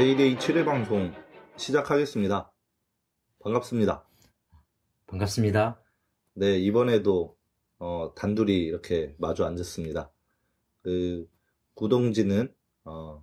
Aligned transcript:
메이데이 0.00 0.36
7회 0.38 0.64
방송 0.64 1.12
시작하겠습니다. 1.58 2.50
반갑습니다. 3.40 4.08
반갑습니다. 5.06 5.78
네, 6.36 6.58
이번에도 6.58 7.36
어, 7.78 8.14
단둘이 8.16 8.64
이렇게 8.64 9.14
마주 9.18 9.44
앉았습니다. 9.44 10.10
그 10.80 11.28
구동지는 11.74 12.50
어, 12.84 13.22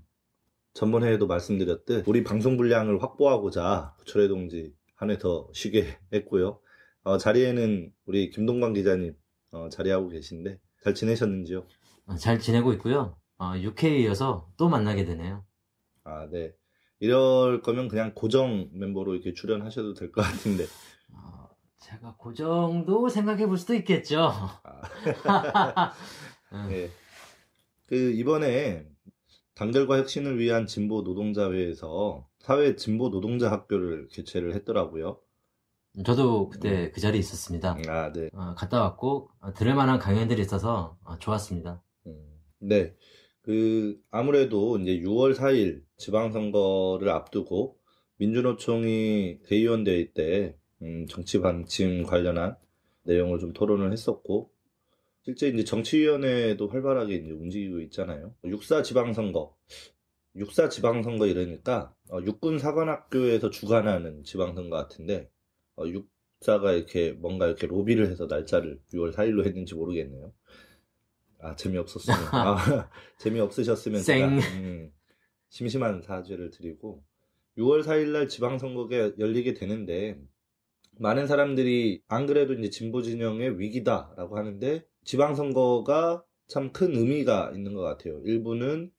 전번 0.75 1.03
회에도 1.03 1.25
말씀드렸듯 1.25 2.07
우리 2.07 2.23
방송 2.23 2.57
분량을 2.57 3.01
확보하고자 3.01 3.95
부철의 3.97 4.27
동지 4.27 4.71
한 4.93 5.09
해 5.09 5.17
더 5.17 5.49
쉬게 5.55 5.97
했고요. 6.13 6.59
어, 7.01 7.17
자리에는 7.17 7.91
우리 8.05 8.29
김동관 8.29 8.73
기자님 8.73 9.17
어, 9.49 9.67
자리하고 9.69 10.09
계신데 10.09 10.59
잘 10.83 10.93
지내셨는지요? 10.93 11.65
어, 12.05 12.15
잘 12.17 12.37
지내고 12.37 12.71
있고요. 12.73 13.17
어, 13.39 13.53
UK에 13.57 13.97
이어서 14.01 14.51
또 14.57 14.69
만나게 14.69 15.05
되네요. 15.05 15.43
아, 16.03 16.27
네. 16.31 16.53
이럴 16.99 17.61
거면 17.61 17.87
그냥 17.87 18.13
고정 18.15 18.69
멤버로 18.73 19.13
이렇게 19.13 19.33
출연하셔도 19.33 19.93
될 19.93 20.11
것 20.11 20.21
같은데. 20.21 20.65
어, 21.13 21.49
제가 21.79 22.15
그 22.21 22.33
정도 22.33 23.07
생각해 23.09 23.45
볼 23.47 23.57
수도 23.57 23.73
있겠죠. 23.75 24.31
아. 24.63 24.81
음, 26.53 26.67
네. 26.69 26.89
그 27.85 27.95
이번에 28.13 28.85
단결과 29.55 29.97
혁신을 29.99 30.39
위한 30.39 30.65
진보 30.65 31.01
노동자회에서 31.01 32.27
사회 32.39 32.75
진보 32.75 33.09
노동자 33.09 33.51
학교를 33.51 34.07
개최를 34.09 34.53
했더라고요. 34.55 35.19
저도 36.05 36.49
그때 36.49 36.91
그 36.91 37.01
자리에 37.01 37.19
있었습니다. 37.19 37.75
아, 37.87 38.11
네. 38.11 38.29
어, 38.33 38.53
갔다 38.55 38.81
왔고 38.81 39.29
어, 39.39 39.53
들을 39.53 39.73
만한 39.73 39.97
강연들이 39.99 40.41
있어서 40.41 40.97
어, 41.03 41.17
좋았습니다. 41.17 41.81
음, 42.05 42.39
네. 42.59 42.95
그 43.41 43.99
아무래도 44.11 44.77
이제 44.77 44.99
6월 44.99 45.33
4일 45.35 45.81
지방선거를 45.97 47.09
앞두고 47.09 47.77
민주노총이 48.17 49.39
대의원 49.45 49.83
대회 49.83 50.11
때 50.13 50.55
음, 50.81 51.05
정치 51.07 51.39
반침 51.41 52.03
관련한 52.03 52.55
내용을 53.03 53.39
좀 53.39 53.53
토론을 53.53 53.91
했었고 53.91 54.51
실제 55.23 55.49
이제 55.49 55.63
정치위원회도 55.63 56.67
활발하게 56.69 57.15
이제 57.15 57.31
움직이고 57.31 57.81
있잖아요. 57.81 58.33
육사 58.45 58.81
지방선거, 58.81 59.55
육사 60.35 60.69
지방선거 60.69 61.25
이러니까 61.27 61.93
어, 62.09 62.19
육군 62.23 62.59
사관학교에서 62.59 63.49
주관하는 63.49 64.23
지방선거 64.23 64.75
같은데 64.75 65.29
어, 65.75 65.83
육사가 65.85 66.71
이렇게 66.73 67.11
뭔가 67.11 67.47
이렇게 67.47 67.67
로비를 67.67 68.09
해서 68.09 68.25
날짜를 68.27 68.79
6월 68.93 69.13
4일로 69.13 69.45
했는지 69.45 69.75
모르겠네요. 69.75 70.31
아 71.39 71.55
재미없었으면 71.55 72.19
아, 72.33 72.89
재미없으셨으면 73.19 74.01
쌩. 74.01 74.15
제가 74.15 74.27
음, 74.55 74.91
심심한 75.57 76.03
사죄를 76.03 76.51
드리고 76.51 77.03
6월 77.57 77.81
4일날 77.81 78.29
지방선거가 78.29 79.17
열리게 79.17 79.55
되는데 79.55 80.21
많은 80.99 81.25
사람들이 81.25 82.03
안 82.07 82.27
그래도 82.27 82.53
이제 82.53 82.69
진보 82.69 83.01
진영의 83.01 83.59
위기다라고 83.59 84.37
하는데 84.37 84.85
지방선거가 85.03 86.23
참 86.47 86.71
큰 86.71 86.95
의미가 86.95 87.53
있는 87.55 87.73
것 87.73 87.81
같아요. 87.81 88.21
일부는 88.23 88.91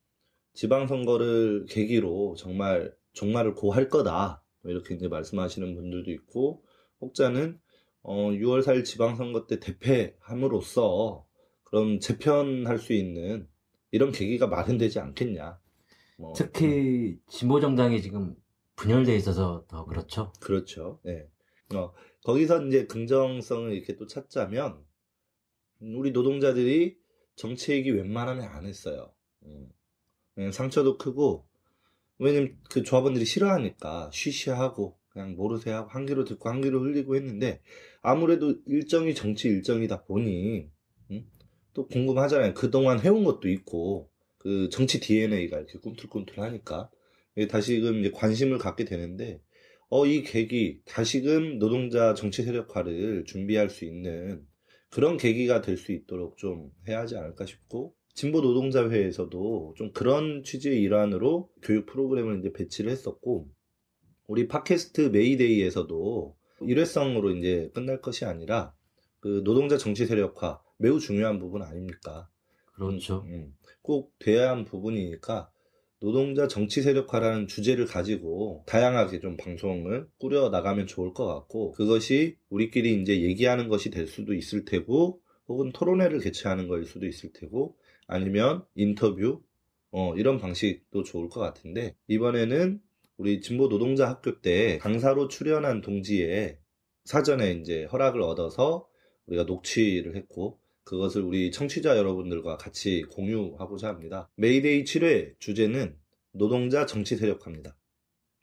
지방선거를 0.54 1.66
계기로 1.66 2.34
정말 2.36 2.92
종말을 3.12 3.54
고할 3.54 3.88
거다 3.88 4.42
뭐 4.62 4.72
이렇게 4.72 4.96
이제 4.96 5.06
말씀하시는 5.06 5.76
분들도 5.76 6.10
있고 6.10 6.64
혹자는 7.00 7.60
어, 8.02 8.30
6월 8.32 8.64
4일 8.64 8.84
지방선거 8.84 9.46
때 9.46 9.60
대패함으로써 9.60 11.24
그런 11.62 12.00
재편할 12.00 12.80
수 12.80 12.94
있는 12.94 13.46
이런 13.92 14.10
계기가 14.10 14.48
마련되지 14.48 14.98
않겠냐. 14.98 15.60
뭐, 16.18 16.32
음, 16.32 16.34
특히 16.36 17.18
진보 17.28 17.60
정당이 17.60 18.02
지금 18.02 18.34
분열돼 18.76 19.16
있어서 19.16 19.64
더 19.68 19.86
그렇죠. 19.86 20.32
그렇죠. 20.40 21.00
네. 21.04 21.26
어, 21.74 21.92
거기서 22.24 22.66
이제 22.66 22.86
긍정성을 22.86 23.72
이렇게 23.72 23.96
또 23.96 24.06
찾자면, 24.06 24.84
우리 25.80 26.10
노동자들이 26.10 26.98
정치 27.36 27.72
얘기 27.72 27.90
웬만하면 27.90 28.44
안 28.44 28.66
했어요. 28.66 29.12
음. 29.44 29.70
상처도 30.52 30.98
크고, 30.98 31.46
왜냐면 32.18 32.58
그 32.68 32.82
조합원들이 32.82 33.24
싫어하니까 33.24 34.10
쉬쉬하고, 34.12 34.98
그냥 35.10 35.36
모르세 35.36 35.70
하고, 35.70 35.88
한 35.90 36.04
귀로 36.04 36.24
듣고 36.24 36.48
한 36.48 36.60
귀로 36.60 36.80
흘리고 36.80 37.14
했는데, 37.14 37.62
아무래도 38.02 38.56
일정이 38.66 39.14
정치 39.14 39.48
일정이다 39.48 40.04
보니, 40.04 40.68
음? 41.12 41.30
또 41.74 41.86
궁금하잖아요. 41.86 42.54
그동안 42.54 42.98
해온 43.00 43.22
것도 43.22 43.48
있고, 43.48 44.07
그 44.38 44.68
정치 44.70 45.00
DNA가 45.00 45.58
이렇게 45.58 45.78
꿈틀꿈틀 45.78 46.40
하니까, 46.40 46.90
다시금 47.50 48.00
이제 48.00 48.10
관심을 48.10 48.58
갖게 48.58 48.84
되는데, 48.84 49.40
어, 49.90 50.06
이 50.06 50.22
계기, 50.22 50.80
다시금 50.84 51.58
노동자 51.58 52.14
정치 52.14 52.42
세력화를 52.42 53.24
준비할 53.26 53.70
수 53.70 53.84
있는 53.84 54.44
그런 54.90 55.16
계기가 55.16 55.60
될 55.60 55.76
수 55.76 55.92
있도록 55.92 56.36
좀 56.36 56.70
해야 56.88 57.00
하지 57.00 57.16
않을까 57.16 57.46
싶고, 57.46 57.94
진보 58.14 58.40
노동자회에서도 58.40 59.74
좀 59.76 59.92
그런 59.92 60.42
취지의 60.42 60.80
일환으로 60.82 61.50
교육 61.62 61.86
프로그램을 61.86 62.40
이제 62.40 62.52
배치를 62.52 62.90
했었고, 62.90 63.48
우리 64.26 64.48
팟캐스트 64.48 65.10
메이데이에서도 65.12 66.36
일회성으로 66.62 67.30
이제 67.36 67.70
끝날 67.72 68.00
것이 68.00 68.24
아니라, 68.24 68.74
그 69.20 69.42
노동자 69.44 69.78
정치 69.78 70.06
세력화 70.06 70.60
매우 70.78 70.98
중요한 70.98 71.38
부분 71.38 71.62
아닙니까? 71.62 72.28
그렇죠. 72.78 73.24
음, 73.26 73.54
꼭 73.82 74.16
돼야 74.20 74.50
한 74.50 74.64
부분이니까 74.64 75.50
노동자 76.00 76.46
정치 76.46 76.80
세력화라는 76.80 77.48
주제를 77.48 77.86
가지고 77.86 78.62
다양하게 78.66 79.18
좀 79.18 79.36
방송을 79.36 80.06
꾸려 80.18 80.48
나가면 80.48 80.86
좋을 80.86 81.12
것 81.12 81.26
같고 81.26 81.72
그것이 81.72 82.36
우리끼리 82.50 83.02
이제 83.02 83.20
얘기하는 83.22 83.68
것이 83.68 83.90
될 83.90 84.06
수도 84.06 84.32
있을 84.32 84.64
테고 84.64 85.20
혹은 85.48 85.72
토론회를 85.72 86.20
개최하는 86.20 86.68
거일 86.68 86.84
수도 86.84 87.06
있을 87.06 87.32
테고 87.32 87.76
아니면 88.06 88.64
인터뷰 88.76 89.42
어, 89.90 90.14
이런 90.14 90.38
방식도 90.38 91.02
좋을 91.02 91.28
것 91.28 91.40
같은데 91.40 91.96
이번에는 92.06 92.80
우리 93.16 93.40
진보 93.40 93.68
노동자 93.68 94.08
학교 94.08 94.40
때 94.40 94.78
강사로 94.78 95.26
출연한 95.26 95.80
동지의 95.80 96.58
사전에 97.04 97.52
이제 97.52 97.84
허락을 97.86 98.22
얻어서 98.22 98.86
우리가 99.26 99.44
녹취를 99.44 100.14
했고 100.14 100.60
그것을 100.88 101.20
우리 101.20 101.50
청취자 101.50 101.98
여러분들과 101.98 102.56
같이 102.56 103.02
공유하고자 103.10 103.88
합니다. 103.88 104.30
메이데이 104.36 104.84
7회 104.84 105.38
주제는 105.38 105.94
노동자 106.32 106.86
정치 106.86 107.16
세력화입니다. 107.16 107.76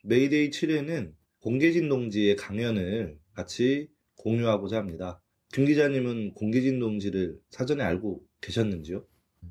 메이데이 0.03 0.51
7회는 0.51 1.13
공계진 1.41 1.89
동지의 1.89 2.35
강연을 2.35 3.17
같이 3.33 3.89
공유하고자 4.17 4.77
합니다. 4.77 5.23
김 5.53 5.65
기자님은 5.65 6.35
공계진 6.35 6.77
동지를 6.79 7.39
사전에 7.49 7.83
알고 7.83 8.21
계셨는지요? 8.41 9.03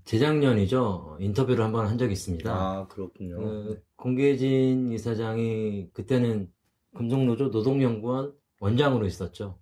재작년이죠. 0.05 1.19
인터뷰를 1.19 1.65
한번 1.65 1.89
한 1.89 1.99
적이 1.99 2.13
있습니다. 2.13 2.53
아, 2.53 2.87
그렇군요. 2.87 3.39
그 3.39 3.83
공계진 3.97 4.93
이사장이 4.93 5.89
그때는 5.93 6.49
금속노조 6.95 7.49
노동연구원 7.49 8.35
원장으로 8.61 9.05
있었죠. 9.07 9.59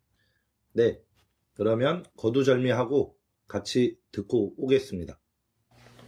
네. 0.75 1.01
그러면 1.55 2.05
거두절미하고 2.17 3.22
같이 3.53 3.99
듣고 4.11 4.55
오겠습니다. 4.57 5.19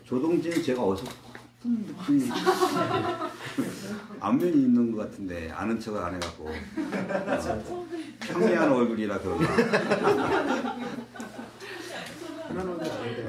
조동진 0.05 0.63
제가 0.63 0.83
어디서 0.83 1.05
그 1.61 2.29
안면이 4.19 4.63
있는 4.63 4.91
것 4.93 5.03
같은데 5.03 5.51
아는 5.51 5.79
척을 5.79 6.01
안 6.01 6.15
해갖고 6.15 6.49
어, 6.49 7.87
평미한 8.21 8.73
얼굴이라 8.73 9.21
그런가. 9.21 9.57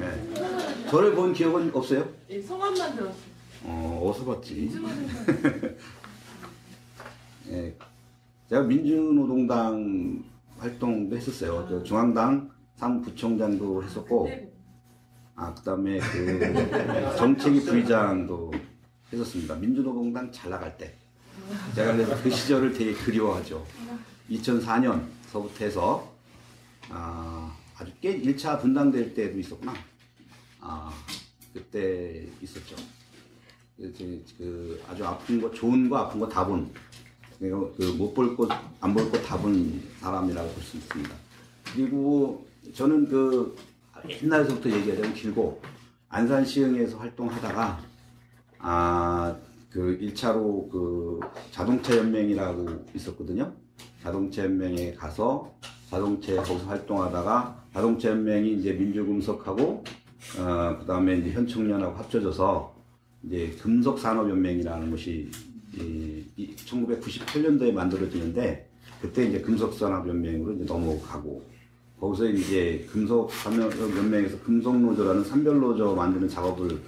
네. 0.00 0.88
저를 0.90 1.14
본 1.14 1.34
기억은 1.34 1.74
없어요? 1.74 2.10
예, 2.30 2.40
성함만 2.40 2.96
들었어요. 2.96 3.14
어, 3.64 4.02
어디서 4.02 4.24
봤지? 4.24 4.72
예, 7.48 7.76
제가 8.48 8.62
민주노동당 8.62 10.24
활동도 10.58 11.14
했었어요. 11.16 11.66
저 11.68 11.82
중앙당 11.82 12.55
사무부총장도 12.76 13.82
했었고, 13.84 14.30
아, 15.34 15.52
그 15.54 15.62
다음에 15.62 15.98
그 15.98 17.16
정책위 17.16 17.64
부의장도 17.64 18.52
했었습니다. 19.12 19.54
민주노동당 19.56 20.30
잘 20.32 20.50
나갈 20.50 20.76
때. 20.76 20.94
제가 21.74 21.92
그래서 21.92 22.20
그 22.22 22.30
시절을 22.30 22.72
되게 22.72 22.92
그리워하죠. 22.92 23.64
2004년서부터 24.30 25.60
해서, 25.60 26.12
아, 26.90 27.54
아주 27.78 27.92
꽤 28.00 28.20
1차 28.20 28.60
분당될 28.60 29.14
때도 29.14 29.38
있었구나. 29.38 29.74
아, 30.60 30.92
그때 31.52 32.26
있었죠. 32.42 32.76
그 34.38 34.82
아주 34.88 35.04
아픈 35.04 35.40
거, 35.40 35.50
좋은 35.50 35.88
거, 35.88 35.98
아픈 35.98 36.18
거 36.20 36.28
다 36.28 36.46
본. 36.46 36.70
그못 37.38 38.14
볼 38.14 38.34
것, 38.36 38.48
안 38.80 38.94
볼 38.94 39.10
것 39.10 39.22
다 39.22 39.36
본 39.36 39.82
사람이라고 40.00 40.48
볼 40.50 40.62
수 40.62 40.78
있습니다. 40.78 41.14
그리고 41.74 42.46
저는 42.74 43.08
그 43.08 43.56
옛날서부터 44.22 44.70
얘기하자면 44.70 45.14
길고 45.14 45.60
안산 46.08 46.44
시흥에서 46.44 46.98
활동하다가 46.98 47.80
아 48.58 49.36
그 49.76 49.98
1차로 50.00 50.70
그 50.70 51.20
자동차 51.50 51.94
연맹이라고 51.98 52.86
있었거든요. 52.94 53.52
자동차 54.02 54.44
연맹에 54.44 54.94
가서 54.94 55.54
자동차 55.90 56.34
거기서 56.36 56.66
활동하다가 56.66 57.64
자동차 57.74 58.08
연맹이 58.08 58.54
이제 58.54 58.72
민주금속하고 58.72 59.84
어 60.38 60.78
그다음에 60.80 61.18
이제 61.18 61.30
현총련하고 61.32 61.94
합쳐져서 61.94 62.74
이제 63.24 63.54
금속산업연맹이라는 63.60 64.90
것이 64.90 65.30
이, 65.74 66.54
1998년도에 66.56 67.70
만들어지는데 67.70 68.70
그때 69.02 69.26
이제 69.26 69.42
금속산업연맹으로 69.42 70.54
이제 70.54 70.64
넘어가고 70.64 71.44
거기서 72.00 72.26
이제 72.26 72.86
금속산업연맹에서 72.92 74.40
금속 74.40 74.78
노조라는 74.78 75.24
산별 75.24 75.60
노조 75.60 75.94
만드는 75.94 76.28
작업을 76.28 76.80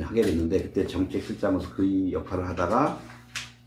하게 0.00 0.22
됐는데 0.22 0.62
그때 0.62 0.86
정책실장으로서 0.86 1.74
그 1.74 2.12
역할을 2.12 2.48
하다가 2.48 3.00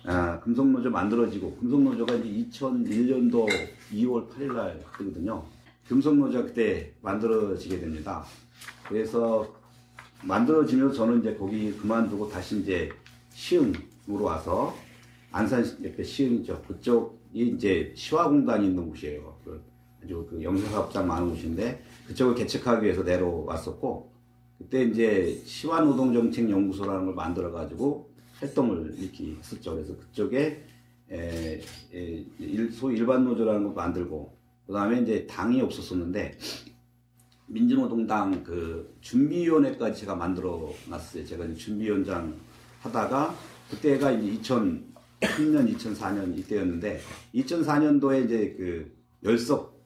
아, 0.05 0.39
금속 0.39 0.67
노조 0.67 0.89
만들어지고 0.89 1.57
금속 1.57 1.81
노조가 1.81 2.15
이제 2.15 2.49
2001년도 2.59 3.47
2월 3.93 4.29
8일 4.29 4.53
날 4.53 4.81
그거든요. 4.93 5.43
금속 5.87 6.15
노조가 6.15 6.45
그때 6.45 6.93
만들어지게 7.01 7.79
됩니다. 7.79 8.25
그래서 8.87 9.53
만들어지면서 10.23 10.95
저는 10.95 11.19
이제 11.19 11.35
거기 11.35 11.71
그만두고 11.73 12.29
다시 12.29 12.59
이제 12.59 12.89
시흥으로 13.33 14.23
와서 14.23 14.75
안산 15.31 15.65
옆에 15.83 16.03
시흥이죠. 16.03 16.61
그쪽이 16.67 17.47
이제 17.55 17.93
시화공단이 17.95 18.67
있는 18.67 18.89
곳이에요. 18.89 19.36
그 20.07 20.07
아주 20.07 20.25
그 20.29 20.41
영세사업장 20.41 21.05
많은 21.05 21.29
곳인데 21.29 21.83
그쪽을 22.07 22.35
개척하기 22.35 22.85
위해서 22.85 23.03
내려왔었고 23.03 24.11
그때 24.57 24.83
이제 24.83 25.41
시화노동정책연구소라는 25.45 27.05
걸 27.05 27.13
만들어 27.13 27.51
가지고 27.51 28.09
활동을 28.39 28.95
이렇게 28.97 29.35
했었죠. 29.37 29.75
그래서 29.75 29.95
그쪽에 29.97 30.63
에, 31.11 31.61
에, 31.93 32.25
일, 32.39 32.71
소위 32.71 32.97
일반 32.97 33.23
노조라는 33.23 33.63
걸 33.63 33.73
만들고 33.73 34.35
그 34.65 34.73
다음에 34.73 35.01
이제 35.01 35.27
당이 35.27 35.61
없었었는데 35.61 36.37
민주노동당 37.47 38.43
그 38.43 38.97
준비위원회까지 39.01 40.01
제가 40.01 40.15
만들어 40.15 40.73
놨어요. 40.89 41.25
제가 41.25 41.45
이제 41.45 41.55
준비위원장 41.55 42.35
하다가 42.81 43.35
그때가 43.69 44.11
이제 44.11 44.39
2003년, 44.41 45.75
2004년 45.75 46.37
이때였는데 46.37 46.99
2004년도에 47.35 48.25
이제 48.25 48.55
그 48.57 48.97
열석 49.23 49.76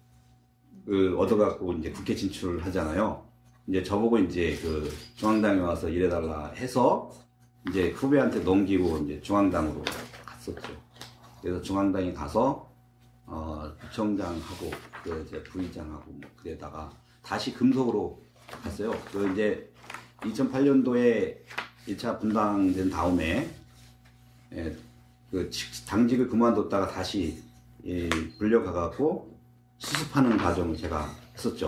그 0.86 1.16
얻어갖고 1.18 1.74
이제 1.74 1.92
국회 1.92 2.16
진출을 2.16 2.66
하잖아요. 2.66 3.26
이제 3.68 3.84
저보고 3.84 4.18
이제 4.20 4.58
그 4.62 4.90
중앙당에 5.16 5.60
와서 5.60 5.88
일해달라 5.90 6.48
해서 6.52 7.12
이제 7.70 7.92
후배한테 7.92 8.40
넘기고 8.40 8.98
이제 9.00 9.22
중앙당으로 9.22 9.84
갔었죠. 10.26 10.62
그래서 11.42 11.62
중앙당에 11.62 12.12
가서 12.14 12.70
어, 13.26 13.72
부청장하고 13.80 14.72
그 15.04 15.26
이제 15.28 15.42
부의장하고 15.44 16.12
뭐 16.12 16.22
그래다가 16.38 16.92
다시 17.22 17.54
금속으로 17.54 18.20
갔어요. 18.64 18.92
그 19.12 19.32
이제 19.32 19.72
2008년도에 20.22 21.38
1차 21.88 22.20
분당된 22.20 22.90
다음에 22.90 23.50
예, 24.54 24.76
그 25.30 25.50
직- 25.50 25.86
당직을 25.86 26.28
그만뒀다가 26.28 26.88
다시 26.90 27.42
예, 27.86 28.10
불려가갖고 28.38 29.40
수습하는 29.82 30.38
과정을 30.38 30.78
제가 30.78 31.10
했었죠. 31.34 31.68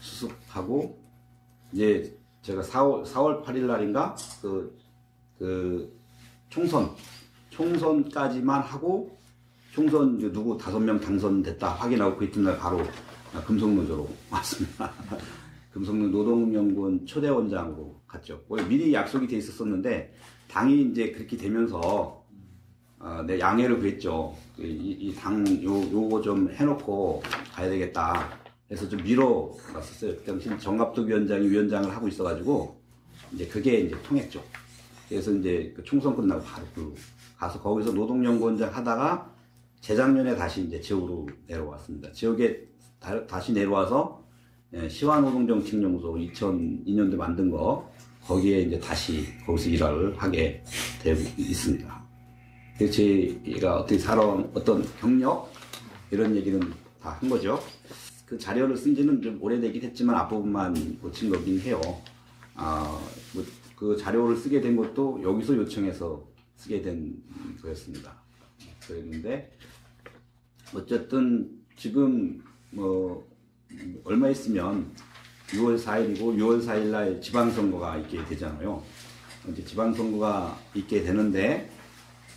수습하고 0.00 0.98
이제 1.72 2.16
제가 2.42 2.62
4월 2.62 3.04
4월 3.04 3.44
8일 3.44 3.66
날인가 3.66 4.16
그, 4.40 4.76
그 5.38 5.94
총선 6.48 6.90
총선까지만 7.50 8.62
하고 8.62 9.18
총선 9.72 10.18
누구 10.18 10.56
다섯 10.56 10.78
명 10.80 10.98
당선됐다 10.98 11.68
확인하고 11.68 12.16
그 12.16 12.24
이튿날 12.24 12.56
바로 12.56 12.80
금속노조로 13.46 14.08
왔습니다. 14.30 14.90
금속노 15.72 16.08
노동연구원 16.08 17.04
초대원장으로 17.04 18.00
갔죠. 18.06 18.40
미리 18.68 18.94
약속이 18.94 19.26
돼 19.26 19.36
있었었는데 19.36 20.14
당이 20.48 20.90
이제 20.90 21.10
그렇게 21.10 21.36
되면서 21.36 22.23
어, 23.04 23.22
내 23.26 23.38
양해를 23.38 23.78
구했죠. 23.80 24.34
이당 24.56 25.44
요거 25.62 26.22
좀 26.22 26.50
해놓고 26.50 27.22
가야 27.52 27.68
되겠다. 27.68 28.30
해서 28.70 28.88
좀 28.88 29.02
미뤄놨었어요. 29.02 30.16
그 30.16 30.24
당시 30.24 30.48
정갑덕 30.58 31.06
위원장이 31.06 31.46
위원장을 31.50 31.94
하고 31.94 32.08
있어가지고 32.08 32.80
이제 33.34 33.46
그게 33.46 33.80
이제 33.80 33.94
통했죠. 34.02 34.42
그래서 35.06 35.30
이제 35.32 35.70
그 35.76 35.84
총선 35.84 36.16
끝나고 36.16 36.42
바로 36.44 36.64
그 36.74 36.94
가서 37.36 37.60
거기서 37.60 37.92
노동연구원장 37.92 38.74
하다가 38.74 39.30
재작년에 39.82 40.34
다시 40.34 40.62
이제 40.62 40.80
지역으로 40.80 41.28
내려왔습니다. 41.46 42.10
지역에 42.12 42.66
다, 42.98 43.26
다시 43.26 43.52
내려와서 43.52 44.24
예, 44.72 44.88
시화노동정책연구소 44.88 46.14
2002년도에 46.14 47.16
만든 47.16 47.50
거 47.50 47.86
거기에 48.22 48.62
이제 48.62 48.80
다시 48.80 49.26
거기서 49.44 49.68
일을 49.68 50.16
하게 50.16 50.64
되고 51.02 51.20
있습니다. 51.36 51.93
제가 52.78 53.76
어떻게 53.80 53.98
살아온 53.98 54.50
어떤 54.54 54.82
경력 54.98 55.52
이런 56.10 56.34
얘기는 56.36 56.60
다 57.00 57.10
한 57.20 57.28
거죠. 57.28 57.60
그 58.26 58.38
자료를 58.38 58.76
쓴 58.76 58.94
지는 58.94 59.20
좀 59.20 59.38
오래되긴 59.42 59.82
했지만 59.82 60.16
앞부분만 60.16 60.98
고친 61.00 61.30
거긴 61.30 61.60
해요. 61.60 61.80
아, 62.54 63.00
뭐 63.34 63.44
그 63.76 63.96
자료를 63.96 64.36
쓰게 64.36 64.60
된 64.60 64.76
것도 64.76 65.20
여기서 65.22 65.56
요청해서 65.56 66.24
쓰게 66.56 66.80
된 66.80 67.20
거였습니다. 67.60 68.14
그랬는데 68.86 69.50
어쨌든 70.72 71.50
지금 71.76 72.42
뭐 72.70 73.26
얼마 74.04 74.28
있으면 74.30 74.94
6월 75.48 75.78
4일이고 75.78 76.18
6월 76.38 76.64
4일 76.64 76.84
날 76.86 77.20
지방선거가 77.20 77.98
있게 77.98 78.24
되잖아요. 78.26 78.82
이제 79.50 79.64
지방선거가 79.64 80.56
있게 80.76 81.02
되는데 81.02 81.68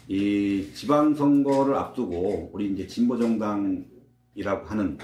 이 0.08 0.70
지방선거를 0.74 1.76
앞두고 1.76 2.52
우리 2.54 2.72
이제 2.72 2.88
진보정당이라고 2.88 4.66
하는 4.66 4.98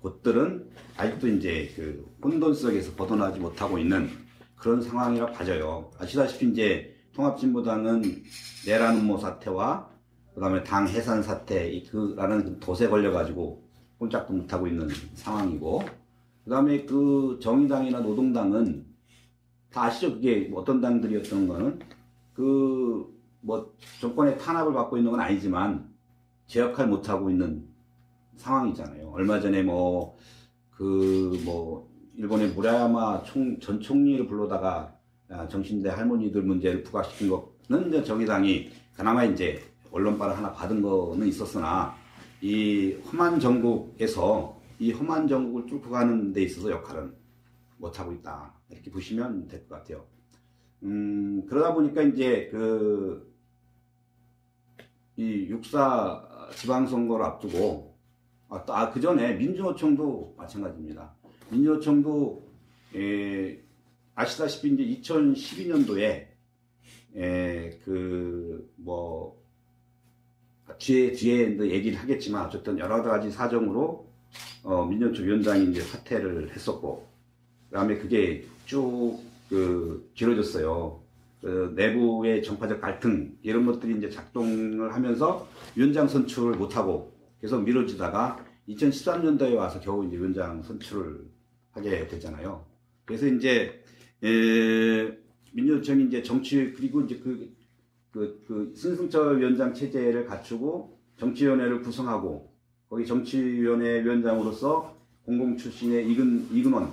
곳들은 0.00 0.68
아직도 0.96 1.28
이제 1.28 1.72
그 1.74 2.06
혼돈 2.22 2.54
속에서 2.54 2.92
벗어나지 2.94 3.40
못하고 3.40 3.78
있는 3.78 4.10
그런 4.56 4.82
상황이라 4.82 5.26
봐져요. 5.32 5.90
아시다시피 5.98 6.50
이제 6.50 6.94
통합진보당은 7.14 8.02
내란 8.66 8.98
음모 8.98 9.18
사태와 9.18 9.88
그다음에 10.34 10.62
당 10.62 10.86
해산 10.86 11.22
사태 11.22 11.70
이 11.70 11.84
그라는 11.84 12.44
그 12.44 12.60
덫에 12.60 12.88
걸려가지고 12.88 13.62
꼼짝도 13.98 14.32
못하고 14.34 14.66
있는 14.66 14.88
상황이고 15.14 15.82
그다음에 16.44 16.84
그 16.84 17.38
정의당이나 17.42 18.00
노동당은 18.00 18.84
다 19.70 19.84
아시죠? 19.84 20.14
그게 20.14 20.50
어떤 20.54 20.80
당들이었던 20.80 21.48
거는 21.48 21.78
그 22.34 23.19
뭐 23.40 23.74
정권의 24.00 24.38
탄압을 24.38 24.72
받고 24.72 24.96
있는 24.96 25.10
건 25.10 25.20
아니지만 25.20 25.88
제 26.46 26.60
역할 26.60 26.88
못 26.88 27.08
하고 27.08 27.30
있는 27.30 27.66
상황이잖아요. 28.36 29.10
얼마 29.12 29.40
전에 29.40 29.62
뭐 29.62 30.16
그뭐 30.72 31.88
일본의 32.16 32.50
무라야마 32.50 33.22
총, 33.24 33.58
전 33.60 33.80
총리를 33.80 34.26
불러다가 34.26 34.94
아, 35.28 35.46
정신대 35.46 35.88
할머니들 35.90 36.42
문제를 36.42 36.82
부각시킨 36.82 37.30
거는 37.30 37.88
이제 37.88 38.02
정의당이 38.02 38.70
그나마 38.94 39.24
이제 39.24 39.62
언론발을 39.92 40.36
하나 40.36 40.52
받은 40.52 40.82
거는 40.82 41.26
있었으나 41.28 41.94
이 42.42 42.96
험한 43.12 43.38
전국에서 43.38 44.58
이 44.78 44.92
험한 44.92 45.28
전국을 45.28 45.66
뚫고 45.66 45.90
가는 45.90 46.32
데 46.32 46.42
있어서 46.42 46.70
역할은 46.70 47.14
못 47.78 47.98
하고 48.00 48.12
있다. 48.12 48.54
이렇게 48.70 48.90
보시면 48.90 49.48
될 49.48 49.66
것 49.68 49.76
같아요. 49.76 50.04
음, 50.82 51.44
그러다 51.48 51.74
보니까 51.74 52.02
이제 52.02 52.48
그, 52.50 53.29
이 55.20 55.50
육사 55.50 56.48
지방선거를 56.56 57.22
앞두고, 57.26 57.94
아, 58.48 58.64
또, 58.64 58.74
아, 58.74 58.90
그 58.90 59.02
전에 59.02 59.34
민주노총도 59.34 60.34
마찬가지입니다. 60.38 61.14
민주노총도, 61.50 62.48
에, 62.96 63.60
아시다시피 64.14 64.72
이제 64.72 65.02
2012년도에, 65.02 66.26
에, 67.16 67.78
그, 67.84 68.72
뭐, 68.76 69.38
뒤에, 70.78 71.12
뒤에 71.12 71.56
또 71.58 71.70
얘기를 71.70 71.98
하겠지만, 71.98 72.46
어쨌든 72.46 72.78
여러 72.78 73.02
가지 73.02 73.30
사정으로, 73.30 74.08
어, 74.62 74.86
민주노총 74.86 75.26
위원장이 75.26 75.70
이제 75.70 75.82
사퇴를 75.82 76.52
했었고, 76.56 77.06
그 77.68 77.74
다음에 77.74 77.98
그게 77.98 78.46
쭉, 78.64 79.18
그, 79.50 80.10
길어졌어요. 80.14 81.02
그 81.40 81.72
내부의 81.74 82.42
정파적 82.42 82.80
갈등, 82.80 83.36
이런 83.42 83.64
것들이 83.64 83.96
이제 83.96 84.10
작동을 84.10 84.92
하면서 84.92 85.48
위원장 85.74 86.06
선출을 86.06 86.56
못하고 86.56 87.12
계속 87.40 87.62
미뤄지다가 87.62 88.44
2013년도에 88.68 89.54
와서 89.54 89.80
겨우 89.80 90.06
이제 90.06 90.16
위원장 90.16 90.62
선출을 90.62 91.30
하게 91.72 92.06
됐잖아요. 92.06 92.64
그래서 93.04 93.26
이제 93.26 93.82
에, 94.22 95.18
민주노총이 95.52 96.04
이제 96.04 96.22
정치 96.22 96.72
그리고 96.72 97.00
이제 97.02 97.18
그, 97.22 97.52
그, 98.12 98.44
그 98.46 98.72
신승철 98.76 99.40
위원장 99.40 99.72
체제를 99.72 100.26
갖추고 100.26 100.98
정치위원회를 101.18 101.82
구성하고 101.82 102.52
거기 102.88 103.06
정치위원회 103.06 104.04
위원장으로서 104.04 104.96
공공 105.24 105.56
출신의 105.56 106.10
이근 106.10 106.46
이근원 106.52 106.90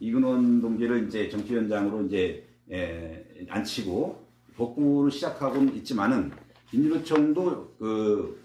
이근원 0.00 0.60
동지를 0.60 1.06
이제 1.06 1.28
정치위원장으로 1.28 2.06
이제 2.06 2.48
에, 2.70 3.21
앉히고 3.48 4.22
복구를 4.56 5.10
시작하고는 5.10 5.74
있지만은 5.76 6.30
민주노총도 6.72 7.74
그 7.78 8.42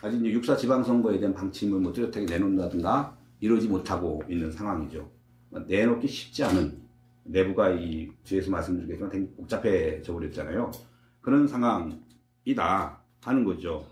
아직 0.00 0.24
육사 0.24 0.56
지방선거에 0.56 1.18
대한 1.18 1.34
방침을 1.34 1.80
뭐 1.80 1.92
뚜렷하게 1.92 2.26
내놓는다든가 2.26 3.16
이러지 3.40 3.68
못하고 3.68 4.22
있는 4.28 4.50
상황이죠. 4.50 5.10
내놓기 5.66 6.06
쉽지 6.06 6.44
않은 6.44 6.80
내부가 7.24 7.70
이 7.70 8.10
뒤에서 8.24 8.50
말씀드리겠지만 8.50 9.10
되게 9.10 9.26
복잡해져 9.34 10.12
버렸잖아요. 10.12 10.70
그런 11.20 11.46
상황이다 11.46 13.00
하는 13.22 13.44
거죠. 13.44 13.86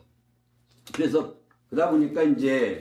그래서 0.95 1.37
그러다 1.69 1.91
보니까 1.91 2.23
이제 2.23 2.79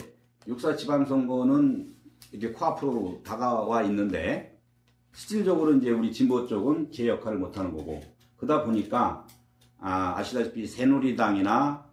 육사 0.48 0.76
지방선거는 0.76 1.94
이게 2.32 2.52
코앞으로 2.52 3.22
다가와 3.24 3.84
있는데 3.84 4.55
실질적으로 5.16 5.74
이제 5.74 5.90
우리 5.92 6.12
진보 6.12 6.46
쪽은 6.46 6.92
제 6.92 7.08
역할을 7.08 7.40
못하는 7.40 7.72
거고 7.72 8.02
그러다 8.38 8.66
보니까 8.66 9.26
아, 9.80 10.18
아시다시피 10.18 10.68
새누리당이나 10.68 11.86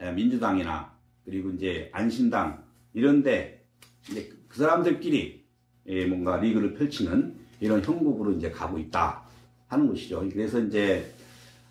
에, 0.00 0.12
민주당이나 0.12 0.92
그리고 1.24 1.50
이제 1.50 1.90
안신당 1.92 2.64
이런데 2.94 3.66
이제 4.08 4.30
그 4.48 4.58
사람들끼리 4.58 5.44
예, 5.86 6.06
뭔가 6.06 6.38
리그를 6.38 6.74
펼치는 6.74 7.36
이런 7.60 7.82
형국으로 7.82 8.32
이제 8.32 8.50
가고 8.50 8.78
있다 8.78 9.24
하는 9.66 9.86
것이죠. 9.88 10.26
그래서 10.32 10.60
이제 10.60 11.12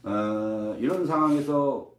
어, 0.04 0.78
이런 0.80 1.06
상황에서 1.06 1.92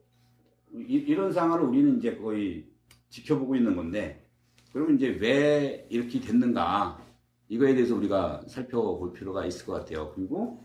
이, 0.72 1.12
런 1.14 1.32
상황을 1.32 1.64
우리는 1.64 1.98
이제 1.98 2.16
거의 2.16 2.64
지켜보고 3.08 3.56
있는 3.56 3.74
건데 3.74 4.24
그러면 4.72 4.96
이제 4.96 5.08
왜 5.20 5.86
이렇게 5.90 6.20
됐는가 6.20 6.98
이거에 7.50 7.74
대해서 7.74 7.96
우리가 7.96 8.42
살펴볼 8.46 9.12
필요가 9.12 9.44
있을 9.44 9.66
것 9.66 9.72
같아요. 9.72 10.12
그리고 10.14 10.58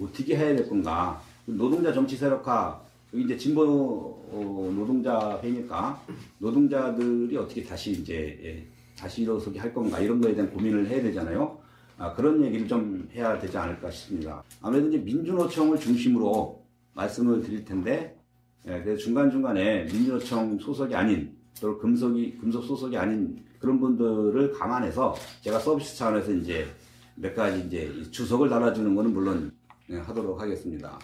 어떻게 0.00 0.36
해야 0.36 0.54
될 0.54 0.68
건가 0.68 1.22
노동자 1.46 1.92
정치 1.92 2.16
세력화 2.16 2.82
여기 3.14 3.24
이제 3.24 3.36
진보 3.36 3.62
어, 3.62 4.72
노동자 4.74 5.38
회니까 5.42 6.02
노동자들이 6.38 7.36
어떻게 7.36 7.62
다시 7.62 7.92
이제 7.92 8.40
예, 8.42 8.66
다시 8.98 9.22
일어서게 9.22 9.60
할 9.60 9.72
건가 9.72 10.00
이런 10.00 10.20
거에 10.20 10.34
대한 10.34 10.50
고민을 10.50 10.88
해야 10.88 11.00
되잖아요. 11.02 11.58
아, 11.96 12.12
그런 12.14 12.44
얘기를 12.44 12.66
좀 12.66 13.08
해야 13.14 13.38
되지 13.38 13.56
않을까 13.56 13.90
싶습니다. 13.90 14.42
아무래도 14.60 14.88
이제 14.88 14.98
민주노총을 14.98 15.78
중심으로 15.78 16.60
말씀을 16.94 17.42
드릴 17.42 17.64
텐데 17.64 18.18
예, 18.66 18.96
중간중간에 18.96 19.84
민주노총 19.84 20.58
소속이 20.58 20.94
아닌 20.96 21.36
또 21.60 21.78
금속이 21.78 22.38
금속 22.38 22.64
소속이 22.64 22.96
아닌 22.96 23.44
그런 23.62 23.78
분들을 23.78 24.52
감안해서 24.52 25.14
제가 25.40 25.60
서비스 25.60 25.96
차원에서 25.96 26.32
이제 26.32 26.66
몇 27.14 27.32
가지 27.34 27.64
이제 27.64 28.10
주석을 28.10 28.48
달아주는 28.48 28.92
거는 28.92 29.12
물론 29.12 29.52
예, 29.88 29.98
하도록 29.98 30.40
하겠습니다. 30.40 30.98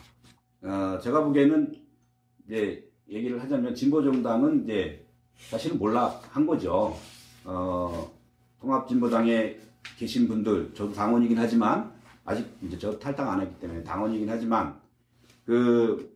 어, 0.63 0.99
제가 1.01 1.23
보기에는 1.23 1.73
이제 2.45 2.91
얘기를 3.09 3.41
하자면 3.41 3.77
진보정당은 3.77 4.65
이제 4.65 5.07
사실은 5.49 5.79
몰락한 5.79 6.47
거죠. 6.47 6.97
어, 7.45 8.11
통합진보당에 8.61 9.57
계신 9.97 10.27
분들, 10.27 10.75
저도 10.75 10.93
당원이긴 10.93 11.39
하지만 11.39 11.93
아직 12.25 12.45
이제 12.63 12.77
저 12.77 12.99
탈당 12.99 13.31
안 13.31 13.41
했기 13.41 13.57
때문에 13.61 13.85
당원이긴 13.85 14.29
하지만 14.29 14.81
그 15.47 16.13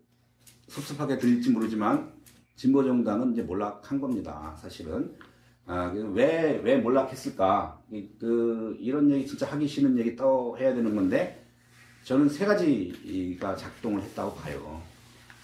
섭섭하게 0.66 1.18
들릴지 1.18 1.50
모르지만 1.50 2.12
진보정당은 2.56 3.32
이제 3.32 3.42
몰락한 3.42 4.00
겁니다. 4.00 4.56
사실은 4.61 5.14
아, 5.66 5.92
왜, 5.95 6.61
왜 6.62 6.76
몰락했을까? 6.76 7.81
그, 8.19 8.76
이런 8.81 9.11
얘기 9.11 9.26
진짜 9.26 9.47
하기 9.47 9.66
싫은 9.69 9.97
얘기 9.99 10.16
또 10.16 10.57
해야 10.59 10.75
되는 10.75 10.95
건데, 10.95 11.47
저는 12.04 12.28
세 12.28 12.45
가지가 12.45 13.54
작동을 13.57 14.02
했다고 14.02 14.35
봐요. 14.35 14.83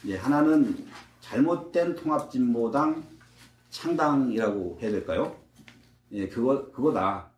이제 0.02 0.16
하나는 0.16 0.86
잘못된 1.20 1.94
통합진보당 1.94 3.04
창당이라고 3.70 4.78
해야 4.82 4.90
될까요? 4.90 5.36
예, 6.12 6.28
그거, 6.28 6.70
그거다. 6.72 7.30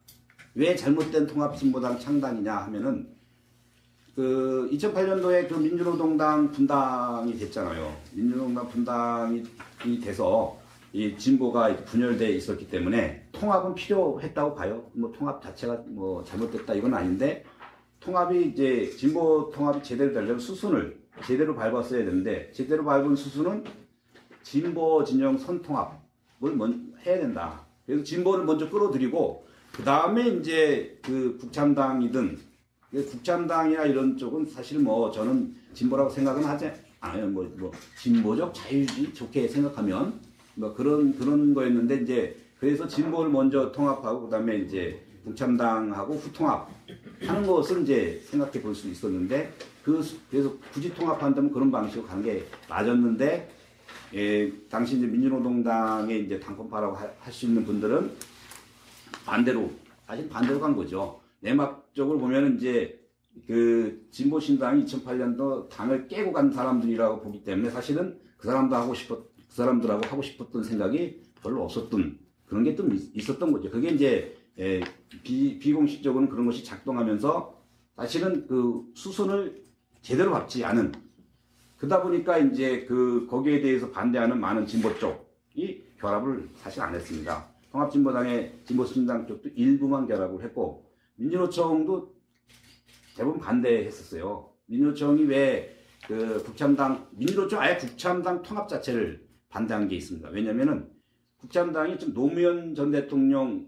왜 0.54 0.74
잘못된 0.74 1.26
통합진보당 1.26 1.98
창당이냐 2.00 2.54
하면은, 2.56 3.14
그, 4.16 4.68
2008년도에 4.72 5.48
그 5.48 5.54
민주노동당 5.54 6.50
분당이 6.50 7.38
됐잖아요. 7.38 7.94
민주노동당 8.12 8.68
분당이 8.68 10.00
돼서 10.02 10.59
이 10.92 11.16
진보가 11.16 11.84
분열돼 11.84 12.30
있었기 12.32 12.68
때문에 12.68 13.28
통합은 13.32 13.74
필요했다고 13.74 14.54
봐요. 14.54 14.90
뭐 14.92 15.12
통합 15.12 15.40
자체가 15.42 15.84
뭐 15.86 16.24
잘못됐다 16.24 16.74
이건 16.74 16.94
아닌데, 16.94 17.44
통합이 18.00 18.46
이제 18.46 18.90
진보 18.96 19.50
통합이 19.54 19.82
제대로 19.82 20.12
되려면 20.12 20.38
수순을 20.38 20.98
제대로 21.26 21.54
밟았어야 21.54 22.04
되는데 22.04 22.50
제대로 22.52 22.84
밟은 22.84 23.14
수순은 23.14 23.64
진보 24.42 25.04
진영 25.04 25.36
선통합을 25.38 26.56
먼 26.56 26.94
해야 27.04 27.18
된다. 27.18 27.66
그래서 27.86 28.02
진보를 28.02 28.44
먼저 28.44 28.68
끌어들이고 28.68 29.46
그 29.72 29.84
다음에 29.84 30.28
이제 30.28 30.98
그 31.02 31.36
국참당이든 31.38 32.38
국참당이나 32.92 33.84
이런 33.84 34.16
쪽은 34.16 34.46
사실 34.46 34.80
뭐 34.80 35.10
저는 35.10 35.54
진보라고 35.74 36.10
생각은 36.10 36.44
하지 36.44 36.72
않아요. 37.00 37.28
뭐, 37.28 37.44
뭐 37.56 37.70
진보적 38.00 38.52
자유주의 38.54 39.14
좋게 39.14 39.46
생각하면 39.46 40.20
뭐 40.60 40.74
그런 40.74 41.16
그런 41.18 41.54
거였는데 41.54 42.02
이제 42.02 42.36
그래서 42.60 42.86
진보를 42.86 43.30
먼저 43.30 43.72
통합하고 43.72 44.24
그다음에 44.24 44.58
이제 44.58 45.02
국참당하고 45.24 46.14
후통합 46.14 46.70
하는 47.22 47.46
것을 47.46 47.82
이제 47.82 48.20
생각해 48.26 48.60
볼 48.60 48.74
수 48.74 48.88
있었는데 48.88 49.50
그 49.82 50.02
그래서 50.30 50.54
굳이 50.72 50.92
통합한다면 50.94 51.50
그런 51.50 51.70
방식으로 51.70 52.06
가는 52.06 52.22
게 52.22 52.44
맞았는데 52.68 53.50
예, 54.14 54.52
당시 54.68 54.96
이제 54.98 55.06
민주노동당에 55.06 56.14
이제 56.18 56.38
당권파라고 56.38 56.96
할 56.96 57.32
수 57.32 57.46
있는 57.46 57.64
분들은 57.64 58.10
반대로 59.24 59.70
사실 60.06 60.28
반대로 60.28 60.60
간 60.60 60.76
거죠. 60.76 61.20
내막적으로 61.40 62.18
보면 62.18 62.56
이제 62.56 63.00
그 63.46 64.06
진보신당이 64.10 64.84
2008년도 64.84 65.68
당을 65.70 66.08
깨고 66.08 66.32
간 66.32 66.52
사람들이라고 66.52 67.20
보기 67.22 67.44
때문에 67.44 67.70
사실은 67.70 68.18
그 68.36 68.48
사람도 68.48 68.74
하고 68.74 68.92
싶었 68.94 69.29
그 69.50 69.56
사람들하고 69.56 70.06
하고 70.06 70.22
싶었던 70.22 70.62
생각이 70.62 71.20
별로 71.42 71.64
없었던 71.64 72.18
그런 72.46 72.64
게 72.64 72.74
좀 72.76 72.96
있었던 73.14 73.52
거죠. 73.52 73.70
그게 73.70 73.90
이제 73.90 74.36
예, 74.58 74.80
비, 75.22 75.58
비공식적으로는 75.58 76.28
그런 76.28 76.46
것이 76.46 76.64
작동하면서 76.64 77.60
사실은 77.96 78.46
그 78.46 78.84
수순을 78.94 79.62
제대로 80.02 80.30
밟지 80.32 80.64
않은 80.64 80.92
그러다 81.76 82.02
보니까 82.02 82.38
이제 82.38 82.84
그 82.86 83.26
거기에 83.28 83.60
대해서 83.60 83.90
반대하는 83.90 84.38
많은 84.40 84.66
진보 84.66 84.96
쪽이 84.98 85.84
결합을 85.98 86.48
사실 86.56 86.80
안 86.82 86.94
했습니다. 86.94 87.46
통합진보당의 87.72 88.60
진보신당 88.64 89.26
쪽도 89.26 89.50
일부만 89.50 90.06
결합을 90.06 90.42
했고 90.44 90.90
민주노총도 91.16 92.14
대부분 93.16 93.40
반대했었어요. 93.40 94.50
민주노총이 94.66 95.24
왜 95.24 95.80
그 96.06 96.42
국참당 96.44 97.06
민주노총 97.12 97.60
아예 97.60 97.76
국참당 97.76 98.42
통합 98.42 98.68
자체를 98.68 99.24
반대한 99.50 99.88
게 99.88 99.96
있습니다. 99.96 100.30
왜냐면은 100.30 100.88
국참당이 101.36 101.98
좀 101.98 102.14
노무현 102.14 102.74
전 102.74 102.90
대통령 102.90 103.66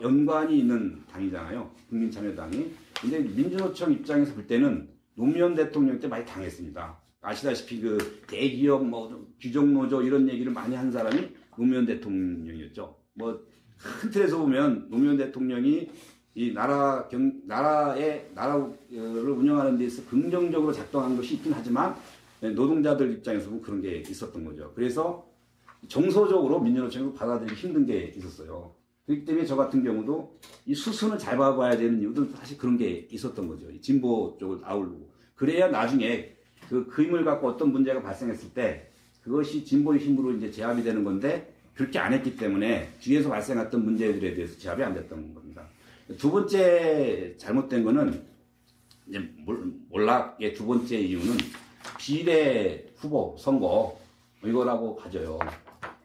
연관이 0.00 0.60
있는 0.60 1.02
당이잖아요. 1.10 1.70
국민참여당이. 1.88 2.70
근데 3.00 3.18
민주노총 3.20 3.92
입장에서 3.92 4.34
볼 4.34 4.46
때는 4.46 4.88
노무현 5.14 5.54
대통령 5.54 5.98
때 5.98 6.06
많이 6.06 6.24
당했습니다. 6.24 7.00
아시다시피 7.20 7.80
그 7.80 8.22
대기업 8.28 8.86
뭐 8.86 9.26
규정노조 9.40 10.02
이런 10.02 10.28
얘기를 10.28 10.52
많이 10.52 10.76
한 10.76 10.92
사람이 10.92 11.28
노무현 11.56 11.86
대통령이었죠. 11.86 12.96
뭐 13.14 13.56
큰 13.78 14.10
틀에서 14.10 14.38
보면 14.38 14.88
노무현 14.90 15.16
대통령이 15.16 15.88
이 16.34 16.52
나라 16.52 17.08
경 17.08 17.32
나라의 17.46 18.30
나라를 18.34 19.30
운영하는 19.30 19.78
데 19.78 19.86
있어 19.86 20.04
긍정적으로 20.06 20.72
작동한 20.72 21.16
것이 21.16 21.34
있긴 21.34 21.52
하지만 21.54 21.94
노동자들 22.40 23.12
입장에서 23.12 23.50
는 23.50 23.62
그런 23.62 23.80
게 23.80 23.98
있었던 24.08 24.44
거죠. 24.44 24.72
그래서 24.74 25.26
정서적으로 25.88 26.60
민주노총이 26.60 27.14
받아들이기 27.14 27.54
힘든 27.54 27.86
게 27.86 28.12
있었어요. 28.16 28.74
그렇기 29.06 29.24
때문에 29.24 29.46
저 29.46 29.54
같은 29.56 29.84
경우도 29.84 30.38
이 30.66 30.74
수순을 30.74 31.18
잘 31.18 31.36
봐봐야 31.38 31.76
되는 31.76 32.00
이유도 32.00 32.26
사실 32.34 32.58
그런 32.58 32.76
게 32.76 33.06
있었던 33.10 33.46
거죠. 33.46 33.66
진보 33.80 34.36
쪽을 34.40 34.58
아우르고. 34.64 35.08
그래야 35.36 35.68
나중에 35.68 36.34
그, 36.68 36.86
그 36.86 37.04
힘을 37.04 37.24
갖고 37.24 37.46
어떤 37.48 37.70
문제가 37.70 38.02
발생했을 38.02 38.50
때 38.50 38.90
그것이 39.22 39.64
진보의 39.64 40.00
힘으로 40.00 40.32
이제 40.32 40.50
제압이 40.50 40.82
되는 40.82 41.04
건데 41.04 41.54
그렇게 41.74 41.98
안 41.98 42.12
했기 42.12 42.36
때문에 42.36 42.88
뒤에서 43.00 43.28
발생했던 43.28 43.84
문제들에 43.84 44.34
대해서 44.34 44.58
제압이 44.58 44.82
안 44.82 44.94
됐던 44.94 45.34
겁니다. 45.34 45.68
두 46.18 46.30
번째 46.30 47.34
잘못된 47.36 47.84
거는 47.84 48.22
이제 49.08 49.18
몰- 49.44 49.72
몰락의 49.90 50.54
두 50.54 50.66
번째 50.66 50.98
이유는 50.98 51.36
비례 51.98 52.86
후보 52.96 53.36
선거 53.38 53.98
이거라고 54.44 54.96
봐져요. 54.96 55.38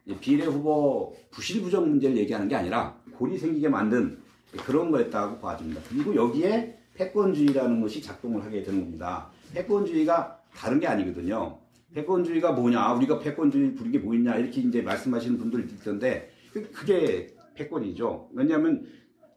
이 0.06 0.16
비례 0.16 0.46
후보 0.46 1.16
부실 1.32 1.62
부정 1.62 1.90
문제를 1.90 2.18
얘기하는 2.18 2.48
게 2.48 2.56
아니라 2.56 2.96
골이 3.18 3.38
생기게 3.38 3.70
만든 3.70 4.20
그런 4.66 4.92
거였다고 4.92 5.40
봐집니다. 5.40 5.82
그리고 5.90 6.16
여기에 6.16 6.78
패권주의라는 6.96 7.82
것이 7.82 8.02
작동을 8.02 8.44
하게 8.44 8.64
되는 8.64 8.82
겁니다. 8.82 9.30
패권주의가 9.54 10.40
다른 10.54 10.80
게 10.80 10.88
아니거든요. 10.88 11.58
패권주의가 11.94 12.52
뭐냐, 12.54 12.94
우리가 12.94 13.20
패권주의 13.20 13.76
부르게 13.76 14.00
뭐 14.00 14.14
있냐, 14.16 14.36
이렇게 14.36 14.62
이제 14.62 14.82
말씀하시는 14.82 15.38
분들이 15.38 15.64
있던데, 15.64 16.30
그- 16.54 16.70
그게 16.72 17.28
패권이죠. 17.56 18.30
왜냐하면 18.34 18.86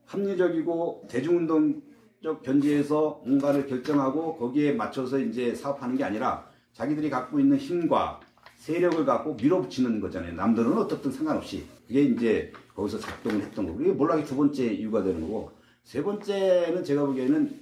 합리적이고 0.07 1.07
대중운동 1.09 1.83
적 2.25 2.43
견지에서 2.43 3.21
뭔가를 3.26 3.66
결정하고 3.66 4.38
거기에 4.38 4.73
맞춰서 4.73 5.19
이제 5.19 5.54
사업하는 5.54 5.99
게 5.99 6.04
아니라 6.04 6.49
자기들이 6.73 7.11
갖고 7.11 7.38
있는 7.38 7.59
힘과 7.59 8.19
세력을 8.57 9.04
갖고 9.04 9.35
밀어붙이는 9.35 10.00
거잖아요. 10.00 10.33
남들은 10.33 10.73
어떻든 10.73 11.12
상관없이. 11.12 11.66
그게 11.87 12.00
이제 12.00 12.50
거기서 12.75 12.99
작동을 12.99 13.43
했던 13.43 13.66
거고. 13.66 13.76
그게 13.76 13.93
몰락이 13.93 14.25
두 14.25 14.37
번째 14.37 14.73
이유가 14.73 15.02
되는 15.02 15.21
거고. 15.21 15.52
세 15.83 16.02
번째는 16.02 16.83
제가 16.83 17.04
보기에는 17.04 17.61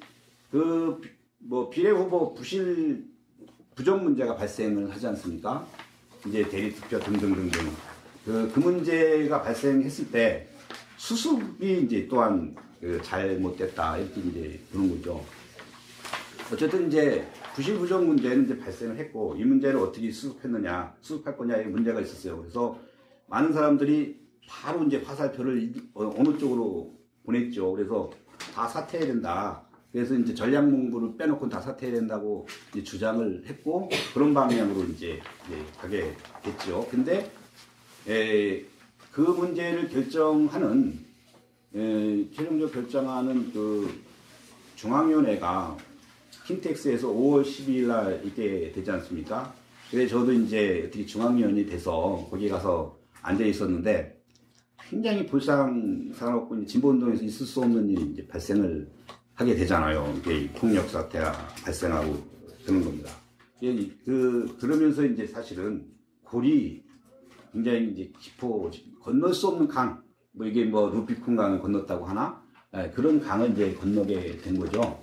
그, 0.52 1.00
뭐, 1.38 1.68
비례 1.68 1.90
후보 1.90 2.32
부실, 2.32 3.04
부정 3.74 4.04
문제가 4.04 4.36
발생을 4.36 4.92
하지 4.92 5.08
않습니까? 5.08 5.66
이제 6.24 6.48
대리투표 6.48 7.00
등등등등. 7.00 7.68
그, 8.24 8.52
그 8.54 8.60
문제가 8.60 9.42
발생했을 9.42 10.12
때 10.12 10.48
수습이 10.98 11.80
이제 11.80 12.06
또한 12.08 12.54
그 12.54 12.71
잘못됐다. 13.02 13.98
이렇게 13.98 14.20
이제 14.20 14.60
보는 14.72 14.90
거죠. 14.96 15.24
어쨌든 16.52 16.88
이제 16.88 17.26
부실 17.54 17.78
부정 17.78 18.06
문제는 18.06 18.44
이제 18.44 18.58
발생을 18.58 18.96
했고 18.98 19.36
이 19.38 19.44
문제를 19.44 19.78
어떻게 19.78 20.10
수습했느냐 20.10 20.94
수습할 21.00 21.36
거냐의 21.36 21.66
문제가 21.66 22.00
있었어요. 22.00 22.38
그래서 22.38 22.78
많은 23.28 23.52
사람들이 23.52 24.20
바로 24.48 24.82
이제 24.84 24.98
화살표를 24.98 25.62
이- 25.62 25.82
어, 25.94 26.12
어느 26.18 26.36
쪽으로 26.38 26.94
보냈죠. 27.24 27.72
그래서 27.72 28.10
다 28.54 28.66
사퇴해야 28.68 29.06
된다. 29.06 29.62
그래서 29.92 30.14
이제 30.14 30.34
전략문구를 30.34 31.16
빼놓고 31.16 31.48
다 31.48 31.60
사퇴해야 31.60 31.96
된다고 32.00 32.46
주장을 32.82 33.44
했고 33.46 33.88
그런 34.12 34.34
방향으로 34.34 34.84
이제 34.84 35.20
가게 35.78 36.12
됐죠. 36.42 36.86
근데 36.90 37.30
에, 38.08 38.64
그 39.12 39.20
문제를 39.20 39.88
결정하는 39.88 40.98
에, 41.74 42.30
최종적 42.30 42.72
결정하는 42.72 43.52
그 43.52 43.90
중앙위원회가 44.76 45.76
킨텍스에서 46.46 47.08
5월 47.08 47.42
12일 47.42 47.86
날 47.86 48.22
있게 48.26 48.72
되지 48.72 48.90
않습니까? 48.90 49.54
그래서 49.90 50.18
저도 50.18 50.32
이제 50.32 50.84
어떻게 50.86 51.06
중앙위원이 51.06 51.66
돼서 51.66 52.26
거기 52.30 52.48
가서 52.48 52.98
앉아 53.22 53.44
있었는데 53.44 54.20
굉장히 54.88 55.24
불쌍스럽고 55.26 56.66
진보운동에서 56.66 57.24
있을 57.24 57.46
수 57.46 57.60
없는 57.62 57.88
일이 57.88 58.02
이제 58.12 58.26
발생을 58.26 58.90
하게 59.34 59.54
되잖아요. 59.54 60.14
이게 60.18 60.50
폭력 60.52 60.88
사태가 60.88 61.32
발생하고 61.64 62.16
그런 62.66 62.84
겁니다. 62.84 63.10
예, 63.62 63.74
그 64.04 64.56
그러면서 64.60 65.04
이제 65.04 65.26
사실은 65.26 65.86
골이 66.24 66.82
굉장히 67.52 67.90
이제 67.90 68.12
깊어 68.20 68.70
건널 69.00 69.32
수 69.32 69.48
없는 69.48 69.68
강, 69.68 70.02
뭐 70.32 70.46
이게 70.46 70.64
뭐 70.64 70.90
루피콘 70.90 71.36
강을 71.36 71.60
건넜다고 71.60 72.04
하나 72.06 72.42
예, 72.74 72.90
그런 72.94 73.20
강을 73.20 73.52
이제 73.52 73.74
건너게 73.74 74.38
된 74.38 74.58
거죠. 74.58 75.02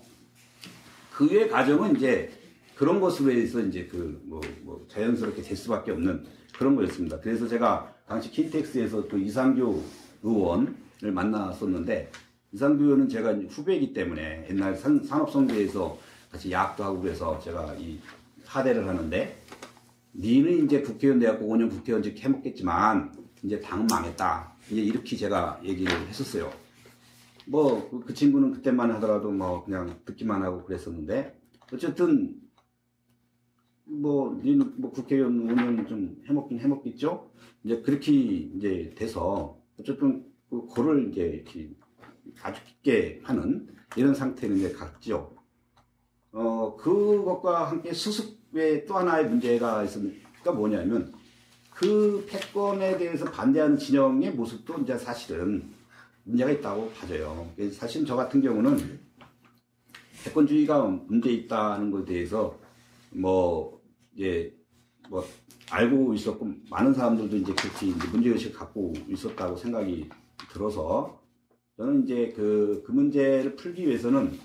그의 1.11 1.49
과정은 1.49 1.95
이제 1.97 2.31
그런 2.75 2.99
것으로 2.99 3.31
해서 3.31 3.59
이제 3.61 3.85
그 3.85 4.21
뭐 4.25 4.41
뭐 4.63 4.85
자연스럽게 4.89 5.41
될 5.41 5.55
수밖에 5.57 5.91
없는 5.91 6.25
그런 6.57 6.75
거였습니다. 6.75 7.19
그래서 7.19 7.47
제가 7.47 7.93
당시 8.07 8.31
킨텍스에서 8.31 9.07
또 9.07 9.17
이상규 9.17 9.81
의원을 10.23 11.11
만났었는데 11.11 12.11
이상규 12.51 12.83
의원은 12.85 13.09
제가 13.09 13.33
후배이기 13.49 13.93
때문에 13.93 14.47
옛날 14.49 14.75
산, 14.75 15.03
산업성대에서 15.03 15.97
같이 16.31 16.51
야학도 16.51 16.83
하고 16.83 17.01
그래서 17.01 17.39
제가 17.39 17.75
이 17.79 17.99
하대를 18.45 18.87
하는데 18.87 19.41
니는 20.15 20.65
이제 20.65 20.81
국회의원 20.81 21.19
돼갖고 21.19 21.45
5년 21.45 21.69
국회의원직 21.69 22.17
해먹겠지만 22.23 23.13
이제 23.43 23.59
당은 23.59 23.85
망했다. 23.87 24.55
이제 24.71 24.81
이렇게 24.81 25.15
제가 25.15 25.59
얘기를 25.63 25.91
했었어요. 26.07 26.51
뭐 27.47 27.89
그 28.05 28.13
친구는 28.13 28.51
그때만 28.51 28.91
하더라도 28.93 29.31
뭐 29.31 29.63
그냥 29.63 29.99
듣기만 30.05 30.43
하고 30.43 30.63
그랬었는데 30.63 31.39
어쨌든 31.73 32.35
뭐 33.85 34.39
니는 34.43 34.73
뭐 34.77 34.91
국회의원 34.91 35.47
5년 35.47 35.87
좀 35.87 36.21
해먹긴 36.27 36.59
해먹겠죠. 36.59 37.31
이제 37.63 37.81
그렇게 37.81 38.11
이제 38.11 38.93
돼서 38.95 39.59
어쨌든 39.79 40.25
그 40.49 40.61
고를 40.65 41.09
이제 41.09 41.21
이렇게 41.21 41.71
아주 42.41 42.63
깊게 42.63 43.21
하는 43.23 43.67
이런 43.95 44.13
상태는 44.13 44.57
이제 44.57 44.71
갔죠. 44.71 45.35
어 46.31 46.75
그것과 46.77 47.69
함께 47.69 47.93
수습의 47.93 48.85
또 48.85 48.95
하나의 48.95 49.27
문제가 49.29 49.83
있으니까 49.83 50.51
뭐냐면 50.51 51.13
그 51.79 52.25
패권에 52.27 52.97
대해서 52.97 53.23
반대하는 53.23 53.77
진영의 53.77 54.31
모습도 54.33 54.79
이제 54.79 54.97
사실은 54.97 55.71
문제가 56.25 56.51
있다고 56.51 56.89
봐져요. 56.89 57.49
사실 57.71 58.05
저 58.05 58.17
같은 58.17 58.41
경우는 58.41 58.99
패권주의가 60.25 60.83
문제 61.07 61.31
있다는 61.31 61.89
것에 61.89 62.03
대해서 62.03 62.59
뭐 63.11 63.81
이제 64.13 64.53
뭐 65.09 65.25
알고 65.71 66.13
있었고 66.15 66.51
많은 66.69 66.93
사람들도 66.93 67.37
이제 67.37 67.53
그렇게 67.53 67.87
이제 67.87 68.07
문제의식을 68.09 68.59
갖고 68.59 68.91
있었다고 69.07 69.55
생각이 69.55 70.09
들어서 70.51 71.21
저는 71.77 72.03
이제 72.03 72.33
그, 72.35 72.83
그 72.85 72.91
문제를 72.91 73.55
풀기 73.55 73.87
위해서는 73.87 74.37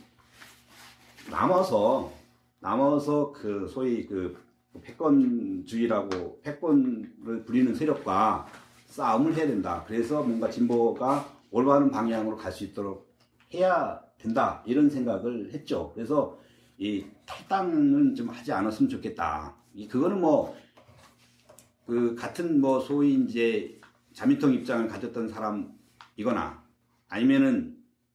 남아서 1.29 2.12
남아서 2.61 3.33
그 3.33 3.66
소위 3.66 4.07
그 4.07 4.43
패권주의라고 4.82 6.40
패권을 6.42 7.44
부리는 7.46 7.74
세력과 7.74 8.46
싸움을 8.87 9.34
해야 9.34 9.46
된다. 9.46 9.84
그래서 9.87 10.22
뭔가 10.22 10.50
진보가 10.50 11.28
올바른 11.50 11.90
방향으로 11.90 12.37
갈 12.37 12.52
수 12.52 12.64
있도록 12.64 13.12
해야 13.52 14.00
된다. 14.18 14.62
이런 14.66 14.90
생각을 14.90 15.52
했죠. 15.52 15.92
그래서 15.94 16.38
이 16.78 17.04
탈당은 17.26 18.14
좀 18.14 18.28
하지 18.28 18.52
않았으면 18.52 18.88
좋겠다. 18.88 19.54
이 19.74 19.87
그거는 19.88 20.20
뭐 20.20 20.64
그 21.87 22.14
같은 22.14 22.60
뭐 22.60 22.80
소위 22.80 23.14
이제 23.14 23.78
자민통 24.12 24.54
입장을 24.54 24.88
가졌던 24.88 25.28
사람이거나 25.28 26.62
아니면은 27.08 27.73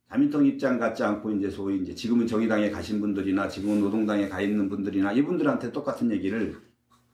자민통 0.09 0.45
입장 0.45 0.79
갖지 0.79 1.03
않고 1.03 1.31
이제 1.31 1.49
소위 1.49 1.81
이제 1.81 1.93
지금은 1.93 2.27
정의당에 2.27 2.69
가신 2.71 2.99
분들이나 2.99 3.47
지금은 3.47 3.79
노동당에 3.79 4.27
가 4.27 4.41
있는 4.41 4.67
분들이나 4.69 5.13
이분들한테 5.13 5.71
똑같은 5.71 6.11
얘기를 6.11 6.57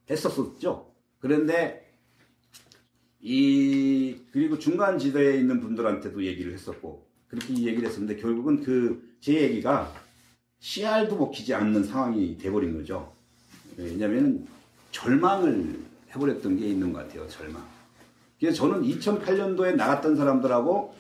했었었죠. 0.10 0.94
그런데 1.20 1.92
이 3.20 4.16
그리고 4.32 4.58
중간 4.58 4.98
지대에 4.98 5.38
있는 5.38 5.60
분들한테도 5.60 6.24
얘기를 6.24 6.54
했었고 6.54 7.06
그렇게 7.28 7.54
얘기를 7.54 7.86
했었는데 7.86 8.18
결국은 8.18 8.62
그 8.62 9.16
제 9.26 9.42
얘기가 9.42 9.92
씨알도 10.60 11.18
먹히지 11.18 11.56
않는 11.56 11.84
상황이 11.84 12.38
돼버린 12.38 12.78
거죠. 12.78 13.12
왜냐하면 13.76 14.46
절망을 14.92 15.80
해버렸던 16.12 16.60
게 16.60 16.68
있는 16.68 16.94
것 16.94 17.00
같아요. 17.00 17.28
절망. 17.28 17.66
그래서 18.40 18.56
저는 18.58 18.84
2008년도에 18.84 19.78
나갔던 19.78 20.16
사람들하고 20.16 20.94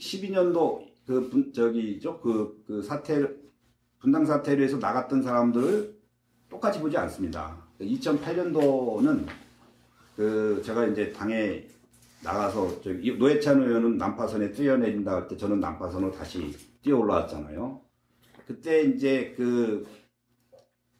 2012년도 0.00 0.90
그 1.06 1.28
분, 1.28 1.52
저기죠 1.52 2.20
그, 2.20 2.62
그 2.66 2.82
사태 2.82 3.26
분당 3.98 4.24
사태로 4.24 4.62
해서 4.62 4.78
나갔던 4.78 5.22
사람들을 5.22 5.98
똑같이 6.48 6.80
보지 6.80 6.96
않습니다. 6.96 7.66
2008년도는 7.80 9.26
그 10.16 10.62
제가 10.64 10.86
이제 10.86 11.12
당에 11.12 11.66
나가서 12.22 12.80
저기 12.82 13.16
노회찬 13.16 13.62
의원은 13.62 13.98
난파선에 13.98 14.52
뛰어내린다 14.52 15.12
할 15.12 15.28
때 15.28 15.36
저는 15.36 15.60
난파선으로 15.60 16.12
다시 16.12 16.54
뛰어 16.82 16.98
올라왔잖아요. 16.98 17.80
그때 18.46 18.82
이제 18.82 19.34
그 19.36 19.86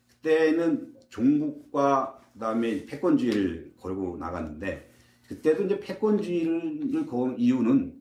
그때는 0.09 0.95
종북과 1.09 2.21
그다음에 2.35 2.87
패권주의를 2.87 3.75
걸고 3.79 4.19
나갔는데 4.19 4.91
그때도 5.29 5.65
이제 5.65 5.81
패권주의를 5.81 7.07
건 7.07 7.39
이유는 7.39 8.00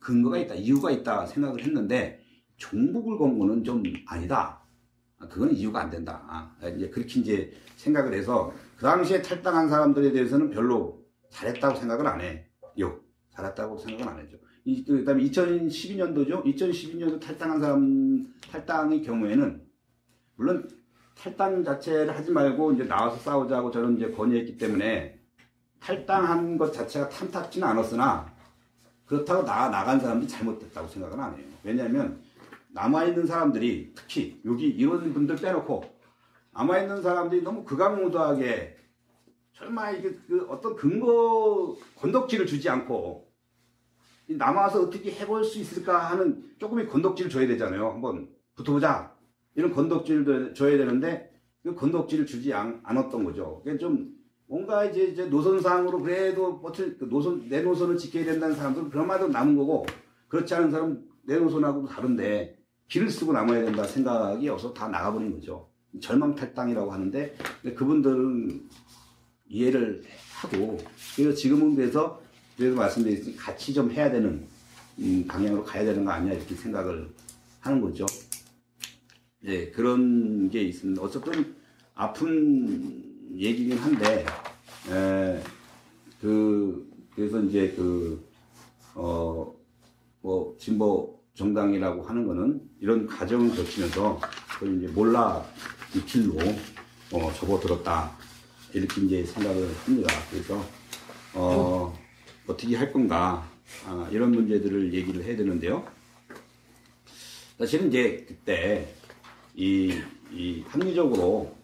근거가 0.00 0.38
있다, 0.38 0.54
이유가 0.54 0.90
있다 0.90 1.26
생각을 1.26 1.62
했는데 1.62 2.20
종북을 2.56 3.18
건 3.18 3.38
거는 3.38 3.62
좀 3.64 3.82
아니다. 4.06 4.62
아, 5.18 5.28
그건 5.28 5.52
이유가 5.52 5.80
안 5.80 5.90
된다. 5.90 6.24
아, 6.26 6.68
이제 6.68 6.88
그렇게 6.88 7.20
이제 7.20 7.52
생각을 7.76 8.14
해서 8.14 8.52
그 8.76 8.82
당시에 8.82 9.22
탈당한 9.22 9.68
사람들에 9.68 10.12
대해서는 10.12 10.50
별로 10.50 11.04
잘했다고 11.28 11.76
생각은 11.76 12.06
안 12.06 12.20
해요. 12.20 13.00
잘했다고 13.30 13.78
생각은 13.78 14.08
안 14.08 14.18
해죠. 14.20 14.38
이, 14.64 14.84
그 14.84 15.04
다음에 15.04 15.22
2012년도죠. 15.24 16.44
2012년도 16.44 17.20
탈당한 17.20 17.60
사람, 17.60 18.26
탈당의 18.50 19.02
경우에는, 19.02 19.62
물론 20.36 20.68
탈당 21.16 21.62
자체를 21.62 22.16
하지 22.16 22.30
말고 22.30 22.72
이제 22.72 22.84
나와서 22.84 23.16
싸우자고 23.18 23.70
저는 23.70 23.96
이제 23.96 24.10
건의했기 24.10 24.56
때문에 24.56 25.20
탈당한 25.78 26.56
것 26.56 26.72
자체가 26.72 27.08
탐탁지는 27.08 27.66
않았으나 27.66 28.29
그렇다고 29.10 29.42
나, 29.42 29.68
나간 29.68 29.98
사람들이 29.98 30.28
잘못됐다고 30.28 30.86
생각은 30.86 31.18
안 31.18 31.36
해요. 31.36 31.44
왜냐하면 31.64 32.22
남아있는 32.68 33.26
사람들이 33.26 33.92
특히 33.96 34.40
여기 34.44 34.68
이런 34.68 35.12
분들 35.12 35.34
빼놓고 35.34 35.82
남아있는 36.52 37.02
사람들이 37.02 37.42
너무 37.42 37.64
극악무도하게 37.64 38.76
설마 39.54 39.90
이게 39.90 40.14
그 40.28 40.46
어떤 40.48 40.76
근거 40.76 41.76
건덕지를 41.96 42.46
주지 42.46 42.68
않고 42.68 43.28
이 44.28 44.36
남아서 44.36 44.82
어떻게 44.82 45.10
해볼 45.10 45.42
수 45.42 45.58
있을까 45.58 45.98
하는 46.12 46.48
조금의 46.60 46.86
건덕지를 46.86 47.32
줘야 47.32 47.48
되잖아요. 47.48 47.90
한번 47.90 48.28
붙어보자. 48.54 49.12
이런 49.56 49.72
건덕지를 49.72 50.54
줘야 50.54 50.78
되는데 50.78 51.32
그 51.64 51.74
건덕지를 51.74 52.26
주지 52.26 52.54
않, 52.54 52.80
않았던 52.84 53.24
거죠. 53.24 53.60
그게 53.64 53.76
좀 53.76 54.14
뭔가 54.50 54.84
이제, 54.84 55.04
이제 55.04 55.26
노선상으로 55.26 56.02
그래도 56.02 56.60
버틸 56.60 56.98
그 56.98 57.08
노선 57.08 57.48
내 57.48 57.62
노선을 57.62 57.96
지켜야 57.96 58.24
된다는 58.24 58.56
사람들은 58.56 58.90
그런마도 58.90 59.28
남은 59.28 59.56
거고 59.56 59.86
그렇지 60.26 60.52
않은 60.52 60.72
사람은 60.72 61.04
내 61.22 61.38
노선하고 61.38 61.86
다른데 61.86 62.58
길을 62.88 63.08
쓰고 63.10 63.32
남아야 63.32 63.64
된다 63.64 63.84
생각이 63.84 64.48
없어 64.48 64.74
다 64.74 64.88
나가버린 64.88 65.32
거죠. 65.32 65.70
절망 66.00 66.34
탈당이라고 66.34 66.92
하는데 66.92 67.36
그분들은 67.76 68.68
이해를 69.46 70.02
하고 70.40 70.78
그래서 71.14 71.32
지금은 71.32 71.76
그래서 71.76 72.20
그래서 72.56 72.74
말씀드렸듯이 72.74 73.36
같이 73.36 73.72
좀 73.72 73.88
해야 73.92 74.10
되는 74.10 74.48
음, 74.98 75.24
방향으로 75.28 75.62
가야 75.62 75.84
되는 75.84 76.04
거 76.04 76.10
아니냐 76.10 76.34
이렇게 76.34 76.56
생각을 76.56 77.08
하는 77.60 77.80
거죠. 77.80 78.04
네 79.44 79.70
그런 79.70 80.50
게 80.50 80.60
있습니다. 80.62 81.00
어쨌든 81.00 81.54
아픈 81.94 83.09
얘기긴 83.32 83.78
한데 83.78 84.24
에, 84.90 85.42
그 86.20 86.88
그래서 87.14 87.40
이제 87.42 87.74
그어뭐 88.94 90.56
진보 90.58 91.20
정당이라고 91.34 92.02
하는 92.02 92.26
거는 92.26 92.60
이런 92.80 93.06
과정을 93.06 93.54
거치면서 93.54 94.20
이제 94.76 94.88
몰라 94.88 95.44
이 95.94 96.04
길로 96.04 96.36
어, 97.12 97.32
접어들었다 97.32 98.16
이렇게 98.72 99.00
이제 99.02 99.24
생각을 99.24 99.74
합니다. 99.84 100.14
그래서 100.30 100.64
어, 101.34 101.98
어떻게 102.46 102.76
할 102.76 102.92
건가 102.92 103.48
아, 103.86 104.08
이런 104.10 104.32
문제들을 104.32 104.92
얘기를 104.92 105.24
해야 105.24 105.36
되는데요. 105.36 105.84
사실은 107.58 107.88
이제 107.88 108.24
그때 108.26 108.94
이, 109.54 109.94
이 110.32 110.62
합리적으로 110.66 111.54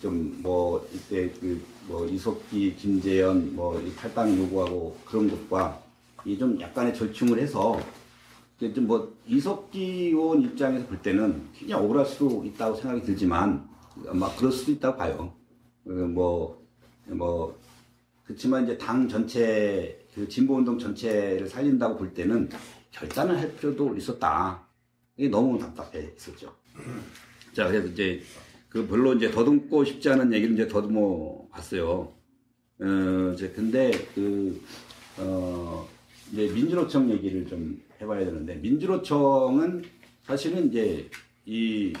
좀 0.00 0.38
뭐 0.42 0.86
이때 0.94 1.30
그 1.40 1.60
뭐 1.88 2.06
이석기, 2.06 2.76
김재현 2.76 3.56
뭐이 3.56 3.94
탈당 3.96 4.36
요구하고 4.38 4.96
그런 5.06 5.28
것과 5.30 5.82
이 6.26 6.36
좀 6.36 6.60
약간의 6.60 6.94
절충을 6.94 7.38
해서 7.40 7.80
좀뭐 8.60 9.16
이석기 9.26 10.08
의원 10.08 10.42
입장에서 10.42 10.86
볼 10.86 11.00
때는 11.00 11.48
굉장히 11.54 11.82
억울할 11.82 12.04
수도 12.04 12.44
있다고 12.44 12.76
생각이 12.76 13.02
들지만 13.02 13.66
아마 14.06 14.28
그럴 14.36 14.52
수도 14.52 14.72
있다고 14.72 14.98
봐요. 14.98 15.32
뭐뭐 15.84 16.62
뭐, 17.06 17.58
그렇지만 18.24 18.64
이제 18.64 18.76
당 18.76 19.08
전체 19.08 20.04
그 20.14 20.28
진보운동 20.28 20.78
전체를 20.78 21.48
살린다고 21.48 21.96
볼 21.96 22.12
때는 22.12 22.50
결단을 22.90 23.38
할 23.38 23.54
필요도 23.56 23.96
있었다. 23.96 24.62
이게 25.16 25.28
너무 25.28 25.58
답답해 25.58 26.10
있었죠. 26.16 26.52
자 27.54 27.66
그래서 27.66 27.86
이제 27.88 28.20
그 28.68 28.86
별로 28.86 29.14
이제 29.14 29.30
더듬고 29.30 29.84
싶지 29.84 30.10
않은 30.10 30.32
얘기를 30.32 30.54
이제 30.54 30.68
더듬어 30.68 31.48
봤어요. 31.50 32.12
어, 32.80 33.32
이제 33.34 33.48
근데 33.50 33.90
그, 34.14 34.60
어, 35.18 35.88
이제 36.32 36.48
민주노총 36.52 37.10
얘기를 37.10 37.46
좀 37.46 37.80
해봐야 38.00 38.24
되는데, 38.24 38.56
민주노총은 38.56 39.84
사실은 40.22 40.68
이제 40.68 41.08
이 41.46 41.92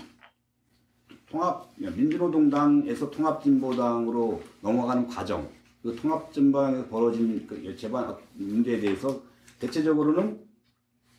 통합, 1.30 1.68
민주노동당에서 1.76 3.10
통합진보당으로 3.10 4.42
넘어가는 4.60 5.06
과정, 5.08 5.48
그 5.82 5.96
통합진보당에서 5.96 6.88
벌어진 6.88 7.46
그 7.46 7.76
재반 7.76 8.14
문제에 8.34 8.78
대해서 8.80 9.22
대체적으로는 9.58 10.46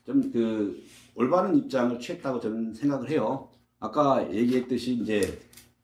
좀 0.05 0.31
그 0.31 0.83
올바른 1.15 1.55
입장을 1.57 1.99
취했다고 1.99 2.39
저는 2.39 2.73
생각을 2.73 3.09
해요. 3.09 3.48
아까 3.79 4.29
얘기했듯이 4.33 4.93
이제 4.93 5.39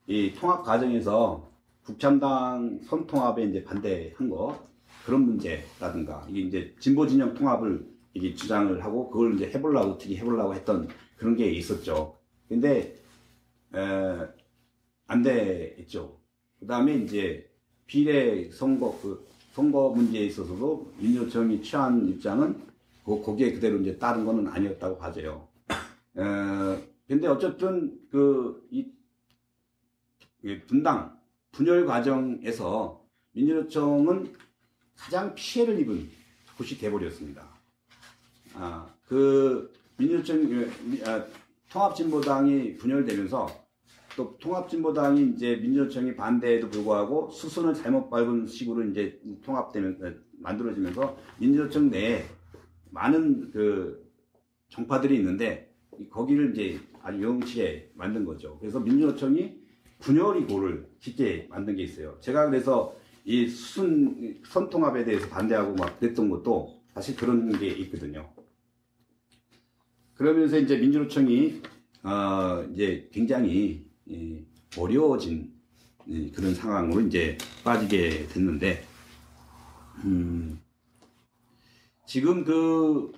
이 0.08 0.34
통합 0.34 0.63
과정에서 0.63 1.49
국참당 1.84 2.81
선통합에 2.84 3.45
이제 3.45 3.63
반대한 3.63 4.29
거 4.29 4.67
그런 5.05 5.21
문제라든가 5.21 6.25
이게 6.29 6.41
이제 6.41 6.75
진보 6.79 7.08
진영 7.08 7.34
통합을 7.34 7.88
이게 8.13 8.34
주장을 8.34 8.84
하고 8.84 9.10
그걸 9.10 9.36
이제 9.36 9.49
해보려고 9.49 9.93
어떻게 9.93 10.17
해보려고 10.17 10.53
했던 10.53 10.88
그런 11.17 11.36
게 11.36 11.49
있었죠. 11.51 12.17
근데 12.49 12.95
에, 13.73 14.17
안 15.08 15.21
됐죠. 15.21 16.19
그 16.60 16.67
다음에 16.67 16.95
이제 16.95 17.49
비례 17.86 18.49
선거 18.51 18.97
그 19.01 19.25
선거 19.53 19.89
문제에 19.89 20.25
있어서도 20.25 20.91
민주노총이 20.97 21.62
취한 21.62 22.08
입장은 22.10 22.62
그 23.05 23.21
거기에 23.21 23.53
그대로 23.53 23.77
이제 23.77 23.97
따른 23.97 24.25
거는 24.25 24.47
아니었다고 24.47 24.97
봐져요. 24.97 25.47
에, 26.17 26.94
근데 27.08 27.28
어쨌든 27.28 28.00
그 28.10 28.65
이 30.46 30.60
분당 30.68 31.20
분열 31.52 31.88
과정에서 31.88 33.04
민주노총은 33.32 34.32
가장 34.96 35.34
피해를 35.34 35.80
입은 35.80 36.08
곳이 36.56 36.78
돼버렸습니다. 36.78 37.44
아, 38.54 38.88
그 39.08 39.74
민주노총 39.98 40.70
아, 41.04 41.26
통합진보당이 41.72 42.78
분열되면서 42.78 43.65
또 44.15 44.38
통합진보당이 44.38 45.32
이제 45.36 45.56
민주노총이 45.56 46.15
반대에도 46.15 46.70
불구하고 46.70 47.32
수순을 47.32 47.74
잘못 47.74 48.12
밟은 48.12 48.46
식으로 48.46 48.84
이제 48.84 49.20
통합되면 49.44 50.24
만들어지면서 50.34 51.18
민주노총 51.39 51.89
내에 51.89 52.24
많은 52.91 53.50
그 53.52 54.08
정파들이 54.70 55.15
있는데 55.15 55.74
거기를 56.12 56.52
이제 56.52 56.80
아주 57.06 57.22
영치에 57.22 57.91
만든 57.94 58.26
거죠. 58.26 58.58
그래서 58.60 58.80
민주노총이 58.80 59.63
분열이 60.00 60.46
고를 60.46 60.89
쉽게 61.00 61.48
만든 61.50 61.76
게 61.76 61.84
있어요. 61.84 62.18
제가 62.20 62.50
그래서 62.50 62.96
이 63.24 63.48
수순 63.48 64.41
선통합에 64.44 65.06
대해서 65.06 65.30
반대하고 65.30 65.76
막 65.76 66.00
그랬던 66.00 66.30
것도 66.30 66.82
사실 66.94 67.15
그런 67.15 67.52
게 67.60 67.68
있거든요. 67.68 68.34
그러면서 70.15 70.58
이제 70.58 70.78
민주노총이 70.78 71.62
어 72.04 72.65
이제 72.74 73.08
굉장히 73.13 73.86
어려워진 74.76 75.54
그런 76.34 76.56
상황으로 76.56 77.02
이제 77.02 77.38
빠지게 77.63 78.28
됐는데 78.30 78.84
음 80.06 80.60
지금 82.08 82.44
그, 82.44 83.12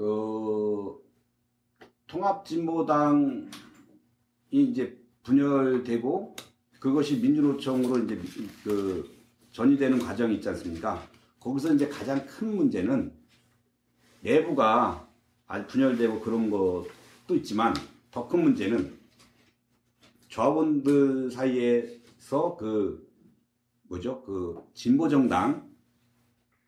그, 0.00 0.98
통합진보당이 2.06 3.50
이제 4.50 4.98
분열되고 5.22 6.36
그것이 6.80 7.20
민주노총으로 7.20 8.04
이제 8.04 8.18
그 8.64 9.14
전이되는 9.52 9.98
과정이 9.98 10.36
있지 10.36 10.48
않습니까? 10.48 11.06
거기서 11.38 11.74
이제 11.74 11.86
가장 11.86 12.24
큰 12.24 12.56
문제는 12.56 13.12
내부가 14.22 15.06
분열되고 15.68 16.20
그런 16.20 16.48
것도 16.50 17.36
있지만 17.36 17.74
더 18.10 18.26
큰 18.26 18.42
문제는 18.42 18.98
조합원들 20.28 21.30
사이에서 21.30 22.56
그 22.58 23.06
뭐죠? 23.82 24.22
그 24.22 24.62
진보 24.72 25.10
정당 25.10 25.70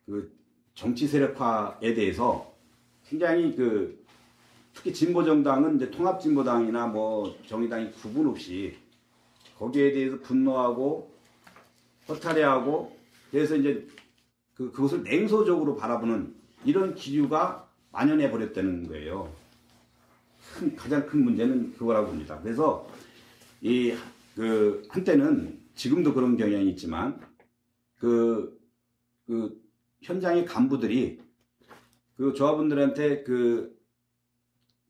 그 0.05 0.37
정치 0.75 1.07
세력화에 1.07 1.95
대해서 1.95 2.52
굉장히 3.07 3.55
그 3.55 4.03
특히 4.73 4.93
진보 4.93 5.23
정당은 5.23 5.75
이제 5.75 5.91
통합 5.91 6.19
진보당이나 6.19 6.87
뭐 6.87 7.37
정의당이 7.47 7.91
구분 7.91 8.27
없이 8.27 8.75
거기에 9.57 9.91
대해서 9.91 10.19
분노하고 10.19 11.13
허탈해하고 12.09 12.97
그래서 13.31 13.55
이제 13.55 13.87
그 14.55 14.71
그것을 14.71 15.03
냉소적으로 15.03 15.75
바라보는 15.75 16.33
이런 16.65 16.95
기류가 16.95 17.69
만연해 17.91 18.31
버렸다는 18.31 18.87
거예요. 18.87 19.33
큰, 20.55 20.75
가장 20.75 21.05
큰 21.05 21.23
문제는 21.23 21.73
그거라고 21.73 22.07
봅니다. 22.07 22.39
그래서 22.41 22.87
이 23.61 23.95
그 24.35 24.83
한때는 24.89 25.59
지금도 25.75 26.13
그런 26.13 26.37
경향이 26.37 26.69
있지만 26.71 27.19
그, 27.97 28.59
그 29.27 29.61
현장의 30.01 30.45
간부들이 30.45 31.21
그 32.17 32.33
조합원들한테 32.33 33.23
그 33.23 33.73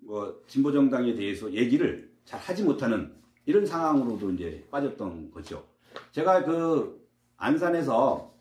뭐 0.06 0.42
진보 0.48 0.72
정당에 0.72 1.16
대해서 1.16 1.52
얘기를 1.54 2.12
잘 2.26 2.40
하지 2.40 2.64
못하는 2.64 3.14
이런 3.46 3.66
상황으로도 3.66 4.32
이제 4.32 4.66
빠졌던 4.72 5.32
거죠. 5.32 5.66
제가 6.12 6.44
그 6.44 7.08
안산에서 7.38 8.34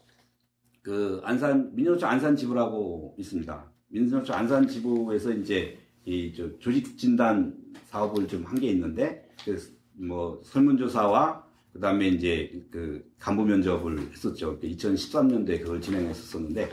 그 0.82 1.20
안산 1.24 1.74
민노총 1.74 2.08
안산 2.08 2.36
지부라고 2.36 3.14
있습니다. 3.18 3.72
민노총 3.88 4.34
안산 4.34 4.66
지부에서 4.66 5.32
이제 5.32 5.78
이저 6.04 6.58
조직 6.58 6.98
진단 6.98 7.56
사업을 7.86 8.26
좀 8.26 8.44
한 8.44 8.58
게 8.58 8.68
있는데 8.70 9.28
그뭐 9.96 10.40
설문조사와 10.44 11.46
그다음에 11.74 12.08
이제 12.08 12.66
그 12.70 13.08
간부 13.18 13.44
면접을 13.44 14.00
했었죠. 14.10 14.58
2013년도에 14.60 15.60
그걸 15.62 15.80
진행했었었는데 15.80 16.68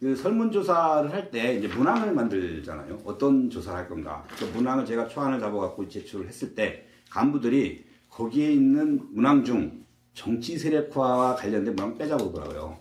그 0.00 0.16
설문조사를 0.16 1.12
할 1.12 1.30
때 1.30 1.56
이제 1.56 1.68
문항을 1.68 2.14
만들잖아요. 2.14 3.02
어떤 3.04 3.50
조사를 3.50 3.78
할 3.78 3.88
건가. 3.88 4.24
그 4.38 4.44
문항을 4.46 4.86
제가 4.86 5.06
초안을 5.06 5.38
잡아갖고 5.38 5.88
제출을 5.88 6.26
했을 6.26 6.54
때 6.54 6.86
간부들이 7.10 7.84
거기에 8.08 8.50
있는 8.50 9.00
문항 9.12 9.44
중 9.44 9.84
정치 10.14 10.58
세력화와 10.58 11.36
관련된 11.36 11.76
문항 11.76 11.98
빼자고 11.98 12.32
그러더라고요. 12.32 12.78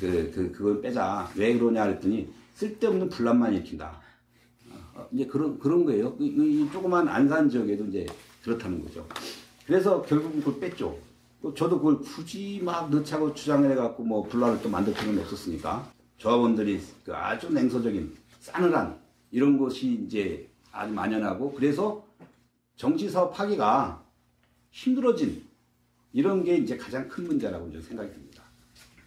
그, 0.00 0.30
그, 0.32 0.52
그걸 0.52 0.80
빼자. 0.80 1.28
왜 1.34 1.58
그러냐 1.58 1.84
그랬더니 1.84 2.32
쓸데없는 2.54 3.08
분란만 3.08 3.52
일으킨다. 3.54 4.00
어, 4.94 5.06
이제 5.12 5.26
그런, 5.26 5.58
그런 5.58 5.84
거예요. 5.84 6.16
이, 6.20 6.26
이 6.26 6.70
조그만 6.72 7.08
안산 7.08 7.50
지역에도 7.50 7.84
이제 7.86 8.06
그렇다는 8.44 8.82
거죠. 8.84 9.06
그래서 9.66 10.00
결국은 10.02 10.40
그걸 10.42 10.60
뺐죠. 10.60 10.96
또 11.42 11.52
저도 11.52 11.78
그걸 11.78 11.98
굳이 11.98 12.60
막 12.62 12.88
넣자고 12.88 13.34
주장을 13.34 13.68
해갖고 13.68 14.04
뭐 14.04 14.22
분란을 14.22 14.62
또 14.62 14.68
만들 14.68 14.94
필요는 14.94 15.22
없었으니까. 15.22 15.95
조합원들이 16.18 16.80
그 17.04 17.14
아주 17.14 17.52
냉소적인 17.52 18.16
싸늘한 18.40 18.98
이런 19.30 19.58
것이 19.58 20.04
이제 20.04 20.48
아주 20.72 20.92
만연하고 20.92 21.52
그래서 21.52 22.06
정치 22.76 23.08
사업 23.08 23.38
하기가 23.38 24.04
힘들어진 24.70 25.44
이런 26.12 26.44
게 26.44 26.56
이제 26.56 26.76
가장 26.76 27.08
큰 27.08 27.26
문제라고 27.26 27.68
이제 27.68 27.80
생각이 27.80 28.10
듭니다. 28.12 28.42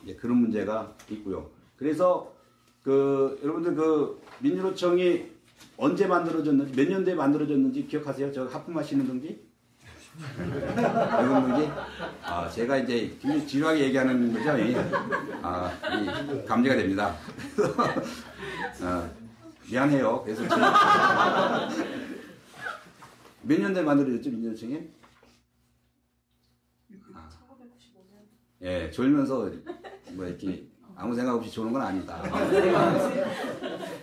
이제 0.04 0.16
그런 0.16 0.38
문제가 0.38 0.96
있고요. 1.10 1.50
그래서 1.76 2.34
그 2.84 3.40
여러분들 3.44 3.76
그 3.76 4.22
민주노총이 4.40 5.26
언제 5.78 6.08
만들어졌는지 6.08 6.74
몇 6.74 6.90
년도에 6.90 7.16
만들어졌는지 7.16 7.88
기억하세요? 7.88 8.32
저 8.32 8.46
하품하시는 8.46 9.08
동지? 9.08 9.49
이건 10.20 11.50
동지? 11.50 11.72
아 12.24 12.50
제가 12.50 12.78
이제 12.78 13.16
굉장히 13.22 13.48
지루하게 13.48 13.86
얘기하는 13.86 14.34
거죠. 14.34 14.58
이. 14.58 14.76
아, 15.42 15.72
이 15.96 16.46
감지가 16.46 16.76
됩니다. 16.76 17.16
어, 18.82 19.10
미안해요. 19.72 20.22
그래서 20.24 20.44
몇 23.44 23.62
년도에 23.62 23.84
만들어졌죠 23.84 24.30
민주노총이? 24.32 24.90
아. 27.14 27.30
예, 28.62 28.92
졸면서 28.92 29.50
뭐 30.12 30.26
이렇게 30.26 30.68
아무 30.96 31.16
생각 31.16 31.36
없이 31.36 31.50
조는 31.50 31.72
건 31.72 31.82
아니다. 31.82 32.22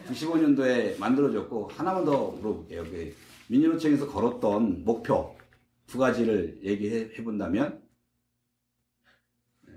95년도에 0.08 0.98
만들어졌고 0.98 1.72
하나만 1.76 2.06
더 2.06 2.30
물어볼게요. 2.30 2.84
그 2.84 3.14
민주노총에서 3.48 4.06
걸었던 4.08 4.82
목표 4.84 5.36
두 5.86 5.98
가지를 5.98 6.60
얘기해 6.62 7.22
본다면 7.22 7.82
예, 9.68 9.72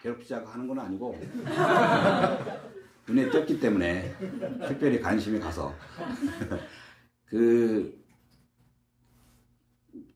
괴롭히자고 0.00 0.48
하는 0.48 0.66
건 0.66 0.78
아니고 0.78 1.18
눈에 3.06 3.30
띄었기 3.30 3.60
때문에 3.60 4.14
특별히 4.68 5.00
관심이 5.00 5.38
가서 5.38 5.74
그, 7.32 7.98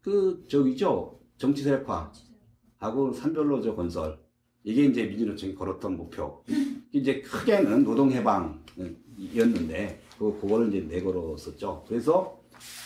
그, 0.02 0.44
저기죠. 0.50 1.18
정치 1.38 1.62
세력화. 1.62 2.12
하고 2.76 3.10
산별로저 3.10 3.74
건설. 3.74 4.20
이게 4.62 4.84
이제 4.84 5.04
민주노총이 5.04 5.54
걸었던 5.54 5.96
목표. 5.96 6.44
이제 6.92 7.22
크게는 7.22 7.84
노동해방이었는데, 7.84 10.02
그, 10.18 10.38
그거를 10.40 10.68
이제 10.68 10.82
내걸었었죠. 10.82 11.86
그래서 11.88 12.35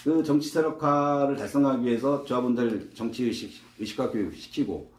그 0.05 0.23
정치 0.23 0.49
세력화를 0.49 1.37
달성하기 1.37 1.85
위해서 1.85 2.25
조합원들 2.25 2.91
정치 2.95 3.25
의식, 3.25 3.53
의식화 3.79 4.11
교육 4.11 4.35
시키고, 4.35 4.93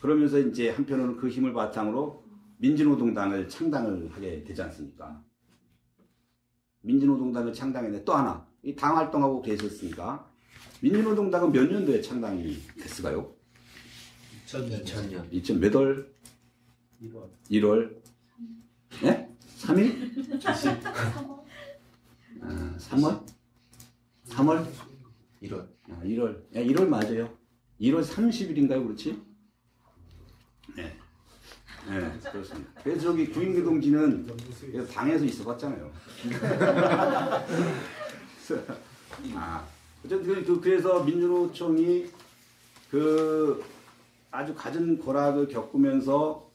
그러면서 0.00 0.38
이제 0.38 0.70
한편으로는 0.70 1.16
그 1.16 1.28
힘을 1.28 1.52
바탕으로 1.52 2.24
민주노동당을 2.58 3.48
창당을 3.48 4.10
하게 4.12 4.42
되지 4.44 4.62
않습니까? 4.62 5.22
민주노동당을 6.82 7.52
창당했는데 7.52 8.04
또 8.04 8.14
하나, 8.14 8.46
이 8.62 8.74
당 8.74 8.96
활동하고 8.96 9.42
계셨으니까, 9.42 10.30
민주노동당은 10.80 11.52
몇 11.52 11.70
년도에 11.70 12.00
창당이 12.00 12.56
됐을까요? 12.78 13.32
2000년. 14.84 15.30
2000몇 15.32 15.74
월? 15.74 16.12
1월. 17.02 17.28
1월? 17.50 17.96
예? 19.04 19.28
3일? 19.58 20.44
아, 22.42 22.74
3월? 22.78 23.35
3월? 24.28 24.66
1월. 25.42 25.66
아, 25.90 26.00
1월. 26.04 26.36
야, 26.54 26.60
1월 26.60 26.86
맞아요. 26.88 27.28
1월 27.80 28.04
30일인가요, 28.04 28.84
그렇지? 28.86 29.20
네. 30.76 30.96
네, 31.88 32.18
그렇습니다. 32.32 32.70
그래서 32.82 33.00
저기 33.02 33.28
구인규 33.30 33.62
동지는 33.62 34.26
당에서 34.92 35.24
있어 35.24 35.44
봤잖아요. 35.44 35.90
아, 39.34 39.66
어쨌든 40.04 40.26
그- 40.26 40.44
그- 40.44 40.60
그래서 40.60 41.02
민주노총이 41.04 42.10
그 42.90 43.64
아주 44.30 44.54
갖은 44.54 44.98
고락을 44.98 45.48
겪으면서 45.48 46.50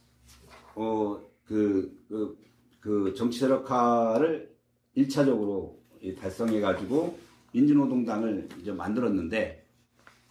어 0.75 1.19
그 1.47 1.97
그 2.10 2.38
그 2.81 3.13
정치 3.15 3.39
세력화를 3.39 4.53
1차적으로 4.97 5.75
달성해 6.19 6.60
가지고 6.62 7.17
민주노동당을 7.51 8.49
이제 8.59 8.71
만들었는데 8.71 9.65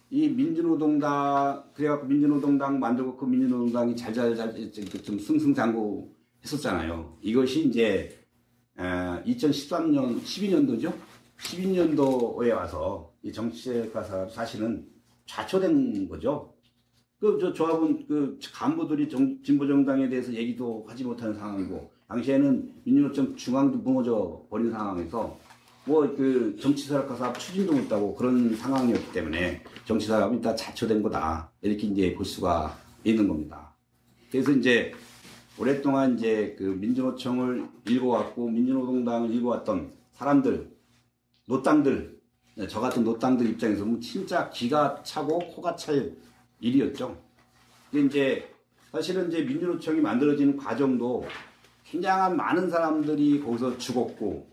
이 0.09 0.27
민주노동당 0.29 1.63
그래갖고 1.73 2.07
민주노동당 2.07 2.79
만들고 2.79 3.15
그 3.17 3.25
민주노동당이 3.25 3.95
잘잘잘 3.95 4.71
좀 5.03 5.19
승승장구 5.19 6.09
했었잖아요. 6.43 7.17
이것이 7.21 7.67
이제 7.67 8.19
2013년 8.77 10.21
12년도죠. 10.21 10.93
12년도에 11.37 12.53
와서 12.53 13.13
이 13.23 13.31
정치세력화 13.31 14.27
사실은 14.29 14.87
좌초된 15.25 16.09
거죠. 16.09 16.53
그, 17.19 17.37
저, 17.39 17.53
조합은, 17.53 18.07
그, 18.07 18.39
간부들이 18.51 19.07
정, 19.07 19.37
진보정당에 19.43 20.09
대해서 20.09 20.33
얘기도 20.33 20.83
하지 20.87 21.03
못하는 21.03 21.35
상황이고, 21.35 21.91
당시에는 22.07 22.81
민주노총 22.83 23.35
중앙도 23.35 23.77
무너져 23.77 24.43
버린 24.49 24.71
상황에서, 24.71 25.37
뭐, 25.85 26.01
그, 26.15 26.55
정치사업가 26.61 27.15
사업 27.15 27.39
추진도 27.39 27.73
못하고 27.73 28.15
그런 28.15 28.55
상황이었기 28.55 29.11
때문에, 29.11 29.63
정치사업이 29.85 30.35
일단 30.35 30.55
자초된 30.55 31.01
거다. 31.01 31.51
이렇게 31.61 31.87
이제 31.87 32.13
볼 32.13 32.23
수가 32.23 32.77
있는 33.03 33.27
겁니다. 33.27 33.73
그래서 34.31 34.51
이제, 34.51 34.93
오랫동안 35.57 36.17
이제 36.17 36.55
그 36.57 36.63
민주노총을 36.63 37.67
일궈왔고, 37.87 38.49
민주노동당을 38.49 39.31
일궈왔던 39.31 39.91
사람들, 40.13 40.71
노땅들, 41.47 42.21
네, 42.55 42.67
저 42.67 42.79
같은 42.79 43.03
노땅들 43.03 43.49
입장에서 43.49 43.83
보면 43.83 44.01
진짜 44.01 44.49
기가 44.49 45.01
차고 45.03 45.39
코가 45.39 45.75
찰 45.75 46.15
일이었죠. 46.59 47.17
근데 47.89 48.05
이제 48.05 48.53
사실은 48.91 49.29
이제 49.29 49.41
민주노총이 49.41 49.99
만들어지는 50.01 50.57
과정도 50.57 51.25
굉장한 51.85 52.37
많은 52.37 52.69
사람들이 52.69 53.39
거기서 53.41 53.77
죽었고 53.77 54.50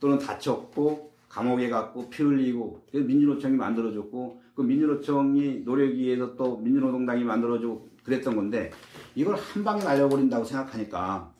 또는 0.00 0.18
다쳤고 0.18 1.12
감옥에 1.28 1.68
갔고 1.68 2.08
피 2.08 2.22
흘리고 2.22 2.82
그래서 2.90 3.06
민주노총이 3.06 3.56
만들어졌고 3.56 4.40
그 4.54 4.62
민주노총이 4.62 5.60
노력에 5.60 5.92
의해서 5.92 6.34
또 6.36 6.56
민주노동당이 6.58 7.24
만들어지고 7.24 7.88
그랬던 8.02 8.34
건데 8.34 8.70
이걸 9.14 9.36
한 9.36 9.64
방에 9.64 9.82
날려버린다고 9.82 10.44
생각하니까 10.44 11.32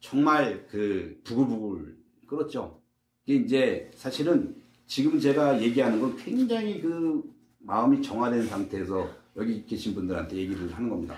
정말 0.00 0.66
그 0.70 1.20
부글부글 1.24 1.96
끓었죠. 2.26 2.80
이게 3.26 3.44
이제 3.44 3.90
사실은 3.94 4.56
지금 4.86 5.18
제가 5.18 5.60
얘기하는 5.60 6.00
건 6.00 6.16
굉장히 6.16 6.80
그 6.80 7.22
마음이 7.58 8.00
정화된 8.00 8.46
상태에서 8.46 9.08
여기 9.36 9.64
계신 9.66 9.94
분들한테 9.94 10.36
얘기를 10.36 10.72
하는 10.72 10.88
겁니다. 10.88 11.16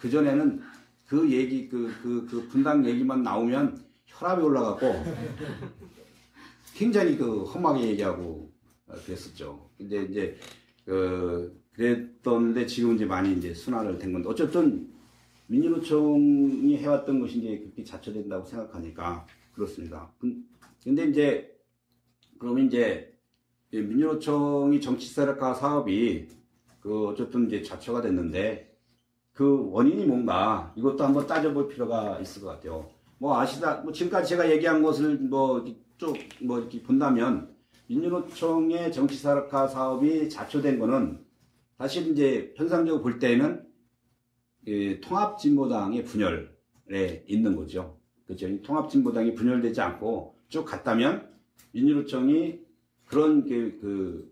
그전에는 0.00 0.62
그 1.06 1.30
얘기, 1.30 1.68
그, 1.68 1.92
그, 2.02 2.26
그 2.30 2.48
분당 2.48 2.84
얘기만 2.86 3.22
나오면 3.22 3.82
혈압이 4.06 4.42
올라가고 4.42 5.04
굉장히 6.78 7.16
그 7.16 7.42
험하게 7.42 7.88
얘기하고 7.88 8.52
그랬었죠. 9.04 9.68
근데 9.76 10.04
이제 10.04 10.36
그, 10.84 11.60
그랬던데 11.72 12.66
지금 12.66 12.94
이제 12.94 13.04
많이 13.04 13.32
이제 13.32 13.52
순환을 13.52 13.98
된 13.98 14.12
건데 14.12 14.28
어쨌든 14.28 14.88
민주노총이 15.48 16.76
해왔던 16.76 17.18
것이 17.20 17.38
이제 17.38 17.58
그렇게 17.58 17.82
자처된다고 17.82 18.44
생각하니까 18.44 19.26
그렇습니다. 19.54 20.12
근- 20.20 20.44
근데 20.84 21.06
이제 21.06 21.58
그러면 22.38 22.66
이제 22.66 23.12
이 23.72 23.78
민주노총이 23.78 24.80
정치 24.80 25.08
세력화 25.08 25.54
사업이 25.54 26.28
그 26.80 27.08
어쨌든 27.08 27.48
이제 27.48 27.60
자처가 27.60 28.02
됐는데 28.02 28.78
그 29.32 29.68
원인이 29.72 30.06
뭔가 30.06 30.72
이것도 30.76 31.02
한번 31.02 31.26
따져볼 31.26 31.68
필요가 31.68 32.20
있을 32.20 32.42
것 32.42 32.48
같아요. 32.48 32.88
뭐 33.18 33.36
아시다 33.36 33.80
뭐 33.82 33.92
지금까지 33.92 34.28
제가 34.28 34.48
얘기한 34.48 34.80
것을 34.80 35.16
뭐 35.18 35.64
뭐쭉뭐 35.98 36.60
이렇게 36.60 36.82
본다면 36.82 37.54
민주노총의 37.88 38.92
정치사력화 38.92 39.68
사업이 39.68 40.28
자초된 40.28 40.78
거는 40.78 41.24
사실 41.78 42.08
이제 42.08 42.52
편상적으로 42.56 43.02
볼 43.02 43.18
때는 43.18 43.66
이 44.66 45.00
통합진보당의 45.00 46.04
분열에 46.04 47.24
있는 47.26 47.56
거죠. 47.56 47.98
이 48.28 48.62
통합진보당이 48.62 49.34
분열되지 49.34 49.80
않고 49.80 50.36
쭉 50.48 50.64
갔다면 50.64 51.28
민주노총이 51.72 52.60
그런 53.06 53.44
그, 53.44 53.78
그 53.80 54.30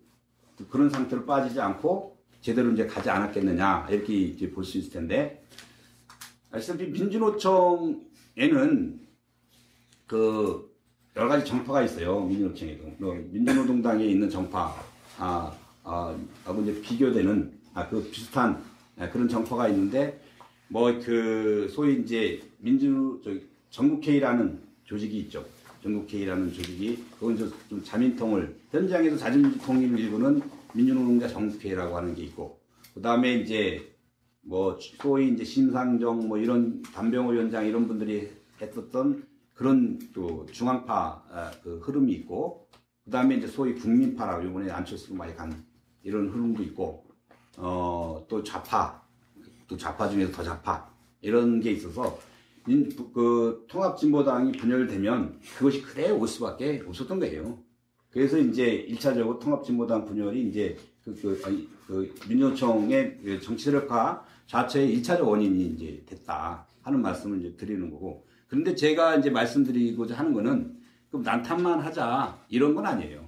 그런 0.68 0.90
상태로 0.90 1.24
빠지지 1.24 1.60
않고 1.60 2.16
제대로 2.42 2.70
이제 2.72 2.86
가지 2.86 3.08
않았겠느냐 3.10 3.88
이렇게 3.90 4.14
이제 4.14 4.50
볼 4.50 4.64
수 4.64 4.78
있을 4.78 4.92
텐데 4.92 5.42
아시다시피 6.50 6.90
민주노총에는 6.90 9.00
그 10.06 10.75
여러 11.16 11.28
가지 11.28 11.46
정파가 11.46 11.82
있어요 11.82 12.20
민주노총에도 12.20 12.92
뭐 12.98 13.14
민주노동당에 13.30 14.04
있는 14.04 14.28
정파 14.28 14.74
아, 15.18 15.56
아, 15.82 16.16
하고 16.44 16.62
이제 16.62 16.80
비교되는 16.82 17.52
아, 17.74 17.88
그 17.88 18.02
비슷한 18.10 18.62
아, 18.98 19.08
그런 19.08 19.28
정파가 19.28 19.68
있는데 19.68 20.20
뭐 20.68 20.92
그 21.00 21.68
소위 21.70 22.00
이제 22.00 22.42
민주 22.58 23.20
저 23.24 23.30
전국회의라는 23.70 24.60
조직이 24.84 25.18
있죠. 25.20 25.44
전국회의라는 25.82 26.52
조직이 26.52 27.04
그건 27.18 27.36
좀, 27.36 27.52
좀 27.68 27.84
자민통을 27.84 28.56
현장에서 28.70 29.16
자민통일을 29.16 29.98
이루는 29.98 30.42
민주노동자 30.72 31.28
전국회의라고 31.28 31.96
하는 31.96 32.14
게 32.14 32.22
있고 32.24 32.58
그 32.94 33.00
다음에 33.00 33.34
이제 33.34 33.94
뭐 34.42 34.78
소위 34.80 35.28
이제 35.32 35.44
심상정 35.44 36.28
뭐 36.28 36.38
이런 36.38 36.82
담병호 36.82 37.30
위원장 37.30 37.66
이런 37.66 37.86
분들이 37.86 38.28
했었던 38.60 39.24
그런 39.56 39.98
또 40.12 40.46
중앙파 40.52 41.24
아, 41.32 41.50
그 41.64 41.78
흐름이 41.78 42.12
있고 42.12 42.68
그 43.04 43.10
다음에 43.10 43.36
이제 43.36 43.48
소위 43.48 43.74
국민파라고 43.74 44.46
이번에 44.46 44.70
안철수로 44.70 45.16
많이 45.16 45.34
간 45.34 45.64
이런 46.02 46.28
흐름도 46.28 46.62
있고 46.62 47.04
어 47.56 48.06
또 48.28 48.42
좌파 48.42 49.02
또 49.66 49.76
좌파 49.76 50.08
중에서 50.08 50.32
더 50.32 50.42
좌파 50.42 50.88
이런 51.20 51.60
게 51.60 51.72
있어서 51.72 52.18
민, 52.66 52.88
그 53.12 53.64
통합진보당이 53.68 54.52
분열되면 54.52 55.40
그것이 55.56 55.82
그래 55.82 56.10
올 56.10 56.26
수밖에 56.26 56.82
없었던 56.86 57.20
거예요. 57.20 57.58
그래서 58.10 58.38
이제 58.38 58.86
1차적으로 58.90 59.38
통합진보당 59.38 60.04
분열이 60.06 60.48
이제 60.48 60.76
그, 61.04 61.14
그, 61.14 61.40
아니, 61.44 61.68
그 61.86 62.12
민주노총의 62.28 63.18
그 63.22 63.40
정치세력화 63.40 64.24
자체의 64.46 64.96
1차적 64.96 65.28
원인이 65.28 65.64
이제 65.76 66.02
됐다 66.06 66.66
하는 66.82 67.02
말씀을 67.02 67.40
이제 67.40 67.56
드리는 67.56 67.88
거고. 67.90 68.25
그런데 68.48 68.74
제가 68.74 69.16
이제 69.16 69.30
말씀드리고자 69.30 70.16
하는 70.16 70.32
거는 70.32 70.76
그럼 71.10 71.22
난탄만 71.22 71.80
하자 71.80 72.38
이런 72.48 72.74
건 72.74 72.86
아니에요. 72.86 73.26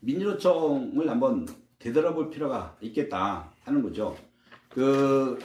민주노총을 0.00 1.08
한번 1.08 1.46
되돌아볼 1.78 2.30
필요가 2.30 2.76
있겠다 2.80 3.52
하는 3.64 3.82
거죠. 3.82 4.16
그, 4.68 5.38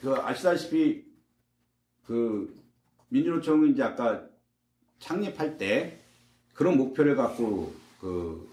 그 0.00 0.12
아시다시피 0.14 1.04
그 2.06 2.54
민주노총이 3.08 3.70
이제 3.70 3.82
아까 3.82 4.24
창립할 4.98 5.58
때 5.58 6.00
그런 6.54 6.76
목표를 6.76 7.16
갖고 7.16 7.74
그, 8.00 8.48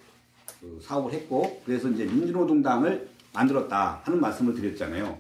그 0.62 0.80
사업을 0.82 1.12
했고 1.14 1.62
그래서 1.66 1.90
이제 1.90 2.06
민주노동당을 2.06 3.10
만들었다 3.34 4.02
하는 4.04 4.20
말씀을 4.22 4.54
드렸잖아요. 4.56 5.20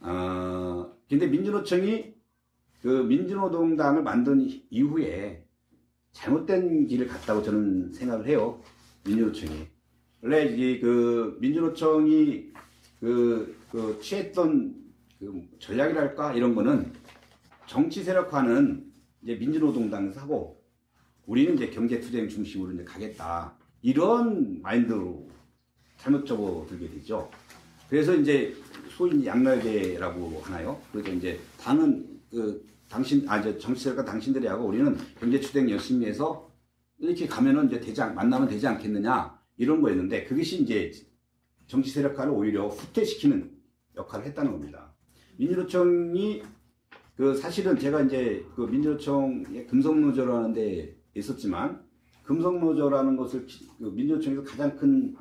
어, 0.00 0.92
근데 1.08 1.26
민주노총이 1.26 2.14
그 2.82 2.88
민주노동당을 2.88 4.02
만든 4.02 4.48
이후에 4.70 5.44
잘못된 6.12 6.86
길을 6.86 7.08
갔다고 7.08 7.42
저는 7.42 7.92
생각을 7.92 8.26
해요. 8.26 8.60
민주노총이. 9.04 9.68
원래 10.22 10.44
이그 10.46 11.38
민주노총이 11.40 12.52
그, 13.00 13.56
그 13.70 13.98
취했던 14.02 14.74
그 15.18 15.48
전략이랄까 15.58 16.34
이런 16.34 16.54
거는 16.54 16.92
정치 17.66 18.02
세력화는 18.02 18.84
이제 19.22 19.34
민주노동당에서 19.34 20.20
하고 20.20 20.62
우리는 21.26 21.54
이제 21.54 21.68
경제투쟁 21.68 22.28
중심으로 22.28 22.72
이제 22.72 22.84
가겠다. 22.84 23.54
이런 23.82 24.60
마인드로 24.62 25.28
잘못 25.98 26.24
접어들게 26.24 26.88
되죠. 26.90 27.30
그래서 27.88 28.14
이제 28.14 28.54
소위 28.90 29.24
양날개라고 29.26 30.40
하나요? 30.42 30.80
그러니까 30.90 31.14
이제 31.14 31.38
당은 31.60 32.17
그 32.30 32.64
당신 32.88 33.28
아 33.28 33.38
이제 33.38 33.56
정치 33.58 33.84
세력과 33.84 34.04
당신들이 34.04 34.46
하고 34.46 34.66
우리는 34.66 34.96
경제투쟁 35.20 35.70
열심히 35.70 36.06
해서 36.06 36.50
이렇게 36.98 37.26
가면은 37.26 37.66
이제 37.68 37.80
되지 37.80 38.00
않, 38.02 38.14
만나면 38.14 38.48
되지 38.48 38.66
않겠느냐 38.66 39.38
이런 39.56 39.80
거였는데 39.80 40.24
그것이 40.24 40.62
이제 40.62 40.90
정치 41.66 41.90
세력화를 41.90 42.32
오히려 42.32 42.66
후퇴시키는 42.68 43.50
역할을 43.96 44.26
했다는 44.26 44.52
겁니다. 44.52 44.94
민주노총이 45.38 46.42
그 47.16 47.34
사실은 47.36 47.78
제가 47.78 48.02
이제 48.02 48.44
그 48.54 48.62
민주노총의 48.62 49.66
금속노조라는 49.66 50.52
데 50.52 50.96
있었지만 51.14 51.82
금속노조라는 52.24 53.16
것을 53.16 53.46
기- 53.46 53.66
그 53.78 53.84
민주노총에서 53.84 54.42
가장 54.44 54.76
큰 54.76 55.16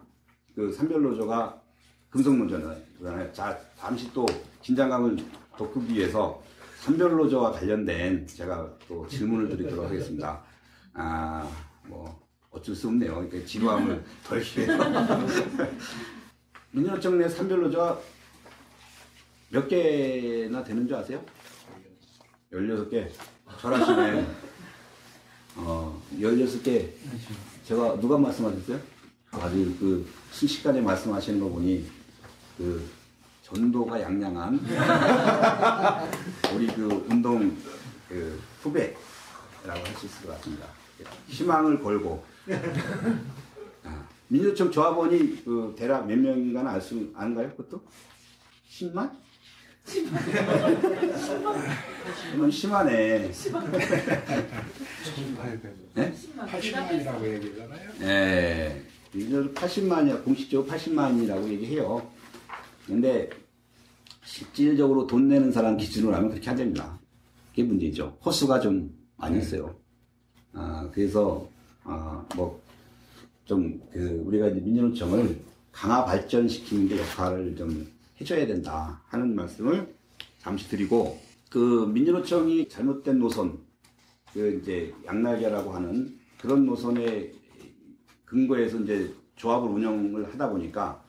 그 0.56 0.72
산별노조가 0.74 1.62
금속노조잖아요. 2.10 3.32
자 3.32 3.60
잠시 3.78 4.12
또 4.12 4.26
긴장감을 4.64 5.18
돋구기 5.56 5.94
위해서 5.94 6.42
산별노조와 6.82 7.52
관련된 7.52 8.28
제가 8.28 8.78
또 8.88 9.08
질문을 9.08 9.50
드리도록 9.50 9.86
하겠습니다. 9.86 10.44
아 10.94 11.68
뭐 11.88 12.28
어쩔 12.52 12.76
수 12.76 12.88
없네요. 12.88 13.16
그러니까 13.16 13.46
지루함을 13.46 14.04
덜기 14.24 14.60
위해서 14.62 14.84
민주노총 16.72 17.18
내 17.18 17.28
산별노조가 17.28 18.00
몇 19.50 19.68
개나 19.68 20.64
되는 20.64 20.88
줄 20.88 20.96
아세요? 20.98 21.24
16개. 22.52 23.10
잘하시네. 23.62 24.26
어, 25.56 26.02
16개. 26.20 26.90
제가, 27.64 28.00
누가 28.00 28.18
말씀하셨어요? 28.18 28.80
아주 29.32 29.74
그, 29.80 30.08
순식간에 30.32 30.82
말씀하시는 30.82 31.40
거 31.40 31.50
보니, 31.50 31.86
그, 32.58 32.86
전도가 33.48 34.02
양양한, 34.02 34.60
우리 36.54 36.68
그 36.68 37.06
운동, 37.10 37.56
그, 38.10 38.42
후배라고 38.62 38.96
할 39.66 39.96
수 39.96 40.06
있을 40.06 40.26
것 40.28 40.36
같습니다. 40.36 40.66
희망을 41.28 41.80
걸고, 41.82 42.26
아, 43.86 44.06
민주청 44.28 44.70
조합원이 44.70 45.46
그 45.46 45.74
대략 45.78 46.06
몇 46.08 46.18
명인가는 46.20 46.70
알 46.70 46.82
수, 46.82 47.10
아는가요? 47.16 47.50
그것도? 47.52 47.82
10만? 48.70 49.12
그러면 52.32 52.52
심하네. 52.52 53.32
1800. 53.32 53.86
80만이라고 55.96 57.24
얘기잖아요. 57.34 57.90
예. 58.02 58.84
이들 59.14 59.54
80만이야. 59.54 60.26
공식적으로 60.26 60.70
80만이라고 60.70 61.48
얘기해요. 61.48 62.17
근데 62.88 63.30
실질적으로 64.24 65.06
돈 65.06 65.28
내는 65.28 65.52
사람 65.52 65.78
기준으로 65.78 66.16
하면 66.16 66.30
그렇게 66.30 66.50
안 66.50 66.56
됩니다. 66.56 67.00
그게 67.50 67.64
문제죠. 67.64 68.18
호수가 68.26 68.62
좀 68.62 68.90
많이 69.18 69.40
있어요. 69.40 69.76
아, 70.54 70.90
그래서, 70.94 71.48
아, 71.84 72.26
뭐, 72.36 72.62
좀, 73.46 73.80
그, 73.92 74.24
우리가 74.26 74.48
이제 74.48 74.60
민주노총을 74.62 75.40
강화 75.72 76.06
발전시키는 76.06 76.88
데 76.88 77.00
역할을 77.00 77.56
좀 77.56 77.88
해줘야 78.20 78.48
된다 78.48 79.02
하는 79.08 79.36
말씀을 79.36 79.94
잠시 80.40 80.68
드리고, 80.70 81.20
그, 81.50 81.90
민주노총이 81.94 82.70
잘못된 82.70 83.20
노선, 83.20 83.60
그, 84.34 84.60
이제, 84.62 84.94
양날개라고 85.06 85.72
하는 85.72 86.18
그런 86.40 86.66
노선의 86.66 87.34
근거에서 88.26 88.80
이제 88.80 89.14
조합을 89.36 89.70
운영을 89.70 90.32
하다 90.34 90.50
보니까 90.50 91.04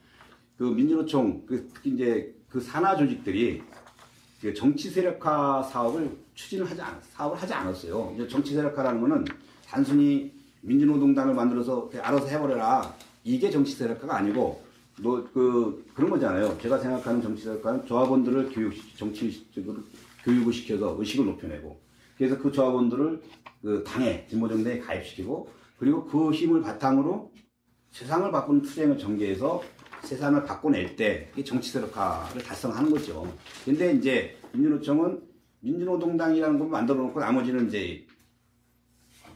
그 0.58 0.64
민주노총 0.64 1.46
그 1.46 1.68
특히 1.72 1.90
이제 1.90 2.34
그 2.48 2.60
산하 2.60 2.96
조직들이 2.96 3.62
그 4.40 4.52
정치 4.52 4.90
세력화 4.90 5.62
사업을 5.62 6.10
추진을 6.34 6.68
하지 6.68 6.80
않 6.82 7.00
사업을 7.14 7.40
하지 7.40 7.54
않았어요. 7.54 8.12
이제 8.14 8.28
정치 8.28 8.54
세력화라는 8.54 9.00
거는 9.00 9.24
단순히 9.66 10.32
민주노동당을 10.60 11.34
만들어서 11.34 11.90
알아서 12.00 12.26
해버려라 12.26 12.94
이게 13.24 13.50
정치 13.50 13.74
세력화가 13.74 14.16
아니고 14.16 14.62
뭐 15.00 15.28
그 15.32 15.84
그런 15.94 16.10
거잖아요. 16.10 16.58
제가 16.60 16.78
생각하는 16.78 17.22
정치사관 17.22 17.86
조합원들을 17.86 18.50
교육 18.50 18.74
정치적으로 18.96 19.78
교육을 20.24 20.52
시켜서 20.52 20.96
의식을 20.98 21.26
높여내고 21.26 21.80
그래서 22.16 22.36
그 22.38 22.50
조합원들을 22.50 23.22
그 23.62 23.84
당에 23.84 24.26
진보정당에 24.28 24.80
가입시키고 24.80 25.48
그리고 25.78 26.04
그 26.04 26.32
힘을 26.32 26.62
바탕으로 26.62 27.30
세상을 27.90 28.30
바꾸는 28.30 28.62
투쟁을 28.62 28.98
전개해서 28.98 29.62
세상을 30.02 30.44
바꿔낼 30.44 30.96
때 30.96 31.28
이게 31.34 31.44
정치 31.44 31.70
세력화를 31.70 32.42
달성하는 32.42 32.90
거죠. 32.90 33.32
근데 33.64 33.92
이제 33.92 34.36
민주노총은 34.52 35.22
민주노동당이라는 35.60 36.58
걸 36.58 36.68
만들어 36.68 36.98
놓고 36.98 37.20
나머지는 37.20 37.68
이제 37.68 38.06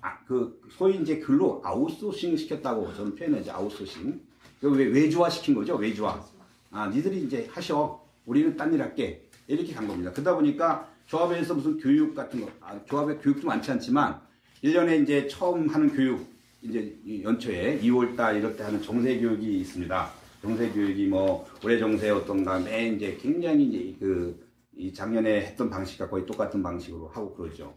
아, 0.00 0.18
그 0.24 0.60
소위 0.70 0.96
이제 0.96 1.18
글로 1.18 1.60
아웃소싱 1.64 2.36
시켰다고 2.36 2.92
저는 2.94 3.14
표현하죠. 3.14 3.52
아웃소싱. 3.52 4.20
그 4.60 4.70
외, 4.70 4.84
외주화 4.84 5.30
시킨 5.30 5.54
거죠. 5.54 5.76
외주화. 5.76 6.24
아, 6.70 6.88
니들이 6.88 7.22
이제 7.22 7.48
하셔. 7.50 8.02
우리는 8.24 8.56
딴 8.56 8.72
일 8.72 8.82
할게. 8.82 9.28
이렇게 9.46 9.72
간 9.72 9.86
겁니다. 9.86 10.12
그러다 10.12 10.34
보니까 10.34 10.88
조합에서 11.06 11.54
무슨 11.54 11.78
교육 11.78 12.14
같은 12.14 12.40
거, 12.40 12.50
아, 12.60 12.78
조합에 12.86 13.16
교육도 13.16 13.46
많지 13.46 13.70
않지만 13.72 14.20
1년에 14.64 15.02
이제 15.02 15.26
처음 15.28 15.68
하는 15.68 15.92
교육, 15.92 16.26
이제 16.62 16.96
이 17.04 17.22
연초에 17.22 17.80
2월달 17.80 18.38
이럴 18.38 18.56
때 18.56 18.62
하는 18.62 18.80
정세 18.80 19.18
교육이 19.18 19.60
있습니다. 19.60 20.21
정세 20.42 20.70
교육이 20.70 21.06
뭐 21.06 21.46
올해 21.64 21.78
정세 21.78 22.10
어떤가 22.10 22.58
매 22.58 22.88
이제 22.88 23.16
굉장히 23.20 23.64
이제 23.64 23.96
그 23.98 24.52
이 24.74 24.92
작년에 24.92 25.42
했던 25.42 25.68
방식과 25.68 26.08
거의 26.08 26.24
똑같은 26.24 26.62
방식으로 26.62 27.08
하고 27.08 27.34
그러죠. 27.34 27.76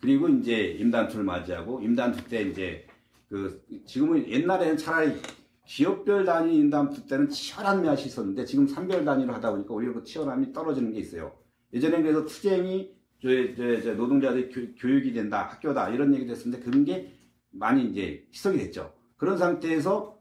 그리고 0.00 0.28
이제 0.28 0.76
임단투를 0.80 1.24
맞이하고 1.24 1.80
임단투 1.80 2.28
때 2.28 2.42
이제 2.42 2.86
그 3.28 3.62
지금은 3.84 4.28
옛날에는 4.28 4.76
차라리 4.76 5.12
기업별 5.66 6.24
단위 6.24 6.56
임단투 6.56 7.06
때는 7.06 7.28
치열한 7.28 7.84
맛이 7.84 8.06
있었는데 8.06 8.46
지금 8.46 8.66
산별 8.66 9.04
단위로 9.04 9.34
하다 9.34 9.50
보니까 9.50 9.74
오히려 9.74 9.92
그 9.92 10.02
치열함이 10.02 10.52
떨어지는 10.52 10.92
게 10.92 11.00
있어요. 11.00 11.36
예전에 11.74 12.00
그래서 12.00 12.24
투쟁이 12.24 12.96
저, 13.20 13.28
노동자들이 13.94 14.48
교, 14.48 14.74
교육이 14.76 15.12
된다, 15.12 15.42
학교다 15.42 15.90
이런 15.90 16.14
얘기 16.14 16.26
됐었는데 16.26 16.64
그런 16.64 16.84
게 16.84 17.12
많이 17.50 17.84
이제 17.84 18.26
희석이 18.32 18.56
됐죠. 18.58 18.94
그런 19.16 19.36
상태에서 19.36 20.17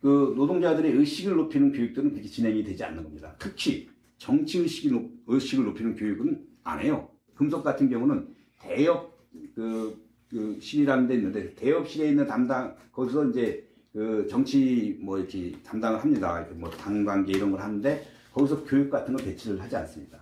그 0.00 0.34
노동자들의 0.36 0.92
의식을 0.92 1.36
높이는 1.36 1.72
교육들은 1.72 2.10
그렇게 2.12 2.28
진행이 2.28 2.62
되지 2.64 2.84
않는 2.84 3.02
겁니다. 3.02 3.34
특히 3.38 3.88
정치 4.18 4.58
의식을, 4.60 4.92
높, 4.92 5.10
의식을 5.26 5.64
높이는 5.64 5.94
교육은 5.94 6.46
안 6.64 6.80
해요. 6.80 7.08
금속 7.34 7.62
같은 7.64 7.88
경우는 7.90 8.28
대업 8.60 9.16
그, 9.54 10.00
그 10.30 10.58
실이라는 10.60 11.06
데 11.08 11.14
있는데 11.14 11.54
대업실에 11.54 12.08
있는 12.10 12.26
담당 12.26 12.74
거기서 12.92 13.26
이제 13.30 13.66
그 13.92 14.26
정치 14.28 14.98
뭐 15.00 15.18
이렇게 15.18 15.52
담당을 15.64 16.00
합니다. 16.00 16.40
이렇게 16.40 16.54
뭐 16.54 16.70
당 16.70 17.04
관계 17.04 17.32
이런 17.32 17.50
걸 17.50 17.60
하는데 17.60 18.06
거기서 18.32 18.64
교육 18.64 18.90
같은 18.90 19.16
거 19.16 19.22
배치를 19.22 19.60
하지 19.60 19.76
않습니다. 19.76 20.18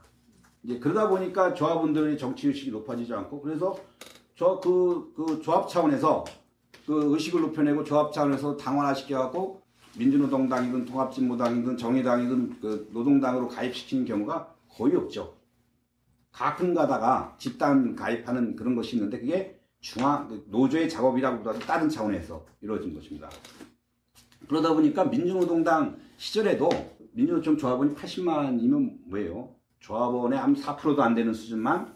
이제 0.63 0.79
그러다 0.79 1.09
보니까 1.09 1.53
조합원들의 1.55 2.17
정치 2.19 2.49
의식이 2.49 2.71
높아지지 2.71 3.13
않고 3.13 3.41
그래서 3.43 3.77
저 4.37 4.61
그 4.61 5.13
그 5.15 5.41
조합 5.43 5.69
차원에서 5.69 6.25
그 6.87 7.13
의식을 7.15 7.41
높여내고 7.41 7.85
조합 7.85 8.13
차원에서 8.13 8.57
당원화 8.57 8.95
시켜갖고 8.95 9.63
민주노동당이든 9.99 10.85
통합진보당이든 10.87 11.77
정의당이든 11.77 12.61
그 12.61 12.89
노동당으로 12.93 13.49
가입시키는 13.49 14.05
경우가 14.05 14.55
거의 14.69 14.97
없죠. 14.97 15.35
가끔 16.33 16.75
가다가 16.75 17.37
집단 17.39 17.95
가입하는 17.95 18.57
그런 18.57 18.75
것이 18.75 18.97
있는데 18.97 19.21
그게 19.21 19.61
중앙 19.81 20.29
그 20.29 20.45
노조의 20.49 20.89
작업이라고보다도 20.89 21.61
다른 21.61 21.89
차원에서 21.89 22.45
이루어진 22.61 22.95
것입니다. 22.95 23.29
그러다 24.49 24.75
보니까 24.75 25.05
민주노동당 25.05 25.97
시절에도 26.17 26.69
민주노총 27.13 27.57
조합원이 27.57 27.95
80만이면 27.95 29.09
뭐예요? 29.09 29.55
조합원의 29.79 30.39
한 30.39 30.55
4%도 30.55 31.03
안 31.03 31.15
되는 31.15 31.33
수준만 31.33 31.95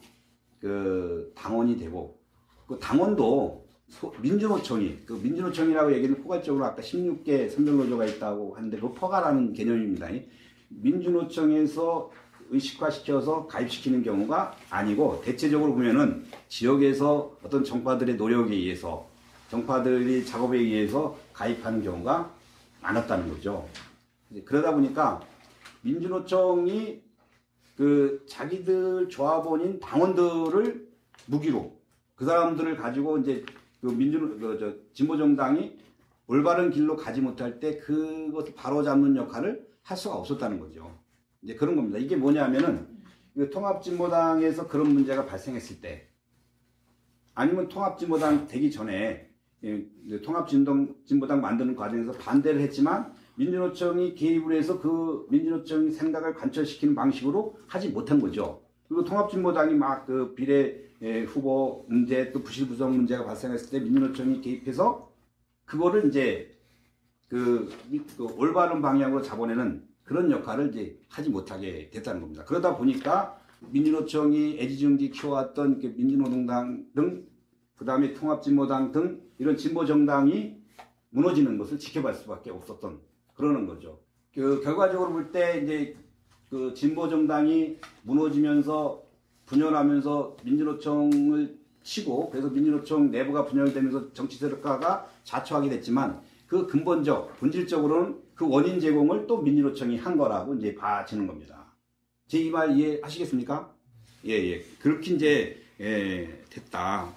그 0.61 1.33
당원이 1.35 1.77
되고 1.77 2.21
그 2.67 2.79
당원도 2.79 3.68
소- 3.89 4.13
민주노총이 4.21 4.99
그 5.07 5.15
민주노총이라고 5.15 5.93
얘기는 5.95 6.15
포괄적으로 6.23 6.65
아까 6.65 6.83
16개 6.83 7.49
선별노조가 7.51 8.05
있다고 8.05 8.55
하는데 8.57 8.79
그 8.79 8.93
포괄하는 8.93 9.53
개념입니다. 9.53 10.09
민주노총에서 10.69 12.11
의식화시켜서 12.51 13.47
가입시키는 13.47 14.03
경우가 14.03 14.55
아니고 14.71 15.21
대체적으로 15.23 15.73
보면은 15.75 16.25
지역에서 16.49 17.37
어떤 17.43 17.63
정파들의 17.65 18.17
노력에 18.17 18.55
의해서 18.55 19.07
정파들이 19.51 20.25
작업에 20.27 20.59
의해서 20.59 21.19
가입하는 21.33 21.83
경우가 21.83 22.35
많았다는 22.83 23.29
거죠. 23.31 23.69
그러다 24.45 24.75
보니까 24.75 25.21
민주노총이 25.83 27.01
그 27.77 28.25
자기들 28.29 29.09
조합원인 29.09 29.81
당원들을 29.81 30.89
무기로 31.27 31.73
그 32.15 32.25
사람들을 32.25 32.77
가지고 32.77 33.19
이제 33.19 33.45
그 33.81 33.87
민주 33.87 34.19
그저 34.39 34.75
진보 34.93 35.17
정당이 35.17 35.79
올바른 36.27 36.71
길로 36.71 36.97
가지 36.97 37.21
못할 37.21 37.61
때 37.61 37.79
그것을 37.79 38.55
바로잡는 38.55 39.17
역할을 39.17 39.67
할 39.83 39.97
수가 39.97 40.17
없었다는 40.17 40.61
거죠. 40.61 40.99
이제 41.43 41.55
그런 41.55 41.77
겁니다. 41.77 41.99
이게 41.99 42.17
뭐냐면은 42.17 42.87
그 43.35 43.49
통합진보당에서 43.51 44.67
그런 44.67 44.93
문제가 44.93 45.25
발생했을 45.25 45.81
때 45.81 46.09
아니면 47.35 47.69
통합진보당 47.69 48.49
되기 48.49 48.71
전에 48.71 49.29
예, 49.65 49.87
통합진보당 50.23 51.41
만드는 51.41 51.75
과정에서 51.75 52.13
반대를 52.13 52.61
했지만 52.61 53.13
민주노총이 53.37 54.15
개입을 54.15 54.57
해서 54.57 54.81
그 54.81 55.27
민주노총의 55.31 55.93
생각을 55.93 56.35
관철시키는 56.35 56.95
방식으로 56.95 57.59
하지 57.67 57.89
못한 57.89 58.21
거죠. 58.21 58.63
그리고 58.89 59.05
통합진보당이 59.05 59.75
막 59.75 60.07
그 60.07 60.35
비례 60.35 60.88
예, 61.03 61.23
후보 61.23 61.85
문제 61.89 62.33
또 62.33 62.43
부실 62.43 62.67
부정 62.67 62.93
문제가 62.97 63.25
발생했을 63.25 63.71
때 63.71 63.81
민주노총이 63.81 64.41
개입해서 64.41 65.13
그거를 65.65 66.09
이제 66.09 66.57
그, 67.29 67.71
미- 67.89 68.01
그 68.17 68.25
올바른 68.37 68.83
방향으로 68.83 69.23
잡아내는 69.23 69.87
그런 70.03 70.31
역할을 70.31 70.71
이제 70.71 70.99
하지 71.09 71.31
못하게 71.31 71.91
됐다는 71.91 72.21
겁니다. 72.23 72.45
그러다 72.45 72.77
보니까 72.77 73.39
민주노총이 73.71 74.59
애지중지 74.59 75.11
키워왔던 75.11 75.81
그 75.81 75.87
민주노동당 75.97 76.87
등, 76.95 77.27
그 77.77 77.85
다음에 77.85 78.15
통합진보당 78.15 78.93
등 78.93 79.21
이런 79.39 79.57
진보정당이 79.57 80.57
무너지는 81.11 81.59
것을 81.59 81.79
지켜볼 81.79 82.15
수밖에 82.15 82.51
없었던 82.51 82.99
그러는 83.37 83.67
거죠. 83.67 84.01
그 84.35 84.61
결과적으로 84.63 85.13
볼 85.13 85.31
때 85.33 85.61
이제 85.63 85.95
그 86.51 86.73
진보정당이 86.75 87.77
무너지면서 88.03 89.03
분열하면서 89.49 90.37
민주노총을 90.45 91.59
치고 91.83 92.31
그래서 92.31 92.49
민주노총 92.51 93.11
내부가 93.11 93.45
분열되면서 93.47 94.13
정치 94.13 94.37
세력화가 94.39 95.09
자초하게 95.25 95.71
됐지만 95.71 96.21
그 96.47 96.67
근본적 96.67 97.39
본질적으로는 97.41 98.19
그 98.35 98.49
원인 98.49 98.79
제공을 98.79 99.27
또 99.27 99.39
민주노총이 99.39 99.97
한 99.99 100.17
거라고 100.17 100.55
이제 100.55 100.75
봐지는 100.75 101.27
겁니다. 101.27 101.67
제 102.29 102.39
이 102.39 102.51
말 102.51 102.77
이해하시겠습니까? 102.77 103.73
예, 104.27 104.33
예. 104.33 104.63
그렇게 104.81 105.15
이제 105.15 105.57
예, 105.81 106.43
됐다 106.51 107.09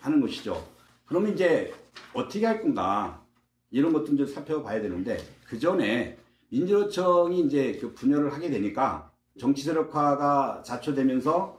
하는 0.00 0.20
것이죠. 0.20 0.62
그러면 1.06 1.32
이제 1.32 1.72
어떻게 2.12 2.44
할 2.44 2.60
건가 2.60 3.22
이런 3.70 3.92
것도 3.92 4.12
이제 4.12 4.26
살펴봐야 4.26 4.80
되는데 4.82 5.18
그 5.44 5.58
전에 5.58 6.18
민주노총이 6.50 7.40
이제 7.40 7.78
그 7.80 7.94
분열을 7.94 8.32
하게 8.32 8.50
되니까 8.50 9.10
정치 9.38 9.62
세력화가 9.62 10.62
자초되면서 10.64 11.57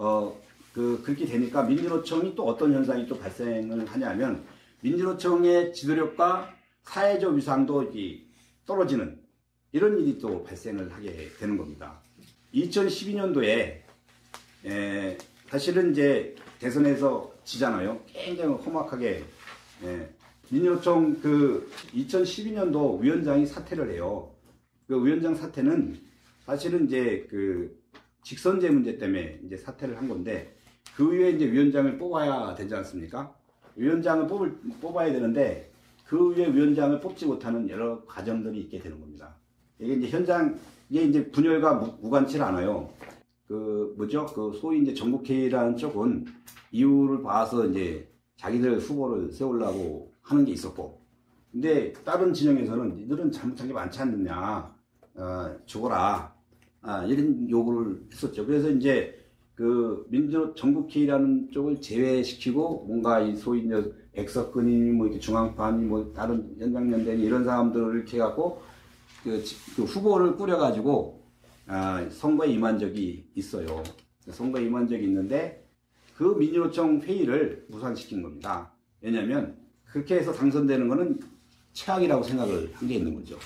어 0.00 0.50
그 0.72 1.02
그렇게 1.02 1.26
되니까 1.26 1.62
민주노총이 1.62 2.34
또 2.34 2.46
어떤 2.46 2.72
현상이 2.72 3.06
또 3.06 3.18
발생을 3.18 3.86
하냐면 3.86 4.44
민주노총의 4.82 5.72
지도력과 5.72 6.54
사회적 6.84 7.34
위상도 7.34 7.82
이렇게 7.82 8.24
떨어지는 8.66 9.20
이런 9.72 9.98
일이 9.98 10.18
또 10.18 10.44
발생을 10.44 10.92
하게 10.92 11.28
되는 11.38 11.56
겁니다. 11.56 12.00
2012년도에 12.54 13.80
사실은 15.48 15.92
이제 15.92 16.34
대선에서 16.58 17.32
지잖아요. 17.44 18.00
굉장히 18.06 18.54
험악하게 18.54 19.24
예, 19.82 20.14
민주노총 20.50 21.20
그 21.20 21.70
2012년도 21.94 23.00
위원장이 23.00 23.46
사퇴를 23.46 23.92
해요. 23.92 24.32
그 24.86 25.04
위원장 25.04 25.34
사퇴는 25.34 26.00
사실은 26.44 26.86
이제 26.86 27.26
그 27.30 27.79
직선제 28.22 28.70
문제 28.70 28.98
때문에 28.98 29.40
이제 29.44 29.56
사퇴를 29.56 29.96
한 29.96 30.08
건데 30.08 30.56
그 30.96 31.10
위에 31.10 31.30
이제 31.30 31.50
위원장을 31.50 31.98
뽑아야 31.98 32.54
되지 32.54 32.74
않습니까? 32.74 33.34
위원장을 33.76 34.26
뽑을, 34.26 34.58
뽑아야 34.80 35.12
되는데 35.12 35.72
그 36.04 36.34
위에 36.34 36.52
위원장을 36.52 37.00
뽑지 37.00 37.26
못하는 37.26 37.68
여러 37.70 38.04
과정들이 38.04 38.60
있게 38.62 38.80
되는 38.80 39.00
겁니다. 39.00 39.36
이게 39.78 39.94
이제 39.94 40.08
현장, 40.08 40.58
이게 40.88 41.04
이제 41.04 41.30
분열과 41.30 41.74
무, 41.74 41.94
무관치 42.00 42.40
않아요. 42.40 42.92
그, 43.46 43.94
뭐죠? 43.96 44.26
그 44.26 44.52
소위 44.60 44.82
이제 44.82 44.92
전국회의라는 44.92 45.76
쪽은 45.76 46.26
이유를 46.72 47.22
봐서 47.22 47.66
이제 47.66 48.08
자기들 48.36 48.78
후보를 48.78 49.32
세우려고 49.32 50.12
하는 50.22 50.44
게 50.44 50.52
있었고, 50.52 51.00
근데 51.50 51.92
다른 52.04 52.32
진영에서는 52.32 52.98
이들은 52.98 53.32
잘못한 53.32 53.66
게 53.66 53.72
많지 53.72 54.00
않느냐, 54.00 54.74
어, 55.14 55.56
죽어라, 55.64 56.34
아, 56.82 57.04
이런 57.04 57.48
요구를 57.48 58.02
했었죠. 58.12 58.46
그래서 58.46 58.70
이제 58.70 59.16
그 59.54 60.06
민주 60.08 60.54
전국회의라는 60.56 61.50
쪽을 61.52 61.80
제외시키고 61.80 62.84
뭔가 62.86 63.20
이 63.20 63.36
소위 63.36 63.64
이제 63.66 63.92
백석근이 64.12 64.92
뭐 64.92 65.06
이렇게 65.06 65.20
중앙판이 65.20 65.84
뭐 65.84 66.12
다른 66.14 66.56
연장연대니 66.58 67.22
이런 67.22 67.44
사람들을 67.44 68.06
해갖고 68.10 68.62
그, 69.22 69.42
지- 69.44 69.56
그 69.76 69.82
후보를 69.84 70.36
꾸려가지고 70.36 71.20
아, 71.66 72.08
선거에 72.10 72.48
임한 72.52 72.78
적이 72.78 73.26
있어요. 73.34 73.82
선거에 74.30 74.64
임한 74.64 74.88
적이 74.88 75.04
있는데 75.04 75.68
그 76.16 76.34
민주노총 76.38 77.00
회의를 77.02 77.66
무산시킨 77.68 78.22
겁니다. 78.22 78.72
왜냐하면 79.02 79.56
그렇게 79.84 80.16
해서 80.16 80.32
당선되는 80.32 80.88
거는 80.88 81.18
최악이라고 81.72 82.22
생각을 82.22 82.70
한 82.74 82.88
게 82.88 82.94
있는 82.96 83.14
거죠. 83.14 83.36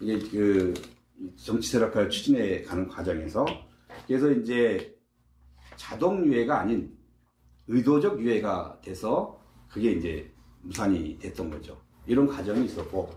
이게 0.00 0.18
그 0.28 0.74
정치 1.36 1.70
세력화를 1.70 2.10
추진해 2.10 2.62
가는 2.62 2.88
과정에서 2.88 3.46
그래서 4.06 4.30
이제 4.30 4.96
자동 5.76 6.24
유예가 6.26 6.60
아닌 6.60 6.96
의도적 7.66 8.20
유예가 8.20 8.78
돼서 8.82 9.40
그게 9.68 9.92
이제 9.92 10.30
무산이 10.62 11.18
됐던 11.18 11.50
거죠. 11.50 11.80
이런 12.06 12.26
과정이 12.26 12.66
있었고, 12.66 13.10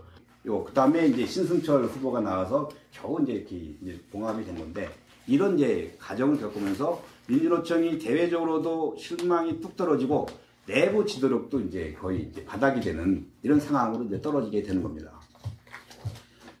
요, 0.46 0.64
그 0.64 0.72
다음에 0.72 1.06
이제 1.08 1.26
신승철 1.26 1.84
후보가 1.84 2.20
나와서 2.20 2.68
겨우 2.90 3.22
이제 3.22 3.32
이렇게 3.34 3.56
이제 3.56 4.00
봉합이 4.10 4.44
된 4.44 4.56
건데, 4.56 4.88
이런 5.26 5.58
이제 5.58 5.94
과정을 6.00 6.38
겪으면서 6.38 7.02
민주노총이 7.28 7.98
대외적으로도 7.98 8.96
실망이 8.98 9.60
뚝 9.60 9.76
떨어지고, 9.76 10.26
내부 10.66 11.04
지도력도 11.04 11.60
이제 11.60 11.96
거의 11.98 12.22
이제 12.24 12.44
바닥이 12.44 12.80
되는 12.80 13.26
이런 13.42 13.60
상황으로 13.60 14.04
이제 14.04 14.20
떨어지게 14.20 14.62
되는 14.62 14.82
겁니다. 14.82 15.17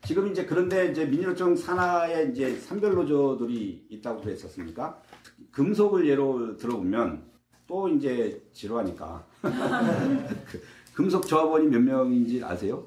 지금 0.08 0.26
이제 0.28 0.46
그런데 0.46 0.90
이제 0.90 1.04
민주노총 1.04 1.54
산하에 1.54 2.30
이제 2.32 2.56
산별노조들이 2.60 3.88
있다고 3.90 4.22
그랬었습니까? 4.22 5.02
금속을 5.50 6.08
예로 6.08 6.56
들어보면 6.56 7.30
또 7.66 7.90
이제 7.90 8.42
지루하니까 8.54 9.26
그 10.46 10.62
금속 10.94 11.26
조합원이 11.26 11.66
몇 11.66 11.80
명인지 11.80 12.42
아세요? 12.42 12.86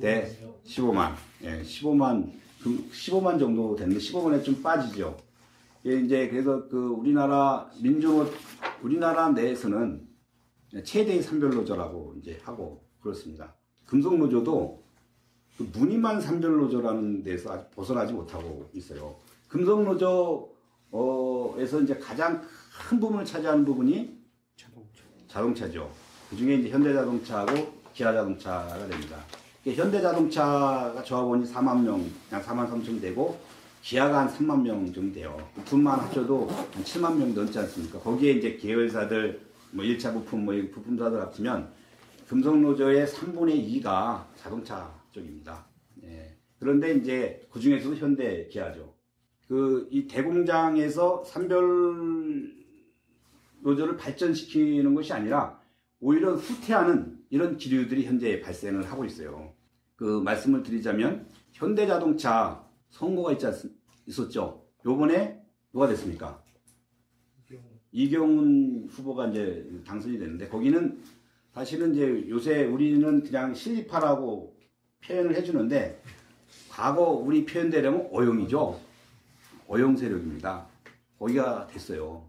네, 0.00 0.30
15만. 0.66 1.14
예, 1.44 1.62
15만, 1.62 2.30
금- 2.62 2.90
15만 2.92 3.38
정도 3.38 3.74
됐는데 3.74 3.98
15만에 3.98 4.44
좀 4.44 4.62
빠지죠. 4.62 5.16
예, 5.86 5.94
이제 5.98 6.28
그래서 6.28 6.68
그 6.68 6.88
우리나라 6.88 7.70
민주노 7.82 8.26
우리나라 8.82 9.30
내에서는 9.30 10.06
최대의 10.84 11.22
산별노조라고 11.22 12.16
이제 12.20 12.38
하고 12.44 12.84
그렇습니다. 13.00 13.56
금속노조도 13.86 14.81
그 15.56 15.68
무늬만 15.72 16.20
산별노조라는 16.20 17.22
데서 17.22 17.52
아직 17.52 17.70
벗어나지 17.70 18.12
못하고 18.12 18.68
있어요. 18.72 19.14
금속노조에서 19.48 20.50
이제 21.82 21.96
가장 21.98 22.42
큰 22.88 22.98
부분을 22.98 23.24
차지하는 23.24 23.64
부분이 23.64 24.18
자동차. 24.56 25.02
자동차죠. 25.28 25.90
그 26.30 26.36
중에 26.36 26.54
이제 26.56 26.70
현대자동차하고 26.70 27.82
기아자동차가 27.92 28.86
됩니다. 28.88 29.18
현대자동차가 29.64 31.02
조합원이 31.04 31.44
4만 31.44 31.82
명, 31.82 32.04
약 32.32 32.44
4만 32.44 32.68
3천 32.68 33.00
되고, 33.00 33.38
기아가 33.82 34.20
한 34.20 34.28
3만 34.28 34.62
명 34.62 34.92
정도 34.92 35.12
돼요. 35.12 35.36
둘만 35.64 36.00
합쳐도 36.00 36.48
한 36.48 36.82
7만 36.84 37.16
명 37.16 37.34
넘지 37.34 37.58
않습니까? 37.58 37.98
거기에 38.00 38.32
이제 38.32 38.56
계열사들, 38.56 39.40
뭐 39.72 39.84
1차 39.84 40.12
부품, 40.14 40.44
뭐 40.44 40.54
부품사들 40.72 41.20
합치면 41.20 41.70
금속노조의 42.28 43.06
3분의 43.06 43.82
2가 43.82 44.24
자동차 44.36 44.90
쪽입니다. 45.12 45.66
예. 46.04 46.36
그런데 46.58 46.94
이제 46.94 47.46
그 47.50 47.60
중에서도 47.60 47.96
현대 47.96 48.46
기아죠. 48.48 48.94
그, 49.48 49.88
이 49.90 50.06
대공장에서 50.06 51.24
산별 51.24 52.52
노조를 53.60 53.96
발전시키는 53.96 54.94
것이 54.94 55.12
아니라 55.12 55.60
오히려 56.00 56.34
후퇴하는 56.34 57.18
이런 57.30 57.56
기류들이 57.56 58.06
현재 58.06 58.40
발생을 58.40 58.90
하고 58.90 59.04
있어요. 59.04 59.54
그 59.96 60.20
말씀을 60.20 60.62
드리자면 60.62 61.28
현대자동차 61.52 62.66
선거가 62.88 63.32
있지 63.32 63.46
않, 63.46 63.54
있었죠. 64.06 64.66
요번에 64.84 65.40
누가 65.72 65.86
됐습니까? 65.88 66.42
이경훈 67.92 68.88
후보가 68.90 69.28
이제 69.28 69.70
당선이 69.86 70.18
됐는데 70.18 70.48
거기는 70.48 70.98
사실은 71.52 71.92
이제 71.92 72.26
요새 72.30 72.64
우리는 72.64 73.22
그냥 73.22 73.54
실리파라고 73.54 74.51
표현을 75.06 75.34
해주는데 75.36 76.00
과거 76.68 77.10
우리 77.10 77.44
표현대로면 77.44 78.08
어용이죠. 78.12 78.80
어용 79.68 79.96
세력입니다. 79.96 80.66
거기가 81.18 81.66
됐어요. 81.68 82.24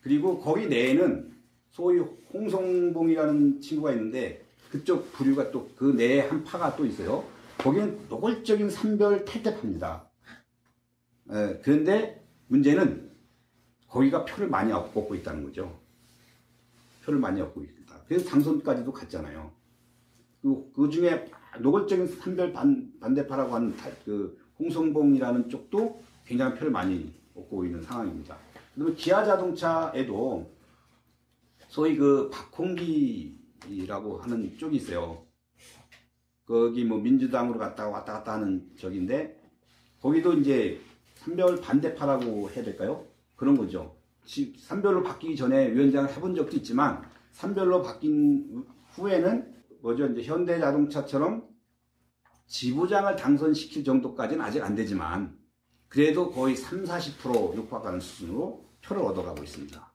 그리고 0.00 0.40
거기 0.40 0.66
내에는 0.66 1.32
소위 1.70 2.00
홍성봉이라는 2.32 3.60
친구가 3.60 3.92
있는데 3.92 4.44
그쪽 4.70 5.12
부류가 5.12 5.50
또 5.50 5.68
그 5.76 5.84
내에 5.92 6.20
한 6.20 6.44
파가 6.44 6.76
또 6.76 6.86
있어요. 6.86 7.24
거기는 7.58 8.06
노골적인 8.08 8.70
산별 8.70 9.24
탈퇴파입니다. 9.24 10.08
예, 11.32 11.60
그런데 11.62 12.24
문제는 12.48 13.10
거기가 13.88 14.24
표를 14.24 14.48
많이 14.48 14.72
얻고 14.72 15.14
있다는 15.14 15.44
거죠. 15.44 15.78
표를 17.04 17.20
많이 17.20 17.40
얻고 17.40 17.62
있다. 17.62 18.02
그래서 18.06 18.28
당선까지도 18.28 18.92
갔잖아요. 18.92 19.52
그, 20.40 20.72
그 20.74 20.88
중에 20.88 21.30
노골적인 21.60 22.06
산별 22.06 22.52
반, 22.52 22.92
반대파라고 23.00 23.54
하는 23.54 23.76
타- 23.76 23.90
그 24.04 24.38
홍성봉이라는 24.58 25.48
쪽도 25.48 26.02
굉장히 26.24 26.54
표를 26.56 26.70
많이 26.72 27.12
얻고 27.34 27.64
있는 27.64 27.82
상황입니다. 27.82 28.36
그리고 28.74 28.94
기아 28.94 29.24
자동차에도 29.24 30.50
소위 31.68 31.96
그 31.96 32.30
박홍기라고 32.30 34.18
하는 34.18 34.56
쪽이 34.56 34.76
있어요. 34.76 35.24
거기 36.46 36.84
뭐 36.84 36.98
민주당으로 36.98 37.58
갔다가 37.58 37.90
왔다 37.90 38.12
갔다 38.14 38.34
하는 38.34 38.68
적인데 38.76 39.40
거기도 40.00 40.34
이제 40.34 40.80
산별 41.16 41.60
반대파라고 41.60 42.50
해야 42.50 42.64
될까요? 42.64 43.06
그런 43.36 43.56
거죠. 43.56 43.96
지- 44.24 44.54
산별로 44.58 45.02
바뀌기 45.02 45.36
전에 45.36 45.72
위원장을 45.72 46.10
해본 46.10 46.34
적도 46.34 46.56
있지만 46.56 47.02
산별로 47.32 47.82
바뀐 47.82 48.64
후에는 48.90 49.52
뭐죠? 49.82 50.06
이제 50.06 50.22
현대 50.22 50.58
자동차처럼 50.60 51.48
지부장을 52.46 53.16
당선시킬 53.16 53.84
정도까지는 53.84 54.44
아직 54.44 54.62
안 54.62 54.74
되지만 54.74 55.36
그래도 55.88 56.30
거의 56.30 56.56
3, 56.56 56.84
40% 56.84 57.56
육박하는 57.56 58.00
수준으로 58.00 58.64
표를 58.82 59.02
얻어가고 59.02 59.42
있습니다. 59.42 59.92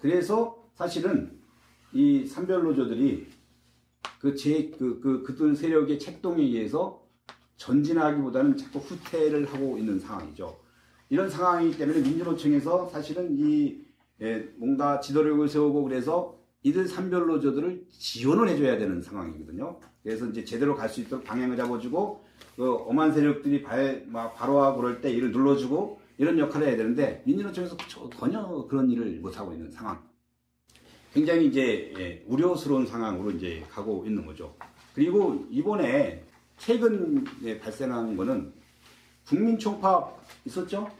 그래서 0.00 0.70
사실은 0.74 1.40
이 1.92 2.26
산별노조들이 2.26 3.28
그 4.20 4.34
제, 4.34 4.70
그, 4.70 5.00
그, 5.00 5.22
그들 5.22 5.54
세력의 5.54 5.98
책동에 5.98 6.42
의해서 6.42 7.06
전진하기보다는 7.56 8.56
자꾸 8.56 8.78
후퇴를 8.78 9.52
하고 9.52 9.78
있는 9.78 9.98
상황이죠. 9.98 10.58
이런 11.08 11.28
상황이기 11.28 11.78
때문에 11.78 12.00
민주노총에서 12.00 12.88
사실은 12.88 13.36
이, 13.38 13.84
예, 14.20 14.38
뭔가 14.56 15.00
지도력을 15.00 15.48
세우고 15.48 15.84
그래서 15.84 16.36
이들 16.66 16.88
산별노조들을 16.88 17.84
지원을 17.92 18.48
해줘야 18.48 18.76
되는 18.76 19.00
상황이거든요. 19.00 19.78
그래서 20.02 20.26
이제 20.26 20.44
제대로 20.44 20.74
갈 20.74 20.88
수 20.88 21.00
있도록 21.00 21.24
방향을 21.24 21.56
잡아주고, 21.56 22.24
그 22.56 22.74
엄한 22.88 23.12
세력들이 23.12 23.62
발, 23.62 24.04
막 24.08 24.34
바로하고 24.34 24.80
그럴 24.80 25.00
때 25.00 25.08
이를 25.12 25.30
눌러주고, 25.30 26.00
이런 26.18 26.36
역할을 26.36 26.66
해야 26.66 26.76
되는데, 26.76 27.22
민주노총에서 27.24 27.76
전혀 28.18 28.66
그런 28.68 28.90
일을 28.90 29.20
못하고 29.20 29.52
있는 29.52 29.70
상황. 29.70 30.02
굉장히 31.14 31.46
이제 31.46 31.94
예, 31.98 32.24
우려스러운 32.26 32.84
상황으로 32.84 33.30
이제 33.30 33.64
가고 33.70 34.04
있는 34.04 34.26
거죠. 34.26 34.56
그리고 34.92 35.46
이번에 35.50 36.24
최근 36.58 37.24
에 37.44 37.60
발생한 37.60 38.16
거는 38.16 38.52
국민총파업 39.28 40.20
있었죠? 40.44 40.90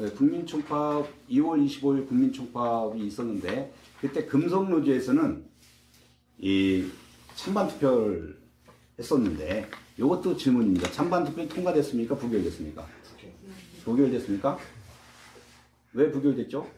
예, 0.00 0.08
국민총파업 0.08 1.08
2월 1.28 1.64
25일 1.66 2.08
국민총파업이 2.08 3.06
있었는데 3.06 3.72
그때 4.00 4.24
금속노조에서는 4.26 5.44
이 6.38 6.86
찬반 7.34 7.68
투표를 7.68 8.38
했었는데 8.98 9.68
이것도 9.96 10.36
질문입니다. 10.36 10.90
찬반 10.92 11.24
투표 11.24 11.46
통과됐습니까? 11.48 12.14
부결됐습니까? 12.16 12.86
부결됐습니까? 13.84 14.58
왜 15.94 16.10
부결됐죠? 16.12 16.68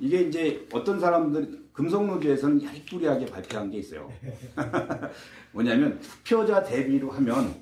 이게 0.00 0.22
이제 0.22 0.66
어떤 0.72 1.00
사람들 1.00 1.64
금속노조에서는 1.72 2.62
야리꾸리하게 2.64 3.26
발표한 3.26 3.70
게 3.70 3.78
있어요. 3.78 4.12
뭐냐면 5.52 5.98
투표자 6.00 6.62
대비로 6.62 7.10
하면 7.10 7.54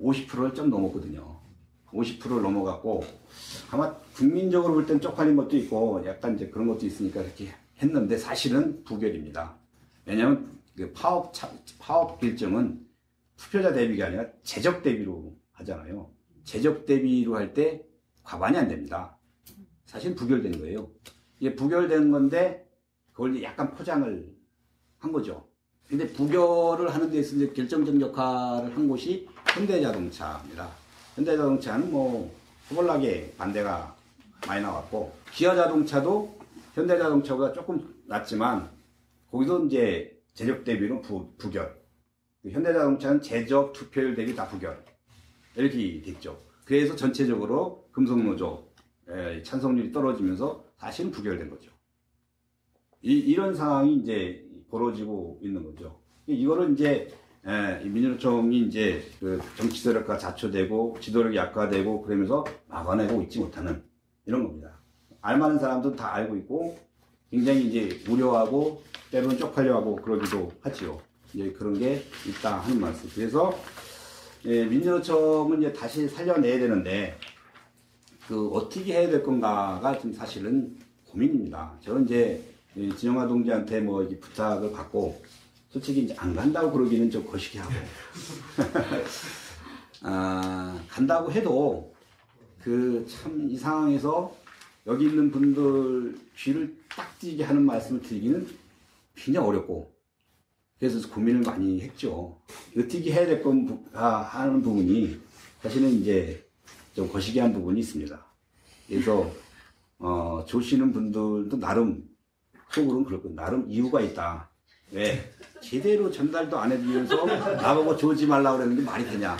50%를 0.00 0.54
좀 0.54 0.68
넘었거든요. 0.70 1.36
50%를 1.92 2.42
넘어갔고 2.42 3.04
아마 3.70 3.94
국민적으로 4.14 4.74
볼 4.74 4.86
땐 4.86 5.00
쪽팔린 5.00 5.36
것도 5.36 5.56
있고 5.58 6.02
약간 6.06 6.34
이제 6.34 6.48
그런 6.48 6.66
것도 6.68 6.86
있으니까 6.86 7.22
이렇게 7.22 7.54
했는데 7.82 8.16
사실은 8.16 8.82
부결입니다. 8.84 9.56
왜냐하면 10.04 10.50
그 10.76 10.92
파업 10.92 11.32
차- 11.34 11.50
파업 11.78 12.20
결정은 12.20 12.86
투표자 13.36 13.72
대비가 13.72 14.06
아니라 14.06 14.26
재적 14.42 14.82
대비로 14.82 15.36
하잖아요. 15.52 16.10
재적 16.44 16.86
대비로 16.86 17.36
할 17.36 17.52
때 17.54 17.82
과반이 18.22 18.56
안 18.56 18.68
됩니다. 18.68 19.16
사실 19.84 20.14
부결된 20.14 20.58
거예요. 20.60 20.88
이게 21.38 21.54
부결된 21.54 22.10
건데 22.10 22.68
그걸 23.12 23.42
약간 23.42 23.70
포장을 23.74 24.34
한 24.98 25.12
거죠. 25.12 25.46
근데 25.88 26.06
부결을 26.12 26.92
하는 26.92 27.10
데 27.10 27.18
있어서 27.20 27.52
결정적 27.52 28.00
역할을 28.00 28.74
한 28.74 28.88
곳이 28.88 29.28
현대자동차입니다. 29.54 30.68
현대자동차는 31.14 31.90
뭐 31.92 32.34
허벌나게 32.70 33.34
반대가 33.38 33.94
많이 34.46 34.62
나왔고 34.62 35.14
기아자동차도 35.32 36.35
현대자동차보다 36.76 37.54
조금 37.54 37.94
낮지만 38.06 38.70
거기도 39.30 39.64
이제 39.64 40.20
재적 40.34 40.62
대비로 40.62 41.00
부, 41.00 41.34
부결. 41.38 41.74
현대자동차는 42.46 43.22
재적 43.22 43.72
투표율 43.72 44.14
대비 44.14 44.36
다 44.36 44.46
부결. 44.46 44.84
이렇게 45.56 46.02
됐죠. 46.02 46.38
그래서 46.66 46.94
전체적으로 46.94 47.88
금속노조 47.92 48.72
에, 49.08 49.42
찬성률이 49.42 49.90
떨어지면서 49.90 50.66
사실은 50.76 51.10
부결된 51.10 51.48
거죠. 51.48 51.72
이, 53.00 53.34
런 53.34 53.54
상황이 53.54 53.96
이제 53.96 54.46
벌어지고 54.68 55.40
있는 55.42 55.64
거죠. 55.64 55.98
이거를 56.26 56.72
이제 56.72 57.08
에, 57.46 57.82
이 57.84 57.88
민주노총이 57.88 58.66
이제 58.66 59.02
그 59.18 59.40
정치 59.56 59.82
세력과 59.82 60.18
자초되고 60.18 60.98
지도력이 61.00 61.36
약화되고 61.36 62.02
그러면서 62.02 62.44
막아내고 62.68 63.22
있지 63.22 63.38
못하는 63.38 63.82
이런 64.26 64.44
겁니다. 64.44 64.75
알만한 65.26 65.58
사람들은 65.58 65.96
다 65.96 66.14
알고 66.14 66.36
있고 66.36 66.78
굉장히 67.30 67.66
이제 67.66 68.04
우려하고 68.08 68.82
때로는 69.10 69.36
쪽팔려하고 69.38 69.96
그러기도 69.96 70.52
하지요. 70.60 71.00
이제 71.34 71.50
그런 71.52 71.76
게 71.78 72.04
있다 72.28 72.60
하는 72.60 72.80
말씀. 72.80 73.10
그래서 73.12 73.52
예, 74.44 74.64
민주노총은 74.64 75.58
이제 75.60 75.72
다시 75.72 76.08
살려내야 76.08 76.58
되는데 76.60 77.18
그 78.28 78.48
어떻게 78.50 78.92
해야 78.94 79.08
될 79.10 79.22
건가가 79.24 79.96
지금 79.96 80.12
사실은 80.12 80.76
고민입니다. 81.10 81.74
저는 81.80 82.04
이제 82.04 82.42
이 82.76 82.94
진영아 82.94 83.26
동지한테 83.26 83.80
뭐 83.80 84.06
부탁을 84.20 84.70
받고 84.72 85.20
솔직히 85.70 86.02
이제 86.04 86.14
안 86.18 86.34
간다고 86.36 86.70
그러기는 86.70 87.10
좀 87.10 87.26
거시기 87.26 87.58
하고 87.58 87.72
아, 90.02 90.78
간다고 90.88 91.32
해도 91.32 91.92
그 92.62 93.04
참 93.08 93.48
이 93.48 93.56
상황에서 93.56 94.32
여기 94.86 95.06
있는 95.06 95.30
분들 95.30 96.16
귀를 96.36 96.76
딱 96.88 97.18
띄게 97.18 97.42
하는 97.44 97.64
말씀을 97.66 98.00
드리기는 98.02 98.46
굉장히 99.14 99.46
어렵고 99.48 99.92
그래서 100.78 101.08
고민을 101.08 101.40
많이 101.40 101.80
했죠. 101.80 102.38
어떻게 102.76 103.10
해야 103.12 103.26
될 103.26 103.42
건 103.42 103.84
하는 103.92 104.62
부분이 104.62 105.18
사실은 105.62 105.88
이제 105.90 106.46
좀 106.94 107.10
거시기한 107.10 107.52
부분이 107.52 107.80
있습니다. 107.80 108.24
그래서 108.86 109.30
어, 109.98 110.44
조시는 110.46 110.92
분들도 110.92 111.58
나름 111.58 112.04
속으로는 112.70 113.04
그렇고 113.04 113.30
나름 113.34 113.64
이유가 113.68 114.00
있다. 114.00 114.50
왜 114.92 115.32
제대로 115.60 116.10
전달도 116.10 116.56
안 116.58 116.70
해주면서 116.70 117.24
나보고 117.56 117.96
조지 117.96 118.26
말라고 118.26 118.58
그랬는데 118.58 118.82
말이 118.84 119.04
되냐 119.04 119.36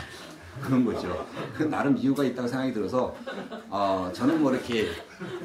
그런 0.61 0.85
거죠. 0.85 1.27
그 1.55 1.65
나름 1.65 1.97
이유가 1.97 2.25
있다고 2.25 2.49
생각이 2.49 2.73
들어서 2.73 3.17
어, 3.69 4.11
저는 4.13 4.41
뭐 4.43 4.53
이렇게 4.53 4.89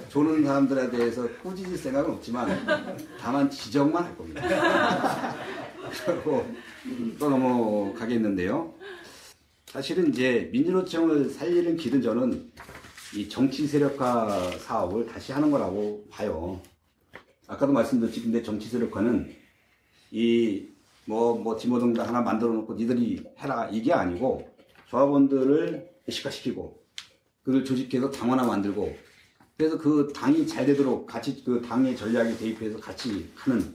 조는 0.09 0.45
사람들에 0.45 0.89
대해서 0.89 1.27
꾸짖을 1.43 1.77
생각은 1.77 2.11
없지만 2.11 2.65
다만 3.19 3.49
지적만 3.49 4.03
할 4.03 4.17
겁니다. 4.17 4.41
그리고 6.05 6.45
또 7.19 7.29
넘어가겠는데요. 7.29 8.73
사실은 9.67 10.09
이제 10.09 10.49
민주노총을 10.51 11.29
살리는 11.29 11.77
길은 11.77 12.01
저는 12.01 12.51
이 13.15 13.27
정치 13.27 13.67
세력화 13.67 14.51
사업을 14.59 15.05
다시 15.05 15.31
하는 15.31 15.51
거라고 15.51 16.05
봐요. 16.09 16.61
아까도 17.47 17.73
말씀드렸지, 17.73 18.23
근데 18.23 18.41
정치 18.41 18.69
세력화는 18.69 19.33
이 20.11 20.67
뭐, 21.05 21.35
뭐, 21.37 21.57
디모동당 21.57 22.07
하나 22.07 22.21
만들어 22.21 22.53
놓고 22.53 22.75
니들이 22.75 23.23
해라. 23.39 23.67
이게 23.71 23.91
아니고 23.91 24.47
조합원들을 24.91 25.89
의식화시키고 26.05 26.83
그걸 27.43 27.63
조직해서 27.63 28.11
당 28.11 28.31
하나 28.31 28.43
만들고 28.43 28.93
그래서 29.57 29.77
그 29.77 30.11
당이 30.13 30.45
잘 30.45 30.65
되도록 30.65 31.05
같이 31.05 31.43
그 31.43 31.61
당의 31.61 31.95
전략에 31.95 32.35
대입해서 32.35 32.77
같이 32.77 33.29
하는 33.35 33.73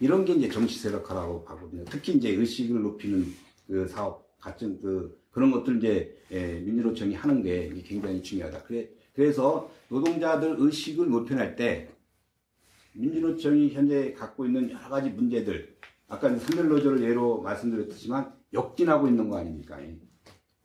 이런 0.00 0.24
게 0.24 0.34
이제 0.34 0.48
정치 0.48 0.78
세력화라고 0.78 1.44
하거든요. 1.48 1.84
특히 1.86 2.12
이제 2.14 2.30
의식을 2.30 2.82
높이는 2.82 3.26
그 3.66 3.88
사업 3.88 4.28
같은 4.38 4.80
그 4.80 5.18
그런 5.30 5.50
것들 5.50 5.78
이제 5.78 6.22
예, 6.30 6.60
민주노총이 6.60 7.14
하는 7.14 7.42
게 7.42 7.72
굉장히 7.84 8.22
중요하다. 8.22 8.64
그래 8.64 8.88
그래서 9.14 9.70
노동자들 9.88 10.56
의식을 10.58 11.08
높여낼 11.08 11.56
때 11.56 11.88
민주노총이 12.92 13.70
현재 13.70 14.12
갖고 14.12 14.44
있는 14.44 14.70
여러 14.70 14.88
가지 14.88 15.08
문제들 15.08 15.76
아까 16.08 16.36
선별노조를 16.36 17.02
예로 17.02 17.42
말씀드렸지만 17.42 18.32
역진하고 18.52 19.08
있는 19.08 19.28
거 19.28 19.38
아닙니까? 19.38 19.78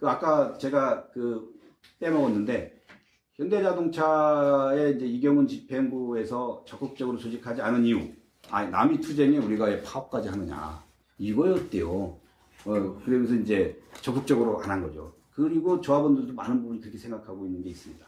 그 0.04 0.10
아까 0.10 0.58
제가 0.58 1.08
그 1.14 1.58
빼먹었는데 2.00 2.78
현대자동차의 3.36 4.98
이제 4.98 5.06
이경훈 5.06 5.48
집행부에서 5.48 6.66
적극적으로 6.68 7.18
조직하지 7.18 7.62
않은 7.62 7.86
이유 7.86 8.02
아니 8.50 8.70
남이 8.70 9.00
투쟁에 9.00 9.38
우리가 9.38 9.64
왜 9.64 9.82
파업까지 9.82 10.28
하느냐 10.28 10.84
이거였대요. 11.20 11.88
어, 11.88 12.20
그러면서 12.66 13.34
이제 13.36 13.82
적극적으로 14.02 14.62
안 14.62 14.72
한 14.72 14.82
거죠. 14.84 15.14
그리고 15.36 15.80
조합원들도 15.80 16.34
많은 16.34 16.62
부분이 16.64 16.82
그렇게 16.82 16.98
생각하고 16.98 17.46
있는 17.46 17.64
게 17.64 17.70
있습니다. 17.70 18.06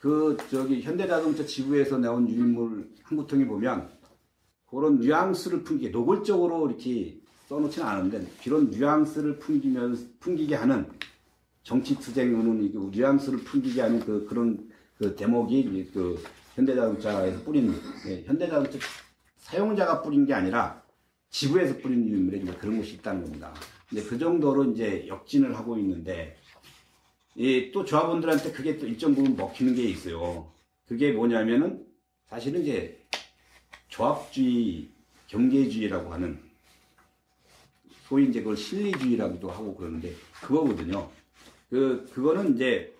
그 0.00 0.38
저기 0.50 0.80
현대자동차 0.80 1.44
지부에서 1.44 1.98
나온 1.98 2.26
유인물 2.30 2.88
한구통에 3.02 3.46
보면 3.46 3.90
그런 4.70 4.98
뉘앙스를 5.00 5.64
풍기게 5.64 5.90
노골적으로 5.90 6.70
이렇게 6.70 7.19
써놓지는 7.50 7.86
않은데 7.86 8.24
그런 8.44 8.70
뉘앙스를 8.70 9.40
풍기면 9.40 10.14
풍기게 10.20 10.54
하는 10.54 10.88
정치 11.64 11.94
이게 11.94 12.78
뉘앙스를 12.78 13.40
풍기게 13.40 13.80
하는 13.80 13.98
그 14.00 14.24
그런 14.26 14.70
그 14.96 15.16
대목이 15.16 15.90
그 15.92 16.22
현대자동차에서 16.54 17.42
뿌린 17.42 17.74
예, 18.06 18.22
현대자동차 18.22 18.78
사용자가 19.38 20.00
뿌린 20.02 20.24
게 20.24 20.32
아니라 20.32 20.80
지부에서 21.30 21.78
뿌린 21.78 22.08
유인물에 22.08 22.38
이제 22.38 22.52
그런 22.54 22.78
것이 22.78 22.94
있다는 22.94 23.22
겁니다. 23.22 23.52
근데 23.88 24.04
그 24.04 24.16
정도로 24.16 24.70
이제 24.70 25.06
역진을 25.08 25.56
하고 25.56 25.76
있는데 25.78 26.36
이또 27.34 27.84
조합원들한테 27.84 28.52
그게 28.52 28.78
또 28.78 28.86
일정 28.86 29.12
부분 29.12 29.36
먹히는 29.36 29.74
게 29.74 29.82
있어요. 29.84 30.52
그게 30.86 31.10
뭐냐면은 31.10 31.84
사실은 32.26 32.62
이제 32.62 33.00
조합주의, 33.88 34.88
경제주의라고 35.26 36.12
하는 36.12 36.49
소위 38.10 38.26
이제 38.26 38.40
그걸 38.40 38.56
실리주의라고도 38.56 39.48
하고 39.48 39.76
그러는데 39.76 40.12
그거거든요. 40.42 41.08
그 41.70 42.04
그거는 42.12 42.56
이제 42.56 42.92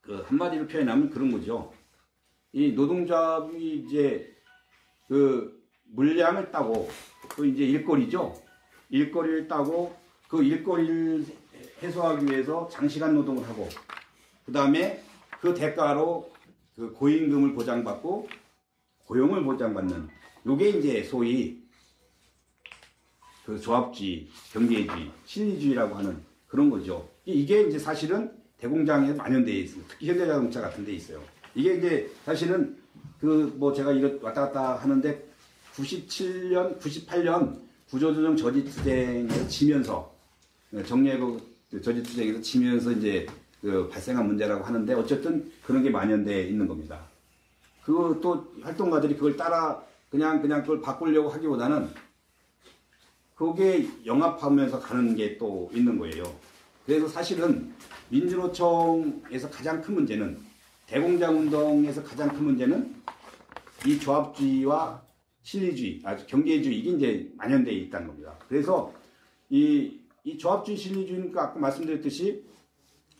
그 0.00 0.24
한마디로 0.28 0.68
표현하면 0.68 1.10
그런 1.10 1.32
거죠. 1.32 1.72
이 2.52 2.70
노동조합이 2.70 3.78
이제 3.78 4.32
그 5.08 5.60
물량을 5.86 6.52
따고 6.52 6.88
그 7.30 7.44
이제 7.46 7.64
일거리죠. 7.64 8.40
일거리를 8.90 9.48
따고 9.48 9.96
그 10.28 10.44
일거리를 10.44 11.26
해소하기 11.82 12.26
위해서 12.26 12.68
장시간 12.68 13.14
노동을 13.14 13.42
하고 13.48 13.68
그 14.46 14.52
다음에 14.52 15.02
그 15.40 15.52
대가로 15.52 16.30
그 16.76 16.92
고임금을 16.92 17.54
보장받고 17.54 18.28
고용을 19.06 19.42
보장받는 19.42 20.08
요게 20.46 20.68
이제 20.70 21.02
소위 21.02 21.61
그 23.52 23.60
조합주의, 23.60 24.26
경제주의, 24.52 25.10
실리주의라고 25.26 25.94
하는 25.96 26.16
그런 26.48 26.70
거죠. 26.70 27.06
이게 27.26 27.62
이제 27.62 27.78
사실은 27.78 28.30
대공장에 28.58 29.12
만연되어 29.12 29.54
있습니다. 29.54 29.88
특히 29.92 30.08
현대자동차 30.08 30.62
같은 30.62 30.84
데 30.86 30.92
있어요. 30.92 31.22
이게 31.54 31.76
이제 31.76 32.10
사실은 32.24 32.76
그 33.20 33.52
뭐 33.56 33.72
제가 33.72 33.92
이거 33.92 34.10
왔다 34.22 34.46
갔다 34.46 34.76
하는데 34.76 35.24
97년, 35.74 36.78
98년 36.80 37.58
구조조정 37.90 38.36
저지투쟁에서 38.36 39.48
지면서 39.48 40.12
정리해고 40.86 41.40
저지투쟁에서 41.82 42.40
지면서 42.40 42.90
이제 42.92 43.26
그 43.60 43.88
발생한 43.88 44.26
문제라고 44.26 44.64
하는데 44.64 44.94
어쨌든 44.94 45.52
그런 45.62 45.82
게 45.82 45.90
만연되어 45.90 46.46
있는 46.46 46.66
겁니다. 46.66 47.00
그또 47.84 48.52
활동가들이 48.62 49.14
그걸 49.14 49.36
따라 49.36 49.82
그냥 50.10 50.40
그냥 50.40 50.62
그걸 50.62 50.80
바꾸려고 50.80 51.28
하기보다는 51.28 51.88
그게 53.42 53.88
영합하면서 54.06 54.78
가는 54.78 55.16
게 55.16 55.36
또 55.36 55.68
있는 55.74 55.98
거예요. 55.98 56.22
그래서 56.86 57.08
사실은 57.08 57.74
민주노총에서 58.08 59.50
가장 59.50 59.82
큰 59.82 59.94
문제는 59.94 60.38
대공장 60.86 61.36
운동에서 61.36 62.04
가장 62.04 62.28
큰 62.28 62.44
문제는 62.44 62.94
이 63.84 63.98
조합주의와 63.98 65.02
실리주의, 65.42 66.00
아주 66.04 66.24
경제주의 66.28 66.78
이게 66.78 66.90
이제 66.92 67.32
만연되어 67.36 67.74
있다는 67.74 68.06
겁니다. 68.06 68.38
그래서 68.48 68.94
이, 69.50 69.98
이 70.22 70.38
조합주의 70.38 70.76
실리주의니까 70.76 71.42
아까 71.42 71.58
말씀드렸듯이 71.58 72.44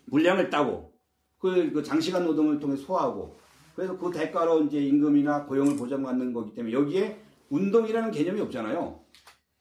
물량을 0.04 0.50
따고 0.50 0.92
그, 1.38 1.72
그 1.72 1.82
장시간 1.82 2.24
노동을 2.24 2.60
통해 2.60 2.76
소화하고 2.76 3.40
그래서 3.74 3.98
그 3.98 4.12
대가로 4.12 4.66
이제 4.66 4.78
임금이나 4.78 5.46
고용을 5.46 5.76
보장받는 5.76 6.32
거기 6.32 6.54
때문에 6.54 6.72
여기에 6.72 7.20
운동이라는 7.50 8.12
개념이 8.12 8.40
없잖아요. 8.42 9.02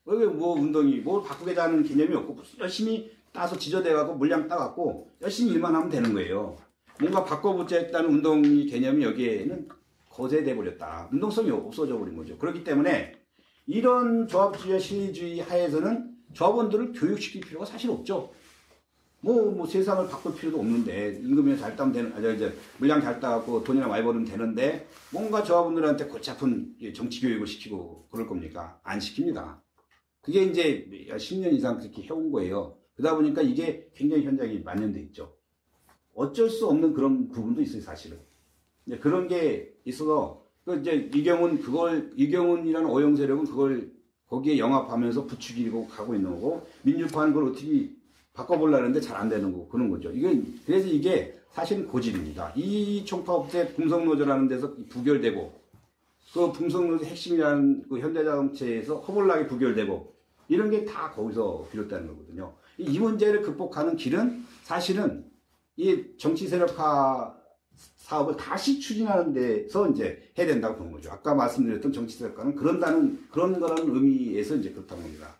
여기 0.08 0.24
뭐 0.26 0.54
운동이 0.54 0.96
뭘 0.96 1.22
바꾸겠다는 1.22 1.84
개념이 1.84 2.14
없고 2.14 2.36
열심히 2.58 3.10
따서 3.32 3.56
지저대갖고 3.56 4.14
물량 4.14 4.48
따갖고 4.48 5.08
열심히 5.20 5.52
일만 5.52 5.74
하면 5.74 5.88
되는 5.88 6.12
거예요. 6.12 6.56
뭔가 7.00 7.24
바꿔보자했다는 7.24 8.10
운동이 8.10 8.66
개념이 8.66 9.02
여기에는 9.04 9.68
거세돼 10.10 10.54
버렸다. 10.54 11.08
운동성이 11.12 11.50
없어져 11.50 11.98
버린 11.98 12.16
거죠. 12.16 12.36
그렇기 12.36 12.64
때문에 12.64 13.14
이런 13.66 14.28
조합주의와 14.28 14.78
실리주의 14.78 15.40
하에서는 15.40 16.10
조합원들을 16.34 16.92
교육시킬 16.92 17.40
필요가 17.40 17.64
사실 17.64 17.90
없죠. 17.90 18.32
뭐, 19.20 19.52
뭐 19.52 19.66
세상을 19.66 20.08
바꿀 20.08 20.34
필요도 20.34 20.58
없는데 20.58 21.20
임금이 21.22 21.56
잘 21.56 21.76
따면 21.76 21.92
되는, 21.92 22.12
아니, 22.12 22.34
이제 22.34 22.52
물량 22.78 23.00
잘 23.00 23.20
따갖고 23.20 23.62
돈이나 23.62 23.86
많이 23.86 24.02
벌으면 24.02 24.26
되는데 24.26 24.88
뭔가 25.12 25.44
조합원들한테 25.44 26.08
아픈 26.28 26.74
정치 26.94 27.20
교육을 27.20 27.46
시키고 27.46 28.08
그럴 28.10 28.26
겁니까? 28.26 28.80
안 28.82 28.98
시킵니다. 28.98 29.61
그게 30.22 30.44
이제 30.44 30.88
10년 31.10 31.52
이상 31.52 31.78
그렇게 31.78 32.02
해온 32.02 32.30
거예요. 32.30 32.76
그러다 32.94 33.16
보니까 33.16 33.42
이게 33.42 33.90
굉장히 33.94 34.24
현장에 34.24 34.58
만연돼 34.60 35.00
있죠. 35.02 35.34
어쩔 36.14 36.48
수 36.48 36.68
없는 36.68 36.92
그런 36.94 37.28
부분도 37.28 37.60
있어요, 37.62 37.82
사실은. 37.82 38.18
그런 39.00 39.28
게 39.28 39.74
있어서, 39.84 40.44
그 40.64 40.78
이제 40.78 41.10
이경훈, 41.14 41.60
그걸, 41.60 42.12
이경훈이라는 42.16 42.88
오용 42.88 43.16
세력은 43.16 43.46
그걸 43.46 43.90
거기에 44.28 44.58
영합하면서 44.58 45.26
부추기고 45.26 45.88
가고 45.88 46.14
있는 46.14 46.30
거고, 46.30 46.66
민주파는 46.82 47.32
그걸 47.32 47.50
어떻게 47.50 47.90
바꿔보려는데 48.32 49.00
잘 49.00 49.16
안 49.16 49.28
되는 49.28 49.50
거고, 49.50 49.68
그런 49.68 49.90
거죠. 49.90 50.12
이게, 50.12 50.40
그래서 50.64 50.86
이게 50.86 51.34
사실은 51.50 51.86
고질입니다. 51.88 52.52
이 52.54 53.04
총파업때 53.04 53.74
분성노조라는 53.74 54.48
데서 54.48 54.76
부결되고, 54.88 55.60
그 56.32 56.52
분성노조 56.52 57.04
핵심이라는 57.04 57.88
그 57.88 57.98
현대자동차에서 57.98 59.00
허벌나게 59.00 59.48
부결되고, 59.48 60.11
이런 60.52 60.70
게 60.70 60.84
다 60.84 61.10
거기서 61.10 61.68
비롯되는 61.72 62.06
거거든요. 62.06 62.52
이 62.76 62.98
문제를 62.98 63.40
극복하는 63.40 63.96
길은 63.96 64.44
사실은 64.62 65.24
이 65.76 66.04
정치 66.18 66.46
세력화 66.46 67.34
사업을 67.96 68.36
다시 68.36 68.78
추진하는 68.78 69.32
데서 69.32 69.88
이제 69.88 70.30
해야 70.36 70.46
된다고 70.46 70.76
보는 70.76 70.92
거죠. 70.92 71.10
아까 71.10 71.34
말씀드렸던 71.34 71.92
정치 71.92 72.18
세력화는 72.18 72.54
그런다는, 72.56 73.26
그런 73.30 73.58
거라는 73.58 73.94
의미에서 73.94 74.56
이제 74.56 74.70
그렇다고 74.72 75.00
봅니다. 75.00 75.34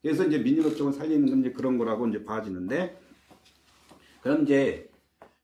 그래서 0.00 0.26
이제 0.26 0.38
민주노 0.38 0.74
쪽을 0.74 0.92
살리는 0.92 1.30
건 1.30 1.40
이제 1.40 1.52
그런 1.52 1.78
거라고 1.78 2.08
이제 2.08 2.24
봐지는데, 2.24 2.98
그럼 4.22 4.42
이제, 4.42 4.90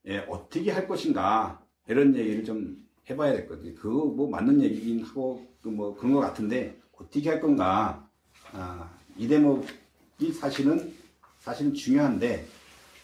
예, 0.06 0.18
어떻게 0.28 0.72
할 0.72 0.88
것인가, 0.88 1.62
이런 1.86 2.16
얘기를 2.16 2.42
좀 2.42 2.84
해봐야 3.08 3.32
될 3.32 3.46
거거든요. 3.46 3.74
그거 3.76 4.06
뭐 4.06 4.28
맞는 4.28 4.60
얘기긴 4.62 5.04
하고, 5.04 5.46
그뭐 5.62 5.94
그런 5.94 6.14
것 6.14 6.20
같은데, 6.20 6.80
어떻게 6.96 7.28
할 7.30 7.40
건가, 7.40 8.07
아, 8.52 8.88
이 9.16 9.26
대목이 9.28 10.32
사실은, 10.32 10.94
사실은 11.40 11.74
중요한데, 11.74 12.46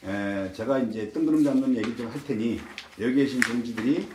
에, 0.05 0.53
제가 0.53 0.79
이제 0.81 1.11
뜬구름 1.11 1.43
잡는 1.45 1.77
얘기 1.77 1.97
좀 1.97 2.11
할 2.11 2.23
테니 2.25 2.61
여기 3.01 3.15
계신 3.15 3.41
동지들이 3.41 4.07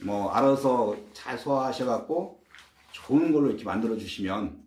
뭐 0.00 0.30
알아서 0.30 0.96
잘 1.12 1.38
소화하셔갖고 1.38 2.40
좋은 2.90 3.32
걸로 3.32 3.48
이렇게 3.48 3.62
만들어 3.64 3.96
주시면 3.96 4.60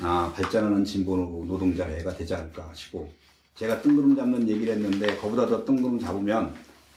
아 0.00 0.32
발전하는 0.34 0.84
진보 0.84 1.16
노동자회가 1.16 2.14
되지 2.16 2.34
않을까 2.34 2.72
싶고 2.72 3.12
제가 3.56 3.82
뜬구름 3.82 4.14
잡는 4.14 4.48
얘기를 4.48 4.74
했는데 4.74 5.16
그보다 5.16 5.46
더 5.46 5.64
뜬구름 5.64 5.98
잡으면 5.98 6.54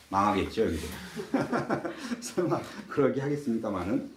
망하겠죠 0.09 0.65
여기도 0.65 0.87
설마 2.21 2.61
그러게 2.87 3.21
하겠습니다만은 3.21 4.11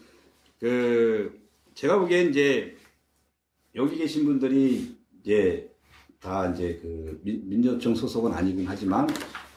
그 0.61 1.41
제가 1.75 1.99
보기엔 1.99 2.29
이제 2.31 2.76
여기 3.77 3.97
계신 3.99 4.25
분들이 4.25 4.95
이제 5.23 5.71
다 6.21 6.51
이제 6.51 6.79
그 6.83 7.21
민- 7.25 7.49
민주노총 7.49 7.95
소속은 7.95 8.33
아니긴 8.33 8.67
하지만 8.67 9.07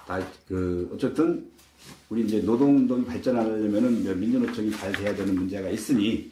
다 0.06 0.20
그 0.48 0.90
어쨌든 0.94 1.50
우리 2.10 2.24
이제 2.26 2.40
노동운동이 2.42 3.06
발전하려면은 3.06 4.20
민주노총이 4.20 4.72
잘 4.72 4.92
돼야 4.92 5.16
되는 5.16 5.34
문제가 5.36 5.70
있으니 5.70 6.32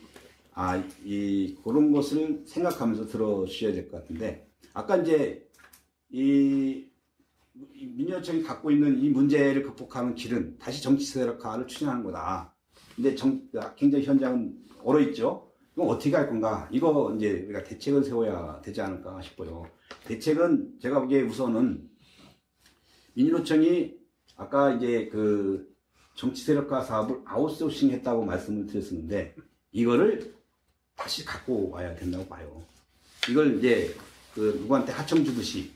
아 0.53 0.83
이 1.05 1.55
그런 1.63 1.91
것을 1.91 2.41
생각하면서 2.45 3.07
들어주셔야 3.07 3.71
될 3.73 3.89
것 3.89 4.01
같은데 4.01 4.47
아까 4.73 4.97
이제 4.97 5.47
이이 6.11 6.87
민주노총이 7.95 8.43
갖고 8.43 8.71
있는 8.71 8.99
이 9.01 9.09
문제를 9.09 9.63
극복하는 9.63 10.15
길은 10.15 10.57
다시 10.59 10.81
정치 10.83 11.05
세력화를 11.05 11.67
추진하는 11.67 12.03
거다. 12.03 12.53
근데 12.95 13.15
정, 13.15 13.41
굉장히 13.75 14.03
현장은 14.05 14.55
얼어 14.83 14.99
있죠. 15.01 15.46
그럼 15.77 15.91
어떻게 15.91 16.15
할 16.15 16.27
건가? 16.27 16.67
이거 16.71 17.13
이제 17.15 17.43
우리가 17.45 17.63
대책을 17.63 18.03
세워야 18.03 18.59
되지 18.63 18.81
않을까 18.81 19.21
싶어요. 19.21 19.69
대책은 20.07 20.79
제가 20.81 21.01
보기에 21.01 21.21
우선은 21.21 21.87
민주노총이 23.13 23.93
아까 24.37 24.73
이제 24.73 25.07
그 25.11 25.71
정치 26.15 26.43
세력화 26.45 26.81
사업을 26.81 27.21
아웃소싱 27.25 27.91
했다고 27.91 28.25
말씀을 28.25 28.65
드렸었는데 28.65 29.35
이거를 29.71 30.33
다시 30.95 31.23
갖고 31.23 31.69
와야 31.69 31.93
된다고 31.95 32.25
봐요. 32.25 32.63
이걸 33.29 33.59
이제 33.59 33.95
그 34.33 34.57
누구한테 34.59 34.91
하청 34.93 35.23
주듯이 35.23 35.71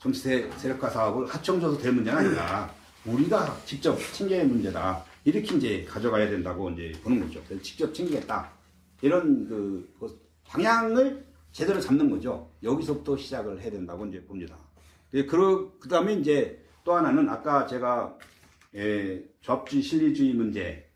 정치 0.00 0.22
세- 0.22 0.50
세력화 0.56 0.90
사업을 0.90 1.26
하청 1.28 1.60
줘서 1.60 1.78
될 1.78 1.92
문제는 1.92 2.18
아니다. 2.18 2.72
우리가 3.04 3.60
직접 3.64 3.96
챙겨야 4.12 4.40
할 4.40 4.48
문제다. 4.48 5.04
이렇게 5.24 5.54
이제 5.54 5.84
가져가야 5.84 6.28
된다고 6.28 6.68
이제 6.70 6.90
보는 7.04 7.20
거죠. 7.20 7.40
직접 7.62 7.94
챙기겠다. 7.94 8.55
이런 9.02 9.48
그, 9.48 9.94
그 9.98 10.20
방향을 10.44 11.26
제대로 11.52 11.80
잡는 11.80 12.10
거죠. 12.10 12.50
여기서부터 12.62 13.16
시작을 13.16 13.60
해야 13.60 13.70
된다고 13.70 14.06
이제 14.06 14.22
봅니다. 14.24 14.56
그, 15.10 15.26
그 15.78 15.88
다음에 15.88 16.14
이제 16.14 16.62
또 16.84 16.94
하나는 16.94 17.28
아까 17.28 17.66
제가 17.66 18.16
예, 18.74 19.24
조합주의 19.40 19.82
실리주의 19.82 20.34
문제 20.34 20.88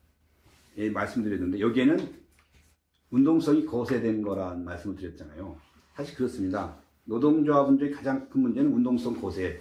예, 0.77 0.91
말씀드렸는데 0.91 1.61
여기에는 1.61 2.21
운동성이 3.11 3.65
거세된 3.65 4.23
거란 4.23 4.65
말씀을 4.65 4.97
드렸잖아요. 4.97 5.57
사실 5.95 6.15
그렇습니다. 6.15 6.77
노동조합원들의 7.05 7.93
가장 7.93 8.29
큰 8.29 8.43
문제는 8.43 8.73
운동성 8.73 9.21
거세, 9.21 9.61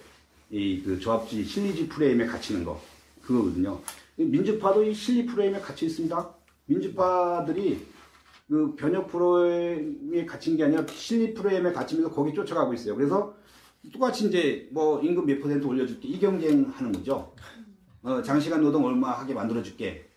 이 0.51 0.81
그 0.83 0.99
조합주의 0.99 1.45
실리주의 1.45 1.87
프레임에 1.87 2.25
갇히는 2.25 2.63
거 2.63 2.81
그거거든요. 3.21 3.79
민주파도 4.17 4.83
이 4.83 4.93
실리 4.93 5.25
프레임에 5.25 5.59
갇혀 5.59 5.85
있습니다. 5.85 6.35
민주파들이 6.65 7.85
그 8.49 8.75
변혁 8.75 9.07
프로그램에 9.07 10.25
갇힌 10.25 10.57
게 10.57 10.63
아니라 10.63 10.83
실리 10.87 11.35
프로그램에 11.35 11.71
갇히면서 11.71 12.11
거기 12.11 12.33
쫓아가고 12.33 12.73
있어요. 12.73 12.95
그래서 12.95 13.35
똑같이 13.93 14.27
이제 14.27 14.67
뭐 14.71 14.99
임금 15.01 15.27
몇 15.27 15.39
퍼센트 15.39 15.67
올려줄게 15.67 16.07
이 16.07 16.19
경쟁하는 16.19 16.91
거죠. 16.91 17.33
어, 18.01 18.21
장시간 18.23 18.61
노동 18.61 18.85
얼마 18.85 19.11
하게 19.11 19.35
만들어줄게. 19.35 20.09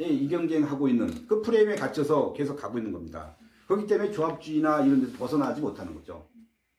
예, 0.00 0.04
이 0.04 0.28
경쟁하고 0.28 0.88
있는 0.88 1.26
그 1.28 1.40
프레임에 1.40 1.76
갇혀서 1.76 2.32
계속 2.32 2.56
가고 2.56 2.78
있는 2.78 2.92
겁니다. 2.92 3.36
그렇기 3.68 3.86
때문에 3.86 4.10
조합주의나 4.10 4.84
이런 4.84 5.00
데서 5.00 5.16
벗어나지 5.16 5.60
못하는 5.60 5.94
거죠. 5.94 6.26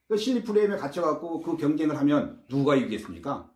그 0.06 0.18
실리 0.18 0.42
프레임에 0.42 0.76
갇혀갖고 0.76 1.40
그 1.40 1.56
경쟁을 1.56 1.96
하면 1.98 2.42
누가 2.48 2.76
이기겠습니까? 2.76 3.50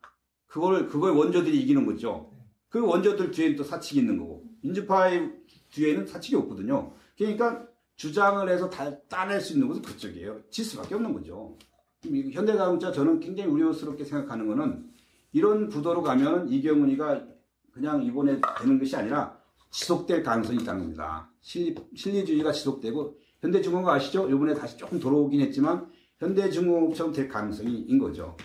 그걸, 0.47 0.89
그걸 0.89 1.13
원조들이 1.13 1.61
이기는 1.61 1.85
거죠. 1.85 2.31
그 2.69 2.81
원조들 2.81 3.33
뒤에는 3.33 3.57
또 3.57 3.65
사칙이 3.65 4.01
있는 4.01 4.19
거고, 4.19 4.45
민주파의 4.63 5.33
뒤에는 5.71 6.07
사칙이 6.07 6.37
없거든요. 6.37 6.93
그러니까 7.17 7.67
주장을 7.97 8.49
해서 8.49 8.69
다 8.69 8.99
따낼 9.09 9.41
수 9.41 9.53
있는 9.53 9.69
것은 9.69 9.83
그쪽이에요. 9.83 10.43
질 10.51 10.65
수밖에 10.65 10.95
없는 10.95 11.13
거죠. 11.13 11.57
이 12.05 12.31
현대자동차 12.33 12.93
저는 12.93 13.21
굉장히 13.21 13.51
우려스럽게 13.51 14.05
생각하는 14.05 14.47
거는 14.47 14.91
이런 15.33 15.69
구도로 15.69 16.03
가면 16.03 16.49
이경은이가 16.49 17.27
그냥 17.73 18.03
이번에 18.05 18.41
되는 18.61 18.79
것이 18.79 18.95
아니라 18.95 19.37
지속될 19.71 20.23
가능성이 20.23 20.63
있다는 20.63 20.83
겁니다. 20.83 21.31
실리, 21.41 21.75
실리주의가 21.95 22.53
지속되고 22.53 23.19
현대중공업 23.41 23.91
아시죠? 23.91 24.29
이번에 24.29 24.55
다시 24.55 24.77
조금 24.77 25.01
돌아오긴 25.01 25.41
했지만 25.41 25.91
현대중공업처럼 26.19 27.13
될 27.13 27.29
가능성이 27.29 27.81
인 27.89 27.99
거죠. 27.99 28.37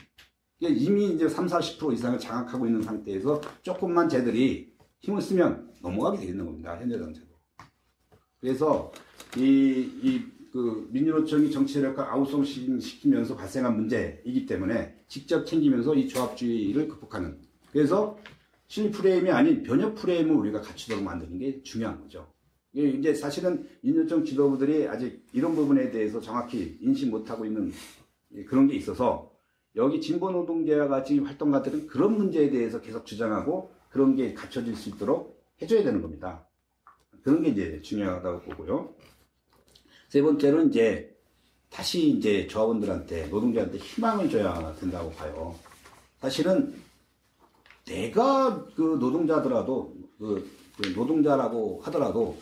이미 0.60 1.14
이제 1.14 1.30
3, 1.30 1.46
40% 1.46 1.94
이상을 1.94 2.20
장악하고 2.20 2.66
있는 2.66 2.82
상태에서 2.82 3.40
조금만 3.62 4.10
쟤들이 4.10 4.74
힘을 5.00 5.22
쓰면 5.22 5.74
넘어가게 5.82 6.26
되는 6.26 6.46
겁니다. 6.46 6.78
현대자동차도. 6.78 7.29
그래서 8.42 8.92
이, 9.38 9.92
이, 10.02 10.24
그, 10.52 10.88
민주노총이 10.92 11.52
정치력과 11.52 12.14
아웃소싱 12.14 12.80
시키면서 12.80 13.36
발생한 13.36 13.76
문제이기 13.76 14.46
때문에 14.46 14.96
직접 15.08 15.46
챙기면서 15.46 15.96
이 15.96 16.08
조합주의를 16.08 16.88
극복하는. 16.88 17.38
그래서 17.72 18.18
실 18.68 18.92
프레임이 18.92 19.30
아닌 19.32 19.64
변혁 19.64 19.96
프레임을 19.96 20.36
우리가 20.36 20.62
갖추도록 20.62 21.04
만드는 21.04 21.38
게 21.40 21.62
중요한 21.64 22.00
거죠. 22.02 22.28
이제 22.74 23.14
사실은 23.14 23.68
민주정 23.82 24.24
지도부들이 24.24 24.88
아직 24.88 25.26
이런 25.34 25.56
부분에 25.56 25.90
대해서 25.90 26.20
정확히 26.20 26.78
인식 26.82 27.10
못하고 27.10 27.46
있는 27.46 27.72
그런 28.48 28.68
게 28.68 28.76
있어서 28.76 29.32
여기 29.76 30.02
진보 30.02 30.32
노동계와 30.32 30.88
같이 30.88 31.20
활동가들은 31.20 31.88
그런 31.88 32.18
문제에 32.18 32.50
대해서 32.50 32.80
계속 32.80 33.06
주장하고 33.06 33.72
그런 33.90 34.16
게 34.16 34.34
갖춰질 34.34 34.76
수 34.76 34.90
있도록 34.90 35.44
해줘야 35.62 35.84
되는 35.84 36.02
겁니다. 36.02 36.48
그런 37.24 37.42
게 37.44 37.50
이제 37.50 37.82
중요하다고 37.82 38.42
보고요. 38.42 38.94
세 40.10 40.22
번째는 40.22 40.70
이제 40.70 41.16
다시 41.70 42.10
이제 42.10 42.48
조합원들한테 42.48 43.28
노동자한테 43.28 43.78
희망을 43.78 44.30
줘야 44.30 44.74
된다고 44.80 45.12
봐요. 45.12 45.56
사실은 46.20 46.74
내가 47.86 48.66
그 48.76 48.98
노동자더라도 49.00 49.96
그, 50.18 50.50
그 50.78 50.90
노동자라고 50.90 51.82
하더라도 51.84 52.38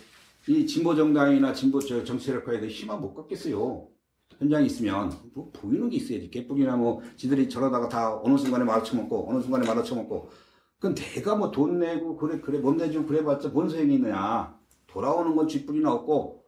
이 0.48 0.66
진보 0.66 0.96
정당이나 0.96 1.54
진보 1.54 1.80
저 1.80 2.04
정치 2.04 2.28
세력화에 2.28 2.60
대해 2.60 2.72
희망 2.72 3.02
못 3.02 3.14
갖겠어요. 3.14 3.88
현장에 4.40 4.66
있으면 4.66 5.12
뭐 5.34 5.52
보이는 5.52 5.90
게 5.90 5.98
있어야지. 5.98 6.30
개뿔이나 6.30 6.78
뭐 6.78 7.02
지들이 7.18 7.50
저러다가 7.50 7.90
다 7.90 8.20
어느 8.22 8.38
순간에 8.38 8.64
말아쳐먹고 8.64 9.30
어느 9.30 9.42
순간에 9.42 9.68
말아쳐먹고 9.68 10.30
그건 10.80 10.96
내가 10.96 11.36
뭐 11.36 11.52
돈 11.52 11.80
내고 11.80 12.16
그래 12.18 12.40
그래 12.40 12.60
몸 12.60 12.78
내주고 12.78 13.08
그래봤자 13.08 13.50
뭔 13.50 13.68
소용이 13.68 13.96
있느냐. 13.96 14.57
돌아오는 14.98 15.36
건 15.36 15.48
쥐뿔이나 15.48 15.94
없고 15.94 16.44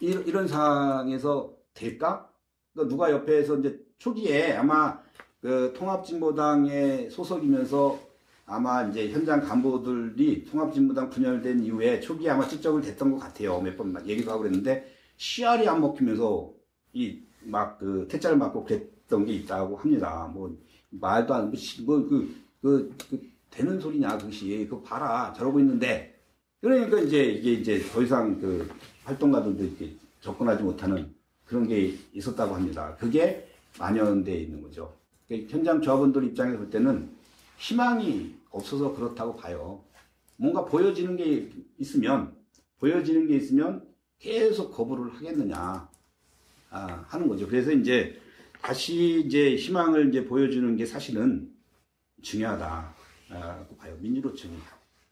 이런, 0.00 0.26
이런 0.26 0.48
상황에서 0.48 1.54
될까? 1.74 2.28
그러니까 2.72 2.92
누가 2.92 3.12
옆에서 3.12 3.58
이제 3.58 3.80
초기에 3.98 4.54
아마 4.54 4.98
그 5.40 5.72
통합진보당의 5.76 7.10
소속이면서 7.10 8.00
아마 8.46 8.82
이제 8.82 9.10
현장 9.12 9.40
간부들이 9.40 10.44
통합진보당 10.46 11.08
분열된 11.10 11.62
이후에 11.62 12.00
초기에 12.00 12.30
아마 12.30 12.48
직접을 12.48 12.82
됐던 12.82 13.12
것 13.12 13.18
같아요. 13.18 13.60
몇번 13.60 13.94
얘기도 14.08 14.32
하고 14.32 14.42
그랬는데 14.42 14.92
씨알이 15.16 15.68
안 15.68 15.80
먹히면서 15.80 16.52
이 16.94 17.22
막그 17.44 18.08
퇴짜를 18.10 18.36
맞고 18.36 18.64
그랬던 18.64 19.24
게 19.24 19.34
있다고 19.34 19.76
합니다. 19.76 20.28
뭐 20.34 20.58
말도 20.90 21.32
안, 21.32 21.52
뭐그 21.86 22.34
그, 22.60 22.96
그 23.08 23.30
되는 23.50 23.78
소리냐 23.78 24.18
그것이 24.18 24.66
그거 24.68 24.82
봐라 24.82 25.32
저러고 25.32 25.60
있는데 25.60 26.13
그러니까 26.64 26.98
이제 26.98 27.22
이게 27.24 27.52
이제 27.52 27.78
더 27.92 28.02
이상 28.02 28.40
그 28.40 28.66
활동가들도 29.04 29.62
이렇게 29.62 29.96
접근하지 30.22 30.62
못하는 30.62 31.14
그런 31.44 31.68
게 31.68 31.94
있었다고 32.14 32.54
합니다. 32.54 32.96
그게 32.98 33.46
만연돼 33.78 34.34
있는 34.34 34.62
거죠. 34.62 34.96
그러니까 35.28 35.52
현장 35.52 35.82
조합원들 35.82 36.24
입장에서 36.24 36.56
볼 36.56 36.70
때는 36.70 37.10
희망이 37.58 38.34
없어서 38.48 38.94
그렇다고 38.94 39.36
봐요. 39.36 39.84
뭔가 40.36 40.64
보여지는 40.64 41.18
게 41.18 41.50
있으면 41.76 42.34
보여지는 42.78 43.26
게 43.26 43.36
있으면 43.36 43.86
계속 44.18 44.72
거부를 44.72 45.12
하겠느냐 45.12 45.86
아, 46.70 47.04
하는 47.08 47.28
거죠. 47.28 47.46
그래서 47.46 47.72
이제 47.72 48.18
다시 48.62 49.22
이제 49.26 49.54
희망을 49.54 50.08
이제 50.08 50.24
보여주는 50.24 50.74
게 50.76 50.86
사실은 50.86 51.52
중요하다고 52.22 53.76
봐요. 53.76 53.98
민주노총이 54.00 54.56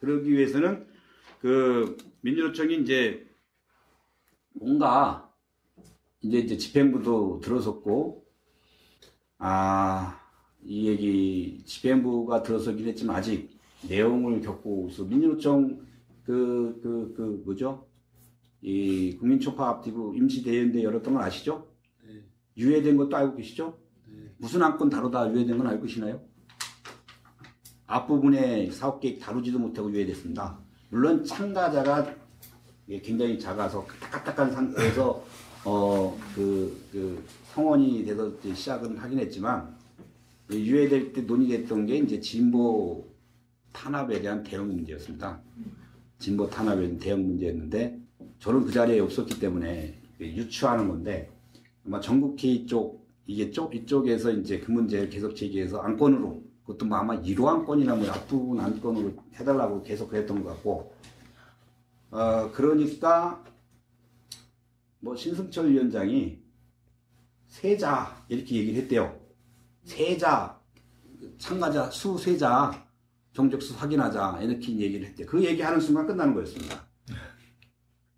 그러기 0.01 0.33
위해서는 0.33 0.92
그 1.43 1.99
민주노총이 2.23 2.77
이제 2.83 3.29
뭔가 4.55 5.31
이제 6.23 6.39
이제 6.39 6.57
집행부도 6.57 7.41
들어섰고 7.41 8.25
아 9.39 10.23
이 10.65 10.87
얘기 10.87 11.63
집행부가 11.65 12.43
들어서긴 12.43 12.87
했지만 12.89 13.17
아직 13.17 13.59
내용을 13.89 14.41
겪고 14.41 14.89
있어 14.91 15.05
민주노총 15.05 15.85
그그그 16.25 17.43
뭐죠 17.45 17.89
이 18.61 19.17
국민초파압티브 19.19 20.13
임시대연대 20.15 20.85
열었던 20.85 21.15
건 21.15 21.23
아시죠? 21.25 21.69
네. 22.07 22.23
유예된 22.57 22.97
것도 22.97 23.17
알고 23.17 23.37
계시죠? 23.37 23.77
네. 24.07 24.33
무슨 24.39 24.63
안건 24.63 24.89
다루다 24.89 25.33
유예된 25.33 25.59
건 25.59 25.67
알고 25.67 25.83
계시나요? 25.83 26.23
앞부분에 27.87 28.71
사업 28.71 29.01
계획 29.01 29.19
다루지도 29.19 29.59
못하고 29.59 29.91
유예됐습니다. 29.91 30.61
물론 30.93 31.25
참가자가 31.25 32.15
굉장히 33.03 33.39
작아서 33.39 33.83
까딱까딱한 33.87 34.53
상태에서 34.53 35.25
어그 35.65 36.87
그 36.93 37.25
성원이 37.55 38.05
돼서 38.05 38.31
시작은 38.43 38.99
하긴 38.99 39.21
했지만 39.21 39.75
이 40.51 40.57
유예될 40.57 41.15
때 41.15 41.23
논의됐던 41.23 41.87
게 41.87 41.97
이제 41.97 42.21
진보 42.21 43.09
탄압에 43.73 44.21
대한 44.21 44.43
대응 44.43 44.67
문제였습니다. 44.67 45.41
진보 46.19 46.51
탄압에 46.51 46.83
대한 46.83 46.99
대응 46.99 47.27
문제였는데 47.27 47.99
저는 48.39 48.67
그 48.67 48.71
자리에 48.71 49.01
없었기 49.01 49.41
때문에 49.41 49.95
유추하는 50.21 50.89
건데 50.89 51.31
아마 51.87 52.01
전국회 52.01 52.67
쪽 52.67 53.03
이게 53.27 53.51
쪽 53.51 53.75
이쪽에서 53.75 54.31
이제 54.33 54.59
그 54.59 54.71
문제를 54.71 55.09
계속 55.09 55.35
제기해서 55.35 55.79
안건으로 55.79 56.42
그것도 56.63 56.87
뭐 56.87 56.99
아마 56.99 57.21
1호 57.21 57.47
안건이나 57.47 57.95
뭐 57.95 58.09
앞부분 58.09 58.61
안건으로 58.61 59.15
해달라고 59.35 59.83
계속 59.83 60.09
그랬던 60.11 60.43
것 60.43 60.51
같고 60.51 60.93
어, 62.13 62.53
그러니까, 62.53 63.43
뭐, 65.01 65.17
신승철 65.17 65.71
위원장이 65.71 66.43
세자, 67.47 68.27
이렇게 68.29 68.57
얘기를 68.57 68.83
했대요. 68.83 69.19
세자, 69.85 70.61
참가자 71.39 71.91
수 71.91 72.19
세자, 72.19 72.87
정적수 73.33 73.75
확인하자, 73.79 74.41
이렇게 74.43 74.77
얘기를 74.77 75.09
했대요. 75.09 75.27
그 75.27 75.43
얘기하는 75.43 75.81
순간 75.81 76.07
끝나는 76.07 76.35
거였습니다. 76.35 76.87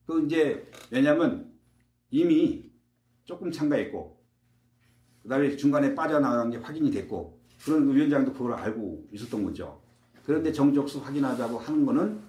그 0.06 0.26
이제, 0.26 0.68
왜냐면, 0.90 1.56
이미 2.10 2.68
조금 3.22 3.52
참가했고, 3.52 4.20
그 5.22 5.28
다음에 5.28 5.56
중간에 5.56 5.94
빠져나간 5.94 6.50
게 6.50 6.56
확인이 6.56 6.90
됐고, 6.90 7.40
그런 7.64 7.86
그 7.86 7.94
위원장도 7.94 8.32
그걸 8.34 8.52
알고 8.52 9.08
있었던 9.12 9.42
거죠. 9.42 9.80
그런데 10.24 10.52
정적수 10.52 10.98
확인하자고 11.00 11.58
하는 11.58 11.86
거는 11.86 12.20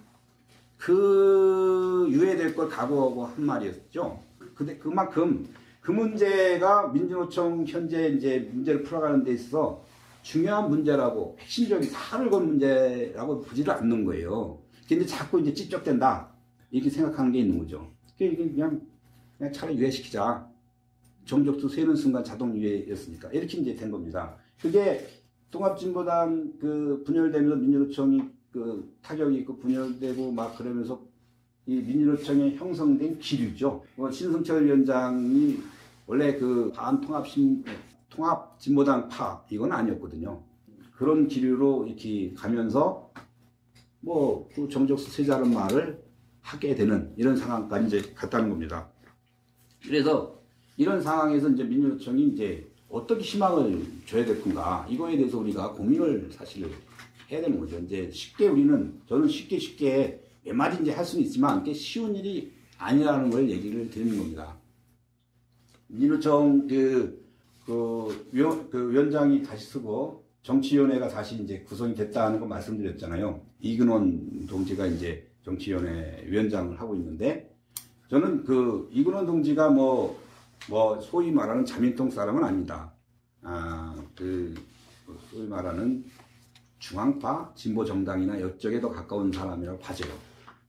그 0.77 2.07
유예될 2.09 2.55
걸 2.55 2.69
각오하고 2.69 3.25
한 3.25 3.45
말이었죠. 3.45 4.19
근데 4.53 4.77
그만큼 4.77 5.47
그 5.81 5.91
문제가 5.91 6.87
민주노총 6.87 7.65
현재 7.67 8.07
이제 8.09 8.49
문제를 8.51 8.83
풀어가는 8.83 9.23
데 9.23 9.33
있어서 9.33 9.83
중요한 10.23 10.69
문제라고 10.69 11.37
핵심적인 11.39 11.89
살을 11.89 12.29
건 12.29 12.47
문제라고 12.47 13.41
보지를 13.41 13.73
않는 13.73 14.05
거예요. 14.05 14.59
근데 14.87 15.05
자꾸 15.05 15.39
이제 15.39 15.53
찝적된다 15.53 16.31
이렇게 16.71 16.89
생각하는 16.89 17.31
게 17.31 17.39
있는 17.39 17.59
거죠. 17.59 17.91
그냥 18.17 18.81
그냥 19.37 19.53
차라리 19.53 19.77
유예시키자. 19.77 20.47
정적수 21.25 21.67
세는 21.67 21.95
순간 21.95 22.23
자동 22.23 22.55
유예였으니까 22.55 23.31
이렇게 23.31 23.57
이제 23.57 23.75
된 23.75 23.91
겁니다. 23.91 24.35
그게 24.61 25.07
통합진보당 25.51 26.53
그 26.59 27.03
분열되면서 27.05 27.55
민주노총이 27.55 28.21
그 28.51 28.93
타격이 29.01 29.37
있고 29.39 29.57
분열되고 29.57 30.31
막 30.31 30.57
그러면서 30.57 31.01
이 31.65 31.75
민주노총에 31.75 32.55
형성된 32.55 33.19
기류죠. 33.19 33.83
뭐 33.95 34.11
신승철 34.11 34.65
위원장이 34.65 35.59
원래 36.07 36.37
그 36.37 36.71
반통합신 36.73 37.63
통합 38.09 38.59
진보당 38.59 39.09
파 39.09 39.43
이건 39.49 39.71
아니었거든요. 39.71 40.41
그런 40.95 41.27
기류로 41.27 41.87
이렇게 41.87 42.33
가면서 42.33 43.11
뭐 44.01 44.47
그 44.55 44.69
정적수 44.69 45.11
세자는 45.11 45.53
말을 45.53 46.01
하게 46.41 46.75
되는 46.75 47.11
이런 47.17 47.35
상황까지 47.35 47.87
이제 47.87 48.13
갔다는 48.13 48.49
겁니다. 48.49 48.87
그래서 49.83 50.39
이런 50.77 51.01
상황에서 51.01 51.49
이제 51.49 51.63
민주노총이 51.63 52.27
이제 52.27 52.71
어떻게 52.89 53.21
희망을 53.21 53.85
줘야 54.05 54.23
될 54.25 54.41
건가 54.41 54.85
이거에 54.89 55.17
대해서 55.17 55.37
우리가 55.39 55.73
고민을 55.73 56.29
사실 56.31 56.69
해야 57.31 57.41
되는 57.41 57.59
거죠. 57.59 57.79
이제 57.79 58.09
쉽게 58.11 58.47
우리는 58.47 59.01
저는 59.07 59.27
쉽게 59.27 59.57
쉽게 59.57 60.21
몇 60.43 60.53
마디 60.55 60.81
이제 60.81 60.91
할 60.91 61.03
수는 61.03 61.25
있지만 61.25 61.59
그게 61.59 61.73
쉬운 61.73 62.15
일이 62.15 62.53
아니라는 62.77 63.29
걸 63.29 63.49
얘기를 63.49 63.89
드리는 63.89 64.17
겁니다. 64.17 64.55
민주노총 65.87 66.67
그, 66.67 67.25
그, 67.65 68.27
위원, 68.31 68.69
그 68.69 68.91
위원장이 68.91 69.43
다시 69.43 69.65
쓰고 69.65 70.23
정치위원회가 70.43 71.07
다시 71.07 71.35
이제 71.35 71.61
구성이 71.61 71.95
됐다는 71.95 72.39
거 72.39 72.45
말씀드렸잖아요. 72.45 73.41
이근원 73.59 74.45
동지가 74.45 74.85
이제 74.85 75.27
정치위원회 75.43 76.25
위원장을 76.27 76.79
하고 76.79 76.95
있는데 76.95 77.51
저는 78.09 78.43
그 78.43 78.87
이근원 78.91 79.25
동지가 79.25 79.69
뭐, 79.69 80.19
뭐 80.69 80.99
소위 80.99 81.31
말하는 81.31 81.65
자민통 81.65 82.11
사람은 82.11 82.43
아니다. 82.43 82.94
아, 83.47 83.95
그 84.15 84.55
소위 85.29 85.47
말하는 85.47 86.03
중앙파 86.79 87.53
진보 87.55 87.85
정당이나 87.85 88.37
이쪽에 88.37 88.81
더 88.81 88.89
가까운 88.89 89.31
사람이라고 89.31 89.79
봐져요. 89.79 90.11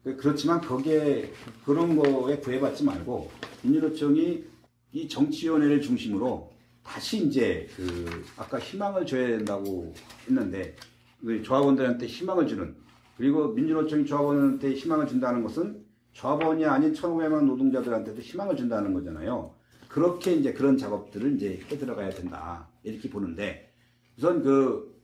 그렇지만 0.03 0.61
거기에 0.61 1.33
그런 1.65 1.97
거에 1.97 2.39
구애받지 2.39 2.85
말고 2.85 3.31
민주노총이 3.63 4.45
이 4.93 5.09
정치위원회를 5.09 5.81
중심으로 5.81 6.53
다시 6.85 7.27
이제 7.27 7.67
그 7.75 8.25
아까 8.37 8.59
희망을 8.59 9.05
줘야 9.05 9.27
된다고 9.27 9.93
했는데 10.27 10.77
그 11.21 11.43
조합원들한테 11.43 12.07
희망을 12.07 12.47
주는 12.47 12.77
그리고 13.17 13.49
민주노총이 13.49 14.05
조합원한테 14.07 14.75
희망을 14.75 15.09
준다는 15.09 15.43
것은 15.43 15.85
조합원이 16.13 16.65
아닌 16.67 16.93
1,500만 16.93 17.45
노동자들한테도 17.47 18.21
희망을 18.21 18.57
준다는 18.57 18.95
거잖아요. 18.95 19.56
그렇게 19.97 20.35
이제 20.35 20.53
그런 20.53 20.77
작업들을 20.77 21.37
이제 21.37 21.59
해 21.71 21.79
들어가야 21.79 22.11
된다. 22.11 22.69
이렇게 22.83 23.09
보는데 23.09 23.73
우선 24.19 24.43
그 24.43 24.95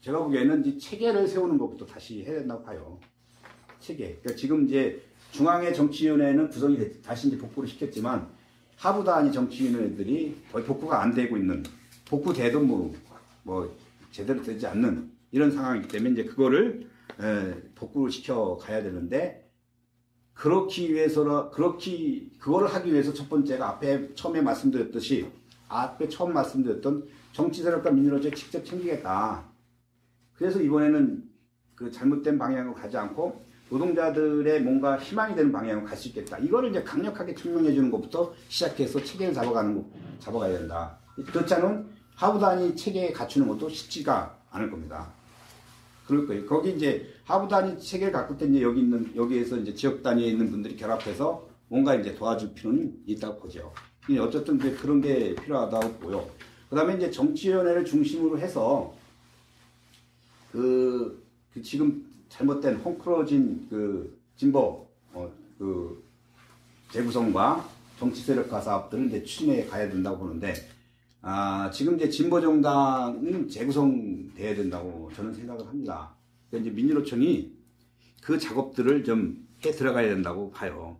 제가 0.00 0.18
보기에는 0.18 0.66
이 0.66 0.80
체계를 0.80 1.28
세우는 1.28 1.58
것부터 1.58 1.86
다시 1.86 2.24
해야 2.24 2.40
된다고 2.40 2.64
봐요. 2.64 2.98
체계. 3.78 4.16
그러니까 4.16 4.34
지금 4.34 4.64
이제 4.64 5.00
중앙의 5.30 5.72
정치위원회는 5.72 6.48
구성이 6.48 6.76
됐, 6.76 7.00
다시 7.02 7.28
이제 7.28 7.38
복구를 7.38 7.68
시켰지만 7.68 8.26
하부 8.78 9.04
단위 9.04 9.30
정치위원회들이 9.30 10.42
거의 10.50 10.64
복구가 10.64 11.00
안 11.00 11.14
되고 11.14 11.36
있는 11.36 11.62
복구돼도 12.06 12.62
뭐, 12.62 12.92
뭐 13.44 13.72
제대로 14.10 14.42
되지 14.42 14.66
않는 14.66 15.08
이런 15.30 15.52
상황이기 15.52 15.86
때문에 15.86 16.14
이제 16.14 16.24
그거를 16.24 16.90
에, 17.20 17.54
복구를 17.76 18.10
시켜 18.10 18.56
가야 18.56 18.82
되는데 18.82 19.41
그렇기 20.34 20.92
위해서라 20.92 21.50
그렇기 21.50 22.32
그거를 22.38 22.68
하기 22.68 22.92
위해서 22.92 23.12
첫 23.12 23.28
번째가 23.28 23.68
앞에 23.68 24.14
처음에 24.14 24.40
말씀드렸듯이 24.40 25.30
앞에 25.68 26.08
처음 26.08 26.32
말씀드렸던 26.32 27.06
정치 27.32 27.62
세력과 27.62 27.90
민주노총 27.90 28.32
직접 28.34 28.64
챙기겠다. 28.64 29.44
그래서 30.34 30.60
이번에는 30.60 31.22
그 31.74 31.90
잘못된 31.90 32.38
방향으로 32.38 32.74
가지 32.74 32.96
않고 32.96 33.44
노동자들의 33.70 34.60
뭔가 34.62 34.98
희망이 34.98 35.34
되는 35.34 35.50
방향으로 35.50 35.86
갈 35.86 35.96
수 35.96 36.08
있겠다. 36.08 36.38
이거를 36.38 36.70
이제 36.70 36.82
강력하게 36.82 37.34
증명해 37.34 37.72
주는 37.72 37.90
것부터 37.90 38.34
시작해서 38.48 39.02
체계를 39.02 39.32
잡아가는 39.32 39.74
거, 39.74 39.84
잡아가야 40.18 40.58
된다. 40.58 40.98
그렇지 41.26 41.54
않으면 41.54 41.88
하부 42.14 42.38
단위 42.38 42.76
체계에 42.76 43.12
갖추는 43.12 43.48
것도 43.48 43.68
쉽지가 43.70 44.36
않을 44.50 44.70
겁니다. 44.70 45.10
그럴 46.06 46.26
거예요. 46.26 46.46
거기 46.46 46.72
이제 46.72 47.06
하부 47.24 47.48
단위 47.48 47.78
체계를 47.80 48.12
갖고 48.12 48.36
때 48.36 48.46
이제 48.46 48.62
여기 48.62 48.80
있는 48.80 49.14
여기에서 49.14 49.56
이제 49.56 49.74
지역 49.74 50.02
단위에 50.02 50.26
있는 50.26 50.50
분들이 50.50 50.76
결합해서 50.76 51.48
뭔가 51.68 51.94
이제 51.94 52.14
도와줄 52.14 52.54
필요는 52.54 53.02
있다고 53.06 53.40
보죠. 53.40 53.72
어쨌든 54.20 54.56
이제 54.56 54.72
그런 54.72 55.00
게 55.00 55.34
필요하다고 55.34 55.94
보여. 56.00 56.28
그다음에 56.68 56.96
이제 56.96 57.10
정치위원회를 57.10 57.84
중심으로 57.84 58.38
해서 58.38 58.94
그, 60.50 61.22
그 61.54 61.62
지금 61.62 62.04
잘못된 62.28 62.76
헝클어진 62.76 63.68
그 63.70 64.18
진보 64.36 64.88
어, 65.12 65.30
그 65.58 66.02
재구성과 66.90 67.68
정치 67.98 68.22
세력화 68.22 68.60
사업들을 68.60 69.06
이제 69.06 69.22
추진해 69.22 69.66
가야 69.66 69.88
된다고 69.88 70.18
보는데 70.18 70.54
아, 71.22 71.70
지금 71.70 71.96
이제 71.96 72.08
진보 72.08 72.40
정당은 72.40 73.48
재구성돼야 73.48 74.54
된다고 74.56 75.10
저는 75.14 75.32
생각을 75.32 75.66
합니다. 75.66 76.16
그러니까 76.50 76.70
이제 76.70 76.74
민주노총이 76.76 77.52
그 78.22 78.38
작업들을 78.38 79.04
좀 79.04 79.42
해 79.64 79.70
들어가야 79.70 80.08
된다고 80.08 80.50
봐요. 80.50 80.98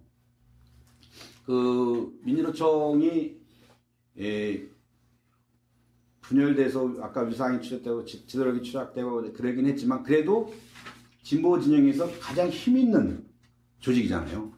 그 1.44 2.16
민주노총이 2.22 3.36
예, 4.20 4.68
분열돼서 6.20 6.94
아까 7.00 7.22
위상이 7.22 7.60
추적되고 7.60 8.04
지- 8.04 8.24
지도력이 8.26 8.62
추락되고 8.62 9.32
그러긴 9.32 9.66
했지만 9.66 10.02
그래도 10.04 10.54
진보 11.22 11.58
진영에서 11.60 12.08
가장 12.20 12.48
힘 12.50 12.76
있는 12.76 13.26
조직이잖아요. 13.80 14.52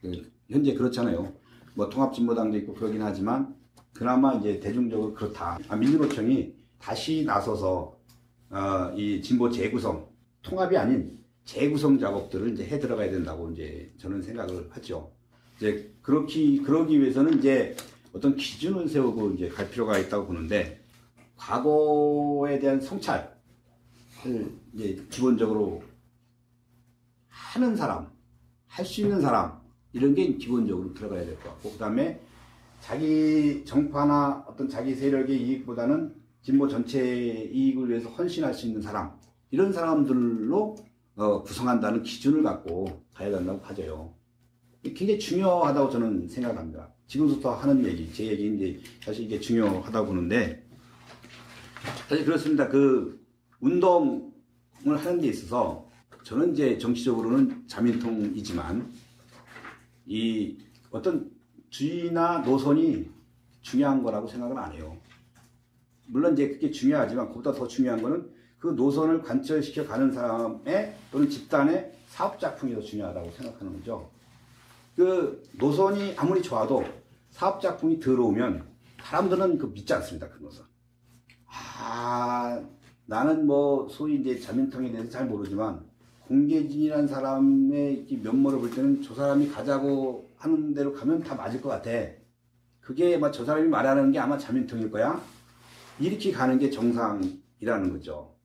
그, 0.00 0.32
현재 0.48 0.74
그렇잖아요. 0.74 1.32
뭐 1.74 1.88
통합진보당도 1.88 2.56
있고 2.58 2.74
그러긴 2.74 3.02
하지만 3.02 3.54
그나마 3.98 4.32
이제 4.34 4.60
대중적으로 4.60 5.12
그렇다. 5.12 5.58
아, 5.68 5.74
민주노총이 5.74 6.54
다시 6.78 7.24
나서서 7.24 7.98
어, 8.48 8.92
이 8.96 9.20
진보 9.20 9.50
재구성 9.50 10.08
통합이 10.42 10.76
아닌 10.76 11.18
재구성 11.44 11.98
작업들을 11.98 12.52
이제 12.52 12.64
해 12.64 12.78
들어가야 12.78 13.10
된다고 13.10 13.50
이제 13.50 13.92
저는 13.98 14.22
생각을 14.22 14.68
하죠. 14.70 15.10
이제 15.56 15.92
그렇기 16.02 16.62
그러기 16.62 17.00
위해서는 17.00 17.40
이제 17.40 17.74
어떤 18.12 18.36
기준을 18.36 18.88
세우고 18.88 19.32
이제 19.32 19.48
갈 19.48 19.68
필요가 19.68 19.98
있다고 19.98 20.28
보는데 20.28 20.80
과거에 21.36 22.60
대한 22.60 22.80
성찰을 22.80 23.28
이제 24.74 25.04
기본적으로 25.10 25.82
하는 27.26 27.74
사람, 27.74 28.08
할 28.68 28.86
수 28.86 29.00
있는 29.00 29.20
사람 29.20 29.60
이런 29.92 30.14
게 30.14 30.34
기본적으로 30.36 30.94
들어가야 30.94 31.24
될 31.24 31.34
것 31.40 31.48
같고 31.48 31.72
그다음에 31.72 32.20
자기 32.80 33.64
정파나 33.64 34.44
어떤 34.48 34.68
자기 34.68 34.94
세력의 34.94 35.40
이익보다는 35.42 36.14
진보 36.42 36.68
전체 36.68 37.00
이익을 37.52 37.90
위해서 37.90 38.08
헌신할 38.10 38.54
수 38.54 38.66
있는 38.66 38.80
사람 38.80 39.12
이런 39.50 39.72
사람들로 39.72 40.76
어, 41.16 41.42
구성한다는 41.42 42.02
기준을 42.02 42.42
갖고 42.42 43.02
가야 43.14 43.30
된다고. 43.30 44.14
이게 44.82 44.94
굉장히 44.94 45.18
중요하다고 45.18 45.90
저는 45.90 46.28
생각합니다. 46.28 46.92
지금부터 47.08 47.54
하는 47.54 47.84
얘기, 47.84 48.12
제 48.12 48.26
얘기인데 48.26 48.78
사실 49.02 49.24
이게 49.24 49.40
중요하다고 49.40 50.06
보는데 50.06 50.64
사실 52.08 52.24
그렇습니다. 52.24 52.68
그 52.68 53.20
운동을 53.60 54.96
하는 54.96 55.20
데 55.20 55.28
있어서 55.28 55.88
저는 56.22 56.52
이제 56.52 56.78
정치적으로는 56.78 57.66
자민통이지만 57.66 58.92
이 60.06 60.58
어떤 60.90 61.30
주의나 61.70 62.38
노선이 62.38 63.10
중요한 63.60 64.02
거라고 64.02 64.26
생각은 64.26 64.56
안 64.56 64.72
해요. 64.72 64.96
물론 66.06 66.32
이제 66.32 66.48
그게 66.48 66.70
중요하지만 66.70 67.28
그보다 67.28 67.52
더 67.52 67.68
중요한 67.68 68.02
거는 68.02 68.30
그 68.58 68.68
노선을 68.68 69.22
관철시켜 69.22 69.86
가는 69.86 70.10
사람의 70.10 70.94
또는 71.12 71.28
집단의 71.28 71.92
사업 72.08 72.40
작품이 72.40 72.74
더 72.74 72.80
중요하다고 72.80 73.30
생각하는 73.30 73.72
거죠. 73.74 74.10
그 74.96 75.42
노선이 75.58 76.14
아무리 76.16 76.42
좋아도 76.42 76.84
사업 77.30 77.60
작품이 77.60 78.00
들어오면 78.00 78.66
사람들은 79.02 79.58
그 79.58 79.66
믿지 79.72 79.92
않습니다. 79.94 80.28
그 80.28 80.42
노선. 80.42 80.66
아, 81.46 82.60
나는 83.06 83.46
뭐 83.46 83.88
소위 83.88 84.16
이제 84.16 84.38
자민통에 84.40 84.90
대해서 84.90 85.08
잘 85.08 85.26
모르지만 85.26 85.86
공계진이라는 86.26 87.06
사람의 87.06 88.06
이 88.08 88.16
면모를 88.16 88.58
볼 88.58 88.70
때는 88.70 89.02
저 89.02 89.14
사람이 89.14 89.48
가자고 89.48 90.27
하는 90.38 90.74
대로 90.74 90.92
가면 90.92 91.20
다 91.20 91.34
맞을 91.34 91.60
것 91.60 91.68
같아. 91.68 91.90
그게 92.80 93.18
막 93.18 93.32
저 93.32 93.44
사람이 93.44 93.68
말하는 93.68 94.12
게 94.12 94.18
아마 94.18 94.38
자민통일 94.38 94.90
거야. 94.90 95.20
이렇게 96.00 96.32
가는 96.32 96.58
게 96.58 96.70
정상이라는 96.70 97.92
거죠. 97.92 98.36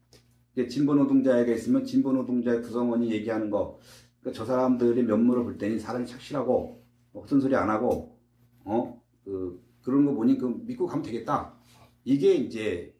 진보 0.69 0.95
노동자에게 0.95 1.53
있으면 1.53 1.85
진보 1.85 2.11
노동자의 2.11 2.61
구성원이 2.61 3.11
얘기하는 3.11 3.49
거, 3.49 3.79
그러니까 4.19 4.37
저 4.37 4.45
사람들의 4.45 5.03
면모를 5.03 5.43
볼 5.43 5.57
때는 5.57 5.79
사람이 5.79 6.05
착실하고 6.05 6.83
뭐 7.11 7.23
헛된 7.23 7.39
소리 7.39 7.55
안 7.55 7.69
하고 7.69 8.19
어 8.65 9.01
그, 9.23 9.63
그런 9.83 10.05
거 10.05 10.13
보니 10.13 10.37
그 10.37 10.45
믿고 10.65 10.85
가면 10.85 11.03
되겠다. 11.03 11.55
이게 12.03 12.33
이제 12.35 12.95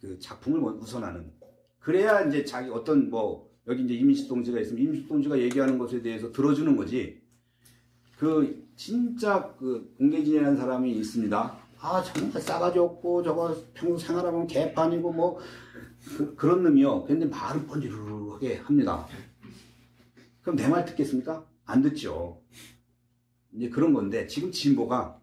그 0.00 0.18
작품을 0.18 0.60
우선하는. 0.60 1.32
그래야 1.78 2.22
이제 2.26 2.44
자기 2.44 2.70
어떤 2.70 3.10
뭐 3.10 3.50
여기 3.66 3.84
이제 3.84 3.94
이민식 3.94 4.28
동지가 4.28 4.60
있으면 4.60 4.82
이민식 4.82 5.08
동지가 5.08 5.38
얘기하는 5.38 5.78
것에 5.78 6.02
대해서 6.02 6.30
들어주는 6.30 6.76
거지. 6.76 7.23
그 8.18 8.64
진짜 8.76 9.54
그 9.58 9.94
공개진이라는 9.98 10.56
사람이 10.56 10.92
있습니다. 10.98 11.58
아 11.80 12.02
정말 12.02 12.40
싸가지 12.40 12.78
없고 12.78 13.22
저거 13.22 13.54
평소 13.74 13.98
생활하면 14.06 14.46
개판이고 14.46 15.12
뭐 15.12 15.38
그, 16.16 16.34
그런 16.34 16.62
놈이요. 16.62 17.04
근데 17.04 17.26
말을 17.26 17.66
번지르르하게 17.66 18.56
합니다. 18.58 19.06
그럼 20.42 20.56
내 20.56 20.68
말 20.68 20.84
듣겠습니까? 20.84 21.44
안 21.64 21.82
듣죠. 21.82 22.40
이제 23.52 23.68
그런 23.68 23.92
건데 23.92 24.26
지금 24.26 24.50
진보가 24.52 25.20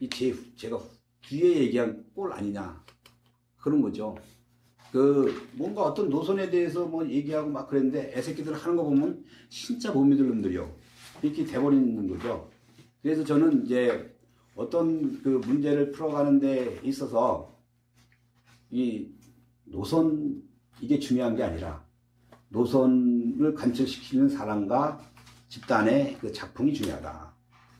이 0.00 0.08
제, 0.08 0.34
제가 0.56 0.80
뒤에 1.22 1.56
얘기한 1.60 2.04
꼴 2.14 2.32
아니냐 2.32 2.82
그런 3.58 3.80
거죠. 3.82 4.16
그 4.90 5.48
뭔가 5.54 5.82
어떤 5.82 6.10
노선에 6.10 6.50
대해서 6.50 6.84
뭐 6.84 7.08
얘기하고 7.08 7.48
막 7.50 7.68
그랬는데 7.68 8.12
애새끼들 8.14 8.54
하는 8.54 8.76
거 8.76 8.82
보면 8.84 9.24
진짜 9.48 9.92
못 9.92 10.04
믿을 10.04 10.26
놈들이요. 10.28 10.81
이렇게 11.22 11.44
돼버리는 11.44 12.08
거죠. 12.08 12.50
그래서 13.00 13.24
저는 13.24 13.64
이제 13.64 14.14
어떤 14.54 15.22
그 15.22 15.40
문제를 15.46 15.92
풀어가는 15.92 16.40
데 16.40 16.80
있어서 16.84 17.56
이 18.70 19.08
노선 19.64 20.42
이게 20.80 20.98
중요한 20.98 21.36
게 21.36 21.42
아니라 21.42 21.84
노선을 22.48 23.54
관철시키는 23.54 24.28
사람과 24.28 25.00
집단의 25.48 26.18
그 26.20 26.32
작품이 26.32 26.74
중요하다. 26.74 27.34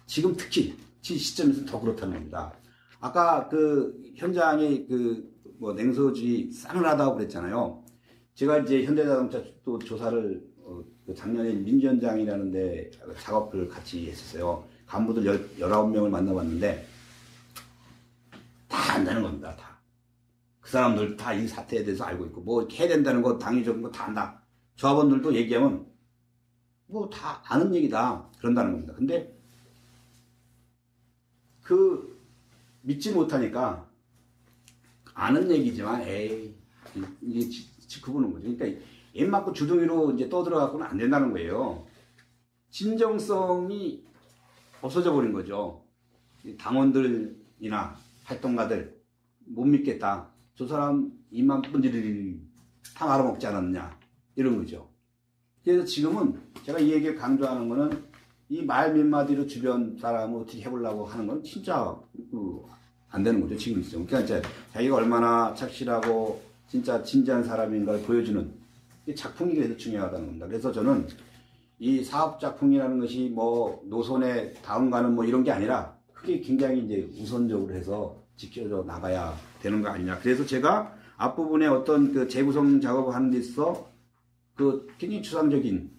지금 0.06 0.34
특히 0.36 0.76
지 1.00 1.18
시점에서 1.18 1.64
더 1.64 1.80
그렇다는 1.80 2.14
겁니다. 2.14 2.52
아까 3.00 3.48
그 3.48 4.12
현장에 4.16 4.86
그 4.86 5.32
뭐 5.62 5.72
냉소주의 5.74 6.50
싸늘하다고 6.50 7.14
그랬잖아요. 7.18 7.84
제가 8.34 8.58
이제 8.58 8.82
현대자동차 8.82 9.44
또 9.64 9.78
조사를 9.78 10.44
작년에 11.16 11.52
민주현장이라는 11.54 12.52
데 12.52 12.90
작업을 13.20 13.68
같이 13.68 14.08
했었어요. 14.08 14.64
간부들 14.86 15.24
열, 15.26 15.48
19명을 15.58 16.08
만나봤는데 16.08 16.86
다 18.68 18.94
안다는 18.94 19.22
겁니다. 19.22 19.54
다. 19.56 19.78
그 20.60 20.70
사람들 20.70 21.16
다 21.16 21.34
이 21.34 21.46
사태에 21.48 21.82
대해서 21.84 22.04
알고 22.04 22.26
있고 22.26 22.40
뭐 22.42 22.66
해야 22.70 22.88
된다는 22.88 23.20
거 23.22 23.38
당위적인 23.38 23.82
거 23.82 23.90
다 23.90 24.04
안다. 24.06 24.42
조합원들도 24.76 25.34
얘기하면 25.34 25.86
뭐 26.86 27.08
다 27.10 27.42
아는 27.46 27.74
얘기다 27.74 28.28
그런다는 28.38 28.72
겁니다. 28.72 28.94
근데 28.94 29.36
그 31.62 32.20
믿지 32.82 33.12
못하니까 33.12 33.88
아는 35.14 35.50
얘기지만 35.50 36.02
에이 36.02 36.54
이게 37.22 37.40
지- 37.48 37.68
지켜보는 37.88 38.32
거죠. 38.32 38.54
그러니까 38.56 38.80
입 39.12 39.26
맞고 39.28 39.52
주둥이로 39.52 40.12
이제 40.12 40.28
떠들어갖고는 40.28 40.86
안 40.86 40.96
된다는 40.96 41.32
거예요. 41.32 41.86
진정성이 42.70 44.02
없어져 44.80 45.12
버린 45.12 45.32
거죠. 45.32 45.84
이 46.44 46.56
당원들이나 46.56 47.96
활동가들 48.24 48.98
못 49.46 49.64
믿겠다. 49.64 50.28
저 50.54 50.66
사람 50.66 51.12
입만 51.30 51.62
분들이 51.62 52.40
다 52.96 53.12
알아먹지 53.14 53.46
않았느냐 53.46 53.98
이런 54.36 54.56
거죠. 54.58 54.90
그래서 55.64 55.84
지금은 55.84 56.40
제가 56.64 56.78
이 56.78 56.90
얘기를 56.92 57.14
강조하는 57.14 57.68
거는 57.68 58.12
이 58.48 58.62
말 58.64 58.92
몇 58.94 59.06
마디로 59.06 59.46
주변 59.46 59.96
사람을 59.98 60.40
어떻게 60.42 60.60
해보려고 60.62 61.06
하는 61.06 61.26
건 61.26 61.42
진짜 61.42 61.96
그, 62.30 62.62
안 63.08 63.22
되는 63.22 63.40
거죠 63.40 63.56
지금 63.56 63.80
있어. 63.80 63.92
그러니까 63.92 64.20
이제 64.20 64.42
자기가 64.72 64.96
얼마나 64.96 65.54
착실하고 65.54 66.42
진짜 66.68 67.02
진지한 67.02 67.44
사람인가를 67.44 68.02
보여주는 68.02 68.42
이 68.42 68.61
작품이 69.16 69.54
그래서 69.54 69.76
중요하다는 69.76 70.26
겁니다. 70.26 70.46
그래서 70.46 70.70
저는 70.70 71.08
이 71.78 72.04
사업 72.04 72.38
작품이라는 72.38 73.00
것이 73.00 73.30
뭐 73.34 73.82
노선에 73.86 74.52
다음 74.62 74.90
가는 74.90 75.14
뭐 75.14 75.24
이런 75.24 75.42
게 75.42 75.50
아니라 75.50 75.96
그게 76.12 76.40
굉장히 76.40 76.84
이제 76.84 77.10
우선적으로 77.20 77.74
해서 77.74 78.16
지켜져 78.36 78.84
나가야 78.84 79.34
되는 79.60 79.82
거 79.82 79.88
아니냐. 79.88 80.18
그래서 80.20 80.46
제가 80.46 80.94
앞부분에 81.16 81.66
어떤 81.66 82.12
그 82.12 82.28
재구성 82.28 82.80
작업을 82.80 83.14
하는 83.14 83.30
데 83.30 83.38
있어 83.38 83.90
그 84.54 84.86
굉장히 84.98 85.22
추상적인 85.22 85.90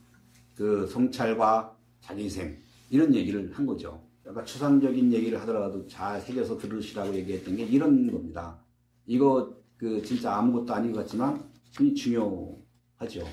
그 0.55 0.87
성찰과 0.87 1.75
자기생 1.99 2.57
이런 2.89 3.13
얘기를 3.13 3.51
한 3.53 3.65
거죠. 3.65 4.01
약간 4.25 4.45
추상적인 4.45 5.11
얘기를 5.11 5.41
하더라도 5.41 5.85
잘 5.87 6.21
새겨서 6.21 6.57
들으시라고 6.57 7.13
얘기했던 7.15 7.57
게 7.57 7.63
이런 7.63 8.09
겁니다. 8.09 8.57
이거 9.05 9.53
그 9.77 10.01
진짜 10.01 10.35
아무것도 10.37 10.73
아닌 10.73 10.93
것 10.93 10.99
같지만 10.99 11.43
굉장히 11.75 11.95
중요 11.95 12.62
하죠. 12.97 13.27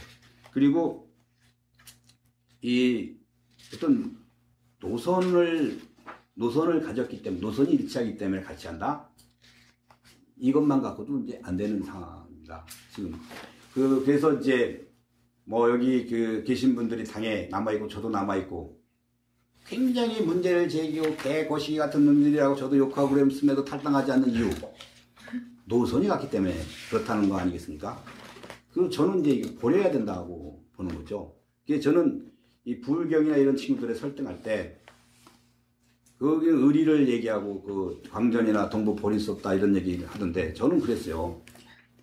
그리고 0.53 1.11
이 2.63 3.15
어떤 3.75 4.17
노선을 4.81 5.81
노선을 6.35 6.81
가졌기 6.81 7.23
때문에 7.23 7.41
노선이 7.41 7.73
일치하기 7.73 8.17
때문에 8.17 8.43
같이 8.43 8.67
한다. 8.67 9.11
이것만 10.39 10.81
갖고도 10.81 11.21
이제 11.21 11.41
안 11.43 11.57
되는 11.57 11.83
상황입니다. 11.83 12.65
지금 12.95 13.15
그 13.75 14.03
그래서 14.05 14.33
이제 14.35 14.91
뭐 15.45 15.71
여기 15.71 16.07
그 16.07 16.43
계신 16.47 16.75
분들이 16.75 17.05
당에 17.05 17.49
남아 17.51 17.73
있고 17.73 17.89
저도 17.89 18.09
남아 18.09 18.37
있고 18.37 18.81
굉장히 19.67 20.23
문제를 20.23 20.69
제기하고 20.69 21.17
개고시 21.17 21.77
같은 21.77 22.05
놈들이라고 22.05 22.57
저도 22.57 22.77
욕하고 22.77 23.11
그랬음에도 23.11 23.65
탈당하지 23.65 24.13
않는 24.13 24.31
이유 24.31 24.51
노선이 25.67 26.09
같기 26.09 26.31
때문에 26.31 26.57
그렇다는 26.89 27.29
거 27.29 27.37
아니겠습니까? 27.37 28.03
그 28.73 28.89
저는 28.89 29.25
이제 29.25 29.57
버려야 29.57 29.91
된다고 29.91 30.65
보는 30.75 30.95
거죠. 30.95 31.37
그게 31.63 31.81
저는 31.81 32.31
이 32.65 32.81
불경이나 32.81 33.37
이런 33.37 33.57
친구들의 33.57 33.97
설득할 33.97 34.43
때 34.43 34.81
거기 36.19 36.49
의리를 36.49 37.09
얘기하고 37.09 37.63
그 37.63 38.03
광전이나 38.11 38.69
동부 38.69 38.95
버릴 38.95 39.19
수 39.19 39.33
없다 39.33 39.55
이런 39.55 39.75
얘기를 39.75 40.07
하던데 40.07 40.53
저는 40.53 40.81
그랬어요. 40.81 41.41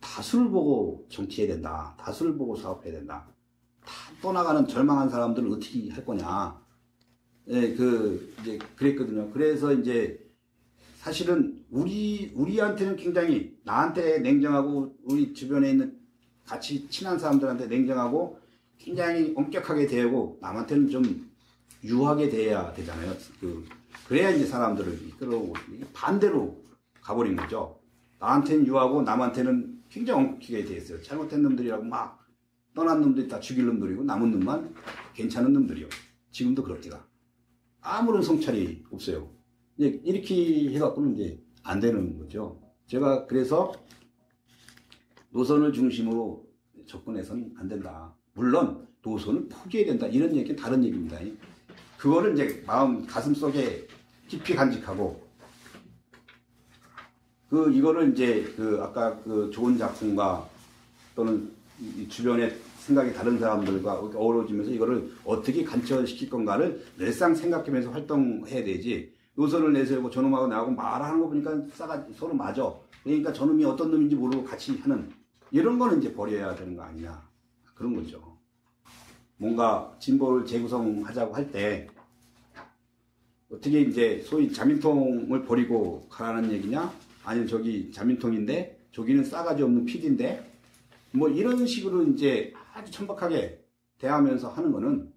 다수를 0.01 0.49
보고 0.49 1.05
정치해야 1.09 1.53
된다. 1.53 1.95
다수를 1.99 2.35
보고 2.35 2.55
사업해야 2.55 2.93
된다. 2.93 3.27
다 3.85 3.93
떠나가는 4.21 4.67
절망한 4.67 5.09
사람들을 5.09 5.49
어떻게 5.49 5.89
할 5.89 6.03
거냐. 6.03 6.59
예, 7.49 7.73
그 7.75 8.33
이제 8.41 8.57
그랬거든요. 8.75 9.29
그래서 9.31 9.71
이제 9.73 10.19
사실은 10.97 11.63
우리 11.69 12.31
우리한테는 12.35 12.95
굉장히 12.95 13.57
나한테 13.63 14.19
냉정하고 14.19 14.97
우리 15.03 15.33
주변에 15.33 15.71
있는 15.71 15.96
같이 16.47 16.87
친한 16.89 17.19
사람들한테 17.19 17.67
냉정하고 17.67 18.39
굉장히 18.77 19.33
엄격하게 19.35 19.87
대하고 19.87 20.37
남한테는 20.41 20.89
좀 20.89 21.29
유하게 21.83 22.29
대해야 22.29 22.73
되잖아요. 22.73 23.13
그 23.39 23.65
그래야 24.07 24.29
이제 24.29 24.45
사람들을 24.45 25.07
이끌어오고 25.09 25.53
반대로 25.93 26.63
가버린 27.01 27.35
거죠. 27.35 27.79
나한테는 28.19 28.65
유하고 28.65 29.01
남한테는 29.01 29.83
굉장히 29.89 30.23
엄격하게 30.23 30.65
대했어요. 30.65 31.01
잘못된 31.01 31.43
놈들이라고 31.43 31.83
막 31.83 32.25
떠난 32.73 33.01
놈들이 33.01 33.27
다 33.27 33.39
죽일 33.39 33.65
놈들이고 33.65 34.03
남은 34.03 34.31
놈만 34.31 34.73
괜찮은 35.13 35.51
놈들이요. 35.51 35.87
지금도 36.31 36.63
그렇디가 36.63 37.05
아무런 37.81 38.21
성찰이 38.21 38.85
없어요. 38.91 39.29
이제 39.77 39.99
이렇게 40.03 40.69
해갖고는 40.75 41.15
이제 41.15 41.43
안 41.63 41.79
되는 41.79 42.17
거죠. 42.17 42.61
제가 42.87 43.25
그래서 43.25 43.73
노선을 45.37 45.71
중심으로 45.71 46.43
접근해서는 46.87 47.53
안 47.59 47.67
된다. 47.67 48.11
물론 48.33 48.87
노선을 49.03 49.47
포기해야 49.47 49.85
된다. 49.85 50.07
이런 50.07 50.35
얘기는 50.35 50.59
다른 50.59 50.83
얘기입니다. 50.83 51.19
그거를 51.95 52.33
이제 52.33 52.63
마음 52.65 53.05
가슴 53.05 53.35
속에 53.35 53.87
깊이 54.27 54.55
간직하고 54.55 55.27
그 57.51 57.71
이거를 57.71 58.13
이제 58.13 58.51
그 58.55 58.79
아까 58.81 59.15
그 59.19 59.51
좋은 59.53 59.77
작품과 59.77 60.49
또는 61.15 61.51
이 61.79 62.07
주변에 62.09 62.55
생각이 62.79 63.13
다른 63.13 63.37
사람들과 63.37 63.99
어우러지면서 63.99 64.71
이거를 64.71 65.11
어떻게 65.23 65.63
관철시킬 65.63 66.31
건가를 66.31 66.83
늘상 66.97 67.35
생각하면서 67.35 67.91
활동해야 67.91 68.63
되지 68.63 69.13
노선을 69.35 69.71
내세우고 69.73 70.09
저놈하고 70.09 70.47
나하고 70.47 70.71
말하는 70.71 71.19
거 71.21 71.27
보니까 71.27 71.61
싸가 71.73 72.07
서로 72.15 72.33
맞아 72.33 72.73
그러니까 73.03 73.31
저놈이 73.31 73.63
어떤 73.65 73.91
놈인지 73.91 74.15
모르고 74.15 74.43
같이 74.43 74.75
하는 74.79 75.07
이런 75.51 75.79
거는 75.79 75.99
이제 75.99 76.13
버려야 76.13 76.55
되는 76.55 76.75
거 76.75 76.83
아니냐 76.83 77.21
그런 77.75 77.95
거죠 77.95 78.37
뭔가 79.37 79.95
진보를 79.99 80.45
재구성하자고 80.45 81.35
할 81.35 81.51
때 81.51 81.87
어떻게 83.49 83.81
이제 83.81 84.21
소위 84.25 84.51
자민통을 84.51 85.45
버리고 85.45 86.05
가라는 86.09 86.51
얘기냐 86.51 86.91
아니면 87.23 87.47
저기 87.47 87.91
자민통인데 87.91 88.77
저기는 88.91 89.23
싸가지 89.23 89.63
없는 89.63 89.85
PD인데 89.85 90.51
뭐 91.11 91.29
이런 91.29 91.65
식으로 91.65 92.03
이제 92.07 92.53
아주 92.73 92.91
천박하게 92.91 93.63
대하면서 93.99 94.49
하는 94.49 94.71
거는 94.73 95.13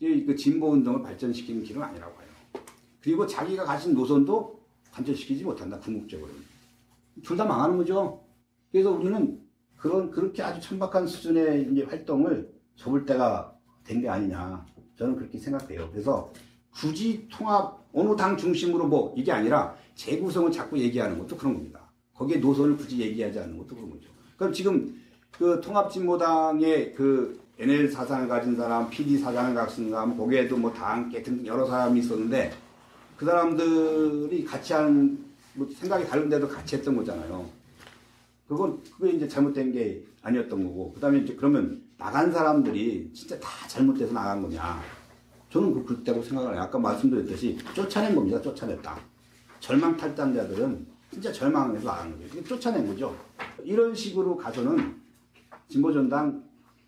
이그 0.00 0.36
진보 0.36 0.70
운동을 0.70 1.02
발전시키는 1.02 1.62
길은 1.64 1.82
아니라고 1.82 2.12
해요. 2.20 2.30
그리고 3.00 3.26
자기가 3.26 3.64
가진 3.64 3.94
노선도 3.94 4.60
관철시키지 4.92 5.44
못한다 5.44 5.78
궁극적으로. 5.78 6.30
둘 7.22 7.36
다 7.36 7.44
망하는 7.44 7.76
거죠. 7.78 8.22
그래서 8.70 8.90
우리는 8.90 9.39
그런 9.80 10.10
그렇게 10.10 10.42
아주 10.42 10.60
천박한 10.60 11.06
수준의 11.06 11.68
이제 11.72 11.84
활동을 11.84 12.50
접을 12.76 13.06
때가 13.06 13.52
된 13.84 14.00
게 14.00 14.08
아니냐. 14.08 14.64
저는 14.96 15.16
그렇게 15.16 15.38
생각해요. 15.38 15.88
그래서 15.90 16.30
굳이 16.72 17.26
통합 17.32 17.80
어느 17.92 18.14
당 18.14 18.36
중심으로 18.36 18.86
뭐 18.86 19.12
이게 19.16 19.32
아니라 19.32 19.74
재구성을 19.94 20.52
자꾸 20.52 20.78
얘기하는 20.78 21.18
것도 21.18 21.36
그런 21.36 21.54
겁니다. 21.54 21.80
거기에 22.14 22.36
노선을 22.36 22.76
굳이 22.76 23.00
얘기하지 23.00 23.40
않는 23.40 23.58
것도 23.58 23.74
그런 23.74 23.90
거죠. 23.90 24.08
그럼 24.36 24.52
지금 24.52 24.94
그 25.30 25.60
통합진보당의 25.62 26.94
그 26.94 27.40
NL 27.58 27.90
사상을 27.90 28.28
가진 28.28 28.56
사람, 28.56 28.88
PD 28.90 29.18
사상을 29.18 29.54
가진 29.54 29.90
사람, 29.90 30.16
거기에도 30.16 30.56
뭐 30.56 30.72
당, 30.72 31.10
같은 31.10 31.44
여러 31.46 31.66
사람이 31.66 32.00
있었는데 32.00 32.52
그 33.16 33.24
사람들이 33.24 34.44
같이 34.44 34.72
하는 34.74 35.18
뭐 35.54 35.66
생각이 35.74 36.06
다른데도 36.06 36.48
같이 36.48 36.76
했던 36.76 36.94
거잖아요. 36.96 37.59
그건 38.50 38.82
그게 38.98 39.12
이제 39.12 39.28
잘못된 39.28 39.70
게 39.70 40.04
아니었던 40.22 40.64
거고 40.64 40.92
그다음에 40.94 41.20
이제 41.20 41.36
그러면 41.36 41.84
나간 41.96 42.32
사람들이 42.32 43.08
진짜 43.14 43.38
다 43.38 43.48
잘못돼서 43.68 44.12
나간 44.12 44.42
거냐? 44.42 44.82
저는 45.50 45.72
그 45.72 45.84
그렇다고 45.84 46.20
생각을 46.20 46.54
해요. 46.54 46.62
아까 46.62 46.76
말씀드렸듯이 46.76 47.56
쫓아낸 47.72 48.12
겁니다. 48.12 48.42
쫓아냈다. 48.42 48.98
절망 49.60 49.96
탈당자들은 49.96 50.84
진짜 51.12 51.32
절망해서 51.32 51.86
나간 51.86 52.10
거죠. 52.10 52.42
쫓아낸 52.42 52.88
거죠. 52.88 53.16
이런 53.62 53.94
식으로 53.94 54.36
가서는 54.36 54.96
진보전당 55.68 56.42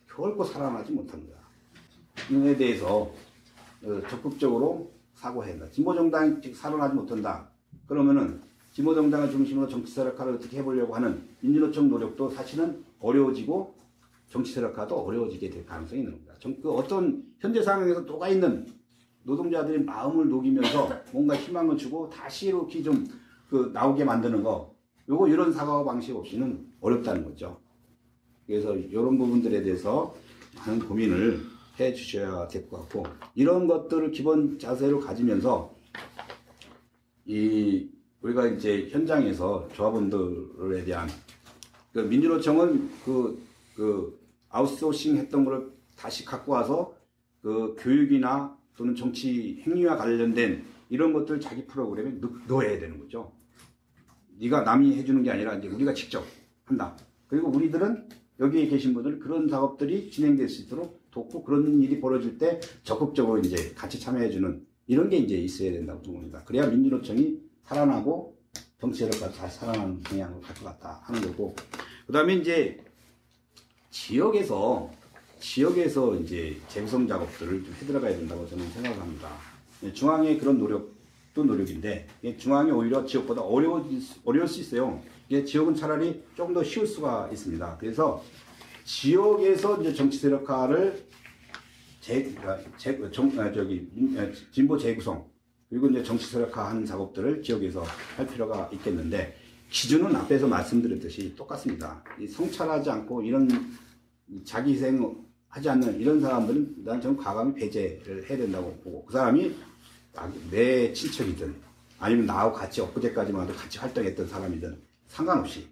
결코 0.09 0.43
살아나지 0.43 0.91
못합니다. 0.91 1.37
이에 2.29 2.57
대해서 2.57 3.09
어, 3.85 4.03
적극적으로 4.11 4.91
사고해야 5.15 5.53
한다. 5.55 5.67
진보정당이 5.71 6.53
살아나지 6.55 6.97
못한다. 6.97 7.47
그러면은 7.87 8.41
진보정당을 8.73 9.31
중심으로 9.31 9.69
정치 9.69 9.93
세력화를 9.93 10.35
어떻게 10.35 10.59
해보려고 10.59 10.97
하는 10.97 11.31
민주노총 11.43 11.89
노력도 11.91 12.31
사실은 12.31 12.83
어려워지고 13.01 13.75
정치 14.29 14.53
세력화도 14.55 14.95
어려워지게 14.97 15.51
될 15.51 15.67
가능성이 15.67 16.01
있는 16.01 16.13
겁니다. 16.15 16.35
정- 16.39 16.57
그 16.63 16.71
어떤 16.73 17.23
현재 17.39 17.63
상황에서 17.63 18.01
녹아 18.01 18.29
있는 18.29 18.67
노동자들의 19.25 19.85
마음을 19.85 20.29
녹이면서 20.29 20.89
뭔가 21.13 21.37
희망을 21.37 21.77
주고 21.77 22.09
다시 22.11 22.49
이렇게 22.49 22.83
좀 22.83 23.05
그 23.51 23.71
나오게 23.75 24.03
만드는 24.03 24.43
거 24.43 24.75
요거 25.11 25.29
이런 25.29 25.53
사과 25.53 25.85
방식 25.85 26.17
없이는 26.17 26.73
어렵다는 26.81 27.23
거죠. 27.23 27.61
그래서 28.47 28.75
이런 28.75 29.19
부분들에 29.19 29.63
대해서 29.63 30.15
많은 30.57 30.79
고민을 30.89 31.39
해 31.79 31.93
주셔야 31.93 32.49
될 32.49 32.67
것 32.71 32.79
같고 32.81 33.05
이런 33.35 33.67
것들을 33.67 34.11
기본 34.13 34.59
자세로 34.59 35.01
가지면서 35.01 35.75
이 37.27 37.89
우리가 38.23 38.47
이제 38.49 38.89
현장에서 38.91 39.69
조합원들에 39.75 40.85
대한 40.85 41.09
그 41.93 42.01
민주노총은 42.01 42.91
그, 43.05 43.43
그 43.75 44.19
아웃소싱 44.49 45.17
했던 45.17 45.45
거를 45.45 45.71
다시 45.97 46.25
갖고 46.25 46.53
와서 46.53 46.95
그 47.43 47.77
교육이나 47.79 48.57
또는 48.77 48.95
정치 48.95 49.63
행위와 49.67 49.97
관련된 49.97 50.65
이런 50.89 51.13
것들 51.13 51.41
자기 51.41 51.67
프로그램에 51.67 52.19
넣, 52.21 52.31
넣어야 52.49 52.79
되는 52.79 52.99
거죠. 52.99 53.33
네가 54.39 54.63
남이 54.63 54.95
해주는 54.97 55.23
게 55.23 55.31
아니라 55.31 55.55
이제 55.55 55.69
우리가 55.69 55.95
직접 55.95 56.25
한다. 56.65 56.97
그리고 57.29 57.49
우리들은 57.49 58.09
여기에 58.41 58.67
계신 58.69 58.95
분들은 58.95 59.21
그런 59.21 59.49
작업들이 59.49 60.11
진행될 60.11 60.49
수 60.49 60.63
있도록 60.63 61.01
돕고 61.11 61.45
그런 61.45 61.81
일이 61.83 62.01
벌어질 62.01 62.39
때 62.39 62.61
적극적으로 62.83 63.39
이제 63.41 63.73
같이 63.75 64.01
참여해주는 64.01 64.67
이런 64.87 65.09
게 65.09 65.19
이제 65.19 65.37
있어야 65.37 65.73
된다고 65.73 66.03
생각합니다. 66.03 66.45
그래야 66.45 66.67
민주노총이 66.67 67.41
살아나고 67.65 68.37
정치력과 68.87 69.31
잘 69.33 69.49
살아나는 69.49 70.03
갈것 70.03 70.65
같다 70.65 71.01
하는 71.05 71.23
거고. 71.23 71.55
그 72.05 72.13
다음에 72.13 72.35
이제 72.35 72.83
지역에서 73.91 74.91
지역에서 75.39 76.17
이제 76.17 76.61
재구성 76.69 77.07
작업들을 77.07 77.65
좀 77.65 77.75
해들어가야 77.75 78.17
된다고 78.17 78.49
저는 78.49 78.69
생각합니다. 78.71 79.31
예, 79.85 79.93
중앙의 79.93 80.39
그런 80.39 80.59
노력도 80.59 81.45
노력인데 81.45 82.09
중앙이 82.39 82.71
오히려 82.73 83.05
지역보다 83.05 83.41
어려워 83.43 83.89
어려울 84.25 84.49
수 84.49 84.61
있어요. 84.61 85.01
지역은 85.31 85.75
차라리 85.75 86.23
조금 86.37 86.53
더 86.53 86.63
쉬울 86.63 86.87
수가 86.87 87.29
있습니다. 87.33 87.79
그래서 87.79 88.23
지역에서 88.85 89.81
이제 89.81 89.95
정치 89.95 90.19
세력화를 90.19 91.07
재, 92.01 92.35
아, 92.45 92.59
재, 92.77 92.99
정, 93.13 93.31
아, 93.39 93.53
저기 93.53 93.89
민- 93.93 94.19
아, 94.19 94.29
진보 94.51 94.77
재구성 94.77 95.25
그리고 95.73 95.89
이제 95.89 96.03
정치 96.03 96.27
세력화하는 96.27 96.85
작업들을 96.85 97.43
지역에서 97.43 97.83
할 98.15 98.27
필요가 98.27 98.69
있겠는데 98.75 99.35
기준은 99.71 100.15
앞에서 100.15 100.47
말씀드렸듯이 100.47 101.35
똑같습니다. 101.35 102.05
이 102.21 102.29
성찰하지 102.29 102.91
않고 102.91 103.23
이런 103.23 103.49
자기 104.45 104.75
희생 104.75 105.17
하지 105.49 105.71
않는 105.71 105.99
이런 105.99 106.21
사람들은 106.21 106.85
난 106.85 107.01
저는 107.01 107.17
과감히 107.17 107.55
배제를 107.55 108.29
해야 108.29 108.37
된다고 108.37 108.71
보고 108.85 109.03
그 109.07 109.15
사람이 109.15 109.55
내 110.51 110.93
친척이든 110.93 111.55
아니면 111.99 112.27
나하고 112.27 112.53
같이 112.55 112.83
엊그제까지만 112.83 113.49
해도 113.49 113.57
같이 113.57 113.79
활동했던 113.79 114.29
사람이든 114.29 114.79
상관없이 115.09 115.67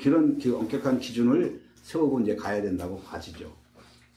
그런 0.00 0.38
그 0.38 0.56
엄격한 0.56 0.98
기준을 0.98 1.60
세우고 1.82 2.20
이제 2.20 2.34
가야 2.36 2.62
된다고 2.62 2.98
봐지죠. 3.02 3.54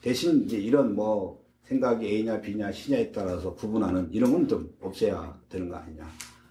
대신 0.00 0.44
이제 0.44 0.56
이런 0.56 0.94
뭐 0.94 1.43
생각이 1.64 2.06
A냐 2.06 2.40
B냐 2.40 2.70
C냐에 2.72 3.10
따라서 3.12 3.54
구분하는 3.54 4.12
이런 4.12 4.32
건 4.32 4.46
좀 4.48 4.74
없애야 4.80 5.40
되는 5.48 5.68
거 5.68 5.76
아니냐. 5.76 6.06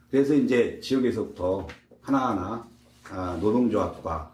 그래서 0.09 0.33
이제 0.33 0.79
지역에서부터 0.79 1.67
하나하나 2.01 2.67
아, 3.11 3.37
노동조합과 3.41 4.33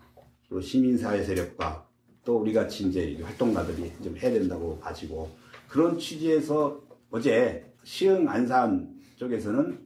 또 0.50 0.62
시민사회 0.62 1.24
세력과 1.24 1.86
또 2.24 2.38
우리 2.40 2.54
같이 2.54 2.88
이제 2.88 3.18
활동가들이 3.22 3.92
좀 4.04 4.16
해야 4.18 4.32
된다고 4.32 4.78
봐지고 4.80 5.30
그런 5.68 5.98
취지에서 6.00 6.82
어제 7.12 7.66
시흥 7.84 8.30
안산 8.30 8.96
쪽에서는 9.18 9.80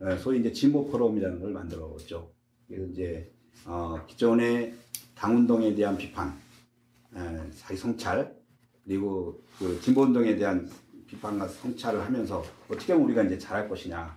어, 0.00 0.16
소위 0.18 0.40
이제 0.40 0.52
진보 0.52 0.88
포럼이라는 0.90 1.40
걸 1.40 1.50
만들었죠. 1.52 2.30
그래서 2.66 2.86
이제 2.86 3.30
어, 3.66 3.96
기존의 4.06 4.74
당운동에 5.14 5.74
대한 5.74 5.96
비판, 5.96 6.28
에, 7.14 7.50
자기 7.56 7.76
성찰, 7.76 8.34
그리고 8.84 9.40
그 9.58 9.80
진보운동에 9.80 10.36
대한 10.36 10.68
비판과 11.06 11.48
성찰을 11.48 12.00
하면서 12.04 12.42
어떻게 12.68 12.92
하면 12.92 13.06
우리가 13.06 13.22
이제 13.24 13.38
잘할 13.38 13.68
것이냐 13.68 14.16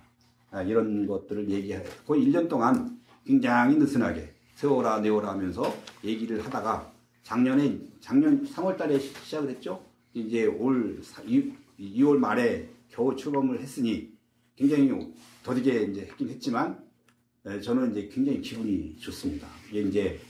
아, 0.50 0.62
이런 0.62 1.06
것들을 1.06 1.48
얘기하고 1.50 2.14
1년 2.16 2.48
동안 2.48 2.98
굉장히 3.24 3.76
느슨하게 3.76 4.34
세워라 4.54 5.00
내워라 5.00 5.30
하면서 5.30 5.76
얘기를 6.02 6.44
하다가 6.44 6.92
작년에 7.22 7.78
작년 8.00 8.44
3월달에 8.46 9.00
시작을 9.00 9.50
했죠. 9.50 9.82
이제 10.14 10.46
올 10.46 11.02
2, 11.78 12.02
월 12.02 12.18
말에 12.18 12.68
겨우 12.88 13.14
출범을 13.14 13.60
했으니 13.60 14.12
굉장히 14.54 15.12
더디게 15.42 15.82
이제 15.82 16.02
했긴 16.02 16.30
했지만 16.30 16.82
에, 17.44 17.60
저는 17.60 17.90
이제 17.90 18.08
굉장히 18.08 18.40
기분이 18.40 18.96
좋습니다. 18.96 19.46
이게 19.68 19.82
이제 19.82 20.20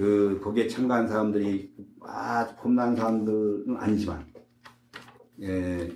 그 0.00 0.40
거기에 0.42 0.66
참가한 0.66 1.06
사람들이 1.06 1.74
아주 2.00 2.56
겁난 2.56 2.96
사람들은 2.96 3.76
아니지만 3.76 4.24
예, 5.42 5.92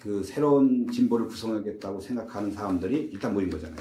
그 0.00 0.24
새로운 0.24 0.90
진보를 0.90 1.28
구성하겠다고 1.28 2.00
생각하는 2.00 2.50
사람들이 2.50 3.10
일단 3.12 3.34
모인 3.34 3.48
거잖아요. 3.48 3.78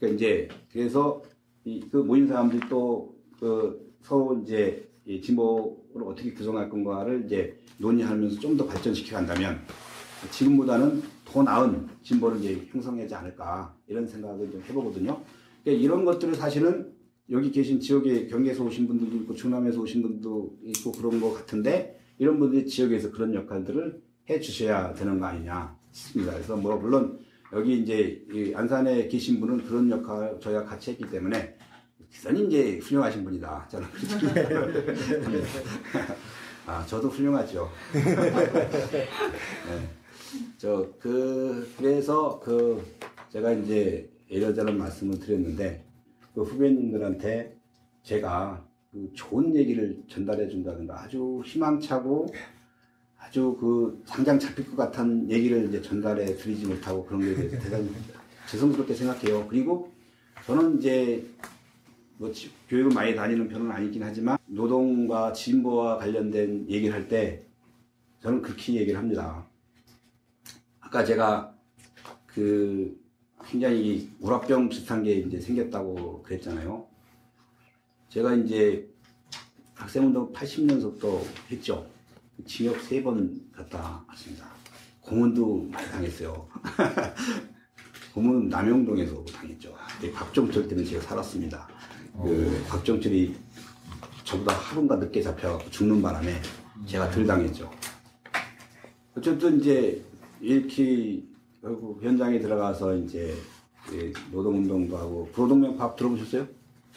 그러니까 0.00 0.16
이제 0.16 0.48
그래서 0.72 1.22
이, 1.64 1.88
그 1.88 1.98
모인 1.98 2.26
사람들이 2.26 2.68
또그 2.68 3.94
서로 4.02 4.40
이제 4.42 4.90
이 5.04 5.20
진보를 5.20 6.02
어떻게 6.04 6.34
구성할 6.34 6.68
건가를 6.68 7.22
이제 7.26 7.56
논의하면서 7.78 8.40
좀 8.40 8.56
더 8.56 8.66
발전시켜 8.66 9.14
간다면 9.14 9.60
지금보다는 10.32 11.04
더 11.24 11.40
나은 11.44 11.86
진보를 12.02 12.40
이제 12.40 12.66
형성하지 12.72 13.14
않을까 13.14 13.76
이런 13.86 14.08
생각을 14.08 14.50
좀 14.50 14.60
해보거든요. 14.68 15.22
그러니까 15.62 15.84
이런 15.84 16.04
것들을 16.04 16.34
사실은 16.34 16.95
여기 17.30 17.50
계신 17.50 17.80
지역에 17.80 18.26
경기에서 18.28 18.64
오신 18.64 18.86
분들도 18.86 19.16
있고 19.16 19.34
충남에서 19.34 19.80
오신 19.80 20.02
분도 20.02 20.56
있고 20.64 20.92
그런 20.92 21.20
것 21.20 21.34
같은데 21.34 22.00
이런 22.18 22.38
분들이 22.38 22.66
지역에서 22.66 23.10
그런 23.10 23.34
역할들을 23.34 24.00
해 24.30 24.40
주셔야 24.40 24.92
되는 24.94 25.18
거 25.18 25.26
아니냐 25.26 25.76
싶습니다. 25.90 26.32
그래서 26.32 26.56
뭐 26.56 26.76
물론 26.76 27.18
여기 27.52 27.80
이제 27.80 28.24
이 28.32 28.52
안산에 28.54 29.08
계신 29.08 29.40
분은 29.40 29.66
그런 29.66 29.90
역할 29.90 30.38
저희가 30.40 30.64
같이 30.64 30.90
했기 30.92 31.08
때문에 31.08 31.56
대단히 32.12 32.46
이제 32.46 32.78
훌륭하신 32.78 33.24
분이다. 33.24 33.68
저는 33.70 33.88
그렇게 33.90 35.44
아 36.66 36.84
저도 36.86 37.08
훌륭하죠. 37.08 37.70
네. 37.92 39.08
저그 40.58 41.72
그래서 41.76 42.40
그 42.42 42.82
제가 43.30 43.52
이제 43.52 44.10
이러저런 44.28 44.78
말씀을 44.78 45.18
드렸는데 45.18 45.85
그 46.36 46.42
후배님들한테 46.42 47.56
제가 48.02 48.62
그 48.92 49.10
좋은 49.14 49.56
얘기를 49.56 50.02
전달해 50.06 50.46
준다든가 50.48 51.02
아주 51.04 51.40
희망차고 51.42 52.26
아주 53.16 53.56
그 53.58 54.02
당장 54.06 54.38
잡힐 54.38 54.66
것 54.66 54.76
같은 54.76 55.30
얘기를 55.30 55.66
이제 55.66 55.80
전달해 55.80 56.26
드리지 56.26 56.66
못하고 56.66 57.06
그런 57.06 57.22
게 57.22 57.34
대해서 57.34 57.58
대단히 57.58 57.90
죄송스럽게 58.50 58.92
생각해요. 58.92 59.48
그리고 59.48 59.90
저는 60.44 60.76
이제 60.76 61.26
뭐 62.18 62.30
지- 62.30 62.50
교육을 62.68 62.92
많이 62.92 63.14
다니는 63.14 63.48
편은 63.48 63.70
아니긴 63.70 64.02
하지만 64.02 64.36
노동과 64.46 65.32
진보와 65.32 65.96
관련된 65.96 66.66
얘기를 66.68 66.94
할 66.94 67.08
때 67.08 67.46
저는 68.20 68.42
그렇게 68.42 68.74
얘기를 68.74 68.98
합니다. 68.98 69.46
아까 70.80 71.02
제가 71.02 71.56
그 72.26 72.94
굉장히 73.48 74.10
우라병 74.20 74.68
비슷한 74.68 75.02
게 75.02 75.14
이제 75.14 75.40
생겼다고 75.40 76.22
그랬잖아요. 76.22 76.86
제가 78.08 78.34
이제 78.34 78.88
학생운동 79.74 80.32
80년서부터 80.32 81.20
했죠. 81.50 81.86
징역 82.44 82.80
세번 82.80 83.50
갔다 83.52 84.04
왔습니다. 84.08 84.48
고문도 85.00 85.68
많이 85.70 85.88
당했어요. 85.88 86.48
고문 88.12 88.48
남영동에서 88.48 89.24
당했죠. 89.24 89.74
박종철 90.14 90.66
때문에 90.68 90.86
제가 90.86 91.02
살았습니다. 91.02 91.68
그 92.14 92.64
박종철이 92.68 93.36
저보다 94.24 94.54
하루가 94.54 94.96
늦게 94.96 95.22
잡혀갖고 95.22 95.70
죽는 95.70 96.02
바람에 96.02 96.40
제가 96.86 97.10
덜 97.10 97.26
당했죠. 97.26 97.70
어쨌든 99.14 99.60
이제 99.60 100.02
이렇게 100.40 101.22
결국 101.66 102.00
현장에 102.00 102.38
들어가서 102.38 102.94
이제 102.94 103.34
예, 103.92 104.12
노동운동도 104.30 104.96
하고 104.96 105.28
부로동맹파업 105.32 105.96
들어보셨어요? 105.96 106.46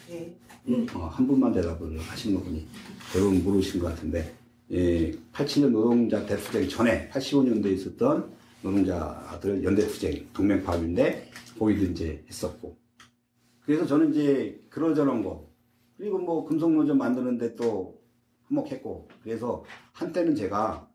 네. 0.08 0.86
어, 0.94 1.06
한 1.06 1.26
분만 1.26 1.52
대답을 1.52 1.96
거 1.96 2.40
보니 2.40 2.68
대부분 3.12 3.42
모르신 3.42 3.80
것 3.80 3.88
같은데 3.88 4.32
예, 4.70 5.10
87년 5.32 5.70
노동자 5.70 6.24
대투쟁 6.24 6.68
전에 6.68 7.08
85년도에 7.08 7.72
있었던 7.72 8.30
노동자들 8.62 9.64
연대투쟁 9.64 10.28
동맹파업인데 10.32 11.32
거기도 11.58 11.86
이제 11.86 12.24
했었고 12.28 12.76
그래서 13.62 13.84
저는 13.84 14.10
이제 14.12 14.64
그러저런 14.70 15.24
거 15.24 15.50
그리고 15.96 16.16
뭐 16.18 16.44
금속노조 16.44 16.94
만드는데 16.94 17.56
또 17.56 18.00
한몫했고 18.44 19.08
그래서 19.24 19.64
한때는 19.94 20.36
제가 20.36 20.88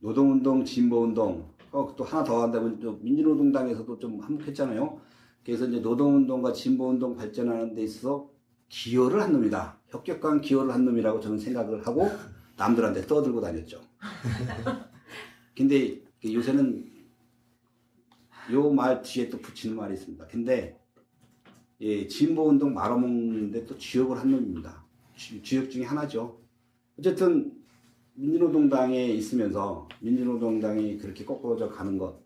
노동운동, 0.00 0.64
진보운동 0.66 1.51
어, 1.72 1.94
또 1.96 2.04
하나 2.04 2.22
더 2.22 2.42
한다면 2.42 2.78
또 2.78 2.98
민주노동당에서도 3.02 3.98
좀 3.98 4.20
한몫했잖아요. 4.20 5.00
그래서 5.44 5.66
이제 5.66 5.80
노동운동과 5.80 6.52
진보운동 6.52 7.16
발전하는 7.16 7.74
데 7.74 7.82
있어서 7.82 8.30
기여를 8.68 9.20
한 9.22 9.32
놈이다. 9.32 9.78
협격한 9.88 10.40
기여를 10.40 10.72
한 10.72 10.84
놈이라고 10.84 11.20
저는 11.20 11.38
생각을 11.38 11.86
하고 11.86 12.08
남들한테 12.56 13.06
떠들고 13.06 13.40
다녔죠. 13.40 13.80
근데 15.56 16.00
그 16.20 16.32
요새는 16.32 16.90
요 18.52 18.72
말 18.72 19.02
뒤에 19.02 19.28
또 19.30 19.38
붙이는 19.38 19.76
말이 19.76 19.94
있습니다. 19.94 20.26
근데 20.26 20.78
예, 21.80 22.06
진보운동 22.06 22.74
말아먹는데 22.74 23.66
또 23.66 23.76
주역을 23.76 24.18
한 24.18 24.30
놈입니다. 24.30 24.84
주, 25.16 25.42
주역 25.42 25.70
중에 25.70 25.84
하나죠. 25.84 26.40
어쨌든 26.98 27.52
민주노동당에 28.14 29.06
있으면서 29.08 29.88
민주노동당이 30.00 30.98
그렇게 30.98 31.24
거꾸로져 31.24 31.68
가는 31.68 31.98
것. 31.98 32.20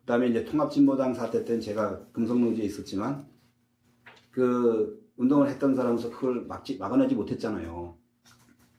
그 0.00 0.06
다음에 0.06 0.28
이제 0.28 0.44
통합진보당 0.44 1.14
사태 1.14 1.44
때는 1.44 1.60
제가 1.60 2.06
금속노지에 2.12 2.64
있었지만 2.64 3.26
그 4.30 5.02
운동을 5.16 5.48
했던 5.48 5.74
사람으로서 5.74 6.10
그걸 6.10 6.44
막지, 6.46 6.76
막아내지 6.76 7.14
못했잖아요. 7.14 7.96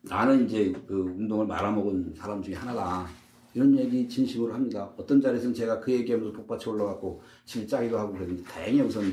나는 0.04 0.46
이제 0.46 0.72
그 0.88 0.94
운동을 1.18 1.48
말아먹은 1.48 2.14
사람 2.16 2.42
중에 2.42 2.56
하나다. 2.56 3.08
이런 3.54 3.76
얘기 3.78 4.08
진심으로 4.08 4.54
합니다. 4.54 4.92
어떤 4.98 5.22
자리에서는 5.22 5.54
제가 5.56 5.80
그 5.80 5.92
얘기하면서 5.92 6.34
복받쳐 6.34 6.72
올라갔고 6.72 7.22
집에 7.46 7.66
짜기도 7.66 7.98
하고 7.98 8.14
그랬는데 8.14 8.44
다행히 8.44 8.82
우선 8.82 9.04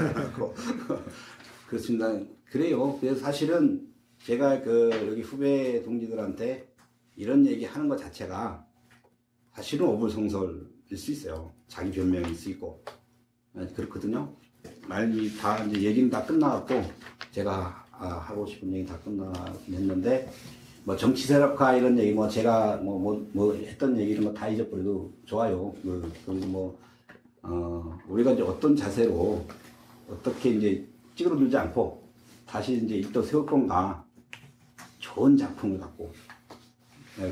않았고 0.00 0.54
그렇습니다. 1.68 2.18
그래요. 2.46 2.96
그래서 2.98 3.20
사실은 3.20 3.86
제가 4.24 4.62
그 4.62 4.90
여기 5.10 5.20
후배 5.20 5.82
동지들한테 5.82 6.73
이런 7.16 7.46
얘기 7.46 7.64
하는 7.64 7.88
것 7.88 7.96
자체가 7.96 8.64
사실은 9.52 9.86
어불성설일 9.88 10.96
수 10.96 11.12
있어요. 11.12 11.52
자기 11.68 11.90
변명일 11.92 12.34
수 12.34 12.50
있고 12.50 12.82
네, 13.52 13.66
그렇거든요. 13.68 14.34
말이 14.88 15.36
다 15.36 15.62
이제 15.64 15.82
얘기는 15.82 16.10
다 16.10 16.24
끝나갔고 16.24 16.82
제가 17.30 17.84
아, 17.92 18.06
하고 18.08 18.44
싶은 18.46 18.72
얘기 18.72 18.86
다 18.86 18.98
끝났는데 19.00 20.28
뭐 20.84 20.96
정치 20.96 21.26
세력화 21.26 21.76
이런 21.76 21.98
얘기 21.98 22.12
뭐 22.12 22.28
제가 22.28 22.76
뭐 22.78 22.98
뭐 22.98 23.26
뭐 23.32 23.54
했던 23.54 23.96
얘기 23.98 24.12
이런 24.12 24.24
거 24.26 24.34
다 24.34 24.48
잊어버려도 24.48 25.12
좋아요. 25.24 25.72
그 25.82 26.12
그리고 26.26 26.46
뭐 26.46 26.78
어, 27.42 27.98
우리가 28.08 28.32
이제 28.32 28.42
어떤 28.42 28.74
자세로 28.74 29.46
어떻게 30.10 30.50
이제 30.50 30.86
찌그러들지 31.14 31.56
않고 31.56 32.02
다시 32.46 32.74
이제 32.84 32.96
일도 32.96 33.22
세울 33.22 33.46
건가 33.46 34.04
좋은 34.98 35.36
작품을 35.36 35.78
갖고 35.78 36.12
네, 36.12 36.33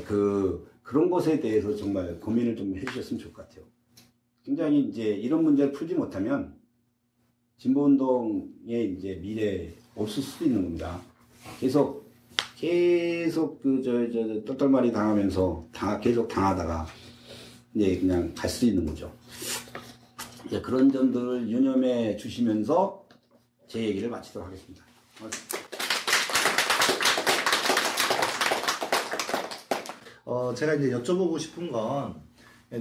그 0.05 0.69
그런 0.81 1.09
것에 1.09 1.39
대해서 1.39 1.75
정말 1.75 2.19
고민을 2.19 2.55
좀 2.55 2.75
해주셨으면 2.75 3.19
좋을 3.19 3.33
것 3.33 3.47
같아요. 3.47 3.65
굉장히 4.43 4.81
이제 4.81 5.03
이런 5.03 5.43
문제를 5.43 5.71
풀지 5.71 5.95
못하면 5.95 6.55
진보운동의 7.57 8.95
이제 8.97 9.15
미래 9.21 9.73
없을 9.95 10.21
수도 10.21 10.45
있는 10.45 10.63
겁니다. 10.63 11.01
계속 11.59 12.03
계속 12.57 13.61
그저저 13.61 14.43
똘똘말이 14.45 14.91
당하면서 14.91 15.67
당 15.73 15.99
계속 16.01 16.27
당하다가 16.27 16.85
이제 17.73 17.99
그냥 17.99 18.33
갈 18.35 18.49
수 18.49 18.65
있는 18.65 18.85
거죠. 18.85 19.11
이제 20.45 20.61
그런 20.61 20.91
점들을 20.91 21.49
유념해 21.49 22.15
주시면서 22.17 23.05
제 23.67 23.83
얘기를 23.83 24.09
마치도록 24.09 24.47
하겠습니다. 24.47 24.83
어, 30.33 30.51
제가 30.51 30.73
이제 30.73 30.89
여쭤보고 30.89 31.37
싶은 31.37 31.71
건 31.71 32.15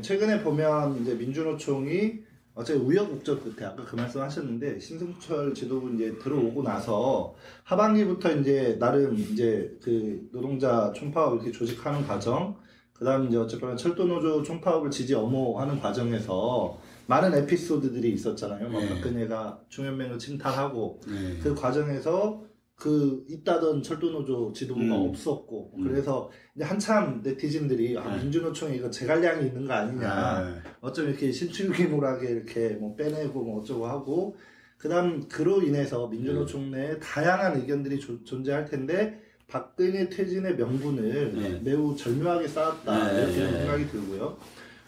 최근에 0.00 0.42
보면 0.42 1.02
이제 1.02 1.14
민주노총이 1.14 2.20
어차피 2.54 2.78
우여곡절 2.78 3.40
끝에 3.40 3.66
아까 3.66 3.84
그 3.84 3.94
말씀 3.94 4.22
하셨는데 4.22 4.80
신승철 4.80 5.52
지도부 5.52 5.94
이제 5.94 6.16
들어오고 6.18 6.62
나서 6.62 7.34
하반기부터 7.64 8.36
이제 8.36 8.78
나름 8.80 9.14
이제 9.18 9.76
그 9.82 10.30
노동자 10.32 10.90
총파업 10.94 11.34
이렇게 11.34 11.52
조직하는 11.52 12.06
과정 12.06 12.56
그다음 12.94 13.28
이제 13.28 13.36
어쨌거나 13.36 13.76
철도노조 13.76 14.42
총파업을 14.44 14.90
지지 14.90 15.14
엄호하는 15.14 15.78
과정에서 15.78 16.78
많은 17.06 17.34
에피소드들이 17.34 18.12
있었잖아요. 18.12 18.70
뭐 18.70 18.80
네. 18.80 18.88
박근혜가 18.88 19.60
중연맹을 19.68 20.18
침탈하고 20.18 21.00
네. 21.06 21.38
그 21.42 21.54
과정에서 21.54 22.51
그 22.82 23.24
있다던 23.28 23.80
철도노조 23.80 24.52
지도부가 24.52 24.86
음. 24.86 25.08
없었고 25.10 25.70
음. 25.78 25.84
그래서 25.84 26.28
이제 26.56 26.64
한참 26.64 27.20
네티즌들이 27.22 27.96
아, 27.96 28.16
네. 28.16 28.22
민주노총에 28.24 28.74
이거 28.74 28.90
제갈량이 28.90 29.46
있는 29.46 29.68
거 29.68 29.72
아니냐 29.74 30.40
네. 30.50 30.60
어쩜 30.80 31.08
이렇게 31.08 31.30
신출귀몰하게 31.30 32.28
이렇게 32.28 32.70
뭐 32.70 32.96
빼내고 32.96 33.40
뭐 33.44 33.60
어쩌고 33.60 33.86
하고 33.86 34.36
그다음 34.78 35.28
그로 35.28 35.62
인해서 35.62 36.08
민주노총 36.08 36.72
내에 36.72 36.98
다양한 36.98 37.60
의견들이 37.60 38.00
조- 38.00 38.24
존재할 38.24 38.64
텐데 38.64 39.20
박근혜 39.46 40.08
퇴진의 40.08 40.56
명분을 40.56 41.34
네. 41.36 41.60
매우 41.62 41.94
절묘하게 41.94 42.48
쌓았다 42.48 43.12
네, 43.12 43.22
이렇게 43.22 43.36
네, 43.36 43.50
네. 43.52 43.58
생각이 43.60 43.86
들고요. 43.90 44.36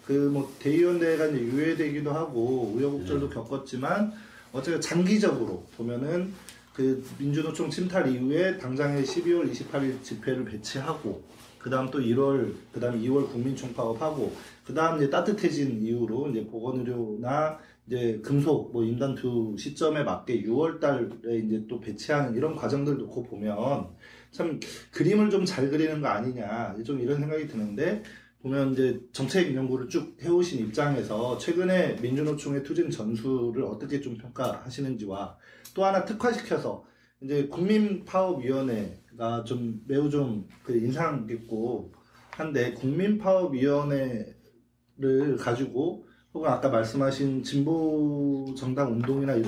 그 0.05 0.13
뭐 0.33 0.53
대의원대회가 0.59 1.27
이제 1.29 1.39
유예되기도 1.39 2.11
하고 2.11 2.73
네. 2.77 2.83
우여곡절도 2.83 3.31
겪었지만 3.31 4.13
어쨌든 4.53 4.81
장기적으로 4.81 5.65
보면은 5.77 6.33
그 6.75 7.05
민주노총 7.19 7.71
침탈 7.71 8.09
이후에 8.13 8.59
당장에 8.59 9.03
12월 9.03 9.51
28일 9.51 10.03
집회를 10.03 10.45
배치하고 10.45 11.23
그다음 11.59 11.89
또 11.91 12.01
1월 12.01 12.53
그다음 12.73 13.01
2월 13.01 13.31
국민총 13.31 13.73
파업하고 13.73 14.35
그다음 14.67 14.97
이제 14.99 15.09
따뜻해진 15.09 15.81
이후로 15.81 16.31
이제 16.31 16.45
보건의료나 16.47 17.59
이제 17.87 18.21
금속 18.25 18.73
뭐 18.73 18.85
임단투 18.85 19.57
시점에 19.59 20.03
맞게 20.03 20.43
6월 20.43 20.81
달에 20.81 21.39
이제 21.39 21.65
또 21.69 21.81
배치하는 21.81 22.35
이런 22.35 22.57
과정들 22.57 22.99
놓고 22.99 23.23
보면 23.25 23.89
참 24.33 24.59
그림을 24.91 25.31
좀 25.31 25.45
잘 25.45 25.71
그리는 25.71 26.01
거 26.01 26.09
아니냐 26.09 26.75
좀 26.85 27.01
이런 27.01 27.21
생각이 27.21 27.47
드는데 27.47 28.03
보면 28.43 28.73
이제 28.73 29.01
정책 29.13 29.55
연구를 29.55 29.89
쭉 29.89 30.17
해오신 30.21 30.67
입장에서 30.67 31.39
최근에 31.39 31.97
민주노총의 32.03 32.63
투쟁 32.63 32.91
전술을 32.91 33.63
어떻게 33.63 34.01
좀 34.01 34.19
평가하시는지와 34.19 35.37
또 35.75 35.85
하나 35.85 36.05
특화시켜서 36.05 36.85
이제 37.21 37.47
국민파업위원회가 37.49 39.45
좀 39.45 39.83
매우 39.87 40.09
좀 40.11 40.47
그 40.63 40.77
인상 40.77 41.27
깊고 41.27 41.93
한데 42.31 42.73
국민파업위원회를 42.75 44.35
가지고 45.39 46.07
혹은 46.33 46.49
아까 46.51 46.69
말씀하신 46.69 47.43
진보 47.45 48.55
정당 48.57 48.93
운동이나 48.93 49.37
이- 49.37 49.45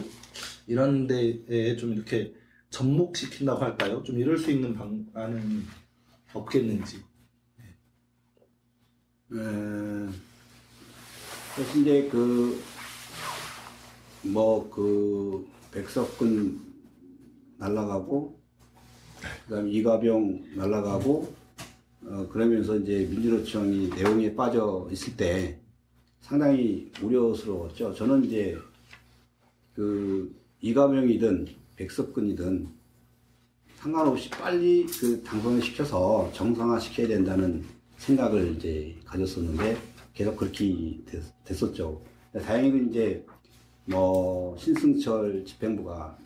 이런 0.66 1.06
데에 1.06 1.76
좀 1.76 1.92
이렇게 1.94 2.34
접목시킨다고 2.70 3.60
할까요? 3.64 4.02
좀 4.04 4.18
이럴 4.18 4.36
수 4.38 4.50
있는 4.50 4.74
방안은 4.74 5.64
없겠는지. 6.34 6.98
에, 6.98 7.02
그래서 11.54 11.78
이제 11.80 12.08
그, 12.10 12.60
뭐, 14.22 14.68
그, 14.70 15.46
백석근 15.76 16.58
날라가고, 17.58 18.40
그 19.46 19.54
다음에 19.54 19.70
이가병 19.70 20.56
날라가고, 20.56 21.34
어, 22.06 22.28
그러면서 22.30 22.76
이제 22.76 23.06
민주노총이 23.10 23.90
내용에 23.90 24.34
빠져 24.34 24.88
있을 24.90 25.16
때 25.16 25.60
상당히 26.20 26.90
우려스러웠죠. 27.02 27.92
저는 27.92 28.24
이제 28.24 28.56
그 29.74 30.34
이가병이든 30.62 31.46
백석근이든 31.76 32.68
상관없이 33.76 34.30
빨리 34.30 34.86
그 34.86 35.22
당선을 35.22 35.60
시켜서 35.60 36.30
정상화 36.32 36.80
시켜야 36.80 37.06
된다는 37.08 37.62
생각을 37.98 38.56
이제 38.56 38.96
가졌었는데 39.04 39.76
계속 40.14 40.36
그렇게 40.36 40.98
됐, 41.04 41.62
었죠 41.62 42.02
다행히 42.32 42.88
이제 42.88 43.24
뭐 43.86 44.56
신승철 44.58 45.44
집행부가 45.44 46.16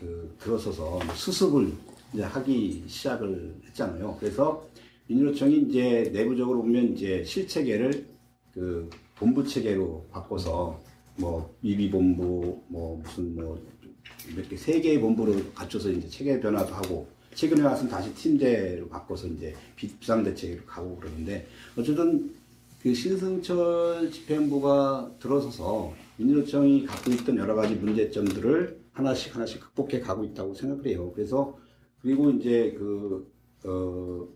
그 0.00 0.34
들어서서 0.40 1.00
수습을 1.14 1.72
이제 2.12 2.22
하기 2.22 2.84
시작을 2.86 3.54
했잖아요. 3.66 4.16
그래서 4.18 4.66
민주노총이 5.06 5.66
이제 5.68 6.10
내부적으로 6.12 6.62
보면 6.62 6.94
이제 6.94 7.22
실체계를 7.24 8.06
그 8.52 8.88
본부 9.16 9.46
체계로 9.46 10.06
바꿔서 10.10 10.80
뭐 11.16 11.54
위비본부 11.62 12.62
뭐 12.68 13.02
무슨 13.02 13.34
뭐몇개세 13.34 14.80
개의 14.80 15.00
본부를 15.00 15.52
갖춰서 15.54 15.90
이제 15.90 16.08
체계 16.08 16.40
변화도 16.40 16.74
하고 16.74 17.06
최근에 17.34 17.62
와서는 17.62 17.90
다시 17.90 18.14
팀제로 18.14 18.88
바꿔서 18.88 19.26
이제 19.26 19.54
비상대책으로 19.76 20.64
가고 20.64 20.96
그러는데 20.96 21.46
어쨌든 21.76 22.34
그 22.80 22.94
신승철 22.94 24.10
집행부가 24.10 25.10
들어서서 25.18 25.92
민주노총이 26.16 26.86
갖고 26.86 27.10
있던 27.12 27.36
여러 27.36 27.54
가지 27.54 27.74
문제점들을 27.74 28.80
하나씩 28.92 29.34
하나씩 29.34 29.60
극복해 29.60 30.00
가고 30.00 30.24
있다고 30.24 30.54
생각을 30.54 30.86
해요. 30.86 31.10
그래서 31.14 31.58
그리고 32.00 32.30
이제 32.30 32.74
그 32.78 33.32
어, 33.64 34.28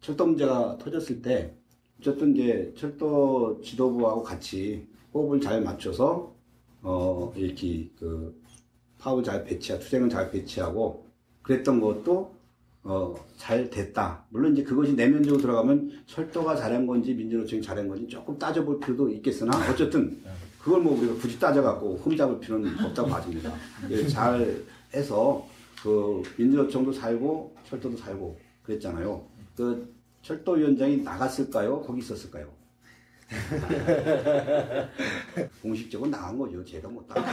철도 0.00 0.26
문제가 0.26 0.76
터졌을 0.78 1.22
때 1.22 1.54
어쨌든 2.00 2.34
이제 2.34 2.72
철도 2.76 3.60
지도부하고 3.62 4.22
같이 4.22 4.86
호흡을 5.14 5.40
잘 5.40 5.62
맞춰서 5.62 6.34
어 6.82 7.32
이렇게 7.36 7.88
그 7.96 8.40
파업을 8.98 9.22
잘 9.22 9.44
배치하고 9.44 9.84
투쟁을 9.84 10.08
잘 10.08 10.30
배치하고 10.30 11.06
그랬던 11.42 11.80
것도 11.80 12.34
어, 12.84 13.14
잘 13.36 13.70
됐다. 13.70 14.24
물론 14.30 14.52
이제 14.54 14.64
그것이 14.64 14.94
내면적으로 14.94 15.40
들어가면 15.40 16.02
철도가 16.06 16.56
잘한 16.56 16.86
건지 16.86 17.14
민주노총이 17.14 17.62
잘한 17.62 17.86
건지 17.86 18.08
조금 18.08 18.36
따져볼 18.36 18.80
필요도 18.80 19.10
있겠으나 19.10 19.52
어쨌든 19.70 20.20
그걸 20.62 20.80
뭐 20.80 20.98
우리가 20.98 21.14
굳이 21.14 21.38
따져갖고 21.38 21.96
흠잡을 21.98 22.38
필요는 22.38 22.84
없다고 22.84 23.08
봐집니다. 23.08 23.52
예, 23.90 24.06
잘 24.06 24.62
해서 24.94 25.46
그 25.82 26.22
민주노총도 26.38 26.92
살고 26.92 27.56
철도도 27.68 27.96
살고 27.96 28.38
그랬잖아요. 28.62 29.26
그 29.56 29.92
철도위원장이 30.22 30.98
나갔을까요? 30.98 31.82
거기 31.82 32.00
있었을까요? 32.00 32.48
공식적으로 35.62 36.10
나간 36.10 36.38
거죠. 36.38 36.64
제가 36.64 36.88
못 36.88 37.06
나간 37.08 37.24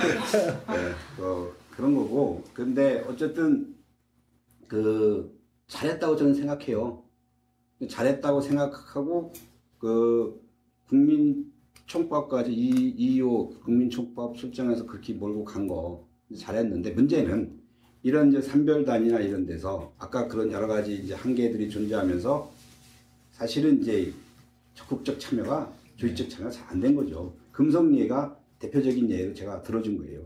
네, 0.68 0.92
그, 1.16 1.56
그런 1.72 1.94
거고. 1.94 2.44
근데 2.54 3.06
어쨌든 3.08 3.76
그 4.68 5.38
잘했다고 5.68 6.16
저는 6.16 6.34
생각해요. 6.34 7.04
잘했다고 7.88 8.42
생각하고 8.42 9.34
그 9.78 10.42
국민 10.88 11.49
총법까지 11.90 12.54
이 12.54 13.20
2호 13.20 13.62
국민총법 13.64 14.38
출정해서 14.38 14.86
그렇게 14.86 15.14
몰고 15.14 15.44
간 15.44 15.68
거 15.68 16.08
잘했는데 16.38 16.92
문제는 16.92 17.60
이런 18.04 18.30
이제 18.30 18.42
산별단이나 18.42 19.20
이런 19.20 19.46
데서 19.46 19.92
아까 19.98 20.28
그런 20.28 20.52
여러 20.52 20.68
가지 20.68 20.96
이제 20.96 21.14
한계들이 21.16 21.70
존재하면서 21.70 22.52
사실은 23.32 23.82
이제 23.82 24.14
적극적 24.76 25.20
참여가 25.20 25.74
조직적 25.98 26.30
참여가 26.30 26.52
잘 26.52 26.68
안 26.70 26.80
된 26.80 26.96
거죠. 26.96 27.34
금성리가 27.52 28.38
대표적인 28.60 29.10
예로 29.10 29.34
제가 29.34 29.64
들어준 29.64 29.98
거예요. 29.98 30.22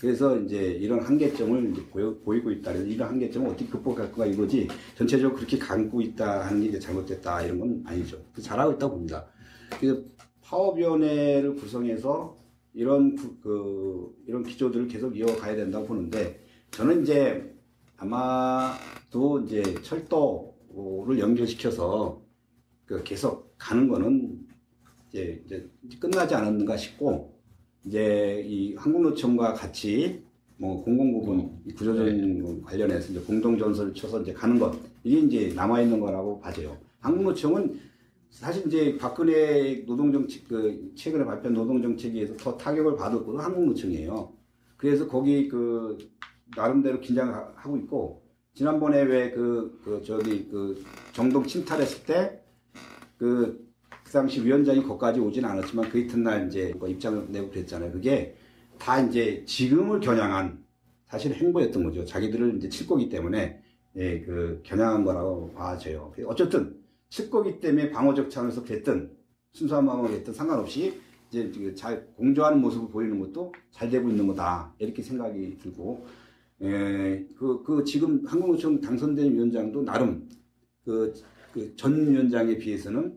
그래서 0.00 0.38
이제 0.38 0.56
이런 0.80 1.00
한계점을 1.00 1.72
이제 1.72 1.84
보여, 1.90 2.16
보이고 2.20 2.52
있다. 2.52 2.72
그래서 2.72 2.86
이런 2.86 3.08
한계점을 3.08 3.48
어떻게 3.50 3.66
극복할 3.68 4.12
거가 4.12 4.26
이거지 4.26 4.68
전체적으로 4.96 5.36
그렇게 5.36 5.58
감고 5.58 6.00
있다 6.00 6.46
하는 6.46 6.70
게 6.70 6.78
잘못됐다 6.78 7.42
이런 7.42 7.58
건 7.58 7.82
아니죠. 7.84 8.22
그 8.32 8.40
잘하고 8.40 8.74
있다고 8.74 8.92
봅니다. 8.94 9.26
그래서 9.80 10.00
파업위원회를 10.48 11.54
구성해서 11.56 12.36
이런 12.74 13.14
구- 13.16 13.36
그 13.40 14.16
이런 14.26 14.42
기조들을 14.42 14.88
계속 14.88 15.16
이어가야 15.16 15.56
된다고 15.56 15.86
보는데 15.86 16.40
저는 16.70 17.02
이제 17.02 17.54
아마도 17.96 19.40
이제 19.40 19.62
철도를 19.82 21.18
연결시켜서 21.18 22.20
그 22.86 23.02
계속 23.02 23.54
가는 23.58 23.88
거는 23.88 24.38
이제, 25.10 25.42
이제 25.46 25.68
끝나지 25.98 26.34
않았는가 26.34 26.76
싶고 26.76 27.34
이제 27.84 28.42
이 28.46 28.74
한국노총과 28.76 29.54
같이 29.54 30.22
뭐 30.56 30.82
공공부분 30.82 31.60
이 31.66 31.72
구조적인 31.72 32.42
거 32.42 32.60
관련해서 32.62 33.12
이제 33.12 33.20
공동전선을 33.20 33.94
쳐서 33.94 34.22
이제 34.22 34.32
가는 34.32 34.58
것 34.58 34.74
이게 35.04 35.20
이제 35.20 35.54
남아 35.54 35.82
있는 35.82 36.00
거라고 36.00 36.40
봐져요. 36.40 36.76
한국노총은 37.00 37.87
사실 38.30 38.66
이제 38.66 38.96
박근혜 38.98 39.84
노동정책 39.86 40.48
그 40.48 40.92
최근에 40.94 41.24
발표한 41.24 41.54
노동정책에서 41.54 42.36
더 42.36 42.56
타격을 42.56 42.96
것도 42.96 43.38
한국노총이에요. 43.38 44.32
그래서 44.76 45.08
거기 45.08 45.48
그 45.48 45.98
나름대로 46.56 47.00
긴장하고 47.00 47.76
있고 47.78 48.22
지난번에 48.54 49.02
왜그 49.02 49.80
그 49.84 50.02
저기 50.04 50.48
그 50.48 50.84
정동 51.12 51.46
침탈했을 51.46 52.04
때그 52.04 53.68
그 54.04 54.12
당시 54.12 54.44
위원장이 54.44 54.82
거기까지 54.82 55.20
오진 55.20 55.44
않았지만 55.44 55.90
그 55.90 55.98
이튿날 55.98 56.46
이제 56.46 56.72
그 56.78 56.88
입장을 56.88 57.26
내고 57.30 57.50
그랬잖아요. 57.50 57.92
그게 57.92 58.36
다 58.78 59.00
이제 59.00 59.44
지금을 59.46 60.00
겨냥한 60.00 60.64
사실 61.06 61.34
행보였던 61.34 61.84
거죠. 61.84 62.04
자기들을 62.04 62.56
이제 62.56 62.68
칠 62.68 62.86
거기 62.86 63.08
때문에 63.08 63.60
예, 63.96 64.20
그 64.20 64.60
겨냥한 64.62 65.04
거라고 65.04 65.52
봐져요. 65.52 66.12
어쨌든 66.26 66.77
칠 67.08 67.30
거기 67.30 67.60
때문에 67.60 67.90
방어적 67.90 68.30
차원에서 68.30 68.64
그랬든 68.64 69.16
순수한 69.52 69.84
마음으로 69.86 70.12
했든 70.12 70.32
상관없이 70.32 71.00
이제 71.28 71.50
그잘 71.50 72.06
공조하는 72.14 72.60
모습을 72.60 72.88
보이는 72.88 73.18
것도 73.20 73.52
잘 73.70 73.90
되고 73.90 74.08
있는 74.08 74.26
거다. 74.26 74.74
이렇게 74.78 75.02
생각이 75.02 75.58
들고. 75.58 76.06
예, 76.62 77.26
그, 77.36 77.62
그 77.62 77.84
지금 77.84 78.26
한국노총 78.26 78.80
당선된 78.80 79.32
위원장도 79.32 79.82
나름 79.82 80.28
그전 81.52 82.10
위원장에 82.10 82.58
비해서는 82.58 83.16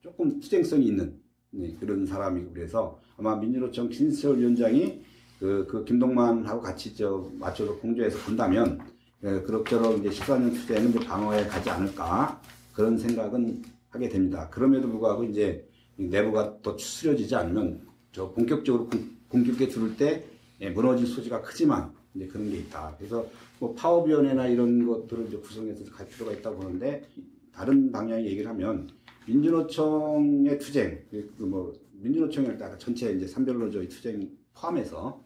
조금 0.00 0.40
투쟁성이 0.40 0.86
있는 0.86 1.20
네, 1.50 1.76
그런 1.78 2.06
사람이고 2.06 2.52
그래서 2.54 2.98
아마 3.18 3.36
민주노총 3.36 3.90
김수철 3.90 4.38
위원장이 4.38 5.02
그, 5.38 5.66
그 5.68 5.84
김동만하고 5.84 6.62
같이 6.62 6.96
저 6.96 7.30
맞춰서 7.38 7.76
공조해서 7.76 8.18
간다면 8.18 8.78
예, 9.22 9.40
그럭저럭 9.42 9.98
이제 9.98 10.08
14년 10.08 10.54
투쟁은 10.54 10.92
방어해 10.94 11.46
가지 11.46 11.68
않을까 11.68 12.40
그런 12.72 12.96
생각은 12.98 13.62
하게 13.90 14.08
됩니다. 14.08 14.48
그럼에도 14.50 14.88
불구하고 14.88 15.24
이제 15.24 15.68
이 15.98 16.04
내부가 16.04 16.60
더 16.62 16.76
추스려지지 16.76 17.34
않으면 17.34 17.86
저 18.12 18.30
본격적으로 18.32 18.88
공- 18.88 19.10
공격에 19.28 19.68
들을 19.68 19.96
때 19.96 20.24
예, 20.60 20.70
무너질 20.70 21.06
소지가 21.06 21.42
크지만 21.42 21.92
이제 22.14 22.26
그런 22.26 22.50
게 22.50 22.58
있다. 22.58 22.94
그래서 22.98 23.26
뭐 23.58 23.74
파업위원회나 23.74 24.46
이런 24.48 24.86
것들을 24.86 25.26
이제 25.28 25.36
구성해서 25.36 25.84
갈 25.92 26.06
필요가 26.08 26.32
있다고 26.32 26.58
보는데 26.60 27.06
다른 27.52 27.92
방향의 27.92 28.26
얘기를 28.26 28.48
하면 28.50 28.88
민주노총의 29.26 30.58
투쟁, 30.58 31.04
그뭐 31.38 31.72
민주노총이 31.92 32.48
아까 32.48 32.76
전체 32.78 33.12
이제 33.12 33.26
산별로조의 33.26 33.88
투쟁 33.88 34.30
포함해서 34.54 35.22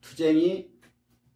투쟁이 0.00 0.70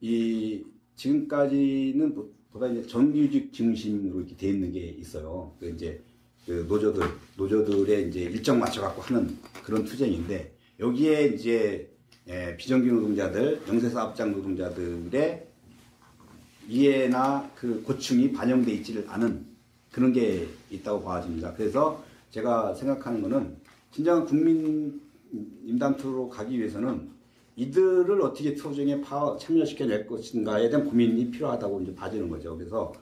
이 0.00 0.64
지금까지는 0.96 2.14
보- 2.14 2.32
보다 2.52 2.66
이제 2.66 2.86
정규직 2.86 3.52
중심으로 3.52 4.20
이렇게 4.20 4.36
돼 4.36 4.48
있는 4.48 4.72
게 4.72 4.80
있어요. 4.80 5.54
그 5.58 5.70
이제 5.70 6.02
그 6.46 6.66
노조들 6.68 7.02
노조들의 7.36 8.08
이제 8.08 8.20
일정 8.20 8.58
맞춰 8.58 8.82
갖고 8.82 9.00
하는 9.02 9.38
그런 9.64 9.84
투쟁인데 9.84 10.54
여기에 10.78 11.28
이제 11.28 11.88
예, 12.28 12.56
비정규 12.56 12.86
노동자들, 12.86 13.62
영세사업장 13.66 14.32
노동자들의 14.32 15.46
이해나 16.68 17.50
그 17.56 17.82
고충이 17.82 18.32
반영돼 18.32 18.72
있지를 18.74 19.06
않은 19.08 19.44
그런 19.90 20.12
게 20.12 20.48
있다고 20.70 21.02
봐집니다. 21.02 21.52
그래서 21.54 22.04
제가 22.30 22.74
생각하는 22.74 23.22
거는 23.22 23.56
진정한 23.90 24.24
국민 24.24 25.00
임단투로 25.64 26.28
가기 26.28 26.58
위해서는 26.58 27.10
이들을 27.56 28.20
어떻게 28.22 28.54
투쟁에 28.54 29.00
파 29.00 29.36
참여시켜 29.36 29.86
낼 29.86 30.06
것인가에 30.06 30.68
대한 30.70 30.86
고민이 30.86 31.30
필요하다고 31.30 31.82
이제 31.82 31.94
봐지는 31.94 32.28
거죠. 32.28 32.56
그래서 32.56 32.92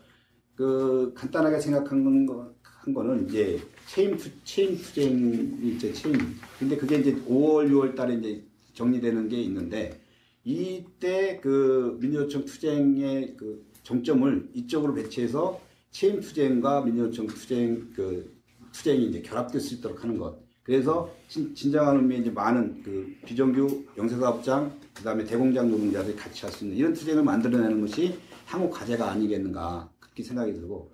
그 0.57 1.13
간단하게 1.15 1.61
생각한 1.61 2.27
거, 2.27 2.53
한 2.63 2.95
거는 2.95 3.29
이제 3.29 3.61
체임 3.87 4.17
투 4.17 4.29
체임 4.45 4.77
투쟁이 4.77 5.75
이제 5.75 5.93
체임. 5.93 6.17
근데 6.59 6.77
그게 6.77 6.97
이제 6.97 7.15
5월 7.15 7.71
6월 7.71 7.95
달에 7.95 8.15
이제 8.15 8.45
정리되는 8.75 9.29
게 9.29 9.41
있는데 9.43 10.01
이때 10.45 11.39
그 11.41 11.99
민주노총 12.01 12.45
투쟁의 12.45 13.37
그 13.37 13.65
정점을 13.83 14.51
이쪽으로 14.55 14.95
배치해서 14.95 15.61
체임 15.91 16.21
투쟁과 16.21 16.83
민주노총 16.83 17.27
투쟁 17.27 17.91
그 17.95 18.35
투쟁이 18.73 19.07
이제 19.07 19.23
결합될 19.23 19.61
수 19.61 19.75
있도록 19.75 20.03
하는 20.03 20.19
것. 20.19 20.39
그래서 20.71 21.13
진, 21.27 21.53
진정한 21.53 21.97
의미의 21.97 22.21
이제 22.21 22.31
많은 22.31 22.81
그 22.85 23.13
비정규 23.27 23.87
영세사업장 23.99 24.73
그다음에 24.95 25.25
대공장 25.25 25.69
노동자들이 25.69 26.15
같이 26.15 26.43
할 26.43 26.53
수 26.53 26.63
있는 26.63 26.77
이런 26.77 26.93
투쟁을 26.93 27.25
만들어내는 27.25 27.81
것이 27.81 28.17
향후 28.47 28.71
과제가 28.71 29.11
아니겠는가 29.11 29.91
그렇게 29.99 30.23
생각이 30.23 30.53
들고 30.53 30.93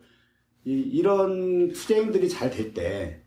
이, 0.64 0.70
이런 0.70 1.68
투쟁들이 1.72 2.26
잘 2.30 2.50
될 2.50 2.72
때, 2.72 3.20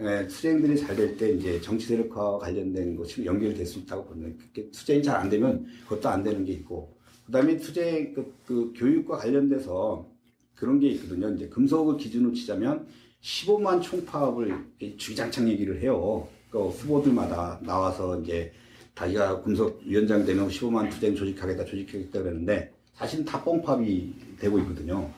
예, 0.00 0.26
투쟁들이 0.26 0.76
잘 0.78 0.96
될 0.96 1.16
때 1.16 1.30
이제 1.30 1.60
정치 1.60 1.86
세력화와 1.86 2.40
관련된 2.40 2.96
것이 2.96 3.24
연결될 3.24 3.64
수 3.64 3.78
있다고 3.78 4.06
보는 4.06 4.36
그게 4.36 4.68
투쟁이 4.72 5.00
잘 5.00 5.14
안 5.14 5.30
되면 5.30 5.64
그것도 5.84 6.08
안 6.08 6.24
되는 6.24 6.44
게 6.44 6.54
있고 6.54 6.98
그다음에 7.26 7.56
투쟁 7.56 8.14
그, 8.14 8.34
그 8.44 8.72
교육과 8.74 9.18
관련돼서 9.18 10.10
그런 10.56 10.80
게 10.80 10.88
있거든요. 10.88 11.32
이제 11.36 11.48
금속을 11.48 11.98
기준으로 11.98 12.32
치자면 12.32 12.88
15만 13.22 13.82
총파업을 13.82 14.66
주기장창 14.96 15.48
얘기를 15.48 15.80
해요. 15.80 16.28
그 16.50 16.68
후보들마다 16.68 17.60
나와서 17.62 18.20
이제 18.20 18.52
자기가 18.94 19.42
금속 19.42 19.82
위원장 19.84 20.24
되면 20.24 20.48
15만 20.48 20.90
투쟁 20.90 21.14
조직하겠다, 21.14 21.64
조직하겠다 21.64 22.22
그러는데 22.22 22.72
사실은 22.94 23.24
다 23.24 23.42
뻥파업이 23.44 24.36
되고 24.40 24.58
있거든요. 24.60 25.10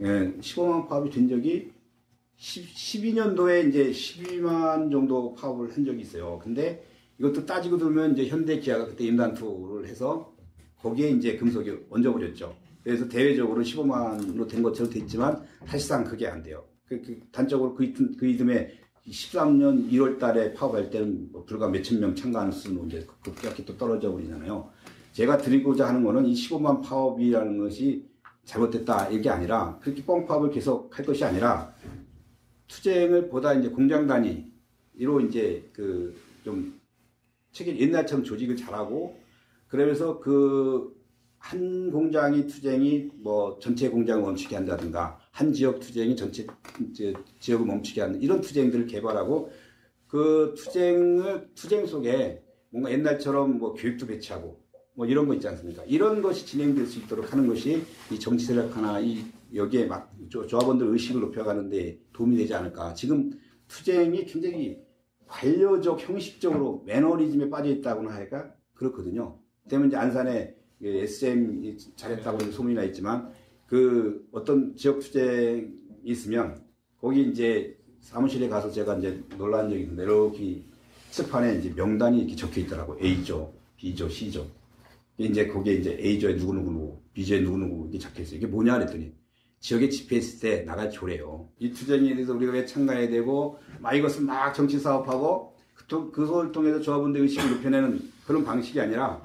예, 0.00 0.32
15만 0.40 0.88
파업이 0.88 1.10
된 1.10 1.28
적이 1.28 1.70
12년도에 2.38 3.68
이제 3.68 3.90
12만 3.90 4.90
정도 4.90 5.34
파업을 5.34 5.72
한 5.72 5.84
적이 5.84 6.00
있어요. 6.00 6.40
근데 6.42 6.84
이것도 7.18 7.46
따지고 7.46 7.78
들면 7.78 8.14
이제 8.14 8.26
현대 8.26 8.58
기아가 8.58 8.86
그때 8.86 9.04
임단투를 9.04 9.86
해서 9.86 10.34
거기에 10.80 11.10
이제 11.10 11.36
금속이 11.36 11.70
얹어버렸죠. 11.90 12.56
그래서 12.82 13.08
대외적으로 13.08 13.62
15만으로 13.62 14.48
된 14.48 14.62
것처럼 14.62 14.92
됐지만 14.92 15.46
사실상 15.64 16.02
그게 16.02 16.26
안 16.26 16.42
돼요. 16.42 16.64
그, 17.00 17.02
그 17.02 17.20
단적으로 17.32 17.74
그, 17.74 17.84
이듬- 17.84 18.16
그 18.16 18.26
이듬해 18.26 18.70
13년 19.08 19.90
1월 19.90 20.18
달에 20.18 20.52
파업할 20.52 20.90
때는 20.90 21.30
뭐 21.32 21.44
불과 21.44 21.68
몇천 21.68 21.98
명 22.00 22.14
참가하는 22.14 22.52
수는 22.52 22.86
이제 22.86 23.06
급격히 23.22 23.64
또 23.64 23.76
떨어져 23.76 24.12
버리잖아요. 24.12 24.70
제가 25.12 25.38
드리고자 25.38 25.88
하는 25.88 26.04
거는 26.04 26.26
이 26.26 26.34
15만 26.34 26.82
파업이라는 26.82 27.58
것이 27.58 28.08
잘못됐다 28.44 29.08
이게 29.10 29.28
아니라 29.30 29.78
그렇게 29.80 30.04
pom프업을 30.04 30.50
계속 30.50 30.96
할 30.96 31.04
것이 31.04 31.24
아니라 31.24 31.72
투쟁을 32.68 33.28
보다 33.28 33.54
이제 33.54 33.68
공장 33.68 34.06
단위로 34.06 35.20
이제 35.26 35.68
그 35.72 36.14
좀 36.44 36.80
책임 37.52 37.78
옛날처럼 37.78 38.24
조직을 38.24 38.56
잘하고 38.56 39.16
그러면서 39.68 40.18
그 40.20 40.92
한 41.38 41.90
공장이 41.90 42.46
투쟁이 42.46 43.10
뭐 43.14 43.58
전체 43.60 43.88
공장을 43.88 44.22
멈추게 44.22 44.54
한다든가 44.54 45.18
한 45.32 45.52
지역 45.52 45.80
투쟁이 45.80 46.14
전체 46.14 46.46
지역을 47.40 47.66
멈추게 47.66 48.00
하는 48.02 48.20
이런 48.22 48.40
투쟁들을 48.40 48.86
개발하고 48.86 49.50
그 50.06 50.54
투쟁을 50.56 51.48
투쟁 51.54 51.86
속에 51.86 52.42
뭔가 52.70 52.90
옛날처럼 52.92 53.58
뭐 53.58 53.72
교육도 53.72 54.06
배치하고 54.06 54.60
뭐 54.94 55.06
이런 55.06 55.26
거 55.26 55.34
있지 55.34 55.48
않습니까? 55.48 55.82
이런 55.86 56.20
것이 56.20 56.44
진행될 56.44 56.86
수 56.86 56.98
있도록 56.98 57.32
하는 57.32 57.46
것이 57.46 57.82
이 58.10 58.20
정치 58.20 58.44
세력 58.44 58.76
하나 58.76 59.00
이 59.00 59.24
여기에 59.54 59.86
막 59.86 60.14
조- 60.28 60.46
조합원들 60.46 60.86
의식을 60.88 61.20
높여가는데 61.22 61.98
도움이 62.12 62.36
되지 62.36 62.52
않을까. 62.54 62.92
지금 62.92 63.30
투쟁이 63.68 64.26
굉장히 64.26 64.78
관료적 65.26 66.06
형식적으로 66.06 66.82
매너리즘에 66.86 67.48
빠져 67.48 67.70
있다고나 67.70 68.12
할까 68.12 68.54
그렇거든요. 68.74 69.38
때문에 69.70 69.88
이제 69.88 69.96
안산에 69.96 70.54
SM 70.82 71.64
이 71.64 71.76
잘했다고 71.96 72.50
소문이 72.50 72.74
나 72.74 72.82
있지만 72.84 73.32
그 73.72 74.28
어떤 74.32 74.76
지역 74.76 74.98
투쟁이 75.00 75.68
있으면 76.04 76.62
거기 77.00 77.22
이제 77.22 77.74
사무실에 78.00 78.46
가서 78.50 78.70
제가 78.70 78.98
이제 78.98 79.24
놀란 79.38 79.70
적이 79.70 79.84
있는데 79.84 80.02
이렇게 80.02 80.60
칠판에 81.10 81.54
이제 81.58 81.72
명단이 81.74 82.18
이렇게 82.18 82.36
적혀 82.36 82.60
있더라고. 82.60 82.98
A조, 83.02 83.50
B조, 83.78 84.10
C조. 84.10 84.46
이제 85.16 85.46
거기에 85.46 85.76
이제 85.76 85.96
A조에 85.98 86.34
누구누구, 86.34 86.98
B조에 87.14 87.40
누구누구 87.40 87.88
이게 87.88 87.98
적혀 87.98 88.20
있어요. 88.20 88.36
이게 88.36 88.46
뭐냐 88.46 88.74
그랬더니 88.74 89.14
지역에 89.60 89.88
집회했을 89.88 90.40
때 90.40 90.64
나갈 90.64 90.90
조래요. 90.90 91.48
이 91.58 91.72
투쟁에 91.72 92.12
대해서 92.12 92.34
우리가 92.34 92.52
왜 92.52 92.66
참가해야 92.66 93.08
되고, 93.08 93.58
막 93.80 93.94
이것을 93.94 94.24
막 94.24 94.52
정치 94.52 94.78
사업하고, 94.78 95.54
그, 95.74 95.86
또- 95.86 96.10
그걸 96.12 96.52
통해서 96.52 96.78
조합원들 96.78 97.22
의식을 97.22 97.50
높여내는 97.52 98.00
그런 98.26 98.44
방식이 98.44 98.78
아니라 98.78 99.22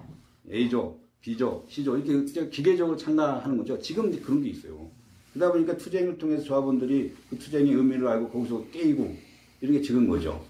A조, 0.50 1.02
B조, 1.22 1.66
C조 1.68 1.98
이렇게 1.98 2.50
기계적으로 2.50 2.96
참가하는 2.96 3.58
거죠. 3.58 3.80
지금 3.80 4.10
이제 4.10 4.20
그런 4.20 4.42
게 4.42 4.50
있어요. 4.50 4.90
그러다 5.34 5.52
보니까 5.52 5.78
투쟁을 5.78 6.18
통해서 6.18 6.44
조합원들이 6.44 7.14
그 7.30 7.38
투쟁의 7.38 7.74
의미를 7.74 8.08
알고 8.08 8.30
거기서 8.30 8.66
깨이고 8.72 9.16
이런 9.62 9.74
게 9.74 9.82
지금 9.82 10.08
거죠. 10.08 10.44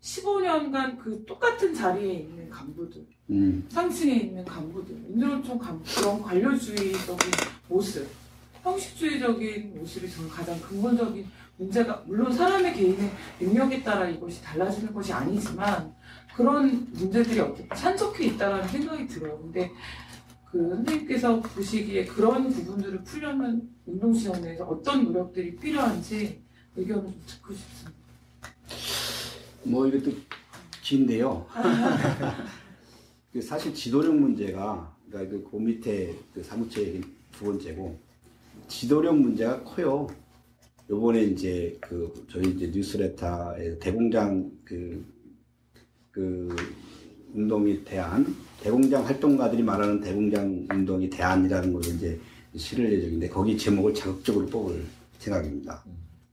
15년간 0.00 0.98
그 0.98 1.24
똑같은 1.26 1.74
자리에 1.74 2.14
있는 2.20 2.48
간부들, 2.48 3.04
음. 3.30 3.66
상층에 3.68 4.14
있는 4.14 4.44
간부들, 4.44 4.94
민주노총 5.08 5.58
간부, 5.58 5.84
그런 5.96 6.22
관료주의적인 6.22 7.30
모습, 7.68 8.06
형식주의적인 8.62 9.78
모습이 9.78 10.08
저는 10.08 10.28
가장 10.28 10.60
근본적인 10.60 11.26
문제가, 11.56 12.04
물론 12.06 12.32
사람의 12.32 12.74
개인의 12.74 13.10
능력에 13.40 13.82
따라 13.82 14.08
이것이 14.08 14.40
달라지는 14.42 14.94
것이 14.94 15.12
아니지만, 15.12 15.92
그런 16.36 16.86
문제들이 16.92 17.40
어떻게 17.40 17.74
산적해 17.74 18.26
있다라는 18.26 18.68
생각이 18.68 19.06
들어요. 19.06 19.38
근데 19.38 19.72
그 20.50 20.68
선생님께서 20.68 21.40
보시기에 21.40 22.04
그런 22.04 22.50
부분들을 22.50 23.02
풀려면 23.04 23.70
운동시장 23.86 24.42
내에서 24.42 24.64
어떤 24.64 25.04
노력들이 25.04 25.56
필요한지 25.56 26.42
의견을 26.76 27.04
좀 27.04 27.22
듣고 27.26 27.54
싶습니다. 27.54 27.96
뭐 29.62 29.86
이것도 29.86 30.14
긴데요. 30.82 31.46
그 33.32 33.40
사실 33.40 33.72
지도력 33.72 34.14
문제가 34.14 34.94
그러니까 35.08 35.38
그, 35.38 35.50
그 35.50 35.56
밑에 35.56 36.14
그 36.34 36.42
사무처의 36.42 37.00
두 37.32 37.46
번째고 37.46 37.98
지도력 38.68 39.16
문제가 39.18 39.62
커요. 39.64 40.06
요번에 40.90 41.22
이제 41.22 41.76
그 41.80 42.26
저희 42.30 42.50
이제 42.50 42.68
뉴스레터에 42.68 43.78
대공장 43.78 44.50
그, 44.64 45.04
그 46.16 46.48
운동이 47.34 47.84
대안 47.84 48.24
대공장 48.62 49.04
활동가들이 49.04 49.62
말하는 49.62 50.00
대공장 50.00 50.66
운동이 50.70 51.10
대안이라는 51.10 51.74
걸 51.74 51.84
이제 51.84 52.18
실을 52.56 52.90
예정인데 52.90 53.28
거기 53.28 53.58
제목을 53.58 53.92
자극적으로 53.92 54.46
뽑을 54.46 54.82
생각입니다. 55.18 55.84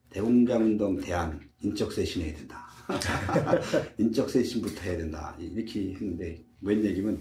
대공장 0.10 0.64
운동 0.64 0.98
대안 1.02 1.38
인적 1.62 1.92
쇄신해야 1.92 2.34
된다. 2.34 2.66
인적 4.00 4.30
쇄신부터 4.30 4.84
해야 4.84 4.98
된다. 5.00 5.36
이렇게 5.38 5.92
했는데 5.92 6.42
웬 6.62 6.82
얘기면 6.86 7.20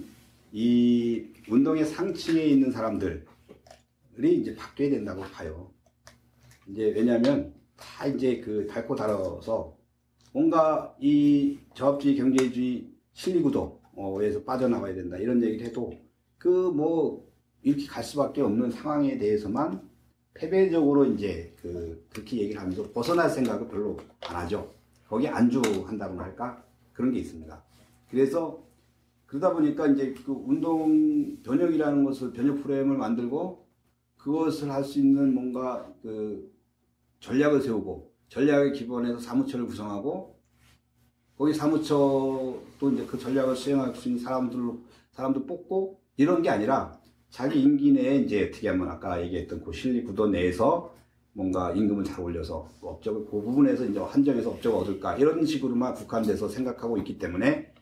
이 0.52 1.24
운동의 1.48 1.84
상층에 1.84 2.44
있는 2.44 2.70
사람들이 2.70 3.24
이제 4.22 4.54
바뀌어야 4.54 4.90
된다고 4.90 5.22
봐요. 5.22 5.68
이제 6.68 6.92
왜냐하면 6.94 7.52
다 7.76 8.06
이제 8.06 8.38
그 8.38 8.68
닳고 8.68 8.94
달아서 8.94 9.81
뭔가 10.32 10.96
이 11.00 11.58
저합주의 11.74 12.16
경제주의 12.16 12.90
실리구도에서 13.12 14.42
빠져나와야 14.44 14.94
된다 14.94 15.16
이런 15.18 15.42
얘기를 15.42 15.66
해도 15.66 15.92
그 16.38 16.48
뭐 16.48 17.30
이렇게 17.62 17.86
갈 17.86 18.02
수밖에 18.02 18.40
없는 18.40 18.70
상황에 18.72 19.18
대해서만 19.18 19.88
패배적으로 20.34 21.04
이제 21.04 21.54
그 21.60 22.04
그렇게 22.10 22.38
얘기를 22.38 22.60
하면서 22.60 22.90
벗어날 22.90 23.30
생각을 23.30 23.68
별로 23.68 23.96
안 24.26 24.36
하죠. 24.36 24.72
거기 25.06 25.28
안주한다고나 25.28 26.24
할까 26.24 26.64
그런 26.92 27.12
게 27.12 27.20
있습니다. 27.20 27.62
그래서 28.10 28.66
그러다 29.26 29.52
보니까 29.52 29.86
이제 29.88 30.12
그 30.24 30.32
운동 30.32 31.40
변혁이라는 31.42 32.04
것을 32.04 32.32
변혁 32.32 32.56
프로그램을 32.62 32.96
만들고 32.96 33.66
그것을 34.16 34.70
할 34.70 34.82
수 34.84 34.98
있는 34.98 35.34
뭔가 35.34 35.92
그 36.02 36.52
전략을 37.20 37.60
세우고 37.60 38.11
전략의 38.32 38.72
기본에서 38.72 39.18
사무처를 39.18 39.66
구성하고 39.66 40.34
거기 41.36 41.52
사무처 41.52 41.94
또 42.78 42.90
이제 42.90 43.04
그 43.04 43.18
전략을 43.18 43.54
수행할 43.54 43.94
수 43.94 44.08
있는 44.08 44.22
사람들 44.22 45.46
뽑고 45.46 46.00
이런 46.16 46.40
게 46.40 46.48
아니라 46.48 46.98
자기 47.28 47.60
임기 47.60 47.92
내에 47.92 48.20
이제 48.20 48.48
어떻게 48.48 48.68
하면 48.68 48.88
아까 48.88 49.22
얘기했던 49.22 49.62
그 49.62 49.72
실리 49.72 50.02
구도 50.02 50.28
내에서 50.28 50.94
뭔가 51.34 51.72
임금을 51.72 52.04
잘 52.04 52.20
올려서 52.20 52.68
그 52.80 52.88
업적을 52.88 53.26
그 53.26 53.42
부분에서 53.42 53.84
이제 53.84 53.98
한정해서 53.98 54.50
업적을 54.50 54.78
얻을까 54.80 55.16
이런 55.16 55.44
식으로만 55.44 55.94
국한돼서 55.94 56.48
생각하고 56.48 56.96
있기 56.98 57.18
때문에 57.18 57.72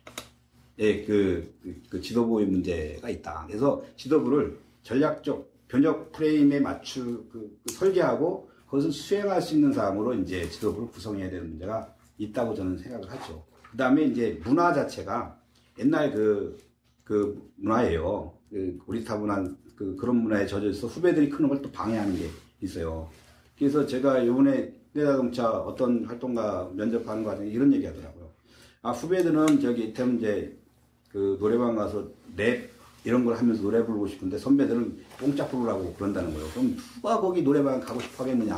예, 0.79 1.05
그, 1.05 1.55
그, 1.63 1.83
그 1.91 2.01
지도부의 2.01 2.47
문제가 2.47 3.09
있다. 3.09 3.45
그래서 3.47 3.85
지도부를 3.97 4.59
전략적 4.83 5.69
변혁 5.69 6.11
프레임에 6.11 6.59
맞추 6.59 7.27
그, 7.31 7.57
그 7.65 7.73
설계하고 7.73 8.50
그것을 8.71 8.93
수행할 8.93 9.43
수 9.43 9.57
있는 9.57 9.73
사람으로 9.73 10.15
이제 10.15 10.49
지도부를 10.49 10.89
구성해야 10.91 11.29
되는 11.29 11.51
문제가 11.51 11.93
있다고 12.19 12.55
저는 12.55 12.79
생각을 12.79 13.11
하죠. 13.11 13.45
그 13.69 13.77
다음에 13.77 14.05
이제 14.05 14.41
문화 14.45 14.73
자체가 14.73 15.37
옛날 15.81 16.13
그, 16.13 16.57
그 17.03 17.51
문화예요. 17.57 18.33
그 18.49 18.79
고리타 18.87 19.17
문화, 19.17 19.45
그, 19.75 19.97
그런 19.97 20.17
문화에 20.17 20.47
젖어 20.47 20.69
있어 20.69 20.87
후배들이 20.87 21.29
크는 21.29 21.49
걸 21.49 21.61
또 21.63 21.71
방해하는 21.73 22.17
게 22.17 22.29
있어요. 22.61 23.11
그래서 23.59 23.85
제가 23.85 24.25
요번에 24.25 24.73
내자동차 24.93 25.51
어떤 25.51 26.05
활동가 26.05 26.71
면접하는 26.75 27.25
과정에 27.25 27.49
이런 27.49 27.73
얘기 27.73 27.87
하더라고요. 27.87 28.31
아, 28.83 28.93
후배들은 28.93 29.61
저기 29.61 29.89
이태원 29.89 30.19
이제 30.19 30.57
그 31.11 31.37
노래방 31.41 31.75
가서 31.75 32.09
랩 32.37 32.70
이런 33.05 33.25
걸 33.25 33.37
하면서 33.37 33.63
노래 33.63 33.85
부르고 33.85 34.07
싶은데 34.09 34.39
선배들은 34.39 34.99
뽕짝 35.19 35.51
부르라고 35.51 35.95
그런다는 35.95 36.33
거예요. 36.35 36.49
그럼 36.51 36.77
누가 36.95 37.21
거기 37.21 37.43
노래방 37.43 37.81
가고 37.81 38.01
싶어 38.01 38.25
하겠느냐? 38.25 38.57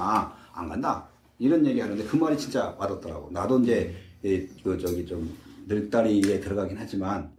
안 0.52 0.68
간다. 0.68 1.08
이런 1.38 1.64
얘기 1.66 1.80
하는데 1.80 2.04
그 2.04 2.16
말이 2.16 2.36
진짜 2.36 2.74
와닿더라고. 2.78 3.30
나도 3.30 3.60
이제 3.60 3.94
이, 4.22 4.46
그 4.62 4.78
저기 4.78 5.06
좀 5.06 5.36
늙다리에 5.66 6.40
들어가긴 6.40 6.76
하지만 6.78 7.32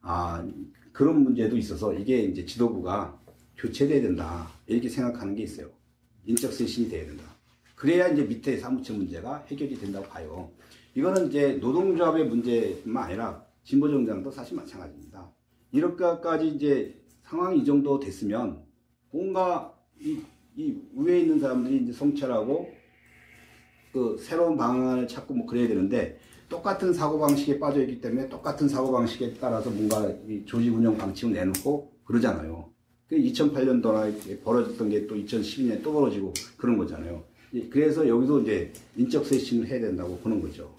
아 0.00 0.44
그런 0.92 1.22
문제도 1.22 1.56
있어서 1.56 1.92
이게 1.94 2.22
이제 2.22 2.44
지도부가 2.44 3.18
교체돼야 3.56 4.02
된다 4.02 4.48
이렇게 4.66 4.88
생각하는 4.88 5.34
게 5.34 5.42
있어요. 5.42 5.68
인적 6.26 6.52
쇄신이 6.52 6.88
돼야 6.88 7.06
된다. 7.06 7.24
그래야 7.74 8.08
이제 8.08 8.22
밑에 8.22 8.58
사무처 8.58 8.92
문제가 8.92 9.44
해결이 9.48 9.76
된다고 9.78 10.06
봐요. 10.06 10.50
이거는 10.94 11.28
이제 11.28 11.54
노동조합의 11.54 12.26
문제뿐만 12.26 13.04
아니라 13.04 13.44
진보정당도 13.64 14.30
사실 14.30 14.56
마찬가지입니다. 14.56 15.11
이렇게까지 15.72 16.48
이제 16.48 17.02
상황이 17.24 17.60
이 17.60 17.64
정도 17.64 17.98
됐으면 17.98 18.62
뭔가 19.10 19.74
이, 20.00 20.18
이 20.56 20.76
위에 20.94 21.20
있는 21.20 21.40
사람들이 21.40 21.78
이제 21.82 21.92
성찰하고 21.92 22.70
그 23.92 24.16
새로운 24.18 24.56
방안을 24.56 25.08
찾고 25.08 25.34
뭐 25.34 25.46
그래야 25.46 25.68
되는데 25.68 26.18
똑같은 26.48 26.92
사고방식에 26.92 27.58
빠져있기 27.58 28.00
때문에 28.00 28.28
똑같은 28.28 28.68
사고방식에 28.68 29.34
따라서 29.40 29.70
뭔가 29.70 30.10
이 30.28 30.44
조직 30.44 30.74
운영 30.74 30.96
방침을 30.96 31.34
내놓고 31.34 31.92
그러잖아요. 32.04 32.70
그 33.08 33.16
2008년도나 33.16 34.42
벌어졌던 34.42 34.90
게 34.90 35.06
또 35.06 35.14
2012년에 35.14 35.82
또 35.82 35.92
벌어지고 35.92 36.32
그런 36.56 36.76
거잖아요. 36.76 37.24
예, 37.54 37.68
그래서 37.68 38.06
여기서 38.06 38.40
이제 38.40 38.72
인적 38.96 39.26
쇄신을 39.26 39.66
해야 39.66 39.80
된다고 39.80 40.16
보는 40.18 40.40
거죠. 40.40 40.70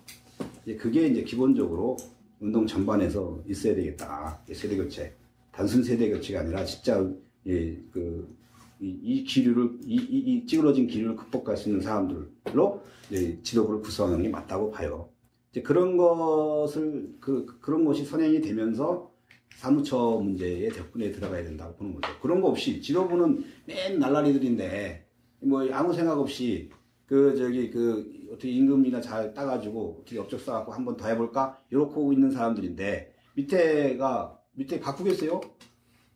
이제 0.64 0.76
그게 0.76 1.08
이제 1.08 1.24
기본적으로 1.24 1.98
운동 2.44 2.68
전반에서 2.68 3.42
있어야 3.48 3.74
되겠다. 3.74 4.38
세대 4.52 4.76
교체. 4.76 5.16
단순 5.50 5.82
세대 5.82 6.10
교체가 6.10 6.42
아니라 6.42 6.66
진짜 6.66 7.10
예, 7.48 7.78
그, 7.90 8.36
이, 8.82 9.00
이 9.02 9.24
기류를, 9.24 9.80
이, 9.86 9.96
이, 9.96 10.18
이 10.18 10.46
찌그러진 10.46 10.88
기류를 10.88 11.16
극복할 11.16 11.56
수 11.56 11.70
있는 11.70 11.82
사람들로 11.82 12.84
이제 13.10 13.40
지도부를 13.44 13.80
구성하는 13.82 14.24
게 14.24 14.30
맞다고 14.30 14.72
봐요. 14.72 15.08
이제 15.52 15.62
그런 15.62 15.96
것을, 15.96 17.16
그, 17.22 17.46
그런 17.62 17.86
것이 17.86 18.04
선행이 18.04 18.42
되면서 18.42 19.10
사무처 19.56 20.20
문제에 20.22 20.70
접근에 20.70 21.12
들어가야 21.14 21.46
된다고 21.46 21.76
보는 21.76 21.96
거죠. 21.96 22.20
그런 22.22 22.42
거 22.42 22.50
없이 22.50 22.82
지도부는 22.82 23.46
맨 23.66 24.00
날라리들인데 24.00 25.06
뭐 25.40 25.66
아무 25.72 25.94
생각 25.94 26.20
없이 26.20 26.70
그 27.06 27.38
저기 27.38 27.70
그 27.70 28.12
어떻게 28.34 28.50
임금이나 28.50 29.00
잘 29.02 29.34
따가지고 29.34 30.00
어떻게 30.02 30.20
업적 30.20 30.40
쌓아갖고 30.40 30.72
한번 30.74 30.98
더 30.98 31.08
해볼까 31.08 31.58
이렇게 31.70 31.92
하고 31.92 32.12
있는 32.14 32.32
사람들인데 32.32 33.14
밑에가 33.36 34.40
밑에 34.54 34.80
바꾸겠어요? 34.80 35.40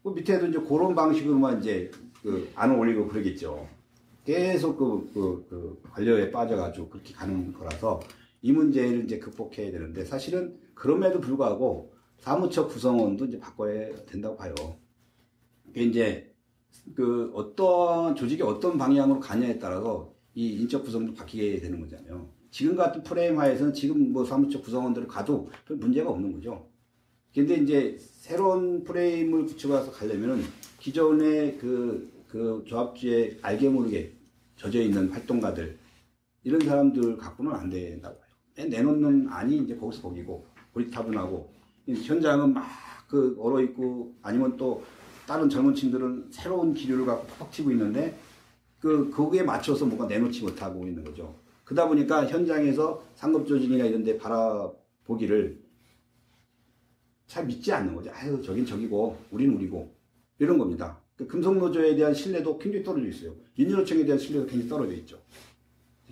그 0.03 0.09
밑에도 0.09 0.47
이제 0.47 0.59
그런 0.59 0.95
방식으로만 0.95 1.59
이제 1.59 1.91
그 2.21 2.49
안 2.55 2.71
올리고 2.77 3.07
그러겠죠. 3.07 3.67
계속 4.25 4.77
그, 4.77 5.09
그, 5.13 5.45
그 5.49 5.81
관료에 5.91 6.31
빠져가지고 6.31 6.89
그렇게 6.89 7.13
가는 7.13 7.53
거라서 7.53 7.99
이 8.41 8.51
문제를 8.51 9.05
이제 9.05 9.19
극복해야 9.19 9.71
되는데 9.71 10.03
사실은 10.03 10.59
그럼에도 10.73 11.21
불구하고 11.21 11.93
사무처 12.17 12.67
구성원도 12.67 13.25
이제 13.25 13.39
바꿔야 13.39 13.95
된다고 14.05 14.35
봐요. 14.35 14.53
그게 15.65 15.83
이제 15.83 16.35
그 16.93 17.31
어떤 17.33 18.15
조직이 18.15 18.41
어떤 18.43 18.77
방향으로 18.77 19.19
가냐에 19.19 19.57
따라서 19.59 20.13
이 20.37 20.53
인적 20.53 20.85
구성도 20.85 21.15
바뀌게 21.15 21.59
되는 21.61 21.81
거잖아요. 21.81 22.29
지금 22.51 22.75
같은 22.75 23.01
프레임 23.01 23.39
하에서는 23.39 23.73
지금 23.73 24.13
뭐 24.13 24.23
사무처 24.23 24.61
구성원들을 24.61 25.07
가도 25.07 25.49
별 25.65 25.77
문제가 25.77 26.11
없는 26.11 26.31
거죠. 26.33 26.69
근데 27.33 27.55
이제 27.55 27.97
새로운 27.99 28.83
프레임을 28.83 29.47
붙여가서 29.47 29.91
가려면은 29.91 30.43
기존의 30.79 31.57
그, 31.57 32.23
그 32.27 32.63
조합주에 32.67 33.39
알게 33.41 33.69
모르게 33.69 34.13
젖어 34.57 34.79
있는 34.79 35.09
활동가들, 35.09 35.75
이런 36.43 36.61
사람들 36.61 37.17
갖고는 37.17 37.51
안 37.53 37.71
된다고. 37.71 38.19
맨 38.55 38.69
내놓는 38.69 39.29
안이 39.29 39.57
이제 39.57 39.75
거기서 39.75 40.03
거기고, 40.03 40.45
고리타분하고, 40.71 41.51
현장은 41.87 42.53
막 42.53 42.63
그 43.07 43.35
얼어 43.39 43.61
있고, 43.61 44.13
아니면 44.21 44.57
또 44.57 44.83
다른 45.25 45.49
젊은 45.49 45.73
층들은 45.73 46.27
새로운 46.29 46.73
기류를 46.73 47.05
갖고 47.05 47.25
팍 47.39 47.51
튀고 47.51 47.71
있는데, 47.71 48.17
그, 48.87 49.09
거기에 49.09 49.43
맞춰서 49.43 49.85
뭔가 49.85 50.07
내놓지 50.07 50.41
못하고 50.43 50.87
있는 50.87 51.03
거죠. 51.03 51.35
그러다 51.65 51.89
보니까 51.89 52.25
현장에서 52.25 53.03
상급 53.15 53.45
조직이나 53.45 53.83
이런 53.83 54.01
데 54.01 54.17
바라보기를 54.17 55.59
잘 57.25 57.45
믿지 57.45 57.73
않는 57.73 57.93
거죠. 57.93 58.09
아유, 58.13 58.41
저긴 58.41 58.65
저기고, 58.65 59.17
우린 59.31 59.53
우리고. 59.53 59.93
이런 60.39 60.57
겁니다. 60.57 61.01
그 61.17 61.27
금속노조에 61.27 61.97
대한 61.97 62.13
신뢰도 62.13 62.59
굉장히 62.59 62.85
떨어져 62.85 63.07
있어요. 63.07 63.35
윤여노총에 63.59 64.05
대한 64.05 64.17
신뢰도 64.17 64.45
굉장히 64.45 64.69
떨어져 64.69 64.93
있죠. 64.93 65.19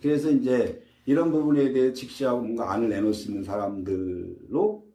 그래서 0.02 0.30
이제 0.30 0.84
이런 1.06 1.32
부분에 1.32 1.72
대해 1.72 1.94
직시하고 1.94 2.42
뭔가 2.42 2.74
안을 2.74 2.90
내놓을 2.90 3.14
수 3.14 3.30
있는 3.30 3.44
사람들로 3.46 4.86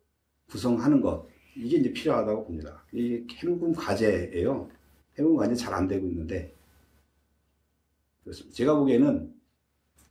구성하는 0.51 1.01
것. 1.01 1.27
이게 1.57 1.79
이제 1.79 1.91
필요하다고 1.95 2.45
봅니다. 2.45 2.85
이게 2.93 3.25
해묵은 3.37 3.73
과제예요. 3.73 4.69
해묵은 5.19 5.37
과제 5.39 5.55
잘 5.55 5.73
안 5.73 5.89
되고 5.89 6.07
있는데. 6.09 6.55
그렇습니다. 8.31 8.55
제가 8.55 8.75
보기에는 8.77 9.33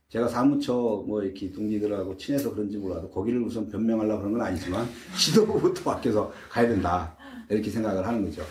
제가 0.08 0.28
사무처 0.28 0.74
뭐 1.06 1.22
이렇게 1.22 1.50
동지들하고 1.52 2.16
친해서 2.16 2.52
그런지 2.52 2.76
몰라도 2.76 3.08
거기를 3.10 3.40
우선 3.42 3.68
변명하려고 3.68 4.20
그런 4.20 4.32
건 4.34 4.42
아니지만 4.42 4.86
지도부부터 5.18 5.82
바뀌어서 5.84 6.32
가야 6.50 6.68
된다. 6.68 7.16
이렇게 7.48 7.70
생각을 7.70 8.06
하는 8.06 8.24
거죠. 8.24 8.44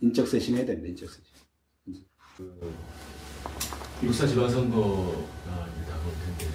인적 0.00 0.26
쇄신 0.26 0.56
해야 0.56 0.64
됩니다. 0.64 0.88
인적 0.88 1.08
쇄신. 1.08 2.04
육사 4.02 4.26
지방선거가 4.26 5.12
다가올 5.86 6.12
텐데 6.24 6.46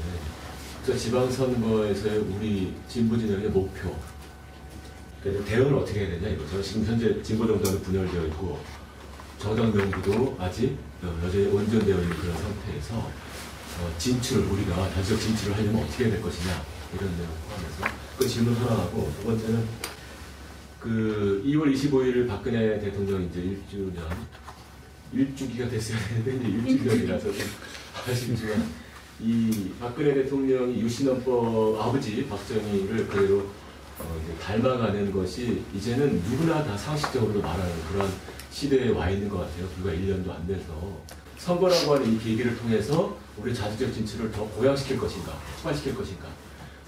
육사 0.88 0.98
지방선거에서의 0.98 2.18
우리 2.19 2.73
진보 2.88 3.18
진영의 3.18 3.49
목표 3.49 3.95
대응을 5.23 5.73
어떻게 5.76 6.02
해야 6.02 6.10
되냐 6.11 6.30
이거죠. 6.30 6.61
지금 6.61 6.85
현재 6.85 7.22
진보 7.22 7.45
정당은 7.45 7.81
분열되어 7.81 8.26
있고 8.27 8.60
정당 9.39 9.72
명부도 9.72 10.35
아직 10.39 10.77
어, 11.03 11.19
여전히 11.23 11.45
온전되어 11.47 12.01
있는 12.01 12.18
그런 12.18 12.35
상태에서 12.38 12.95
어, 12.97 13.93
진출을 13.97 14.45
우리가 14.47 14.89
단적 14.89 15.19
진출을 15.19 15.55
하려면 15.55 15.84
어떻게 15.84 16.05
해야 16.05 16.14
될 16.14 16.22
것이냐 16.22 16.64
이런 16.93 17.15
내용 17.18 17.30
포함해서 17.47 17.97
그 18.18 18.27
질문 18.27 18.55
하나하고 18.55 19.11
두 19.19 19.27
번째는 19.27 19.68
그 20.80 21.43
2월 21.45 21.73
25일 21.73 22.27
박근혜 22.27 22.80
대통령 22.80 23.23
이제 23.23 23.41
1주년 23.41 24.01
일주기가 25.14 25.69
됐어야 25.69 25.99
되는데 26.23 26.49
이제 26.49 26.84
1주년이라서 26.84 27.22
좀 27.22 27.35
아쉽지만 28.09 28.69
이 29.19 29.72
박근혜 29.80 30.14
대통령이 30.14 30.80
유신헌법 30.81 31.80
아버지 31.80 32.26
박정희를 32.27 33.07
그대로 33.07 33.45
어 33.99 34.38
닮아가는 34.41 35.11
것이 35.11 35.64
이제는 35.76 36.22
누구나 36.22 36.64
다 36.64 36.77
상식적으로 36.77 37.41
말하는 37.41 37.73
그런 37.91 38.11
시대에 38.57 38.89
와 38.89 39.07
있는 39.07 39.29
것 39.29 39.38
같아요. 39.38 39.67
불과 39.67 39.95
1년도 39.95 40.31
안 40.31 40.47
돼서 40.47 40.99
선거라고 41.38 41.93
하는 41.93 42.11
이 42.11 42.17
계기를 42.17 42.57
통해서 42.57 43.15
우리 43.38 43.53
자주적 43.53 43.93
진출을 43.93 44.31
더 44.31 44.47
보양시킬 44.47 44.97
것인가, 44.97 45.38
촉발시킬 45.57 45.93
것인가, 45.93 46.27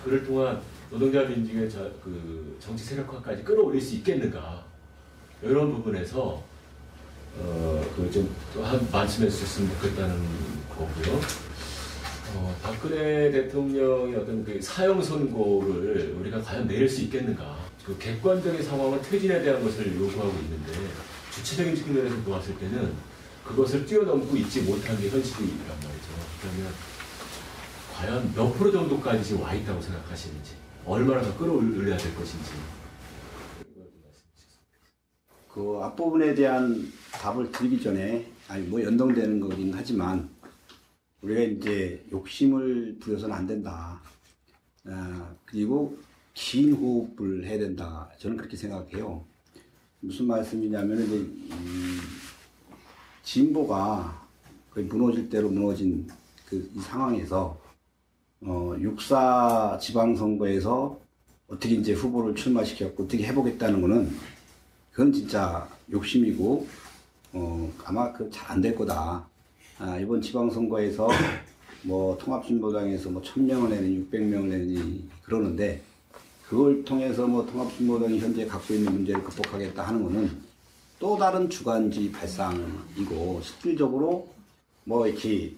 그를 0.04 0.26
통한 0.26 0.60
노동자 0.90 1.26
민중의 1.26 1.70
자, 1.70 1.78
그 2.04 2.58
정치 2.60 2.84
세력화까지 2.86 3.44
끌어올릴 3.44 3.80
수 3.80 3.94
있겠는가 3.98 4.66
이런 5.44 5.72
부분에서 5.72 6.44
어, 7.38 7.86
그좀한 7.96 8.90
말씀해 8.92 9.30
주셨으면 9.30 9.70
좋겠다는 9.76 10.24
거고요. 10.70 11.22
어, 12.34 12.56
박근혜 12.64 13.30
대통령의 13.30 14.16
어떤 14.16 14.44
그 14.44 14.60
사형 14.60 15.04
선고를 15.04 16.16
우리가 16.20 16.42
과연 16.42 16.68
내릴 16.68 16.90
수 16.90 17.04
있겠는가? 17.04 17.60
그 17.86 17.96
객관적인 18.00 18.64
상황은 18.64 19.00
퇴진에 19.04 19.44
대한 19.44 19.64
것을 19.64 19.96
요구하고 19.96 20.34
있는데 20.40 20.74
주체적인 21.32 21.76
측면에서 21.76 22.16
보았을 22.24 22.58
때는 22.58 22.94
그것을 23.46 23.86
뛰어넘고 23.86 24.36
있지 24.38 24.62
못한 24.62 25.00
게 25.00 25.10
현실이란 25.10 25.68
말이죠. 25.68 26.08
그러면 26.42 26.74
과연 27.94 28.34
몇 28.34 28.54
프로 28.54 28.72
정도까지 28.72 29.36
와 29.36 29.54
있다고 29.54 29.82
생각하시는지, 29.82 30.56
얼마나 30.86 31.22
더 31.22 31.38
끌어올려야 31.38 31.98
될 31.98 32.16
것인지. 32.16 32.52
그 35.52 35.80
앞부분에 35.82 36.36
대한 36.36 36.92
답을 37.12 37.52
드리기 37.52 37.82
전에 37.82 38.32
아니 38.48 38.66
뭐 38.68 38.82
연동되는 38.82 39.40
거긴 39.40 39.74
하지만 39.74 40.30
우리가 41.22 41.42
이제 41.42 42.06
욕심을 42.12 42.98
부려서는 43.00 43.36
안 43.36 43.46
된다. 43.46 44.02
아, 44.86 45.36
그리고 45.46 45.98
긴 46.34 46.72
호흡을 46.74 47.46
해야 47.46 47.58
된다. 47.58 48.10
저는 48.20 48.38
그렇게 48.38 48.56
생각해요. 48.56 49.26
무슨 50.02 50.28
말씀이냐면 50.28 51.04
이제 51.06 51.16
이 51.18 51.98
진보가 53.24 54.28
거의 54.72 54.86
무너질 54.86 55.30
대로 55.30 55.50
무너진 55.50 56.08
그 56.48 56.70
이 56.76 56.80
상황에서 56.82 57.60
어, 58.42 58.74
육사 58.80 59.78
지방선거에서 59.82 61.00
어떻게 61.48 61.76
이제 61.76 61.94
후보를 61.94 62.34
출마시켰고 62.36 63.04
어떻게 63.04 63.24
해보겠다는 63.28 63.82
거는 63.82 64.12
그건 64.92 65.12
진짜 65.14 65.68
욕심이고 65.92 66.68
어, 67.34 67.74
아마 67.86 68.12
그 68.14 68.30
잘 68.32 68.52
안 68.52 68.62
될 68.62 68.76
거다. 68.76 69.28
아, 69.78 69.98
이번 70.00 70.22
지방선거에서 70.22 71.08
뭐 71.84 72.18
통합진보당에서 72.18 73.10
뭐 73.12 73.22
1000명을 73.22 73.70
내느니 73.70 74.06
600명을 74.10 74.46
내느니 74.48 75.08
그러는데 75.24 75.82
그걸 76.50 76.84
통해서 76.84 77.28
뭐 77.28 77.46
통합진보당이 77.46 78.18
현재 78.18 78.44
갖고 78.48 78.74
있는 78.74 78.92
문제를 78.92 79.24
극복하겠다 79.24 79.88
하는 79.88 80.02
거는 80.02 80.32
또 80.98 81.16
다른 81.16 81.48
주관지 81.48 82.12
발상이고 82.12 83.40
실질적으로 83.44 84.28
뭐 84.84 85.06
이렇게 85.06 85.56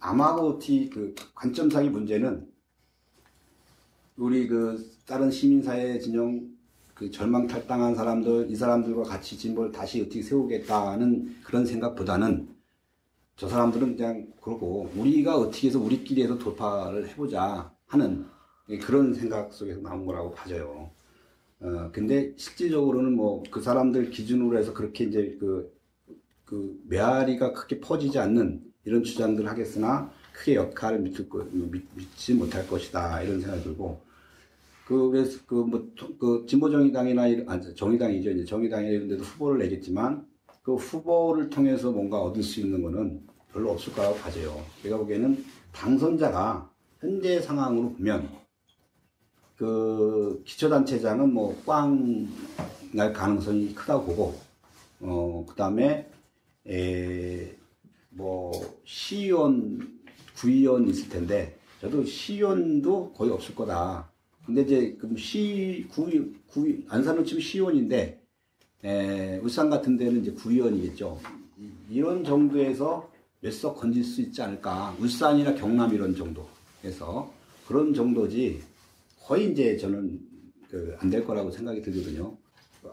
아마고티 0.00 0.88
그 0.88 1.14
관점상의 1.34 1.90
문제는 1.90 2.50
우리 4.16 4.48
그 4.48 4.90
다른 5.06 5.30
시민사회 5.30 5.98
진영 5.98 6.48
그 6.94 7.10
절망 7.10 7.46
탈당한 7.46 7.94
사람들 7.94 8.50
이 8.50 8.56
사람들과 8.56 9.02
같이 9.02 9.36
진보를 9.36 9.70
다시 9.70 10.00
어떻게 10.00 10.22
세우겠다는 10.22 11.42
그런 11.44 11.66
생각보다는 11.66 12.48
저 13.36 13.50
사람들은 13.50 13.98
그냥 13.98 14.28
그러고 14.40 14.90
우리가 14.96 15.36
어떻게 15.36 15.68
해서 15.68 15.78
우리끼리 15.78 16.22
해서 16.22 16.38
돌파를 16.38 17.06
해보자 17.10 17.70
하는 17.86 18.24
그런 18.82 19.14
생각 19.14 19.52
속에서 19.52 19.80
나온 19.80 20.06
거라고 20.06 20.32
봐져요. 20.34 20.90
어 21.60 21.90
근데 21.92 22.34
실질적으로는 22.36 23.14
뭐 23.16 23.42
그 23.50 23.60
사람들 23.62 24.10
기준으로 24.10 24.58
해서 24.58 24.74
그렇게 24.74 25.04
이제 25.04 25.36
그, 25.40 25.72
그 26.44 26.78
메아리가 26.88 27.52
크게 27.52 27.80
퍼지지 27.80 28.18
않는 28.18 28.62
이런 28.84 29.02
주장들을 29.04 29.48
하겠으나 29.48 30.10
크게 30.32 30.56
역할을 30.56 31.00
미칠 31.00 31.28
거, 31.28 31.44
믿, 31.52 31.84
믿지 31.96 32.34
못할 32.34 32.66
것이다 32.68 33.22
이런 33.22 33.40
생각이 33.40 33.62
들고 33.64 34.00
그, 34.86 35.10
그래서, 35.10 35.40
그, 35.46 35.54
뭐, 35.54 35.88
그, 36.18 36.46
진보정의당이나, 36.48 37.22
아, 37.48 37.60
정의당이죠. 37.74 38.30
이제 38.30 38.44
정의당이나 38.44 38.90
이런 38.90 39.08
데도 39.08 39.24
후보를 39.24 39.58
내겠지만, 39.58 40.26
그 40.62 40.76
후보를 40.76 41.50
통해서 41.50 41.90
뭔가 41.90 42.20
얻을 42.22 42.42
수 42.42 42.60
있는 42.60 42.82
거는 42.82 43.20
별로 43.52 43.72
없을 43.72 43.92
거라고 43.92 44.16
봐져요. 44.16 44.64
제가 44.82 44.96
보기에는 44.98 45.44
당선자가 45.72 46.70
현재 47.00 47.40
상황으로 47.40 47.92
보면 47.94 48.28
그 49.56 50.42
기초단체장은 50.44 51.32
뭐 51.32 51.56
꽝 51.64 52.28
날 52.92 53.12
가능성이 53.12 53.74
크다고 53.74 54.06
보고 54.06 54.34
어 55.00 55.44
그다음에 55.48 56.08
에뭐 56.64 58.52
시의원 58.84 59.98
구의원 60.36 60.88
있을 60.88 61.08
텐데 61.08 61.58
저도 61.80 62.04
시의원도 62.04 63.12
거의 63.12 63.30
없을 63.32 63.54
거다. 63.54 64.10
근데 64.46 64.62
이제 64.62 64.96
그럼 64.98 65.16
시 65.16 65.86
구의 65.90 66.30
구의 66.48 66.84
안산은 66.88 67.24
지금 67.24 67.40
시의원인데 67.42 68.20
에, 68.84 69.38
울산 69.38 69.68
같은 69.68 69.96
데는 69.96 70.20
이제 70.22 70.30
구의원이겠죠. 70.32 71.18
이- 71.58 71.70
이런 71.90 72.24
정도에서 72.24 73.10
몇 73.40 73.52
석 73.52 73.74
건질 73.78 74.04
수 74.04 74.20
있지 74.22 74.40
않을까. 74.42 74.94
울산이나 75.00 75.54
경남 75.54 75.92
이런 75.92 76.14
정도에서 76.16 77.30
그런 77.66 77.92
정도지 77.92 78.62
거의 79.26 79.50
이제 79.50 79.76
저는 79.76 80.20
그 80.70 80.96
안 81.00 81.10
될 81.10 81.24
거라고 81.24 81.50
생각이 81.50 81.82
들거든요. 81.82 82.36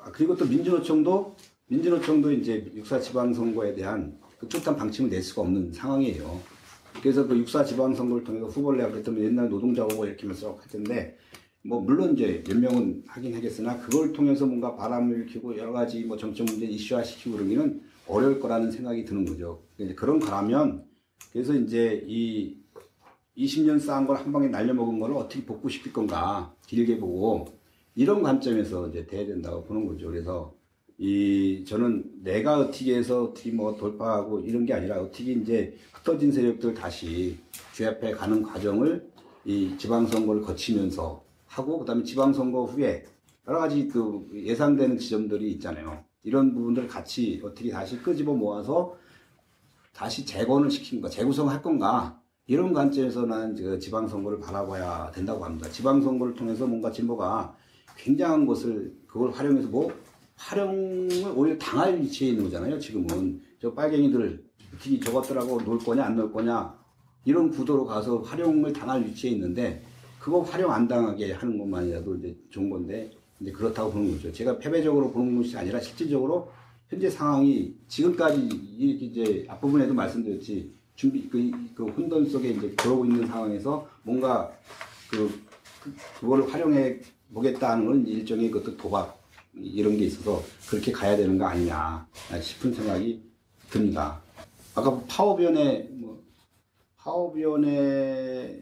아, 0.01 0.11
그리고 0.11 0.35
또 0.35 0.45
민주노총도 0.45 1.35
민주노총도 1.68 2.31
이제 2.31 2.69
육사 2.76 2.99
지방선거에 2.99 3.73
대한 3.76 4.18
그 4.39 4.47
뚜렷한 4.47 4.76
방침을 4.76 5.10
낼 5.10 5.22
수가 5.22 5.43
없는 5.43 5.72
상황이에요. 5.73 6.41
그래서 7.01 7.27
그 7.27 7.38
육사 7.38 7.64
지방선거를 7.64 8.23
통해서 8.23 8.47
후보를 8.47 8.80
내가 8.80 8.91
그랬더니 8.91 9.23
옛날 9.23 9.49
노동자 9.49 9.84
후보 9.84 10.05
이렇게 10.05 10.22
하면서 10.23 10.53
할 10.53 10.68
텐데 10.69 11.18
뭐 11.64 11.80
물론 11.81 12.14
이제 12.14 12.43
몇 12.47 12.57
명은 12.57 13.03
하긴 13.07 13.35
하겠으나 13.35 13.77
그걸 13.80 14.11
통해서 14.14 14.45
뭔가 14.45 14.76
바람을 14.76 15.15
일으키고 15.18 15.57
여러 15.57 15.72
가지 15.72 16.03
뭐 16.03 16.18
정치 16.18 16.43
문제 16.43 16.65
이슈화시키고 16.65 17.38
그러기는 17.38 17.81
어려울 18.07 18.39
거라는 18.39 18.72
생각이 18.72 19.05
드는 19.05 19.26
거죠. 19.26 19.64
이제 19.77 19.93
그런 19.95 20.19
거라면 20.19 20.85
그래서 21.31 21.53
이제 21.55 22.03
이 22.07 22.57
20년 23.38 23.80
쌓은 23.80 24.05
걸 24.07 24.18
한 24.18 24.31
방에 24.31 24.47
날려먹은 24.47 24.99
거를 24.99 25.15
어떻게 25.15 25.43
복구 25.45 25.69
시킬 25.69 25.91
건가 25.93 26.53
길게 26.68 26.99
보고 26.99 27.45
이런 27.95 28.22
관점에서 28.23 28.89
이제 28.89 29.05
돼야 29.05 29.26
된다고 29.26 29.64
보는 29.64 29.88
거죠. 29.88 30.07
그래서 30.07 30.53
이 30.97 31.64
저는 31.68 32.22
내가 32.23 32.60
어떻게 32.60 32.95
해서 32.95 33.23
어떻게 33.23 33.51
뭐 33.51 33.76
돌파하고 33.76 34.39
이런 34.41 34.65
게 34.65 34.73
아니라 34.73 35.01
어떻게 35.01 35.34
이제 35.34 35.76
흩어진 35.93 36.31
세력들 36.31 36.73
다시 36.73 37.38
규합해 37.73 38.11
가는 38.11 38.43
과정을 38.43 39.10
이 39.45 39.76
지방선거를 39.77 40.41
거치면서 40.41 41.23
하고 41.47 41.80
그다음에 41.80 42.03
지방선거 42.03 42.65
후에 42.65 43.05
여러 43.47 43.60
가지 43.60 43.88
그 43.88 44.27
예상되는 44.34 44.97
지점들이 44.97 45.51
있잖아요. 45.53 46.03
이런 46.23 46.53
부분들 46.53 46.88
같이 46.88 47.41
어떻게 47.43 47.69
다시 47.69 47.97
끄집어 47.97 48.34
모아서 48.34 48.95
다시 49.91 50.26
재건을 50.26 50.72
시킨 50.72 51.01
거, 51.01 51.10
재구성할 51.10 51.61
건가 51.61 52.19
이런 52.48 52.74
관점에서 52.74 53.26
나는 53.26 53.56
그 53.56 53.80
지방선거를 53.80 54.40
바라봐야 54.40 55.11
된다고 55.11 55.45
합니다. 55.45 55.70
지방선거를 55.70 56.34
통해서 56.36 56.68
뭔가 56.68 56.91
진보가 56.91 57.56
굉장한 57.98 58.45
것을 58.45 58.94
그걸 59.07 59.32
활용해서 59.32 59.70
뭐 59.70 59.91
활용을 60.36 61.10
오히려 61.36 61.57
당할 61.57 61.99
위치에 62.02 62.30
있는 62.30 62.45
거잖아요. 62.45 62.80
지금은 62.80 63.41
저 63.61 63.74
빨갱이들 63.74 64.44
어떻게 64.76 64.99
저것들하고 64.99 65.61
놀 65.64 65.80
거냐 65.80 66.03
안 66.03 66.18
놀 66.18 66.32
거냐 66.34 66.78
이런 67.26 67.49
구도로 67.49 67.86
가서 67.86 68.18
활용을 68.20 68.74
당할 68.74 69.06
위치에 69.06 69.32
있는데 69.32 69.82
그거 70.20 70.41
활용 70.41 70.72
안 70.72 70.88
당하게 70.88 71.32
하는 71.32 71.57
것만이라도 71.57 72.15
이제 72.15 72.36
좋은 72.49 72.70
건데 72.70 73.10
이제 73.40 73.52
그렇다고 73.52 73.91
보는 73.91 74.11
거죠. 74.11 74.32
제가 74.34 74.57
패배적으로 74.57 75.11
보는 75.11 75.38
것이 75.38 75.57
아니라 75.57 75.80
실질적으로 75.80 76.52
현재 76.90 77.10
상황이 77.10 77.74
지금까지 77.88 78.48
이렇게 78.78 79.06
이제 79.06 79.45
앞부분에도 79.48 79.94
말씀드렸지 79.94 80.74
준비 80.95 81.28
그, 81.30 81.52
그 81.76 81.86
혼돈 81.86 82.30
속에 82.30 82.49
이제 82.49 82.70
그러고 82.78 83.06
있는 83.06 83.28
상황에서 83.28 83.88
뭔가 84.03 84.52
그, 85.10 85.41
그 85.84 85.94
그거를 86.20 86.52
활용해 86.52 86.99
보겠다는 87.34 87.86
건 87.86 88.07
일종의 88.07 88.52
그것도 88.52 88.78
도박 88.78 89.20
이런 89.56 89.98
게 89.98 90.06
있어서 90.06 90.41
그렇게 90.70 90.91
가야 90.91 91.15
되는 91.18 91.38
거 91.38 91.45
아니냐 91.45 92.07
싶은 92.41 92.74
생각이 92.74 93.22
듭니다. 93.70 94.22
아까 94.76 94.99
파업위원회 95.07 95.88
뭐 95.91 96.22
파업위원회 96.98 98.60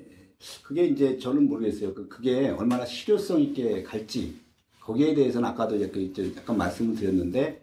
그게 0.63 0.85
이제 0.85 1.17
저는 1.19 1.47
모르겠어요. 1.47 1.93
그- 1.93 2.07
그게 2.07 2.49
얼마나 2.49 2.85
실효성 2.85 3.41
있게 3.41 3.83
갈지 3.83 4.35
거기에 4.79 5.13
대해서는 5.13 5.47
아까도 5.47 5.79
약간 5.81 6.57
말씀을 6.57 6.95
드렸는데 6.95 7.60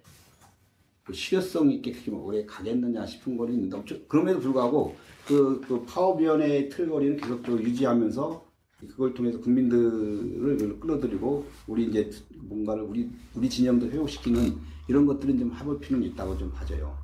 그 1.08 1.14
실효성 1.14 1.70
있게 1.72 1.92
그렇게 1.92 2.10
뭐 2.10 2.26
오래 2.26 2.44
가겠느냐 2.44 3.06
싶은 3.06 3.38
거는 3.38 3.54
있는데 3.54 3.82
그럼에도 4.08 4.40
불구하고 4.40 4.94
그, 5.26 5.58
그 5.66 5.82
파업위원회의 5.86 6.68
틀거리는 6.68 7.16
계속적으로 7.16 7.62
유지하면서 7.62 8.46
그걸 8.90 9.14
통해서 9.14 9.40
국민들을 9.40 10.78
끌어들이고 10.78 11.46
우리 11.66 11.86
이제 11.86 12.10
뭔가를 12.36 12.82
우리 12.82 13.10
우리 13.34 13.48
진영도 13.48 13.86
회복시키는 13.86 14.54
이런 14.86 15.06
것들은 15.06 15.38
좀 15.38 15.50
해볼 15.50 15.80
필요는 15.80 16.06
있다고 16.08 16.36
좀 16.36 16.52
봐져요. 16.52 16.96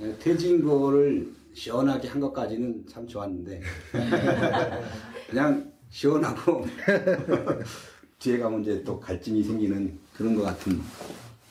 예, 0.00 0.18
퇴진 0.18 0.64
거를 0.64 1.32
시원하게 1.54 2.08
한 2.08 2.20
것까지는 2.20 2.84
참 2.88 3.06
좋았는데 3.06 3.60
그냥 5.30 5.72
시원하고 5.88 6.66
뒤에 8.18 8.38
가면 8.38 8.62
이제 8.62 8.82
또 8.82 8.98
갈증이 8.98 9.44
생기는 9.44 9.96
그런 10.16 10.34
것 10.34 10.42
같은. 10.42 10.80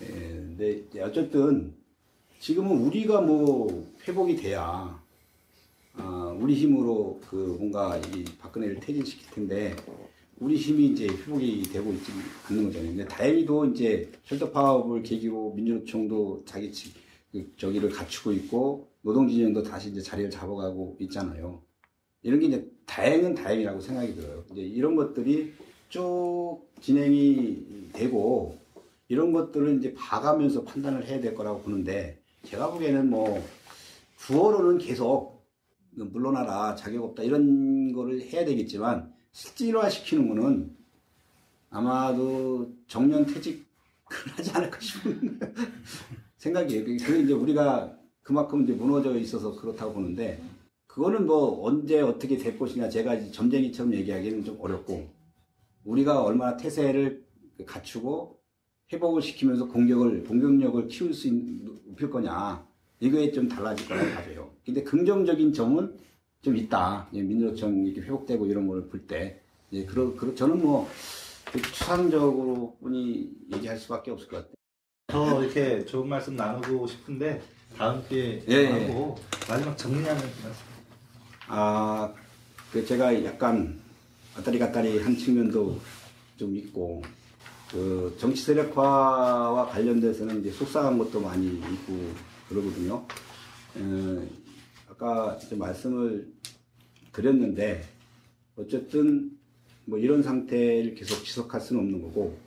예, 0.01 0.07
근데 0.07 0.84
어쨌든 1.01 1.73
지금은 2.45 2.77
우리가 2.77 3.22
뭐 3.22 3.91
회복이 4.07 4.35
돼야 4.35 5.03
아, 5.93 6.38
우리 6.39 6.53
힘으로 6.53 7.19
그 7.27 7.35
뭔가 7.57 7.97
이 7.97 8.23
박근혜를 8.38 8.80
퇴진시킬 8.81 9.31
텐데 9.31 9.76
우리 10.38 10.55
힘이 10.55 10.89
이제 10.89 11.07
회복이 11.07 11.63
되고 11.63 11.91
있지 11.91 12.11
않는 12.47 12.65
거잖아요. 12.65 12.89
근데 12.89 13.05
다행히도 13.05 13.65
이제 13.72 14.11
혈도 14.26 14.51
파업을 14.51 15.01
계기로 15.01 15.53
민주노총도 15.55 16.43
자기 16.45 16.72
치- 16.72 16.93
그 17.31 17.51
저기를 17.57 17.89
갖추고 17.89 18.31
있고 18.34 18.89
노동진영도 19.01 19.63
다시 19.63 19.89
이제 19.89 19.99
자리를 19.99 20.30
잡아가고 20.30 20.97
있잖아요. 20.99 21.63
이런 22.22 22.39
게 22.39 22.45
이제 22.45 22.72
다행은 22.85 23.34
다행이라고 23.34 23.81
생각이 23.81 24.13
들어요. 24.13 24.43
이제 24.51 24.61
이런 24.61 24.95
것들이 24.95 25.51
쭉 25.89 26.59
진행이 26.80 27.89
되고 27.91 28.55
이런 29.07 29.34
것들을 29.34 29.80
이제 29.80 29.95
봐가면서 29.95 30.63
판단을 30.63 31.07
해야 31.07 31.19
될 31.19 31.34
거라고 31.34 31.61
보는데 31.61 32.23
제가 32.45 32.72
보기에는 32.72 33.09
뭐 33.09 33.43
구호로는 34.19 34.77
계속 34.77 35.45
물러나라 35.91 36.76
자격 36.76 37.03
없다 37.03 37.23
이런 37.23 37.91
거를 37.91 38.22
해야 38.22 38.45
되겠지만 38.45 39.13
실질화 39.31 39.89
시키는 39.89 40.30
거는 40.30 40.76
아마도 41.69 42.72
정년 42.88 43.26
퇴직을 43.26 43.65
하지 44.38 44.51
않을까 44.51 44.80
싶은 44.80 45.39
생각이에요. 46.38 46.85
그게 46.85 47.19
이제 47.22 47.34
우리가 47.34 47.97
그만큼 48.22 48.63
이제 48.63 48.73
무너져 48.73 49.17
있어서 49.17 49.55
그렇다고 49.55 49.93
보는데 49.93 50.41
그거는 50.88 51.26
뭐 51.26 51.65
언제 51.65 51.99
어떻게 51.99 52.38
될 52.38 52.57
것이냐 52.57 52.89
제가 52.89 53.31
점쟁이처럼 53.31 53.93
얘기하기는 53.93 54.45
좀 54.45 54.57
어렵고 54.59 55.09
우리가 55.84 56.23
얼마나 56.23 56.55
태세를 56.55 57.26
갖추고 57.65 58.39
회복을 58.91 59.22
시키면서 59.22 59.68
공격을 59.68 60.24
공격력을 60.26 60.88
키울 60.88 61.14
수 61.14 61.28
있는 61.28 61.66
높일 61.86 62.10
거냐 62.10 62.66
이거에 62.99 63.32
좀 63.32 63.48
달라질 63.48 63.88
거라고 63.88 64.10
봐요. 64.12 64.52
근데 64.66 64.84
긍정적인 64.84 65.53
점은 65.53 65.98
좀 66.41 66.56
있다. 66.56 67.07
예, 67.14 67.22
민주노총 67.22 67.86
이렇게 67.86 68.02
회복되고 68.02 68.45
이런 68.45 68.68
걸 68.68 68.88
볼 68.88 68.99
때, 69.07 69.41
예, 69.74 69.84
그러, 69.86 70.14
그러, 70.16 70.34
저는 70.36 70.62
뭐 70.62 70.88
추상적으로 71.74 72.78
뿐이 72.82 73.30
얘기할 73.53 73.78
수밖에 73.78 74.12
없을 74.12 74.28
것 74.28 74.38
같아요. 74.38 74.53
더 75.07 75.44
이렇게 75.44 75.86
좋은 75.86 76.07
말씀 76.07 76.36
나누고 76.36 76.86
싶은데 76.88 77.41
다음 77.78 78.07
기회에 78.07 78.44
예, 78.48 78.53
예. 78.53 78.68
하고 78.88 79.16
마지막 79.49 79.78
정리하는 79.78 80.22
말씀. 80.22 80.66
아, 81.48 82.14
그 82.72 82.86
제가 82.86 83.24
약간 83.26 83.80
왔다리 84.36 84.60
갔다리 84.60 84.99
한 84.99 85.16
측면도 85.18 85.80
좀 86.38 86.56
있고, 86.56 87.02
그 87.72 88.16
정치 88.20 88.44
세력화와 88.44 89.68
관련돼서는 89.68 90.42
이제 90.42 90.52
속상한 90.52 90.98
것도 90.98 91.20
많이 91.20 91.48
있고 91.48 92.12
그러거든요. 92.48 93.06
에, 93.78 94.28
아까 94.90 95.38
말씀을 95.52 96.32
드렸는데, 97.12 97.84
어쨌든 98.56 99.32
뭐 99.86 100.00
이런 100.00 100.24
상태를 100.24 100.96
계속 100.96 101.24
지속할 101.24 101.60
수는 101.60 101.82
없는 101.82 102.02
거고, 102.02 102.38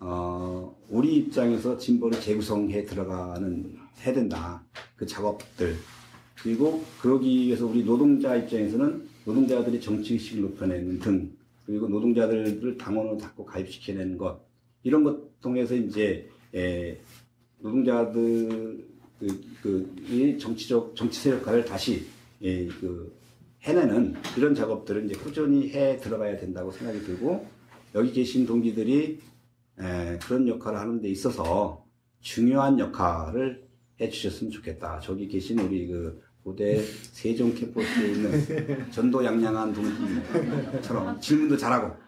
어, 0.00 0.76
우리 0.88 1.16
입장에서 1.16 1.76
진보를 1.78 2.20
재구성해 2.20 2.84
들어가는, 2.84 3.78
해야 4.00 4.14
된다. 4.14 4.64
그 4.96 5.06
작업들. 5.06 5.76
그리고 6.42 6.84
그러기 7.00 7.46
위해서 7.46 7.66
우리 7.66 7.84
노동자 7.84 8.34
입장에서는 8.34 9.08
노동자들이 9.24 9.80
정치 9.80 10.14
의식을 10.14 10.42
높여내는 10.42 10.98
등, 10.98 11.32
그리고 11.66 11.88
노동자들을 11.88 12.76
당원으로 12.76 13.16
자꾸 13.18 13.44
가입시켜내는 13.44 14.18
것, 14.18 14.40
이런 14.82 15.04
것 15.04 15.40
통해서 15.40 15.74
이제, 15.74 16.28
에, 16.54 16.98
노동자들을 17.60 18.84
그, 19.18 19.44
그, 19.62 19.94
이 20.08 20.38
정치적, 20.38 20.96
정치 20.96 21.20
세력화를 21.20 21.64
다시, 21.64 22.06
예, 22.42 22.66
그, 22.66 23.12
해내는 23.62 24.14
그런 24.34 24.54
작업들을 24.54 25.04
이제 25.06 25.14
꾸준히 25.14 25.70
해 25.70 25.96
들어가야 25.98 26.36
된다고 26.36 26.72
생각이 26.72 27.00
들고, 27.02 27.46
여기 27.94 28.12
계신 28.12 28.46
동기들이, 28.46 29.20
에, 29.78 30.18
그런 30.18 30.48
역할을 30.48 30.78
하는 30.78 31.00
데 31.00 31.08
있어서 31.08 31.84
중요한 32.20 32.78
역할을 32.78 33.64
해 34.00 34.08
주셨으면 34.08 34.50
좋겠다. 34.50 35.00
저기 35.00 35.28
계신 35.28 35.58
우리 35.60 35.86
그, 35.86 36.20
고대 36.42 36.82
세종 37.12 37.54
캠퍼스에 37.54 38.10
있는 38.10 38.90
전도 38.90 39.24
양양한 39.24 39.72
동기처럼 39.72 41.20
질문도 41.20 41.56
잘하고, 41.56 42.01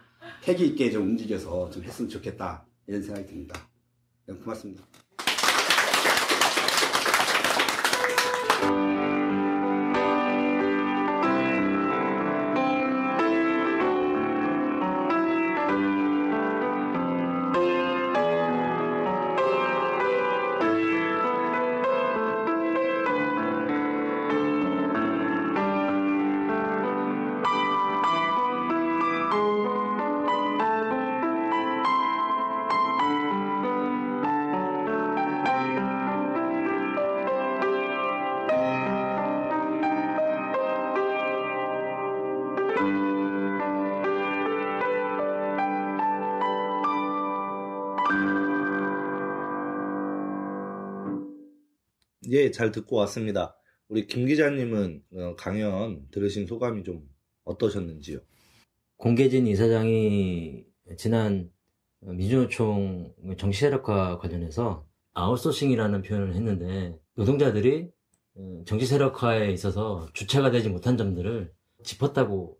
패기 0.45 0.67
있게 0.67 0.91
좀 0.91 1.07
움직여서 1.07 1.71
좀 1.71 1.83
했으면 1.83 2.07
좋겠다. 2.07 2.63
이런 2.85 3.01
생각이 3.01 3.25
듭니다. 3.25 3.67
네, 4.27 4.35
고맙습니다. 4.35 4.83
예, 52.35 52.51
잘 52.51 52.69
듣고 52.71 52.97
왔습니다. 52.97 53.55
우리 53.87 54.07
김 54.07 54.25
기자님은 54.25 55.03
어, 55.13 55.35
강연 55.37 56.05
들으신 56.11 56.45
소감이 56.45 56.83
좀 56.83 57.07
어떠셨는지요? 57.45 58.19
공계진 58.97 59.47
이사장이 59.47 60.65
지난 60.97 61.49
민주노총 62.01 63.13
정치세력화 63.37 64.17
관련해서 64.17 64.85
아웃소싱이라는 65.13 66.01
표현을 66.01 66.35
했는데 66.35 66.99
노동자들이 67.15 67.89
어, 68.33 68.63
정치세력화에 68.65 69.51
있어서 69.53 70.09
주체가 70.13 70.51
되지 70.51 70.67
못한 70.67 70.97
점들을 70.97 71.53
짚었다고 71.83 72.57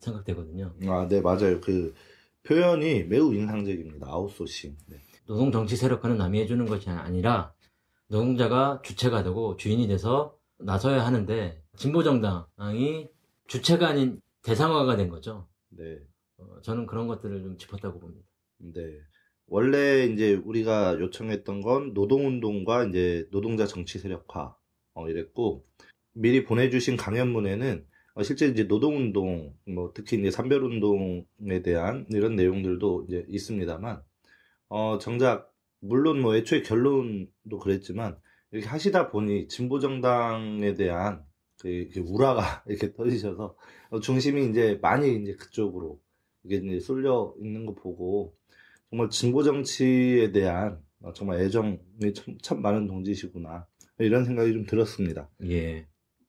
생각되거든요. 0.00 0.74
아, 0.88 1.06
네, 1.08 1.20
맞아요. 1.20 1.60
그 1.60 1.94
표현이 2.42 3.04
매우 3.04 3.32
인상적입니다. 3.32 4.08
아웃소싱. 4.08 4.76
네. 4.88 4.96
노동 5.26 5.52
정치 5.52 5.76
세력화는 5.76 6.18
남이 6.18 6.40
해주는 6.40 6.66
것이 6.66 6.90
아니라 6.90 7.54
노동자가 8.12 8.82
주체가 8.84 9.22
되고 9.22 9.56
주인이 9.56 9.88
돼서 9.88 10.36
나서야 10.58 11.04
하는데 11.04 11.62
진보 11.76 12.02
정당이 12.02 13.08
주체가 13.48 13.88
아닌 13.88 14.20
대상화가 14.42 14.96
된 14.96 15.08
거죠. 15.08 15.48
네. 15.70 15.98
어, 16.36 16.60
저는 16.60 16.84
그런 16.84 17.06
것들을 17.06 17.42
좀 17.42 17.56
짚었다고 17.56 18.00
봅니다. 18.00 18.26
네. 18.58 18.82
원래 19.46 20.04
이제 20.04 20.34
우리가 20.34 21.00
요청했던 21.00 21.62
건 21.62 21.94
노동운동과 21.94 22.84
이제 22.84 23.26
노동자 23.30 23.66
정치 23.66 23.98
세력화, 23.98 24.54
어, 24.94 25.08
이랬고, 25.08 25.64
미리 26.12 26.44
보내주신 26.44 26.98
강연문에는 26.98 27.86
어, 28.14 28.22
실제 28.22 28.46
이제 28.46 28.64
노동운동, 28.64 29.54
뭐 29.66 29.92
특히 29.94 30.18
이제 30.18 30.30
산별운동에 30.30 31.62
대한 31.64 32.06
이런 32.10 32.36
내용들도 32.36 33.06
이제 33.08 33.24
있습니다만, 33.28 34.02
어, 34.68 34.98
정작, 34.98 35.51
물론 35.82 36.20
뭐 36.20 36.36
애초에 36.36 36.62
결론도 36.62 37.58
그랬지만, 37.60 38.16
이렇게 38.50 38.68
하시다 38.68 39.10
보니 39.10 39.48
진보 39.48 39.80
정당에 39.80 40.74
대한 40.74 41.24
그, 41.60 41.68
이렇게 41.68 42.00
우라가 42.00 42.64
이렇게 42.66 42.92
터지셔서, 42.92 43.56
어, 43.90 44.00
중심이 44.00 44.48
이제 44.48 44.78
많이 44.80 45.14
이제 45.16 45.34
그쪽으로 45.34 46.00
이게 46.44 46.56
이제 46.56 46.80
쏠려 46.80 47.34
있는 47.40 47.66
거 47.66 47.74
보고, 47.74 48.36
정말 48.90 49.10
진보 49.10 49.42
정치에 49.42 50.32
대한 50.32 50.80
어, 51.02 51.12
정말 51.12 51.40
애정이 51.40 51.78
참, 52.14 52.38
참 52.40 52.62
많은 52.62 52.86
동지시구나. 52.86 53.66
이런 53.98 54.24
생각이 54.24 54.52
좀 54.52 54.66
들었습니다. 54.66 55.30
예. 55.44 55.86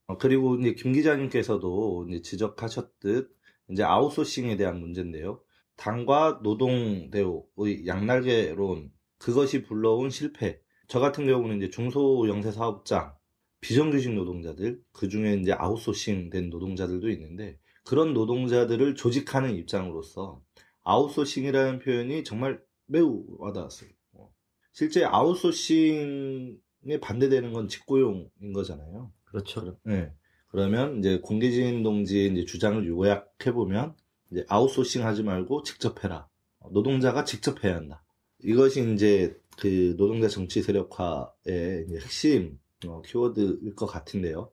어, 0.07 0.17
그리고 0.17 0.55
이제 0.55 0.73
김 0.73 0.93
기자님께서도 0.93 2.07
이제 2.09 2.21
지적하셨듯 2.21 3.35
이제 3.69 3.83
아웃소싱에 3.83 4.57
대한 4.57 4.79
문제인데요. 4.79 5.41
당과 5.75 6.41
노동 6.43 7.09
대우의 7.09 7.87
양날개론 7.87 8.91
그것이 9.23 9.63
불러온 9.63 10.09
실패. 10.09 10.59
저 10.89 10.99
같은 10.99 11.25
경우는 11.25 11.55
이제 11.57 11.69
중소 11.69 12.27
영세 12.27 12.51
사업장 12.51 13.15
비정규직 13.61 14.13
노동자들 14.15 14.81
그 14.91 15.07
중에 15.07 15.35
이제 15.35 15.53
아웃소싱 15.53 16.29
된 16.29 16.49
노동자들도 16.49 17.09
있는데 17.11 17.57
그런 17.85 18.13
노동자들을 18.13 18.95
조직하는 18.95 19.55
입장으로서 19.55 20.41
아웃소싱이라는 20.83 21.79
표현이 21.79 22.25
정말 22.25 22.61
매우 22.85 23.23
와닿았어요. 23.39 23.89
어. 24.11 24.29
실제 24.73 25.05
아웃소싱에 25.05 26.57
반대되는 27.01 27.53
건 27.53 27.69
직고용인 27.69 28.51
거잖아요. 28.53 29.13
그렇죠. 29.23 29.79
네. 29.85 30.11
그러면 30.49 30.99
이제 30.99 31.19
공개진 31.23 31.81
동지의 31.81 32.33
이제 32.33 32.43
주장을 32.43 32.85
요약해 32.85 33.53
보면 33.53 33.95
이제 34.31 34.45
아웃소싱 34.49 35.05
하지 35.05 35.23
말고 35.23 35.63
직접 35.63 36.03
해라. 36.03 36.27
노동자가 36.73 37.23
직접 37.23 37.63
해야 37.63 37.75
한다. 37.75 38.03
이것이 38.43 38.93
이제 38.93 39.39
그 39.57 39.95
노동자 39.97 40.27
정치 40.27 40.61
세력화의 40.61 41.87
핵심 41.91 42.59
어, 42.85 43.01
키워드일 43.01 43.75
것 43.75 43.85
같은데요. 43.85 44.51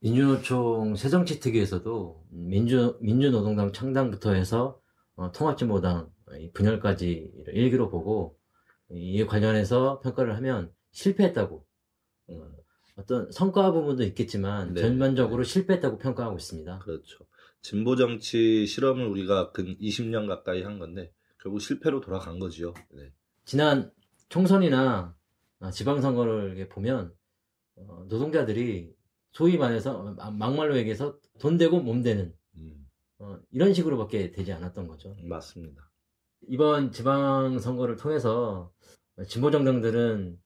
민주노총 0.00 0.94
새정치특위에서도 0.94 2.26
민주, 2.30 2.96
민주노동당 3.00 3.72
창당부터 3.72 4.32
해서 4.32 4.80
어, 5.16 5.32
통합진보당 5.32 6.10
분열까지 6.54 7.32
일기로 7.52 7.90
보고 7.90 8.38
이에 8.90 9.26
관련해서 9.26 10.00
평가를 10.00 10.36
하면 10.36 10.72
실패했다고 10.92 11.66
어, 12.28 12.50
어떤 12.96 13.30
성과 13.32 13.72
부분도 13.72 14.04
있겠지만 14.04 14.74
네. 14.74 14.82
전반적으로 14.82 15.42
실패했다고 15.42 15.98
평가하고 15.98 16.36
있습니다. 16.36 16.78
그렇죠. 16.78 17.18
진보 17.60 17.96
정치 17.96 18.66
실험을 18.66 19.06
우리가 19.06 19.50
근 19.50 19.76
20년 19.78 20.28
가까이 20.28 20.62
한 20.62 20.78
건데 20.78 21.12
결국 21.38 21.60
실패로 21.60 22.00
돌아간 22.00 22.38
거지요. 22.38 22.74
네. 22.90 23.12
지난 23.44 23.90
총선이나 24.28 25.16
아, 25.60 25.70
지방선거를 25.70 26.68
보면 26.68 27.14
어, 27.76 28.04
노동자들이 28.08 28.94
소위 29.32 29.56
말해서 29.56 30.16
어, 30.18 30.30
막말로 30.30 30.76
얘기해서 30.76 31.18
돈 31.38 31.56
되고 31.56 31.80
몸 31.80 32.02
되는 32.02 32.34
음, 32.56 32.86
어, 33.18 33.38
이런 33.50 33.72
식으로밖에 33.72 34.30
되지 34.32 34.52
않았던 34.52 34.86
거죠. 34.88 35.16
맞습니다. 35.22 35.90
이번 36.48 36.92
지방선거를 36.92 37.96
통해서 37.96 38.72
진보 39.26 39.50
정당들은 39.50 40.38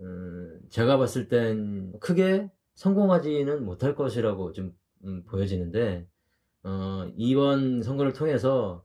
음, 0.00 0.60
제가 0.70 0.96
봤을 0.96 1.28
땐 1.28 1.92
크게 2.00 2.50
성공하지는 2.74 3.64
못할 3.64 3.94
것이라고 3.94 4.52
좀 4.52 4.72
음, 5.04 5.24
보여지는데 5.24 6.08
어, 6.62 7.10
이번 7.16 7.82
선거를 7.82 8.12
통해서 8.12 8.84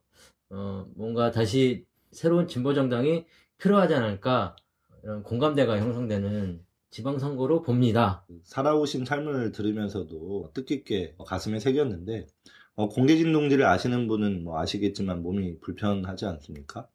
어, 0.54 0.88
뭔가 0.96 1.32
다시 1.32 1.86
새로운 2.12 2.48
진보 2.48 2.74
정당이 2.74 3.26
필요하지 3.58 3.96
않을까 3.96 4.56
이런 5.04 5.24
공감대가 5.24 5.80
형성되는 5.80 6.64
지방선거로 6.92 7.64
봅니다. 7.64 8.24
살아오신 8.44 9.06
삶을 9.06 9.52
들으면서도 9.52 10.52
뜻깊게 10.54 11.16
가슴에 11.26 11.60
새겼는데 11.60 12.28
어, 12.76 12.88
공개진 12.88 13.34
동지를 13.34 13.66
아시는 13.66 14.08
분은 14.08 14.44
뭐 14.44 14.60
아시겠지만 14.60 15.24
몸이 15.24 15.60
불편하지 15.60 16.26
않습니까? 16.26 16.88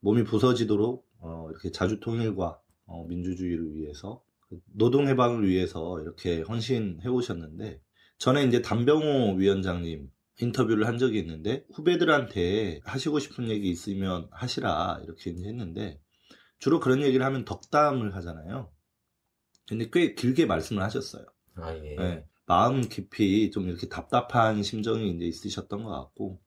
몸이 0.00 0.24
부서지도록 0.24 1.06
어, 1.20 1.48
이렇게 1.50 1.70
자주 1.70 2.00
통일과 2.00 2.58
어, 2.86 3.04
민주주의를 3.08 3.74
위해서 3.74 4.22
그 4.48 4.58
노동 4.72 5.06
해방을 5.06 5.46
위해서 5.46 6.00
이렇게 6.00 6.40
헌신해 6.40 7.08
오셨는데 7.08 7.80
전에 8.16 8.44
이제 8.44 8.62
담병호 8.62 9.34
위원장님 9.34 10.10
인터뷰를 10.40 10.86
한 10.86 10.98
적이 10.98 11.18
있는데 11.20 11.64
후배들한테 11.74 12.80
하시고 12.84 13.18
싶은 13.18 13.48
얘기 13.48 13.70
있으면 13.70 14.28
하시라 14.30 15.00
이렇게 15.04 15.30
했는데 15.30 16.00
주로 16.58 16.80
그런 16.80 17.02
얘기를 17.02 17.24
하면 17.24 17.44
덕담을 17.44 18.14
하잖아요. 18.16 18.70
근데 19.68 19.88
꽤 19.92 20.14
길게 20.14 20.46
말씀을 20.46 20.82
하셨어요. 20.82 21.26
아, 21.56 21.74
예. 21.74 21.96
네, 21.96 22.24
마음 22.46 22.82
깊이 22.88 23.50
좀 23.50 23.68
이렇게 23.68 23.88
답답한 23.88 24.62
심정이 24.62 25.10
이제 25.10 25.24
있으셨던 25.26 25.84
것 25.84 25.90
같고, 25.90 26.40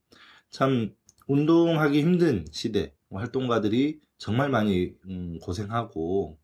참, 0.50 0.96
운동하기 1.28 2.02
힘든 2.02 2.46
시대, 2.52 2.94
활동가들이 3.10 4.02
정말 4.18 4.50
많이, 4.50 4.94
음, 5.08 5.40
고생하고, 5.40 6.40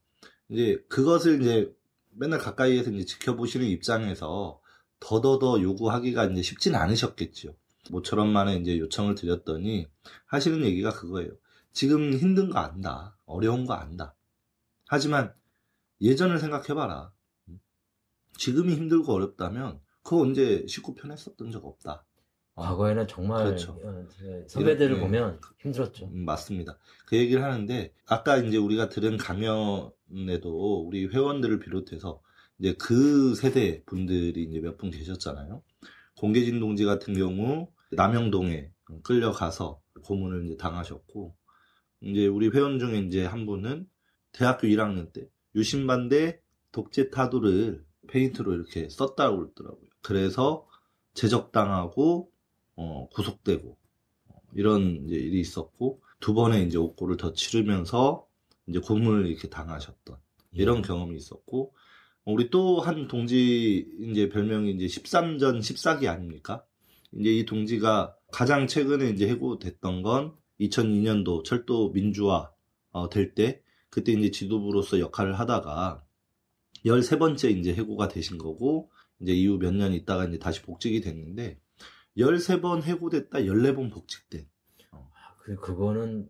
이제 0.49 0.83
그것을 0.89 1.41
이제 1.41 1.71
맨날 2.09 2.39
가까이에서 2.39 2.91
이제 2.91 3.05
지켜보시는 3.05 3.67
입장에서 3.67 4.60
더더더 5.01 5.61
요구하기가 5.61 6.25
이제 6.27 6.41
쉽진 6.41 6.75
않으셨겠죠. 6.75 7.53
모처럼 7.89 8.29
만에 8.29 8.55
이제 8.55 8.77
요청을 8.77 9.15
드렸더니 9.15 9.87
하시는 10.25 10.63
얘기가 10.63 10.91
그거예요. 10.93 11.31
지금 11.73 12.13
힘든 12.13 12.49
거 12.49 12.59
안다. 12.59 13.17
어려운 13.25 13.65
거 13.65 13.73
안다. 13.73 14.15
하지만 14.87 15.33
예전을 15.99 16.39
생각해봐라. 16.39 17.11
지금이 18.37 18.75
힘들고 18.75 19.13
어렵다면 19.13 19.79
그거 20.03 20.21
언제 20.21 20.65
식구 20.67 20.93
편했었던 20.95 21.51
적 21.51 21.65
없다. 21.65 22.05
어, 22.53 22.63
과거에는 22.63 23.07
정말 23.07 23.45
그렇죠. 23.45 23.71
어, 23.83 24.05
그 24.19 24.45
선배들을 24.47 24.95
네. 24.95 24.99
보면 25.01 25.39
힘들었죠. 25.59 26.05
음, 26.05 26.25
맞습니다. 26.25 26.77
그 27.05 27.17
얘기를 27.17 27.43
하는데 27.43 27.93
아까 28.05 28.37
이제 28.37 28.57
우리가 28.57 28.89
들은 28.89 29.17
강연에도 29.17 30.85
우리 30.85 31.07
회원들을 31.07 31.59
비롯해서 31.59 32.21
이제 32.61 32.75
그 32.77 33.33
세대 33.35 33.83
분들이 33.85 34.43
이제 34.43 34.59
몇 34.59 34.77
분 34.77 34.91
계셨잖아요. 34.91 35.63
공계진 36.17 36.59
동지 36.59 36.85
같은 36.85 37.15
경우 37.15 37.67
남영동에 37.91 38.71
끌려가서 39.03 39.81
고문을 40.03 40.45
이제 40.45 40.57
당하셨고 40.57 41.35
이제 42.01 42.27
우리 42.27 42.49
회원 42.49 42.77
중에 42.79 42.99
이제 42.99 43.25
한 43.25 43.45
분은 43.47 43.87
대학교 44.31 44.67
1학년 44.67 45.11
때 45.11 45.27
유신반대 45.55 46.39
독재 46.71 47.09
타도를 47.09 47.83
페인트로 48.07 48.53
이렇게 48.53 48.89
썼다고 48.89 49.37
그러더라고요. 49.37 49.87
그래서 50.01 50.67
제적당하고 51.15 52.31
어, 52.75 53.09
구속되고 53.09 53.77
어, 54.27 54.35
이런 54.53 55.05
이제 55.05 55.15
일이 55.15 55.39
있었고 55.39 56.01
두 56.19 56.33
번의 56.33 56.67
이제 56.67 56.77
옥고를 56.77 57.17
더 57.17 57.33
치르면서 57.33 58.27
이제 58.67 58.79
고문을 58.79 59.25
이렇게 59.27 59.49
당하셨던 59.49 60.17
이런 60.53 60.81
경험이 60.81 61.17
있었고 61.17 61.73
어, 61.73 61.80
우리 62.25 62.49
또 62.49 62.79
한 62.79 63.07
동지 63.07 63.87
이제 63.99 64.29
별명이 64.29 64.71
이제 64.71 64.85
13전 64.85 65.59
14기 65.59 66.07
아닙니까? 66.07 66.63
이제 67.13 67.31
이 67.31 67.45
동지가 67.45 68.15
가장 68.31 68.67
최근에 68.67 69.09
이제 69.09 69.27
해고됐던 69.27 70.01
건 70.03 70.35
2002년도 70.59 71.43
철도 71.43 71.91
민주화 71.91 72.51
어, 72.91 73.09
될 73.09 73.33
때 73.33 73.61
그때 73.89 74.11
이제 74.13 74.31
지도부로서 74.31 74.99
역할을 74.99 75.37
하다가 75.39 76.03
13번째 76.85 77.57
이제 77.57 77.73
해고가 77.73 78.07
되신 78.07 78.37
거고 78.37 78.89
이제 79.19 79.33
이후 79.33 79.57
몇 79.57 79.73
년 79.73 79.93
있다가 79.93 80.25
이제 80.25 80.37
다시 80.39 80.61
복직이 80.61 81.01
됐는데 81.01 81.59
13번 82.17 82.83
해고됐다 82.83 83.39
14번 83.39 83.91
복직된 83.91 84.47
그 85.39 85.55
그거는 85.55 86.29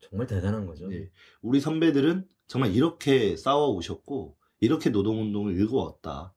정말 0.00 0.26
대단한 0.26 0.66
거죠. 0.66 0.88
네. 0.88 1.10
우리 1.40 1.60
선배들은 1.60 2.28
정말 2.46 2.74
이렇게 2.74 3.36
싸워 3.36 3.68
오셨고 3.70 4.36
이렇게 4.60 4.90
노동운동을 4.90 5.54
일궈왔다. 5.56 6.34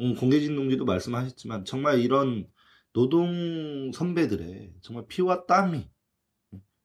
음, 0.00 0.14
공계진 0.14 0.56
동지도 0.56 0.84
말씀하셨지만 0.84 1.64
정말 1.64 2.00
이런 2.00 2.48
노동 2.92 3.92
선배들의 3.92 4.74
정말 4.80 5.06
피와 5.06 5.46
땀이 5.46 5.88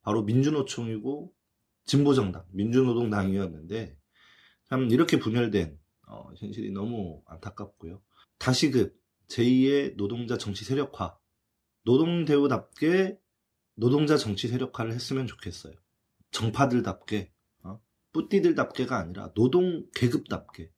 바로 0.02 0.24
민주노총이고 0.24 1.34
진보정당 1.86 2.46
민주노동당이었는데 2.52 3.98
참 4.70 4.90
이렇게 4.92 5.20
분열된 5.20 5.78
어, 6.08 6.30
현실이 6.36 6.72
너무 6.72 7.22
안타깝고요. 7.26 8.02
다시금 8.38 8.92
제2의 9.28 9.96
노동자 9.96 10.38
정치 10.38 10.66
세력화 10.66 11.18
노동대우답게 11.84 13.18
노동자 13.76 14.18
정치 14.18 14.48
세력화를 14.48 14.94
했으면 14.94 15.28
좋겠어요. 15.28 15.74
정파들답게, 16.32 17.32
어? 17.32 17.33
뿌띠들답게가 18.14 18.98
아니라 18.98 19.34
노동 19.34 19.86
계급답게 19.96 20.72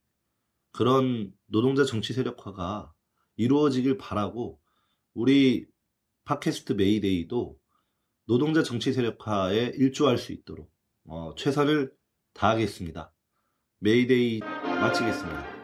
그런 0.72 1.32
노동자 1.46 1.86
정치 1.86 2.14
세력화가 2.14 2.94
이루어지길 3.38 3.98
바라고 3.98 4.60
우리 5.14 5.68
팟캐스트 6.26 6.74
메이데이도 6.74 7.58
노동자 8.26 8.64
정치 8.64 8.92
세력화에 8.92 9.74
일조할 9.76 10.18
수 10.18 10.32
있도록 10.32 10.72
어, 11.06 11.36
최선을 11.36 11.94
다하겠습니다. 12.34 13.14
메이데이 13.80 14.40
마치겠습니다. 14.40 15.55